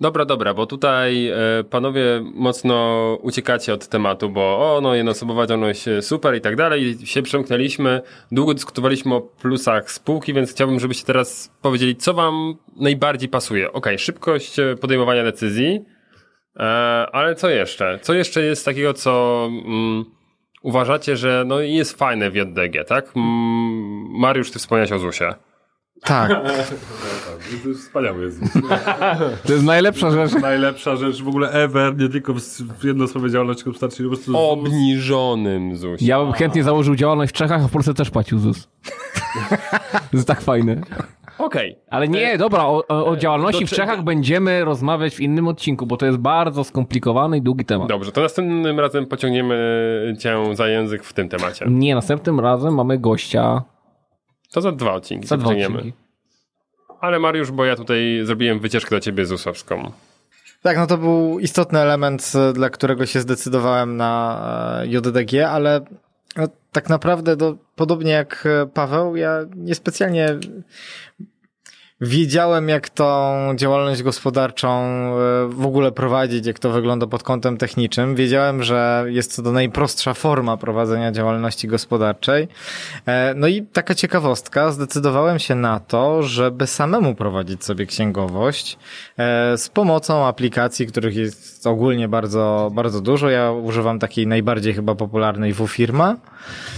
Dobra, 0.00 0.24
dobra, 0.24 0.54
bo 0.54 0.66
tutaj 0.66 1.28
e, 1.28 1.34
panowie 1.70 2.02
mocno 2.34 3.18
uciekacie 3.22 3.74
od 3.74 3.88
tematu, 3.88 4.30
bo 4.30 4.40
o, 4.40 4.80
no 4.80 4.94
jednoosobowa 4.94 5.46
działalność 5.46 5.88
e, 5.88 6.02
super 6.02 6.36
i 6.36 6.40
tak 6.40 6.56
dalej, 6.56 6.98
się 7.04 7.22
przemknęliśmy, 7.22 8.02
długo 8.32 8.54
dyskutowaliśmy 8.54 9.14
o 9.14 9.20
plusach 9.20 9.90
spółki, 9.90 10.34
więc 10.34 10.50
chciałbym, 10.50 10.80
żebyście 10.80 11.06
teraz 11.06 11.56
powiedzieli, 11.62 11.96
co 11.96 12.14
wam 12.14 12.54
najbardziej 12.76 13.28
pasuje. 13.28 13.72
Okej, 13.72 13.98
szybkość 13.98 14.58
e, 14.58 14.76
podejmowania 14.76 15.24
decyzji, 15.24 15.84
ale 17.12 17.34
co 17.34 17.48
jeszcze? 17.48 17.98
Co 18.02 18.14
jeszcze 18.14 18.42
jest 18.42 18.64
takiego, 18.64 18.94
co 18.94 19.44
mm, 19.50 20.04
uważacie, 20.62 21.16
że 21.16 21.44
no 21.46 21.60
jest 21.60 21.98
fajne 21.98 22.30
w 22.30 22.34
JDG, 22.34 22.84
tak? 22.84 23.12
Mm, 23.16 24.20
Mariusz, 24.20 24.50
ty 24.50 24.58
wspomniałeś 24.58 24.92
o 24.92 24.98
ZUSie. 24.98 25.34
Tak. 26.04 26.28
To 27.62 27.68
jest 27.68 27.80
wspaniały 27.80 28.24
jest. 28.24 28.40
To 29.46 29.52
jest 29.52 29.64
najlepsza 29.64 30.10
rzecz. 30.10 30.42
Najlepsza 30.42 30.96
rzecz 30.96 31.22
w 31.22 31.28
ogóle 31.28 31.50
ever, 31.50 31.96
nie 31.96 32.08
tylko 32.08 32.34
w 32.34 32.40
w 32.78 32.84
jednoosobowej 32.84 33.30
działalności 33.30 33.64
gospodarczej, 33.64 34.06
po 34.06 34.10
prostu 34.10 34.38
Obniżonym 34.38 35.76
ZUSie. 35.76 36.06
Ja 36.06 36.18
bym 36.18 36.32
chętnie 36.32 36.64
założył 36.64 36.96
działalność 36.96 37.32
w 37.32 37.34
Czechach, 37.36 37.64
a 37.64 37.68
w 37.68 37.70
Polsce 37.70 37.94
też 37.94 38.10
płacił 38.10 38.38
ZUS. 38.38 38.68
To 39.92 40.16
jest 40.16 40.28
tak 40.28 40.40
fajne. 40.40 40.80
Okej, 41.38 41.78
Ale 41.90 42.08
nie, 42.08 42.38
dobra, 42.38 42.64
o, 42.64 42.86
o, 42.88 43.16
działalności 43.16 43.64
do 43.64 43.66
w 43.66 43.70
Czechach 43.70 44.04
będziemy 44.04 44.64
rozmawiać 44.64 45.14
w 45.14 45.20
innym 45.20 45.48
odcinku, 45.48 45.86
bo 45.86 45.96
to 45.96 46.06
jest 46.06 46.18
bardzo 46.18 46.64
skomplikowany 46.64 47.38
i 47.38 47.42
długi 47.42 47.64
temat. 47.64 47.88
Dobrze, 47.88 48.12
to 48.12 48.20
następnym 48.20 48.80
razem 48.80 49.06
pociągniemy 49.06 50.16
cię 50.18 50.36
za 50.52 50.68
język 50.68 51.04
w 51.04 51.12
tym 51.12 51.28
temacie. 51.28 51.66
Nie, 51.68 51.94
następnym 51.94 52.40
razem 52.40 52.74
mamy 52.74 52.98
gościa 52.98 53.62
To 54.52 54.60
za 54.60 54.72
dwa 54.72 54.92
odcinki 54.92 55.26
za 55.26 55.36
dwa 55.36 55.50
odcinki. 55.50 55.92
Ale 57.00 57.18
Mariusz, 57.18 57.50
bo 57.50 57.64
ja 57.64 57.76
tutaj 57.76 58.20
zrobiłem 58.24 58.60
wycieczkę 58.60 58.90
dla 58.90 59.00
ciebie 59.00 59.26
ZUS-owską. 59.26 59.92
Tak, 60.62 60.76
no 60.76 60.86
to 60.86 60.98
był 60.98 61.38
istotny 61.38 61.78
element, 61.78 62.32
e, 62.34 62.52
dla 62.52 62.70
którego 62.70 63.06
się 63.06 63.20
zdecydowałem 63.20 63.96
na 63.96 64.82
e, 64.82 64.86
JDG, 64.86 65.48
ale 65.48 65.80
no, 66.36 66.48
tak 66.72 66.88
naprawdę 66.88 67.36
do, 67.36 67.56
podobnie 67.76 68.12
jak 68.12 68.46
e, 68.46 68.66
Paweł, 68.66 69.16
ja 69.16 69.38
niespecjalnie 69.56 70.38
wiedziałem, 72.00 72.68
jak 72.68 72.88
tą 72.88 73.06
działalność 73.56 74.02
gospodarczą 74.02 74.68
e, 74.68 75.48
w 75.48 75.66
ogóle 75.66 75.92
prowadzić, 75.92 76.46
jak 76.46 76.58
to 76.58 76.70
wygląda 76.70 77.06
pod 77.06 77.22
kątem 77.22 77.56
technicznym. 77.56 78.14
Wiedziałem, 78.14 78.62
że 78.62 79.04
jest 79.08 79.36
to 79.36 79.52
najprostsza 79.52 80.14
forma 80.14 80.56
prowadzenia 80.56 81.12
działalności 81.12 81.68
gospodarczej. 81.68 82.48
E, 83.06 83.34
No 83.34 83.46
i 83.48 83.62
taka 83.62 83.94
ciekawostka, 83.94 84.72
zdecydowałem 84.72 85.38
się 85.38 85.54
na 85.54 85.80
to, 85.80 86.22
żeby 86.22 86.66
samemu 86.66 87.14
prowadzić 87.14 87.64
sobie 87.64 87.86
księgowość 87.86 88.78
e, 89.18 89.58
z 89.58 89.68
pomocą 89.68 90.26
aplikacji, 90.26 90.86
których 90.86 91.16
jest 91.16 91.66
ogólnie 91.66 92.08
bardzo, 92.08 92.70
bardzo 92.74 93.00
dużo. 93.00 93.30
Ja 93.30 93.52
używam 93.52 93.98
takiej 93.98 94.26
najbardziej 94.26 94.74
chyba 94.74 94.94
popularnej 94.94 95.54
WFirma. 95.54 96.16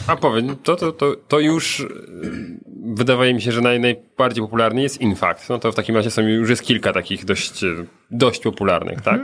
A 0.06 0.16
powiem, 0.16 0.56
to, 0.62 0.76
to, 0.76 0.92
to, 0.92 1.16
to 1.28 1.40
już 1.40 1.86
wydaje 2.82 3.34
mi 3.34 3.42
się, 3.42 3.52
że 3.52 3.60
naj, 3.60 3.80
najbardziej 3.80 4.44
popularny 4.44 4.82
jest 4.82 5.00
Infact. 5.00 5.48
No 5.48 5.58
to 5.58 5.72
w 5.72 5.74
takim 5.74 5.96
razie 5.96 6.10
są, 6.10 6.22
już 6.22 6.50
jest 6.50 6.62
kilka 6.62 6.92
takich 6.92 7.24
dość, 7.24 7.64
dość 8.10 8.42
popularnych, 8.42 9.00
tak? 9.00 9.20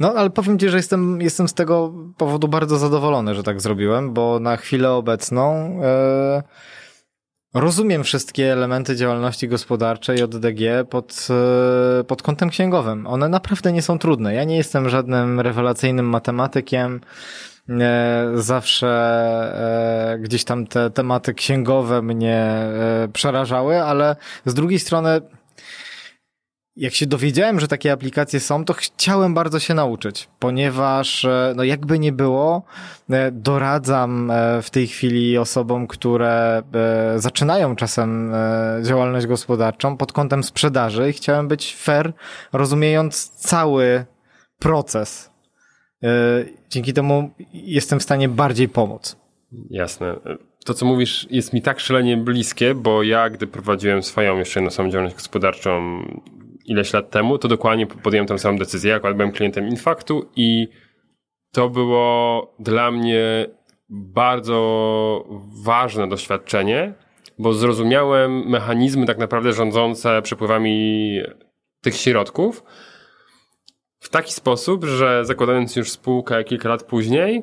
No, 0.00 0.14
ale 0.16 0.30
powiem 0.30 0.58
Ci, 0.58 0.68
że 0.68 0.76
jestem, 0.76 1.20
jestem 1.20 1.48
z 1.48 1.54
tego 1.54 1.92
powodu 2.16 2.48
bardzo 2.48 2.78
zadowolony, 2.78 3.34
że 3.34 3.42
tak 3.42 3.60
zrobiłem, 3.60 4.12
bo 4.12 4.40
na 4.40 4.56
chwilę 4.56 4.90
obecną 4.90 5.52
e, 5.82 6.42
rozumiem 7.54 8.04
wszystkie 8.04 8.52
elementy 8.52 8.96
działalności 8.96 9.48
gospodarczej 9.48 10.22
od 10.22 10.36
DG 10.36 10.84
pod, 10.90 11.28
e, 12.00 12.04
pod 12.04 12.22
kątem 12.22 12.50
księgowym. 12.50 13.06
One 13.06 13.28
naprawdę 13.28 13.72
nie 13.72 13.82
są 13.82 13.98
trudne. 13.98 14.34
Ja 14.34 14.44
nie 14.44 14.56
jestem 14.56 14.88
żadnym 14.88 15.40
rewelacyjnym 15.40 16.06
matematykiem. 16.06 17.00
E, 17.80 18.30
zawsze 18.34 18.88
e, 20.14 20.18
gdzieś 20.18 20.44
tam 20.44 20.66
te 20.66 20.90
tematy 20.90 21.34
księgowe 21.34 22.02
mnie 22.02 22.36
e, 22.36 23.08
przerażały, 23.12 23.82
ale 23.82 24.16
z 24.46 24.54
drugiej 24.54 24.78
strony 24.78 25.20
jak 26.76 26.94
się 26.94 27.06
dowiedziałem, 27.06 27.60
że 27.60 27.68
takie 27.68 27.92
aplikacje 27.92 28.40
są, 28.40 28.64
to 28.64 28.74
chciałem 28.74 29.34
bardzo 29.34 29.58
się 29.58 29.74
nauczyć, 29.74 30.28
ponieważ, 30.38 31.26
no 31.56 31.64
jakby 31.64 31.98
nie 31.98 32.12
było, 32.12 32.62
doradzam 33.32 34.32
w 34.62 34.70
tej 34.70 34.86
chwili 34.86 35.38
osobom, 35.38 35.86
które 35.86 36.62
zaczynają 37.16 37.76
czasem 37.76 38.32
działalność 38.82 39.26
gospodarczą 39.26 39.96
pod 39.96 40.12
kątem 40.12 40.44
sprzedaży 40.44 41.10
i 41.10 41.12
chciałem 41.12 41.48
być 41.48 41.76
fair, 41.76 42.12
rozumiejąc 42.52 43.28
cały 43.28 44.04
proces. 44.58 45.31
E, 46.02 46.44
Dzięki 46.70 46.92
temu 46.92 47.30
jestem 47.52 48.00
w 48.00 48.02
stanie 48.02 48.28
bardziej 48.28 48.68
pomóc. 48.68 49.16
Jasne. 49.70 50.16
To, 50.64 50.74
co 50.74 50.86
mówisz, 50.86 51.26
jest 51.30 51.52
mi 51.52 51.62
tak 51.62 51.80
szalenie 51.80 52.16
bliskie, 52.16 52.74
bo 52.74 53.02
ja, 53.02 53.30
gdy 53.30 53.46
prowadziłem 53.46 54.02
swoją 54.02 54.38
jeszcze 54.38 54.60
jedną 54.60 54.70
samą 54.70 54.90
działalność 54.90 55.16
gospodarczą 55.16 56.02
ileś 56.64 56.92
lat 56.92 57.10
temu, 57.10 57.38
to 57.38 57.48
dokładnie 57.48 57.86
podjąłem 57.86 58.26
tę 58.26 58.38
samą 58.38 58.58
decyzję. 58.58 58.90
Ja 58.90 58.96
akurat 58.96 59.16
byłem 59.16 59.32
klientem 59.32 59.68
Infaktu 59.68 60.30
i 60.36 60.68
to 61.52 61.68
było 61.68 62.54
dla 62.58 62.90
mnie 62.90 63.46
bardzo 63.88 64.58
ważne 65.64 66.08
doświadczenie, 66.08 66.94
bo 67.38 67.52
zrozumiałem 67.52 68.48
mechanizmy 68.48 69.06
tak 69.06 69.18
naprawdę 69.18 69.52
rządzące 69.52 70.22
przepływami 70.22 71.20
tych 71.80 71.96
środków 71.96 72.64
w 74.02 74.08
taki 74.08 74.32
sposób, 74.32 74.84
że 74.84 75.24
zakładając 75.24 75.76
już 75.76 75.90
spółkę 75.90 76.44
kilka 76.44 76.68
lat 76.68 76.82
później, 76.82 77.42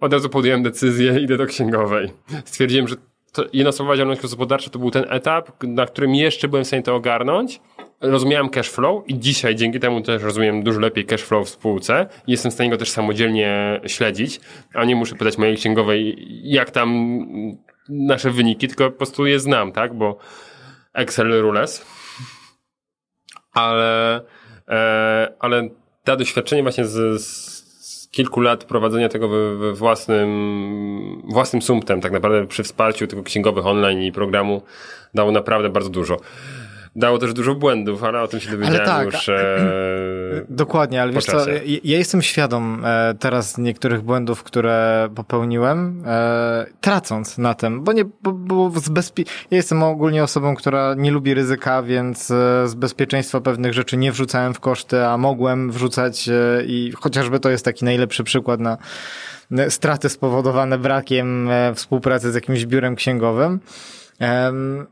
od 0.00 0.12
razu 0.12 0.28
podjąłem 0.28 0.62
decyzję, 0.62 1.20
idę 1.20 1.36
do 1.36 1.46
księgowej. 1.46 2.10
Stwierdziłem, 2.44 2.88
że 2.88 2.96
to 3.32 3.44
jednoosobowa 3.52 3.96
działalność 3.96 4.22
gospodarcza 4.22 4.70
to 4.70 4.78
był 4.78 4.90
ten 4.90 5.04
etap, 5.08 5.50
na 5.62 5.86
którym 5.86 6.14
jeszcze 6.14 6.48
byłem 6.48 6.64
w 6.64 6.66
stanie 6.66 6.82
to 6.82 6.94
ogarnąć. 6.94 7.60
Rozumiałem 8.00 8.48
cash 8.48 8.70
flow 8.70 9.08
i 9.08 9.18
dzisiaj 9.18 9.54
dzięki 9.56 9.80
temu 9.80 10.00
też 10.00 10.22
rozumiem 10.22 10.62
dużo 10.62 10.80
lepiej 10.80 11.04
cash 11.04 11.22
flow 11.22 11.46
w 11.46 11.50
spółce. 11.50 12.06
Jestem 12.26 12.50
w 12.50 12.54
stanie 12.54 12.70
go 12.70 12.76
też 12.76 12.90
samodzielnie 12.90 13.80
śledzić, 13.86 14.40
a 14.74 14.84
nie 14.84 14.96
muszę 14.96 15.14
pytać 15.16 15.38
mojej 15.38 15.56
księgowej, 15.56 16.26
jak 16.42 16.70
tam 16.70 17.18
nasze 17.88 18.30
wyniki, 18.30 18.68
tylko 18.68 18.90
po 18.90 18.96
prostu 18.96 19.26
je 19.26 19.40
znam, 19.40 19.72
tak? 19.72 19.94
Bo 19.94 20.18
Excel 20.94 21.42
rules. 21.42 21.86
Ale, 23.52 24.20
e, 24.68 25.32
ale 25.40 25.68
te 26.10 26.16
doświadczenie 26.16 26.62
właśnie 26.62 26.84
z, 26.84 27.22
z 27.22 28.08
kilku 28.10 28.40
lat 28.40 28.64
prowadzenia 28.64 29.08
tego 29.08 29.28
we, 29.28 29.56
we 29.56 29.72
własnym, 29.72 31.22
własnym 31.24 31.62
sumptem, 31.62 32.00
tak 32.00 32.12
naprawdę 32.12 32.46
przy 32.46 32.62
wsparciu 32.62 33.06
tego 33.06 33.22
księgowych 33.22 33.66
online 33.66 34.02
i 34.02 34.12
programu 34.12 34.62
dało 35.14 35.32
naprawdę 35.32 35.68
bardzo 35.68 35.90
dużo. 35.90 36.16
Dało 36.96 37.18
też 37.18 37.34
dużo 37.34 37.54
błędów, 37.54 38.04
ale 38.04 38.22
o 38.22 38.28
tym 38.28 38.40
się 38.40 38.50
dowiedziałem 38.50 38.86
tak, 38.86 39.06
już. 39.06 39.28
E, 39.28 39.56
Dokładnie, 40.48 41.02
ale 41.02 41.12
wiesz 41.12 41.24
co, 41.24 41.32
czasie. 41.32 41.52
ja, 41.52 41.78
ja 41.84 41.98
jestem 41.98 42.22
świadom 42.22 42.84
e, 42.84 43.14
teraz 43.18 43.58
niektórych 43.58 44.02
błędów, 44.02 44.42
które 44.42 45.08
popełniłem, 45.14 46.02
e, 46.06 46.66
tracąc 46.80 47.38
na 47.38 47.54
tym, 47.54 47.84
bo 47.84 47.92
nie, 47.92 48.04
bo, 48.04 48.32
bo 48.32 48.70
z 48.80 48.88
bezpie... 48.88 49.24
ja 49.50 49.56
jestem 49.56 49.82
ogólnie 49.82 50.22
osobą, 50.22 50.54
która 50.54 50.94
nie 50.94 51.10
lubi 51.10 51.34
ryzyka, 51.34 51.82
więc 51.82 52.30
e, 52.30 52.68
z 52.68 52.74
bezpieczeństwa 52.74 53.40
pewnych 53.40 53.72
rzeczy 53.72 53.96
nie 53.96 54.12
wrzucałem 54.12 54.54
w 54.54 54.60
koszty, 54.60 55.06
a 55.06 55.16
mogłem 55.16 55.72
wrzucać 55.72 56.28
e, 56.28 56.64
i 56.66 56.92
chociażby 57.00 57.40
to 57.40 57.50
jest 57.50 57.64
taki 57.64 57.84
najlepszy 57.84 58.24
przykład 58.24 58.60
na 58.60 58.78
straty 59.68 60.08
spowodowane 60.08 60.78
brakiem 60.78 61.48
e, 61.50 61.74
współpracy 61.74 62.32
z 62.32 62.34
jakimś 62.34 62.66
biurem 62.66 62.96
księgowym. 62.96 63.60
Em, 64.18 64.86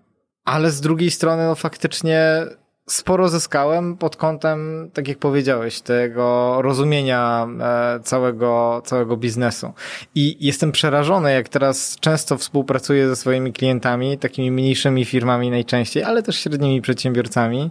ale 0.49 0.71
z 0.71 0.81
drugiej 0.81 1.11
strony, 1.11 1.47
no 1.47 1.55
faktycznie 1.55 2.47
sporo 2.89 3.29
zyskałem 3.29 3.97
pod 3.97 4.17
kątem, 4.17 4.91
tak 4.95 5.09
jak 5.09 5.19
powiedziałeś, 5.19 5.81
tego 5.81 6.59
rozumienia 6.63 7.49
e, 7.61 8.01
całego, 8.01 8.83
całego 8.85 9.17
biznesu. 9.17 9.73
I 10.15 10.47
jestem 10.47 10.73
przerażony, 10.73 11.33
jak 11.33 11.49
teraz 11.49 11.97
często 12.01 12.39
współpracuję 12.39 13.09
ze 13.09 13.17
swoimi 13.17 13.53
klientami, 13.53 14.19
takimi 14.19 14.51
mniejszymi 14.51 15.05
firmami 15.05 15.51
najczęściej, 15.51 16.03
ale 16.03 16.23
też 16.23 16.39
średnimi 16.41 16.81
przedsiębiorcami, 16.81 17.71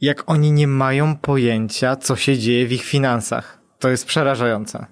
jak 0.00 0.30
oni 0.30 0.52
nie 0.52 0.66
mają 0.66 1.16
pojęcia, 1.16 1.96
co 1.96 2.16
się 2.16 2.38
dzieje 2.38 2.66
w 2.66 2.72
ich 2.72 2.84
finansach. 2.84 3.58
To 3.78 3.88
jest 3.88 4.06
przerażające. 4.06 4.86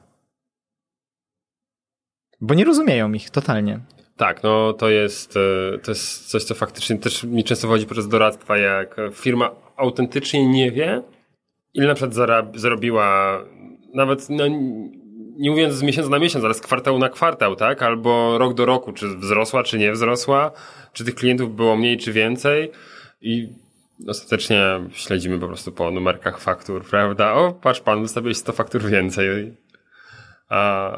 Bo 2.40 2.54
nie 2.54 2.64
rozumieją 2.64 3.12
ich 3.12 3.30
totalnie. 3.30 3.80
Tak, 4.20 4.42
no 4.42 4.72
to 4.72 4.90
jest, 4.90 5.36
e, 5.36 5.78
to 5.78 5.90
jest 5.90 6.30
coś, 6.30 6.44
co 6.44 6.54
faktycznie 6.54 6.98
też 6.98 7.24
mi 7.24 7.44
często 7.44 7.66
wchodzi 7.66 7.86
podczas 7.86 8.08
doradztwa, 8.08 8.58
jak 8.58 8.96
firma 9.12 9.50
autentycznie 9.76 10.46
nie 10.46 10.70
wie, 10.70 11.02
ile 11.74 11.86
na 11.86 11.94
przykład 11.94 12.14
zarab- 12.14 12.58
zarobiła, 12.58 13.40
nawet 13.94 14.30
no, 14.30 14.44
nie 15.38 15.50
mówiąc 15.50 15.74
z 15.74 15.82
miesiąca 15.82 16.10
na 16.10 16.18
miesiąc, 16.18 16.44
ale 16.44 16.54
z 16.54 16.60
kwartału 16.60 16.98
na 16.98 17.08
kwartał, 17.08 17.56
tak? 17.56 17.82
Albo 17.82 18.38
rok 18.38 18.54
do 18.54 18.66
roku, 18.66 18.92
czy 18.92 19.08
wzrosła, 19.16 19.62
czy 19.62 19.78
nie 19.78 19.92
wzrosła, 19.92 20.50
czy 20.92 21.04
tych 21.04 21.14
klientów 21.14 21.56
było 21.56 21.76
mniej, 21.76 21.98
czy 21.98 22.12
więcej 22.12 22.70
i 23.20 23.48
ostatecznie 24.08 24.80
śledzimy 24.92 25.38
po 25.38 25.46
prostu 25.46 25.72
po 25.72 25.90
numerkach 25.90 26.40
faktur, 26.40 26.84
prawda? 26.84 27.32
O, 27.32 27.52
patrz 27.52 27.80
pan, 27.80 28.02
wystawiłeś 28.02 28.36
100 28.36 28.52
faktur 28.52 28.82
więcej. 28.82 29.52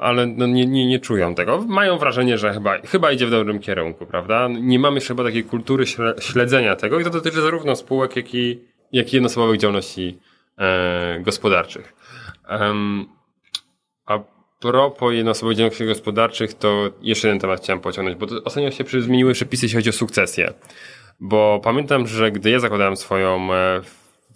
Ale 0.01 0.27
no 0.27 0.47
nie, 0.47 0.66
nie, 0.66 0.87
nie 0.87 1.01
czują 1.01 1.35
tego. 1.35 1.65
Mają 1.69 1.99
wrażenie, 1.99 2.39
że 2.39 2.53
chyba, 2.53 2.79
chyba 2.79 3.12
idzie 3.12 3.27
w 3.27 3.31
dobrym 3.31 3.59
kierunku, 3.61 4.07
prawda? 4.07 4.49
Nie 4.49 4.79
mamy 4.79 5.01
chyba 5.01 5.24
takiej 5.24 5.45
kultury 5.45 5.85
śle- 5.85 6.20
śledzenia 6.20 6.77
tego 6.77 7.01
i 7.01 7.05
to 7.05 7.11
dotyczy 7.11 7.41
zarówno 7.41 7.77
spółek, 7.77 8.16
jak 8.16 8.35
i, 8.35 8.61
jak 8.93 9.12
i 9.12 9.16
jednoosobowych 9.16 9.61
działalności 9.61 10.19
e, 10.59 11.20
gospodarczych. 11.20 11.95
Em, 12.49 13.07
a 14.07 14.19
propos 14.61 15.15
jednoosobowych 15.15 15.57
działalności 15.57 15.87
gospodarczych, 15.87 16.55
to 16.55 16.91
jeszcze 17.03 17.29
jeden 17.29 17.41
temat 17.41 17.61
chciałem 17.61 17.81
pociągnąć, 17.81 18.19
bo 18.19 18.27
ostatnio 18.45 18.70
się 18.70 18.85
zmieniły 19.01 19.33
przepisy, 19.33 19.65
jeśli 19.65 19.77
chodzi 19.77 19.91
o 19.91 19.93
sukcesję. 19.93 20.53
Bo 21.20 21.61
pamiętam, 21.65 22.07
że 22.07 22.31
gdy 22.31 22.51
ja 22.51 22.61
zakładałem 22.61 22.97
swoją 22.97 23.55
e, 23.55 23.81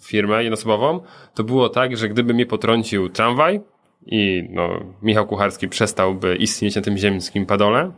firmę 0.01 0.43
jednoosobową, 0.43 0.99
to 1.35 1.43
było 1.43 1.69
tak, 1.69 1.97
że 1.97 2.09
gdyby 2.09 2.33
mnie 2.33 2.45
potrącił 2.45 3.09
tramwaj, 3.09 3.61
i 4.07 4.47
no, 4.49 4.69
Michał 5.01 5.27
Kucharski 5.27 5.67
przestałby 5.67 6.35
istnieć 6.35 6.75
na 6.75 6.81
tym 6.81 6.97
ziemskim 6.97 7.45
padole, 7.45 7.91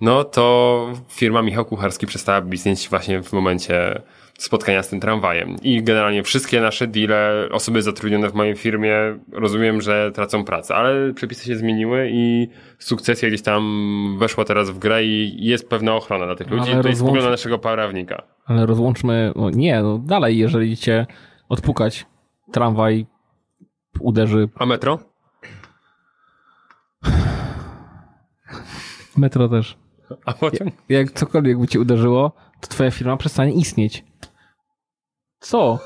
no 0.00 0.24
to 0.24 0.88
firma 1.08 1.42
Michał 1.42 1.64
Kucharski 1.64 2.06
przestałaby 2.06 2.54
istnieć 2.54 2.88
właśnie 2.88 3.22
w 3.22 3.32
momencie 3.32 4.02
spotkania 4.38 4.82
z 4.82 4.88
tym 4.88 5.00
tramwajem. 5.00 5.56
I 5.62 5.82
generalnie 5.82 6.22
wszystkie 6.22 6.60
nasze 6.60 6.86
deale, 6.86 7.48
osoby 7.52 7.82
zatrudnione 7.82 8.30
w 8.30 8.34
mojej 8.34 8.56
firmie, 8.56 8.94
rozumiem, 9.32 9.80
że 9.80 10.12
tracą 10.14 10.44
pracę, 10.44 10.74
ale 10.74 11.14
przepisy 11.14 11.46
się 11.46 11.56
zmieniły 11.56 12.08
i 12.12 12.48
sukcesja 12.78 13.28
gdzieś 13.28 13.42
tam 13.42 14.16
weszła 14.18 14.44
teraz 14.44 14.70
w 14.70 14.78
grę 14.78 15.04
i 15.04 15.46
jest 15.46 15.68
pewna 15.68 15.94
ochrona 15.94 16.26
dla 16.26 16.36
tych 16.36 16.50
ludzi. 16.50 16.72
Ale 16.72 16.82
to 16.82 16.88
jest 16.88 17.04
pogląd 17.04 17.30
naszego 17.30 17.58
prawnika. 17.58 18.22
Ale 18.44 18.66
rozłączmy, 18.66 19.32
no 19.36 19.50
nie, 19.50 19.82
no 19.82 19.98
dalej, 19.98 20.38
jeżeli 20.38 20.76
cię 20.76 21.06
odpukać, 21.48 22.06
tramwaj 22.52 23.06
uderzy, 24.00 24.48
A 24.54 24.66
metro? 24.66 24.98
metro 29.16 29.48
też. 29.48 29.76
A 30.24 30.32
potem... 30.32 30.70
Jak 30.88 31.12
cokolwiek 31.12 31.58
by 31.58 31.68
cię 31.68 31.80
uderzyło, 31.80 32.32
to 32.60 32.68
twoja 32.68 32.90
firma 32.90 33.16
przestanie 33.16 33.52
istnieć. 33.52 34.04
Co? 35.40 35.78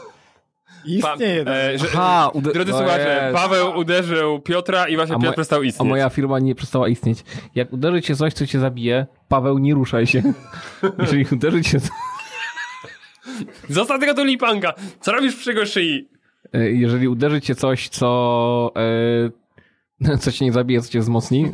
Istnieje. 0.84 1.44
E, 1.46 1.78
że, 1.78 1.86
Aha, 1.94 2.30
ude- 2.34 2.52
Drodzy 2.52 2.72
słuchacze. 2.72 3.30
Paweł 3.34 3.78
uderzył 3.78 4.40
Piotra 4.40 4.88
i 4.88 4.96
właśnie 4.96 5.14
A 5.14 5.18
Piotr 5.18 5.26
mo- 5.28 5.32
przestał 5.32 5.60
A 5.60 5.64
istnieć. 5.64 5.88
moja 5.88 6.08
firma 6.10 6.38
nie 6.38 6.54
przestała 6.54 6.88
istnieć. 6.88 7.24
Jak 7.54 7.72
uderzy 7.72 8.02
cię 8.02 8.16
coś, 8.16 8.32
co 8.34 8.46
cię 8.46 8.58
zabije, 8.58 9.06
Paweł, 9.28 9.58
nie 9.58 9.74
ruszaj 9.74 10.06
się. 10.06 10.22
Jeżeli 10.98 11.26
uderzy 11.32 11.62
cię 11.62 11.78
Zostaw 13.68 14.00
tego 14.00 14.14
tulipanka! 14.14 14.74
Co 15.00 15.12
robisz 15.12 15.36
przy 15.36 15.50
jego 15.50 15.66
szyi? 15.66 16.08
E, 16.52 16.70
jeżeli 16.70 17.08
uderzy 17.08 17.40
cię 17.40 17.54
coś, 17.54 17.88
co, 17.88 18.72
e, 20.02 20.16
co 20.22 20.32
cię 20.32 20.44
nie 20.44 20.52
zabije, 20.52 20.80
co 20.80 20.92
cię 20.92 21.00
wzmocni, 21.00 21.46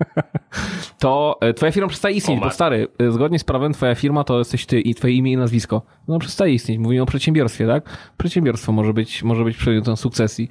to 0.98 1.38
e, 1.40 1.54
twoja 1.54 1.72
firma 1.72 1.88
przestaje 1.88 2.16
istnieć, 2.16 2.40
bo 2.40 2.50
stary, 2.50 2.88
zgodnie 3.08 3.38
z 3.38 3.44
prawem 3.44 3.72
twoja 3.72 3.94
firma 3.94 4.24
to 4.24 4.38
jesteś 4.38 4.66
ty 4.66 4.80
i 4.80 4.94
twoje 4.94 5.14
imię 5.14 5.32
i 5.32 5.36
nazwisko. 5.36 5.82
No 6.08 6.18
przestaje 6.18 6.54
istnieć. 6.54 6.78
Mówimy 6.78 7.02
o 7.02 7.06
przedsiębiorstwie, 7.06 7.66
tak? 7.66 8.12
Przedsiębiorstwo 8.18 8.72
może 8.72 8.92
być, 8.92 9.22
może 9.22 9.44
być 9.44 9.56
przedmiotem 9.56 9.96
sukcesji. 9.96 10.48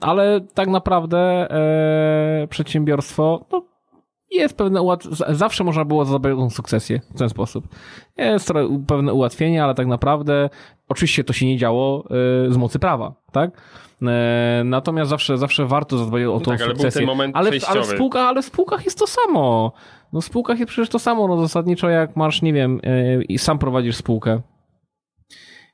Ale 0.00 0.40
tak 0.54 0.68
naprawdę 0.68 1.18
e, 1.50 2.46
przedsiębiorstwo, 2.48 3.46
no, 3.52 3.71
jest 4.40 4.56
pewne 4.56 4.82
ułat... 4.82 5.04
z- 5.04 5.36
Zawsze 5.36 5.64
można 5.64 5.84
było 5.84 6.04
tą 6.20 6.50
sukcesję 6.50 7.00
w 7.14 7.18
ten 7.18 7.28
sposób. 7.28 7.64
Jest 8.16 8.52
pewne 8.86 9.12
ułatwienie, 9.12 9.64
ale 9.64 9.74
tak 9.74 9.86
naprawdę 9.86 10.50
oczywiście 10.88 11.24
to 11.24 11.32
się 11.32 11.46
nie 11.46 11.56
działo 11.58 12.04
e, 12.48 12.52
z 12.52 12.56
mocy 12.56 12.78
prawa, 12.78 13.12
tak? 13.32 13.50
E, 14.02 14.62
Natomiast 14.64 15.10
zawsze, 15.10 15.38
zawsze 15.38 15.66
warto 15.66 15.98
zadbać 15.98 16.22
o 16.24 16.40
tą 16.40 16.50
tak, 16.50 16.60
ale 16.62 16.70
sukcesję. 16.70 17.06
ale, 17.34 17.46
w, 17.46 17.50
przejściowy. 17.50 17.78
ale, 17.78 17.82
w 17.86 17.90
spółkach, 17.90 18.26
ale 18.26 18.42
w 18.42 18.44
spółkach 18.44 18.84
jest 18.84 18.98
to 18.98 19.06
samo. 19.06 19.72
No 20.12 20.20
w 20.20 20.24
spółkach 20.24 20.58
jest 20.58 20.70
przecież 20.72 20.88
to 20.88 20.98
samo. 20.98 21.28
No 21.28 21.40
zasadniczo 21.42 21.88
jak 21.88 22.16
masz, 22.16 22.42
nie 22.42 22.52
wiem, 22.52 22.80
e, 22.84 23.22
i 23.22 23.38
sam 23.38 23.58
prowadzisz 23.58 23.96
spółkę. 23.96 24.40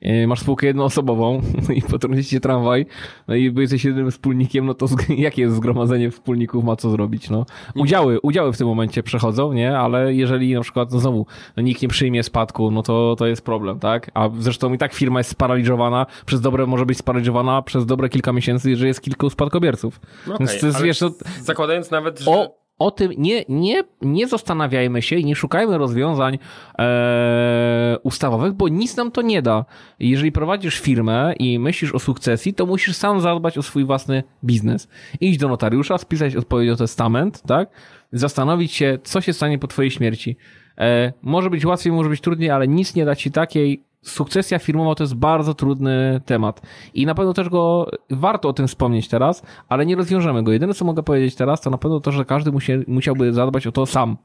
E, 0.03 0.27
Masz 0.27 0.41
spółkę 0.41 0.67
jednoosobową 0.67 1.41
i 1.75 1.83
potrąci 1.83 2.25
cię 2.25 2.41
tramwaj, 2.41 2.87
no 3.29 3.35
i 3.35 3.55
jesteś 3.59 3.85
jedynym 3.85 4.11
wspólnikiem, 4.11 4.67
no 4.67 4.75
to 4.75 4.87
jakie 5.17 5.43
jest 5.43 5.57
zgromadzenie 5.57 6.11
wspólników 6.11 6.65
ma 6.65 6.77
co 6.77 6.91
zrobić, 6.91 7.31
no. 7.31 7.47
Udziały, 7.75 8.21
udziały 8.21 8.53
w 8.53 8.59
tym 8.59 8.67
momencie 8.67 9.03
przechodzą, 9.03 9.53
nie? 9.53 9.79
Ale 9.79 10.15
jeżeli 10.15 10.55
na 10.55 10.61
przykład, 10.61 10.93
no 10.93 10.99
znowu, 10.99 11.27
no 11.57 11.63
nikt 11.63 11.83
nie 11.83 11.89
przyjmie 11.89 12.23
spadku, 12.23 12.71
no 12.71 12.83
to, 12.83 13.17
to 13.19 13.27
jest 13.27 13.45
problem, 13.45 13.79
tak? 13.79 14.11
A 14.15 14.29
zresztą 14.39 14.73
i 14.73 14.79
tak 14.79 14.95
firma 14.95 15.21
jest 15.21 15.31
sparaliżowana, 15.31 16.07
przez 16.27 16.41
dobre 16.41 16.67
może 16.67 16.87
być 16.87 16.99
sparaliżowana 16.99 17.63
przez 17.63 17.87
dobre 17.87 18.09
kilka 18.09 18.33
miesięcy, 18.33 18.71
jeżeli 18.71 18.89
jest 18.89 19.01
kilku 19.01 19.31
spadkobierców. 19.31 20.01
No 20.27 20.39
Więc 20.39 20.51
okej, 20.51 20.61
to 20.61 20.67
jest, 20.67 20.83
wiesz, 20.83 21.01
no, 21.01 21.11
Zakładając 21.43 21.91
nawet, 21.91 22.21
że... 22.21 22.31
o, 22.31 22.59
o 22.79 22.91
tym 22.91 23.13
nie, 23.19 23.45
nie, 23.49 23.83
nie 24.03 24.29
zastanawiajmy 24.29 25.03
się 25.03 25.17
i 25.17 25.25
nie 25.25 25.37
szukajmy 25.37 25.79
rozwiązań 25.79 26.39
e, 26.79 27.97
ustawowych, 28.03 28.53
bo 28.53 28.69
nic 28.69 28.97
nam 28.97 29.11
to 29.11 29.23
nie 29.23 29.43
da. 29.43 29.65
Jeżeli 30.01 30.33
prowadzisz 30.33 30.81
firmę 30.81 31.35
i 31.39 31.59
myślisz 31.59 31.95
o 31.95 31.99
sukcesji, 31.99 32.55
to 32.55 32.67
musisz 32.67 32.97
sam 32.97 33.21
zadbać 33.21 33.59
o 33.59 33.63
swój 33.63 33.85
własny 33.85 34.23
biznes. 34.45 34.89
Iść 35.21 35.39
do 35.39 35.49
notariusza, 35.49 35.99
spisać 35.99 36.37
odpowiednio 36.37 36.77
testament, 36.77 37.43
tak? 37.43 37.69
Zastanowić 38.13 38.73
się, 38.73 38.99
co 39.03 39.21
się 39.21 39.33
stanie 39.33 39.59
po 39.59 39.67
twojej 39.67 39.91
śmierci. 39.91 40.37
E, 40.79 41.13
może 41.23 41.51
być 41.51 41.67
łatwiej, 41.67 41.93
może 41.93 42.11
być 42.11 42.21
trudniej, 42.21 42.51
ale 42.51 42.69
nic 42.69 42.95
nie 42.95 43.05
da 43.05 43.17
ci 43.17 43.31
takiej 43.31 43.88
sukcesja 44.03 44.59
firmowa 44.59 44.95
to 44.95 45.05
jest 45.05 45.15
bardzo 45.15 45.55
trudny 45.55 46.21
temat. 46.27 46.63
I 46.95 47.07
na 47.07 47.15
pewno 47.15 47.33
też 47.33 47.49
go 47.49 47.91
warto 48.11 48.49
o 48.49 48.53
tym 48.53 48.69
wspomnieć 48.69 49.09
teraz, 49.09 49.43
ale 49.69 49.87
nie 49.87 49.97
rozwiążemy 49.97 50.43
go. 50.43 50.53
Jedyne, 50.53 50.75
co 50.75 50.85
mogę 50.85 51.03
powiedzieć 51.03 51.35
teraz, 51.35 51.61
to 51.61 51.71
na 51.71 51.79
pewno 51.79 52.01
to, 52.01 52.13
że 52.13 52.25
każdy 52.25 52.53
musi, 52.53 52.73
musiałby 52.87 53.33
zadbać 53.33 53.67
o 53.67 53.73
to 53.73 53.87
sam. 53.87 54.17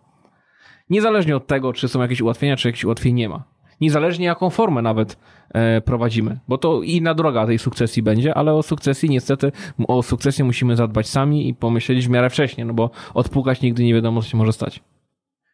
Niezależnie 0.89 1.35
od 1.35 1.47
tego, 1.47 1.73
czy 1.73 1.87
są 1.87 2.01
jakieś 2.01 2.21
ułatwienia, 2.21 2.55
czy 2.55 2.67
jakichś 2.67 2.85
ułatwień 2.85 3.15
nie 3.15 3.29
ma. 3.29 3.43
Niezależnie 3.81 4.25
jaką 4.25 4.49
formę 4.49 4.81
nawet 4.81 5.17
e, 5.49 5.81
prowadzimy, 5.81 6.39
bo 6.47 6.57
to 6.57 6.81
inna 6.81 7.13
droga 7.13 7.45
tej 7.45 7.59
sukcesji 7.59 8.03
będzie, 8.03 8.33
ale 8.33 8.53
o 8.53 8.63
sukcesji 8.63 9.09
niestety, 9.09 9.51
o 9.87 10.03
sukcesję 10.03 10.45
musimy 10.45 10.75
zadbać 10.75 11.09
sami 11.09 11.49
i 11.49 11.53
pomyśleć 11.53 12.07
w 12.07 12.09
miarę 12.09 12.29
wcześnie, 12.29 12.65
no 12.65 12.73
bo 12.73 12.89
odpukać 13.13 13.61
nigdy 13.61 13.83
nie 13.83 13.93
wiadomo, 13.93 14.21
co 14.21 14.27
się 14.27 14.37
może 14.37 14.53
stać. 14.53 14.83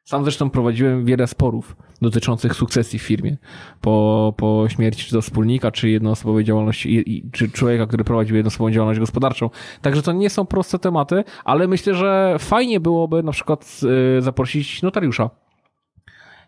Sam 0.10 0.24
zresztą 0.24 0.50
prowadziłem 0.50 1.06
wiele 1.06 1.28
sporów 1.28 1.76
dotyczących 2.02 2.56
sukcesji 2.56 3.00
w 3.00 3.02
firmie. 3.02 3.38
Po, 3.82 4.34
po 4.38 4.66
śmierci 4.70 5.06
czy 5.06 5.12
to 5.12 5.22
wspólnika, 5.22 5.72
czy 5.72 5.90
jednoosobowej 5.90 6.44
działalności, 6.44 7.24
czy 7.32 7.52
człowieka, 7.52 7.88
który 7.88 8.04
prowadził 8.04 8.36
jednoosobową 8.36 8.72
działalność 8.72 9.00
gospodarczą. 9.00 9.50
Także 9.82 10.02
to 10.02 10.12
nie 10.12 10.30
są 10.30 10.46
proste 10.46 10.80
tematy, 10.80 11.24
ale 11.46 11.68
myślę, 11.68 11.96
że 11.96 12.36
fajnie 12.40 12.80
byłoby 12.80 13.24
na 13.24 13.32
przykład 13.32 13.80
y, 14.18 14.22
zaprosić 14.22 14.82
notariusza 14.82 15.30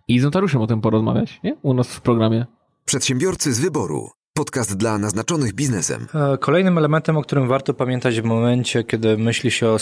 i 0.08 0.20
z 0.20 0.24
notariuszem 0.24 0.62
o 0.62 0.68
tym 0.68 0.82
porozmawiać, 0.82 1.40
nie? 1.44 1.56
U 1.62 1.74
nas 1.74 1.96
w 1.96 2.02
programie. 2.02 2.46
Przedsiębiorcy 2.86 3.54
z 3.54 3.60
wyboru. 3.60 4.10
Podcast 4.42 4.78
dla 4.78 4.98
naznaczonych 4.98 5.54
biznesem. 5.54 6.08
E, 6.34 6.38
Kolejnym 6.38 6.78
elementem, 6.78 7.18
o 7.18 7.22
którym 7.22 7.48
warto 7.48 7.74
pamiętać 7.74 8.22
w 8.22 8.24
momencie, 8.24 8.84
kiedy 8.84 9.18
myśli 9.18 9.52
się 9.52 9.68
o 9.68 9.78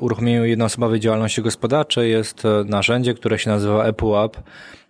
uruchomieniu 0.00 0.44
jednoosobowej 0.44 1.00
działalności 1.00 1.42
gospodarczej 1.42 2.10
jest 2.10 2.44
e, 2.44 2.64
narzędzie, 2.64 3.14
które 3.14 3.38
się 3.38 3.50
nazywa 3.50 3.84
ePUAP. 3.84 4.36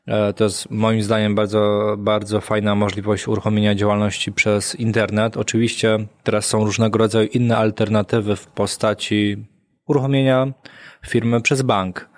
E, 0.07 0.33
To 0.33 0.45
jest 0.45 0.71
moim 0.71 1.03
zdaniem 1.03 1.35
bardzo, 1.35 1.95
bardzo 1.99 2.41
fajna 2.41 2.75
możliwość 2.75 3.29
uruchomienia 3.29 3.75
działalności 3.75 4.33
przez 4.33 4.75
internet. 4.75 5.37
Oczywiście 5.37 5.99
teraz 6.23 6.47
są 6.47 6.65
różnego 6.65 6.99
rodzaju 6.99 7.29
inne 7.29 7.57
alternatywy 7.57 8.37
w 8.37 8.47
postaci 8.47 9.45
uruchomienia 9.87 10.53
firmy 11.07 11.41
przez 11.41 11.63
bank. 11.63 12.09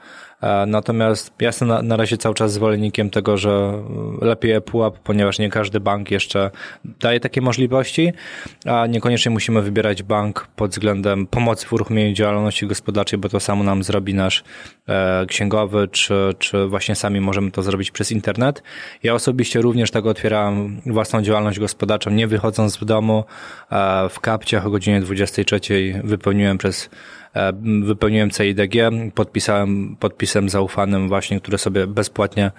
E, 0.43 0.67
Natomiast 0.67 1.33
ja 1.41 1.47
jestem 1.47 1.69
na, 1.69 1.83
na 1.83 1.97
razie 1.97 2.17
cały 2.17 2.35
czas 2.35 2.53
zwolennikiem 2.53 3.11
tego, 3.11 3.37
że 3.37 3.73
lepiej 4.21 4.53
ePUAP, 4.53 4.99
ponieważ 4.99 5.39
nie 5.39 5.51
każdy 5.51 5.81
bank 5.81 6.11
jeszcze 6.11 6.51
daje 6.85 7.21
takie 7.21 7.41
możliwości, 7.41 8.13
a 8.65 8.87
niekoniecznie 8.87 9.31
musimy 9.31 9.63
wybierać 9.63 10.03
bank 10.03 10.49
pod 10.57 10.71
względem 10.71 11.27
pomocy 11.27 11.67
w 11.67 11.73
uruchomieniu 11.73 12.15
działalności 12.15 12.67
gospodarczej, 12.67 13.19
bo 13.19 13.29
to 13.29 13.41
samo 13.41 13.65
nam 13.65 13.83
zrobi 13.83 14.15
nasz 14.15 14.45
e, 14.89 15.27
księgowy, 15.27 15.89
czy, 15.89 16.35
czy 16.39 16.67
właśnie 16.67 16.95
sami 16.95 17.21
możemy 17.21 17.51
to 17.51 17.63
zrobić 17.63 17.91
przez 17.91 18.13
internet. 18.13 18.63
Ja 19.03 19.15
osobiście 19.15 19.61
również 19.61 19.91
tak 19.91 20.07
otwierałem 20.07 20.81
własną 20.87 21.23
działalność 21.23 21.59
gospodarczą, 21.59 22.11
nie 22.11 22.27
wychodząc 22.27 22.79
z 22.79 22.85
domu. 22.85 23.25
E, 23.73 24.09
w 24.09 24.21
kapciach 24.21 24.67
o 24.67 24.71
godzinie 24.71 25.01
23 25.01 25.61
wypełniłem 26.05 26.59
przez 26.59 26.91
Wypełniłem 27.83 28.31
CIDG, 28.31 28.75
podpisałem 29.15 29.97
podpisem 30.01 30.49
zaufanym 30.49 31.09
właśnie, 31.09 31.41
który 31.41 31.59
sobie 31.59 31.87
bezpłatnie 31.87 32.51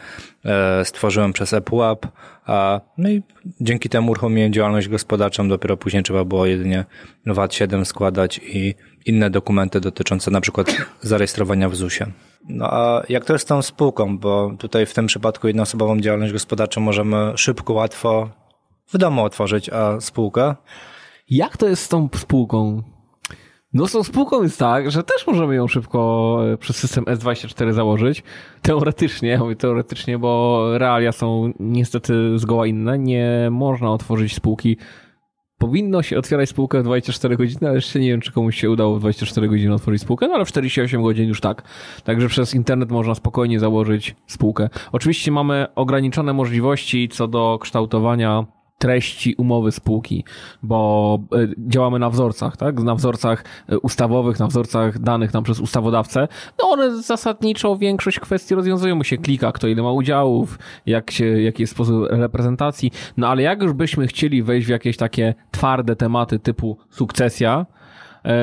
e, 0.45 0.85
stworzyłem 0.85 1.33
przez 1.33 1.53
ePUAP. 1.53 2.07
a 2.45 2.81
No 2.97 3.09
i 3.09 3.21
dzięki 3.61 3.89
temu 3.89 4.11
uruchomiłem 4.11 4.53
działalność 4.53 4.87
gospodarczą, 4.87 5.49
dopiero 5.49 5.77
później 5.77 6.03
trzeba 6.03 6.25
było 6.25 6.45
jedynie 6.45 6.85
VAT-7 7.25 7.85
składać 7.85 8.41
i 8.43 8.75
inne 9.05 9.29
dokumenty 9.29 9.81
dotyczące 9.81 10.31
na 10.31 10.41
przykład 10.41 10.77
zarejestrowania 11.01 11.69
w 11.69 11.75
ZUS-ie. 11.75 12.11
No 12.49 12.73
a 12.73 13.03
jak 13.09 13.25
to 13.25 13.33
jest 13.33 13.45
z 13.45 13.47
tą 13.47 13.61
spółką, 13.61 14.17
bo 14.17 14.55
tutaj 14.59 14.85
w 14.85 14.93
tym 14.93 15.07
przypadku 15.07 15.47
jednoosobową 15.47 15.99
działalność 15.99 16.33
gospodarczą 16.33 16.81
możemy 16.81 17.33
szybko, 17.35 17.73
łatwo 17.73 18.29
w 18.93 18.97
domu 18.97 19.23
otworzyć, 19.23 19.69
a 19.69 20.01
spółkę 20.01 20.55
Jak 21.29 21.57
to 21.57 21.67
jest 21.67 21.83
z 21.83 21.87
tą 21.87 22.09
spółką? 22.15 22.83
No 23.77 23.87
z 23.87 23.91
tą 23.91 24.03
spółką 24.03 24.43
jest 24.43 24.59
tak, 24.59 24.91
że 24.91 25.03
też 25.03 25.27
możemy 25.27 25.55
ją 25.55 25.67
szybko 25.67 26.39
e, 26.53 26.57
przez 26.57 26.75
system 26.75 27.05
S24 27.05 27.73
założyć. 27.73 28.23
Teoretycznie, 28.61 29.37
mówię 29.37 29.55
teoretycznie, 29.55 30.19
bo 30.19 30.63
realia 30.77 31.11
są 31.11 31.53
niestety 31.59 32.39
zgoła 32.39 32.67
inne. 32.67 32.99
Nie 32.99 33.47
można 33.51 33.91
otworzyć 33.91 34.35
spółki. 34.35 34.77
Powinno 35.57 36.03
się 36.03 36.17
otwierać 36.17 36.49
spółkę 36.49 36.79
w 36.79 36.83
24 36.83 37.37
godziny, 37.37 37.67
ale 37.67 37.75
jeszcze 37.75 37.99
nie 37.99 38.09
wiem, 38.09 38.21
czy 38.21 38.31
komuś 38.31 38.57
się 38.61 38.69
udało 38.71 38.95
w 38.95 38.99
24 38.99 39.47
godziny 39.47 39.73
otworzyć 39.73 40.01
spółkę, 40.01 40.27
no 40.27 40.33
ale 40.33 40.45
w 40.45 40.47
48 40.47 41.03
godzin 41.03 41.27
już 41.27 41.41
tak. 41.41 41.63
Także 42.03 42.27
przez 42.27 42.53
internet 42.53 42.91
można 42.91 43.15
spokojnie 43.15 43.59
założyć 43.59 44.15
spółkę. 44.27 44.69
Oczywiście 44.91 45.31
mamy 45.31 45.67
ograniczone 45.75 46.33
możliwości 46.33 47.09
co 47.09 47.27
do 47.27 47.59
kształtowania 47.61 48.45
treści 48.77 49.35
umowy 49.35 49.71
spółki, 49.71 50.23
bo 50.63 51.19
e, 51.33 51.47
działamy 51.57 51.99
na 51.99 52.09
wzorcach, 52.09 52.57
tak? 52.57 52.79
Na 52.79 52.95
wzorcach 52.95 53.43
e, 53.69 53.79
ustawowych, 53.79 54.39
na 54.39 54.47
wzorcach 54.47 54.99
danych 54.99 55.33
nam 55.33 55.43
przez 55.43 55.59
ustawodawcę. 55.59 56.27
No 56.59 56.69
one 56.69 57.01
zasadniczo 57.01 57.77
większość 57.77 58.19
kwestii 58.19 58.55
rozwiązują 58.55 58.95
mu 58.95 59.03
się 59.03 59.17
klika, 59.17 59.51
kto 59.51 59.67
ile 59.67 59.83
ma 59.83 59.91
udziałów, 59.91 60.59
jak 60.85 61.11
się, 61.11 61.25
jaki 61.25 61.63
jest 61.63 61.73
sposób 61.73 62.07
reprezentacji. 62.09 62.91
No 63.17 63.27
ale 63.27 63.41
jak 63.41 63.61
już 63.61 63.73
byśmy 63.73 64.07
chcieli 64.07 64.43
wejść 64.43 64.67
w 64.67 64.69
jakieś 64.69 64.97
takie 64.97 65.35
twarde 65.51 65.95
tematy 65.95 66.39
typu 66.39 66.77
sukcesja, 66.89 67.65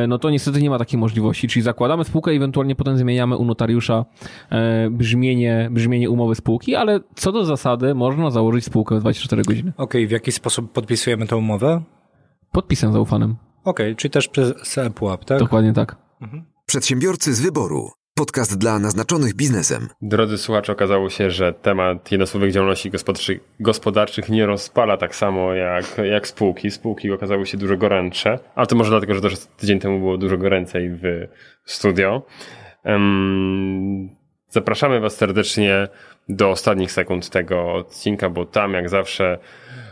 no 0.08 0.18
to 0.18 0.30
niestety 0.30 0.62
nie 0.62 0.70
ma 0.70 0.78
takiej 0.78 1.00
możliwości, 1.00 1.48
czyli 1.48 1.62
zakładamy 1.62 2.04
spółkę, 2.04 2.30
ewentualnie 2.30 2.74
potem 2.74 2.98
zmieniamy 2.98 3.36
u 3.36 3.44
notariusza 3.44 4.04
e, 4.50 4.90
brzmienie, 4.90 5.68
brzmienie 5.72 6.10
umowy 6.10 6.34
spółki, 6.34 6.74
ale 6.74 7.00
co 7.14 7.32
do 7.32 7.44
zasady 7.44 7.94
można 7.94 8.30
założyć 8.30 8.64
spółkę 8.64 8.96
w 8.96 9.00
24 9.00 9.42
godziny. 9.42 9.72
Okej, 9.76 10.06
w 10.06 10.10
jaki 10.10 10.32
sposób 10.32 10.72
podpisujemy 10.72 11.26
tę 11.26 11.36
umowę? 11.36 11.82
Podpisem 12.52 12.92
zaufanym. 12.92 13.36
Okej, 13.64 13.96
czyli 13.96 14.10
też 14.10 14.28
przez 14.28 14.78
ePUAP, 14.78 15.24
tak? 15.24 15.38
Dokładnie 15.38 15.72
tak. 15.72 15.96
Przedsiębiorcy 16.66 17.34
z 17.34 17.40
wyboru. 17.40 17.90
Podcast 18.16 18.58
dla 18.58 18.78
naznaczonych 18.78 19.34
biznesem. 19.34 19.88
Drodzy 20.02 20.38
słuchacze, 20.38 20.72
okazało 20.72 21.10
się, 21.10 21.30
że 21.30 21.52
temat 21.52 22.12
jednosłowych 22.12 22.52
działalności 22.52 22.90
gospodarczych, 23.60 24.28
nie 24.28 24.46
rozpala 24.46 24.96
tak 24.96 25.16
samo 25.16 25.54
jak, 25.54 25.84
jak 26.10 26.26
spółki. 26.28 26.70
Spółki 26.70 27.10
okazały 27.12 27.46
się 27.46 27.58
dużo 27.58 27.76
gorętsze, 27.76 28.38
ale 28.54 28.66
to 28.66 28.76
może 28.76 28.90
dlatego, 28.90 29.14
że 29.14 29.20
też 29.20 29.38
tydzień 29.56 29.80
temu 29.80 29.98
było 29.98 30.18
dużo 30.18 30.38
goręcej 30.38 30.90
w 30.90 31.26
studio. 31.64 32.22
Zapraszamy 34.48 35.00
Was 35.00 35.16
serdecznie 35.16 35.88
do 36.28 36.50
ostatnich 36.50 36.92
sekund 36.92 37.30
tego 37.30 37.72
odcinka, 37.72 38.30
bo 38.30 38.46
tam 38.46 38.72
jak 38.72 38.88
zawsze 38.88 39.38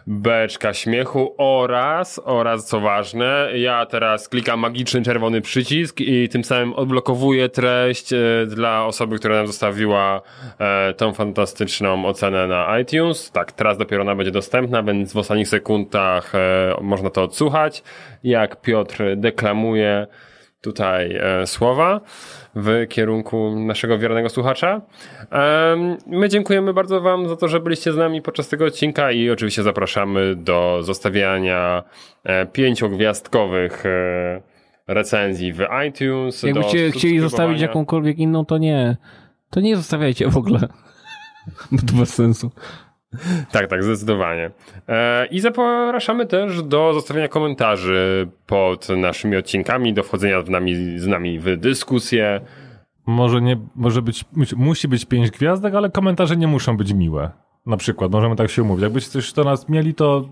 beczka 0.07 0.75
śmiechu 0.75 1.35
oraz, 1.39 2.21
oraz 2.25 2.67
co 2.67 2.81
ważne, 2.81 3.49
ja 3.55 3.87
teraz 3.87 4.29
klikam 4.29 4.61
magiczny 4.61 5.03
czerwony 5.03 5.41
przycisk 5.41 6.01
i 6.01 6.29
tym 6.29 6.45
samym 6.45 6.73
odblokowuję 6.73 7.49
treść 7.49 8.13
e, 8.13 8.19
dla 8.47 8.85
osoby, 8.85 9.19
która 9.19 9.37
nam 9.37 9.47
zostawiła 9.47 10.23
e, 10.59 10.95
tą 10.95 11.13
fantastyczną 11.13 12.07
ocenę 12.07 12.47
na 12.47 12.79
iTunes. 12.79 13.31
Tak, 13.31 13.53
teraz 13.53 13.79
dopiero 13.79 14.03
ona 14.03 14.15
będzie 14.15 14.33
dostępna, 14.33 14.83
więc 14.83 15.13
w 15.13 15.17
ostatnich 15.17 15.49
sekundach 15.49 16.35
e, 16.35 16.75
można 16.81 17.11
to 17.11 17.23
odsłuchać. 17.23 17.83
Jak 18.25 18.61
Piotr 18.61 19.03
deklamuje 19.17 20.07
tutaj 20.63 21.17
e, 21.17 21.47
słowa 21.47 22.01
w 22.55 22.87
kierunku 22.89 23.55
naszego 23.57 23.99
wiernego 23.99 24.29
słuchacza. 24.29 24.81
My 26.07 26.29
dziękujemy 26.29 26.75
bardzo 26.75 27.01
Wam 27.01 27.29
za 27.29 27.37
to, 27.37 27.49
że 27.49 27.61
byliście 27.61 27.93
z 27.93 27.97
nami 27.97 28.23
podczas 28.23 28.49
tego 28.49 28.65
odcinka 28.65 29.13
i 29.13 29.31
oczywiście 29.31 29.63
zapraszamy 29.63 30.37
do 30.37 30.79
zostawiania 30.83 31.83
e, 32.25 32.47
pięciogwiazdkowych 32.47 33.87
e, 33.87 34.43
recenzji 34.87 35.53
w 35.53 35.67
iTunes. 35.89 36.43
Jakbyście 36.43 36.91
chcieli 36.91 37.21
zostawić 37.21 37.61
jakąkolwiek 37.61 38.19
inną, 38.19 38.45
to 38.45 38.59
nie. 38.59 38.97
To 39.51 39.61
nie 39.61 39.77
zostawiajcie 39.77 40.29
w 40.29 40.37
ogóle. 40.37 40.61
Bo 41.73 41.79
to 41.87 41.95
bez 41.95 42.15
sensu. 42.15 42.51
Tak, 43.53 43.67
tak, 43.67 43.85
zdecydowanie. 43.85 44.51
E, 44.89 45.27
I 45.27 45.41
zapraszamy 45.41 46.27
też 46.27 46.63
do 46.63 46.95
zostawienia 46.95 47.29
komentarzy 47.29 48.29
pod 48.47 48.89
naszymi 48.89 49.37
odcinkami, 49.37 49.95
do 49.95 50.03
wchodzenia 50.03 50.43
z 50.43 50.49
nami, 50.49 50.99
z 50.99 51.07
nami 51.07 51.39
w 51.39 51.57
dyskusję. 51.57 52.41
Może 53.07 53.41
nie, 53.43 53.57
może 53.77 54.03
być, 54.03 54.25
musi- 54.57 54.89
być 54.89 55.05
pięć 55.05 55.31
gwiazdek, 55.31 55.75
ale 55.75 55.91
komentarze 55.91 56.37
nie 56.37 56.47
muszą 56.47 56.77
być 56.77 56.93
miłe. 56.93 57.31
Na 57.67 57.77
przykład, 57.77 58.13
możemy 58.13 58.37
tak 58.37 58.51
się 58.51 58.63
umówić. 58.63 58.83
Jakbyście 58.83 59.11
coś 59.11 59.33
do 59.33 59.45
nas 59.45 59.69
mieli, 59.69 59.95
to 59.95 60.29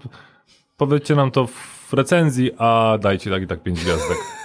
powiedzcie 0.76 1.14
nam 1.14 1.30
to 1.30 1.46
w 1.46 1.92
recenzji, 1.92 2.50
a 2.58 2.98
dajcie 3.00 3.30
tak 3.30 3.42
i 3.42 3.46
tak 3.46 3.62
pięć 3.62 3.80
gwiazdek. 3.84 4.39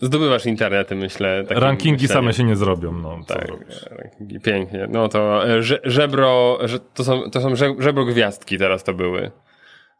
Zdobywasz 0.00 0.46
internety, 0.46 0.94
myślę. 0.94 1.44
Rankingi 1.50 2.02
myśleniem. 2.02 2.22
same 2.24 2.32
się 2.32 2.44
nie 2.44 2.56
zrobią, 2.56 2.92
no. 2.92 3.18
Tak, 3.26 3.48
rankingi, 3.90 4.40
pięknie. 4.40 4.88
No 4.90 5.08
to 5.08 5.48
e, 5.48 5.62
że, 5.62 5.80
żebro, 5.84 6.58
że, 6.64 6.78
to 6.80 7.04
są, 7.04 7.30
to 7.30 7.40
są 7.40 7.48
żeb- 7.54 7.80
żebro 7.82 8.04
gwiazdki 8.04 8.58
teraz 8.58 8.84
to 8.84 8.94
były. 8.94 9.30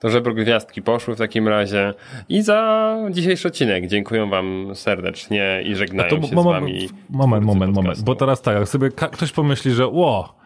To 0.00 0.10
żebro 0.10 0.34
gwiazdki 0.34 0.82
poszły 0.82 1.14
w 1.14 1.18
takim 1.18 1.48
razie. 1.48 1.94
I 2.28 2.42
za 2.42 2.96
dzisiejszy 3.10 3.48
odcinek 3.48 3.86
dziękuję 3.86 4.26
wam 4.26 4.70
serdecznie 4.74 5.62
i 5.64 5.74
żegnają 5.74 6.08
To 6.10 6.20
się 6.20 6.26
z 6.26 6.34
wami. 6.44 6.88
moment, 7.10 7.44
moment, 7.46 7.74
moment. 7.74 8.02
Bo 8.02 8.14
teraz 8.14 8.42
tak, 8.42 8.54
jak 8.58 8.68
sobie 8.68 8.90
ktoś 8.90 9.32
pomyśli, 9.32 9.70
że 9.70 9.86
ło, 9.86 10.38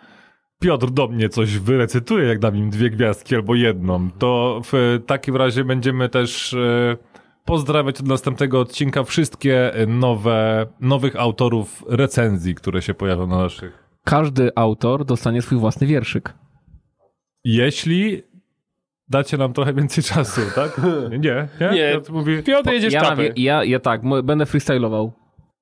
Piotr 0.60 0.90
do 0.90 1.08
mnie 1.08 1.28
coś 1.28 1.58
wyrecytuje, 1.58 2.26
jak 2.28 2.38
dam 2.38 2.56
im 2.56 2.70
dwie 2.70 2.90
gwiazdki 2.90 3.34
albo 3.34 3.54
jedną, 3.54 4.10
to 4.18 4.60
w 4.72 5.00
takim 5.06 5.36
razie 5.36 5.64
będziemy 5.64 6.08
też 6.08 6.54
e, 6.54 6.96
pozdrawiać 7.44 8.00
od 8.00 8.06
następnego 8.06 8.60
odcinka 8.60 9.04
wszystkie 9.04 9.72
nowe, 9.86 10.66
nowych 10.80 11.16
autorów 11.16 11.84
recenzji, 11.88 12.54
które 12.54 12.82
się 12.82 12.94
pojawią 12.94 13.26
na 13.26 13.38
naszych. 13.38 13.82
Każdy 14.04 14.50
autor 14.54 15.04
dostanie 15.04 15.42
swój 15.42 15.58
własny 15.58 15.86
wierszyk. 15.86 16.34
Jeśli 17.44 18.22
dacie 19.08 19.36
nam 19.36 19.52
trochę 19.52 19.74
więcej 19.74 20.04
czasu, 20.04 20.40
tak? 20.54 20.80
Nie, 21.10 21.18
nie? 21.18 21.48
Nie. 21.72 21.78
Ja 21.78 22.00
mówię, 22.10 22.42
Piotr 22.42 22.72
jedziesz 22.72 22.92
Ja, 22.92 23.16
ja, 23.36 23.64
ja 23.64 23.80
tak, 23.80 24.00
będę 24.22 24.46
freestylował. 24.46 25.12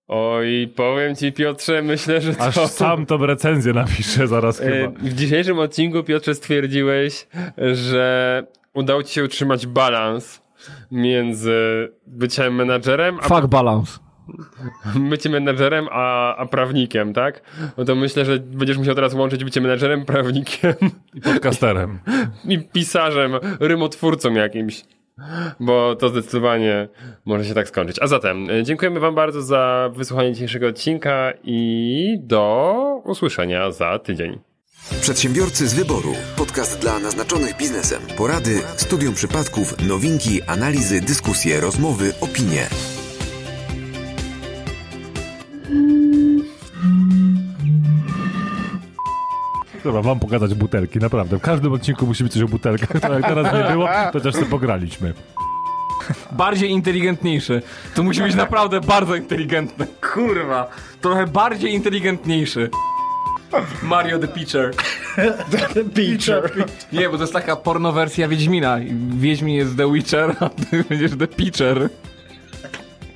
Oj, 0.08 0.72
powiem 0.76 1.16
ci 1.16 1.32
Piotrze, 1.32 1.82
myślę, 1.82 2.20
że 2.20 2.34
to... 2.34 2.44
Aż 2.44 2.54
sam 2.54 3.06
to 3.06 3.16
recenzję 3.16 3.72
napiszę 3.72 4.26
zaraz 4.26 4.60
E, 4.60 4.70
chyba. 4.70 4.98
W 4.98 5.14
dzisiejszym 5.14 5.58
odcinku, 5.58 6.02
Piotrze, 6.02 6.34
stwierdziłeś, 6.34 7.26
że 7.72 8.46
udało 8.74 9.02
ci 9.02 9.14
się 9.14 9.24
utrzymać 9.24 9.66
balans 9.66 10.42
między 10.90 11.88
byciem 12.06 12.54
menadżerem, 12.54 13.18
a 13.22 13.28
Fuck 13.28 13.46
balance. 13.46 13.98
byciem 15.10 15.32
menadżerem, 15.32 15.88
a, 15.90 16.36
a 16.36 16.46
prawnikiem, 16.46 17.12
tak? 17.12 17.42
No 17.78 17.84
to 17.84 17.94
myślę, 17.94 18.24
że 18.24 18.38
będziesz 18.38 18.78
musiał 18.78 18.94
teraz 18.94 19.14
łączyć 19.14 19.44
bycie 19.44 19.60
menadżerem, 19.60 20.04
prawnikiem 20.04 20.74
I 21.14 21.20
podcasterem. 21.20 21.98
i 22.48 22.58
pisarzem, 22.58 23.32
rymotwórcą 23.60 24.34
jakimś. 24.34 24.84
Bo 25.60 25.96
to 25.96 26.08
zdecydowanie 26.08 26.88
może 27.24 27.44
się 27.44 27.54
tak 27.54 27.68
skończyć. 27.68 27.96
A 28.00 28.06
zatem 28.06 28.50
e, 28.50 28.64
dziękujemy 28.64 29.00
Wam 29.00 29.14
bardzo 29.14 29.42
za 29.42 29.90
wysłuchanie 29.94 30.32
dzisiejszego 30.32 30.66
odcinka 30.66 31.32
i 31.44 32.18
do 32.20 33.02
usłyszenia 33.04 33.70
za 33.70 33.98
tydzień. 33.98 34.38
Przedsiębiorcy 34.88 35.68
z 35.68 35.74
wyboru. 35.74 36.14
Podcast 36.36 36.78
dla 36.78 36.98
naznaczonych 36.98 37.56
biznesem. 37.56 38.02
Porady, 38.16 38.62
studium 38.76 39.14
przypadków, 39.14 39.74
nowinki, 39.88 40.42
analizy, 40.42 41.00
dyskusje, 41.00 41.60
rozmowy, 41.60 42.12
opinie. 42.20 42.68
Dobra, 49.84 50.02
mam 50.02 50.20
pokazać 50.20 50.54
butelki, 50.54 50.98
naprawdę. 50.98 51.38
W 51.38 51.42
każdym 51.42 51.72
odcinku 51.72 52.06
musi 52.06 52.24
być 52.24 52.32
coś 52.32 52.42
o 52.42 52.48
butelkach. 52.48 53.00
To 53.00 53.14
jak 53.14 53.22
teraz 53.22 53.54
nie 53.54 53.72
było, 53.72 53.88
to 54.12 54.20
też 54.20 54.34
sobie 54.34 54.46
pograliśmy. 54.46 55.14
Bardziej 56.32 56.70
inteligentniejszy. 56.70 57.62
To 57.94 58.02
musi 58.02 58.22
być 58.22 58.34
naprawdę 58.34 58.80
bardzo 58.80 59.14
inteligentne. 59.14 59.86
Kurwa. 60.14 60.70
Trochę 61.00 61.26
bardziej 61.26 61.72
inteligentniejszy. 61.72 62.70
Mario 63.82 64.18
the 64.18 64.28
Pitcher. 64.28 64.70
Pitcher. 65.94 66.52
Nie, 66.92 67.08
bo 67.08 67.16
to 67.16 67.22
jest 67.22 67.32
taka 67.32 67.56
porno 67.56 67.92
wersja 67.92 68.28
Wiedźmina. 68.28 68.78
Wiedźmin 69.16 69.54
jest 69.54 69.76
The 69.76 69.92
Witcher, 69.92 70.36
a 70.40 70.48
ty 70.48 70.84
będziesz 70.88 71.10
The 71.18 71.26
Pitcher. 71.26 71.88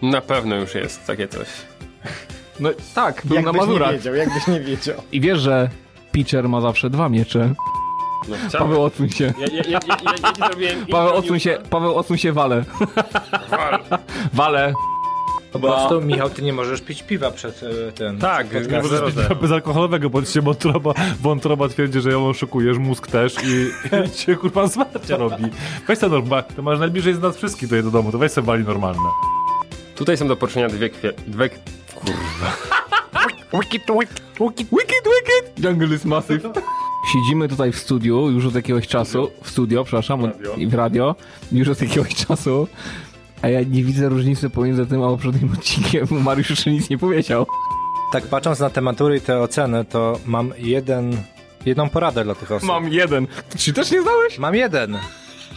Na 0.02 0.20
pewno 0.20 0.56
już 0.56 0.74
jest 0.74 1.06
takie 1.06 1.28
coś. 1.28 1.48
No 2.60 2.70
tak, 2.94 3.22
był 3.24 3.34
na 3.36 3.40
Jakbyś 3.42 3.60
nie 3.60 3.66
Mazurach. 3.66 3.92
wiedział, 3.92 4.14
jakbyś 4.14 4.46
nie 4.46 4.60
wiedział. 4.60 4.96
I 5.12 5.20
wiesz, 5.20 5.40
że 5.40 5.70
Pitcher 6.12 6.48
ma 6.48 6.60
zawsze 6.60 6.90
dwa 6.90 7.08
miecze. 7.08 7.54
No, 8.28 8.36
chciałem. 8.48 8.68
Paweł, 8.68 8.82
odsuń 8.82 9.10
się. 9.10 9.32
Ja, 9.38 9.46
ja, 9.46 9.62
ja, 9.68 9.78
ja, 9.88 9.96
ja, 10.58 10.76
Paweł, 10.90 11.14
odsuń 11.14 11.40
się, 11.40 11.58
Paweł, 11.70 11.94
odsuń 11.96 12.18
się, 12.18 12.32
wale. 12.32 12.64
Wal. 13.50 13.80
Wale. 14.32 14.72
Po 15.54 15.60
prostu, 15.60 16.00
Michał, 16.00 16.30
ty 16.30 16.42
nie 16.42 16.52
możesz 16.52 16.80
pić 16.80 17.02
piwa 17.02 17.30
przed 17.30 17.62
e, 17.62 17.92
ten... 17.92 18.18
Tak, 18.18 18.46
przed 18.46 18.70
Nie 18.70 18.82
możesz 18.82 19.00
pić 19.00 19.38
bezalkoholowego, 19.40 20.10
bo 20.10 20.22
ci 20.22 20.32
się 20.32 20.40
wątroba, 20.40 20.94
wątroba 21.20 21.68
twierdzi, 21.68 22.00
że 22.00 22.10
ją 22.10 22.28
oszukujesz, 22.28 22.78
mózg 22.78 23.06
też 23.06 23.34
i, 23.44 23.70
i 24.06 24.10
cię 24.10 24.36
kurwa 24.36 24.66
zwarcia 24.66 25.16
robi. 25.16 25.44
Weź 25.86 25.98
sobie 25.98 26.12
norma, 26.12 26.42
to 26.42 26.62
masz 26.62 26.78
najbliżej 26.78 27.14
z 27.14 27.20
nas 27.20 27.36
wszystkich 27.36 27.68
tutaj 27.68 27.82
do 27.82 27.90
domu, 27.90 28.12
to 28.12 28.18
weź 28.18 28.32
sobie 28.32 28.46
wali 28.46 28.64
normalne. 28.64 29.08
Tutaj 29.94 30.16
są 30.16 30.28
do 30.28 30.36
poruszenia 30.36 30.68
dwie 30.68 30.90
kwie... 30.90 31.12
Dwie... 31.26 31.50
Kurwa. 31.94 32.56
Wicked, 33.60 33.82
wicked, 34.00 34.22
wicked, 34.40 35.04
wicked. 35.04 35.64
Jungle 35.64 35.96
is 35.96 36.04
massive. 36.04 36.52
Siedzimy 37.12 37.48
tutaj 37.48 37.72
w 37.72 37.78
studiu 37.78 38.30
już 38.30 38.46
od 38.46 38.54
jakiegoś 38.54 38.88
czasu, 38.88 39.30
w 39.42 39.50
studio, 39.50 39.84
przepraszam, 39.84 40.24
Radio. 40.24 40.54
i 40.54 40.66
w 40.66 40.74
radio, 40.74 41.14
już 41.52 41.68
od 41.68 41.82
jakiegoś 41.82 42.14
czasu, 42.14 42.68
a 43.44 43.48
ja 43.48 43.62
nie 43.62 43.84
widzę 43.84 44.08
różnicy 44.08 44.50
pomiędzy 44.50 44.86
tym 44.86 45.02
a 45.02 45.08
poprzednim 45.08 45.52
odcinkiem, 45.52 46.06
bo 46.10 46.20
Mariusz 46.20 46.50
jeszcze 46.50 46.70
nic 46.70 46.90
nie 46.90 46.98
powiedział. 46.98 47.46
Tak, 48.12 48.26
patrząc 48.26 48.60
na 48.60 48.70
te 48.70 48.80
matury 48.80 49.16
i 49.16 49.20
te 49.20 49.40
oceny, 49.40 49.84
to 49.84 50.18
mam 50.26 50.52
jeden, 50.58 51.16
jedną 51.66 51.88
poradę 51.88 52.24
dla 52.24 52.34
tych 52.34 52.52
osób. 52.52 52.68
Mam 52.68 52.92
jeden. 52.92 53.26
Czy 53.56 53.72
też 53.72 53.90
nie 53.90 54.02
znałeś? 54.02 54.38
Mam 54.38 54.54
jeden. 54.54 54.98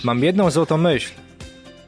Mam 0.04 0.24
jedną 0.24 0.52
złotą 0.52 0.78
myśl. 0.78 1.12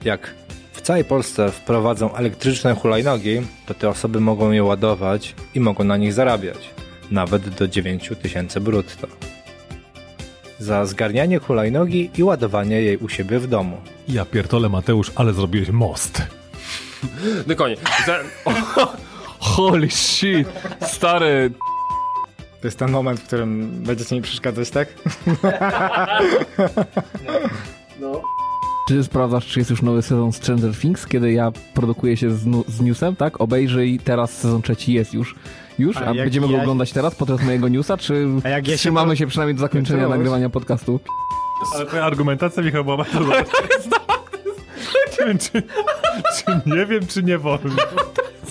Jak 0.06 0.34
w 0.74 0.82
całej 0.82 1.06
Polsce 1.06 1.52
wprowadzą 1.52 2.16
elektryczne 2.16 2.76
hulajnogi, 2.76 3.42
to 3.66 3.74
te 3.74 3.90
osoby 3.90 4.20
mogą 4.20 4.52
je 4.52 4.64
ładować 4.64 5.36
i 5.56 5.60
mogą 5.60 5.84
na 5.84 5.98
nich 5.98 6.14
zarabiać. 6.14 6.70
Nawet 7.12 7.50
do 7.50 7.68
9 7.68 8.12
tysięcy 8.22 8.62
brutto. 8.62 9.08
Za 10.60 10.86
zgarnianie 10.86 11.40
hulajnogi 11.40 12.10
i 12.18 12.24
ładowanie 12.24 12.82
jej 12.82 12.98
u 12.98 13.10
siebie 13.10 13.40
w 13.40 13.48
domu. 13.48 13.78
Ja 14.08 14.26
pierdolę 14.26 14.70
Mateusz, 14.70 15.12
ale 15.16 15.34
zrobiłeś 15.34 15.70
most. 15.70 16.22
Dokładnie. 17.48 17.78
Za... 18.06 18.20
Holy 19.40 19.90
shit, 19.90 20.48
stary. 20.82 21.52
To 22.62 22.68
jest 22.68 22.80
ten 22.80 22.92
moment, 22.92 23.20
w 23.20 23.24
którym 23.24 23.70
będziecie 23.84 24.16
mi 24.16 24.22
przeszkadzać, 24.22 24.70
tak? 24.70 24.88
Czy 28.90 28.96
ty 28.96 29.04
sprawdzasz, 29.04 29.46
czy 29.48 29.60
jest 29.60 29.70
już 29.72 29.82
nowy 29.82 30.02
sezon 30.02 30.32
Stranger 30.34 30.76
Things, 30.76 31.06
kiedy 31.08 31.32
ja 31.32 31.52
produkuję 31.74 32.18
się 32.18 32.32
z, 32.32 32.44
z 32.68 32.82
newsem, 32.82 33.16
tak? 33.16 33.42
Obejrzyj, 33.42 34.00
teraz 34.04 34.38
sezon 34.38 34.62
trzeci 34.62 34.94
jest 34.94 35.14
już. 35.14 35.36
Już? 35.80 35.98
A 35.98 36.06
A, 36.06 36.14
będziemy 36.14 36.48
ja- 36.48 36.54
go 36.56 36.62
oglądać 36.62 36.92
teraz 36.94 37.16
podczas 37.16 37.44
mojego 37.44 37.68
newsa, 37.68 37.98
czy 37.98 38.28
A 38.44 38.50
jak 38.50 38.68
ja 38.68 38.74
się 38.74 38.78
trzymamy 38.78 39.08
pro- 39.08 39.16
się 39.16 39.28
przynajmniej 39.28 39.56
do 39.56 39.62
zakończenia 39.62 40.04
Cóż. 40.04 40.10
nagrywania 40.12 40.50
podcastu? 40.50 41.00
Ale 41.76 41.86
twoja 41.86 42.04
argumentacja, 42.06 42.64
Michał, 42.64 42.84
była 42.84 42.98
bardzo 42.98 43.20
dobra. 43.20 43.44
Nie 45.20 45.26
wiem, 45.28 45.38
czy, 45.38 45.52
czy 46.38 46.62
nie 46.76 46.86
wiem, 46.86 47.08
czy 47.08 47.24
nie 47.24 47.38
wolno. 47.38 47.76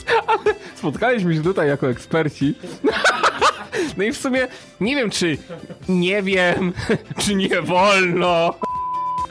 Spotkaliśmy 0.79 1.35
się 1.35 1.43
tutaj 1.43 1.69
jako 1.69 1.89
eksperci. 1.91 2.55
No 3.97 4.05
i 4.05 4.13
w 4.13 4.17
sumie 4.17 4.49
nie 4.81 4.97
wiem, 4.97 5.11
czy 5.11 5.39
nie 5.89 6.23
wiem, 6.23 6.73
czy 7.21 7.35
nie 7.35 7.63
wolno. 7.63 8.55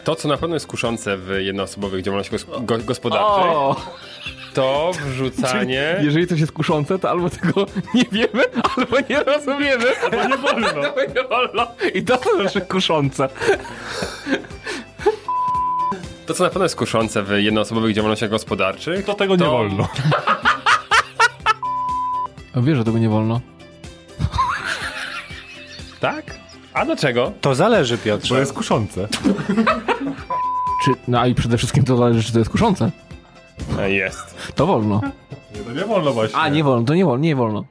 To, 0.07 0.15
co 0.15 0.27
na 0.27 0.37
pewno 0.37 0.55
jest 0.55 0.67
kuszące 0.67 1.17
w 1.17 1.29
jednoosobowych 1.39 2.03
działalnościach 2.03 2.39
gos- 2.41 2.65
go- 2.65 2.77
gospodarczych, 2.77 3.45
O, 3.51 3.75
to 4.53 4.91
wrzucanie... 5.05 5.95
jeżeli 6.01 6.27
coś 6.27 6.39
jest 6.39 6.51
kuszące, 6.51 6.99
to 6.99 7.09
albo 7.09 7.29
tego 7.29 7.65
nie 7.93 8.03
wiemy, 8.11 8.43
albo 8.77 8.97
nie 9.09 9.23
rozumiemy. 9.23 9.85
Albo 10.03 10.23
nie 10.27 10.37
wolno. 10.37 10.67
Albo 10.67 11.01
nie 11.15 11.23
wolno. 11.29 11.67
I 11.93 12.03
to 12.03 12.17
są 12.17 12.43
rzeczy 12.43 12.61
kuszące. 12.61 13.29
To, 16.25 16.33
co 16.33 16.43
na 16.43 16.49
pewno 16.49 16.65
jest 16.65 16.75
kuszące 16.75 17.23
w 17.23 17.29
jednoosobowych 17.31 17.93
działalnościach 17.95 18.29
gospodarczych, 18.29 19.05
To 19.05 19.13
tego 19.13 19.35
nie 19.35 19.39
To- 19.45 19.51
wolno. 19.51 19.87
A 22.55 22.61
wiesz, 22.61 22.77
że 22.77 22.83
tego 22.83 22.97
nie 22.97 23.09
wolno? 23.09 23.41
tak? 25.99 26.25
A 26.73 26.85
dlaczego? 26.85 27.31
To 27.41 27.55
zależy, 27.55 27.97
Bo 27.97 28.03
Piotrze. 28.03 28.39
jest 28.39 28.53
kuszące. 28.53 29.07
Czy, 30.87 30.93
no 31.07 31.25
i 31.25 31.35
przede 31.35 31.57
wszystkim 31.57 31.83
to 31.83 31.97
zależy, 31.97 32.23
czy 32.23 32.33
to 32.33 32.39
jest 32.39 32.51
kuszące. 32.51 32.91
E, 33.79 33.91
Jest. 33.91 34.53
To 34.55 34.65
wolno. 34.65 35.01
Nie, 35.55 35.61
to 35.61 35.71
nie 35.73 35.85
wolno 35.85 36.13
właśnie. 36.13 36.39
A, 36.39 36.49
nie 36.49 36.63
wolno, 36.63 36.85
to 36.85 36.95
nie 36.95 37.05
wolno, 37.05 37.23
nie 37.23 37.35
wolno. 37.35 37.63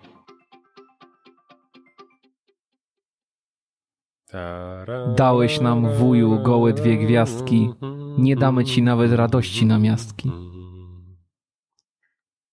Dałeś 5.17 5.61
nam, 5.61 5.93
wuju, 5.95 6.43
gołe 6.43 6.73
dwie 6.73 6.97
gwiazdki. 6.97 7.71
Nie 8.19 8.37
damy 8.37 8.65
ci 8.65 8.83
nawet 8.83 9.13
radości 9.13 9.67
na 9.67 9.79
miastki. 9.79 10.31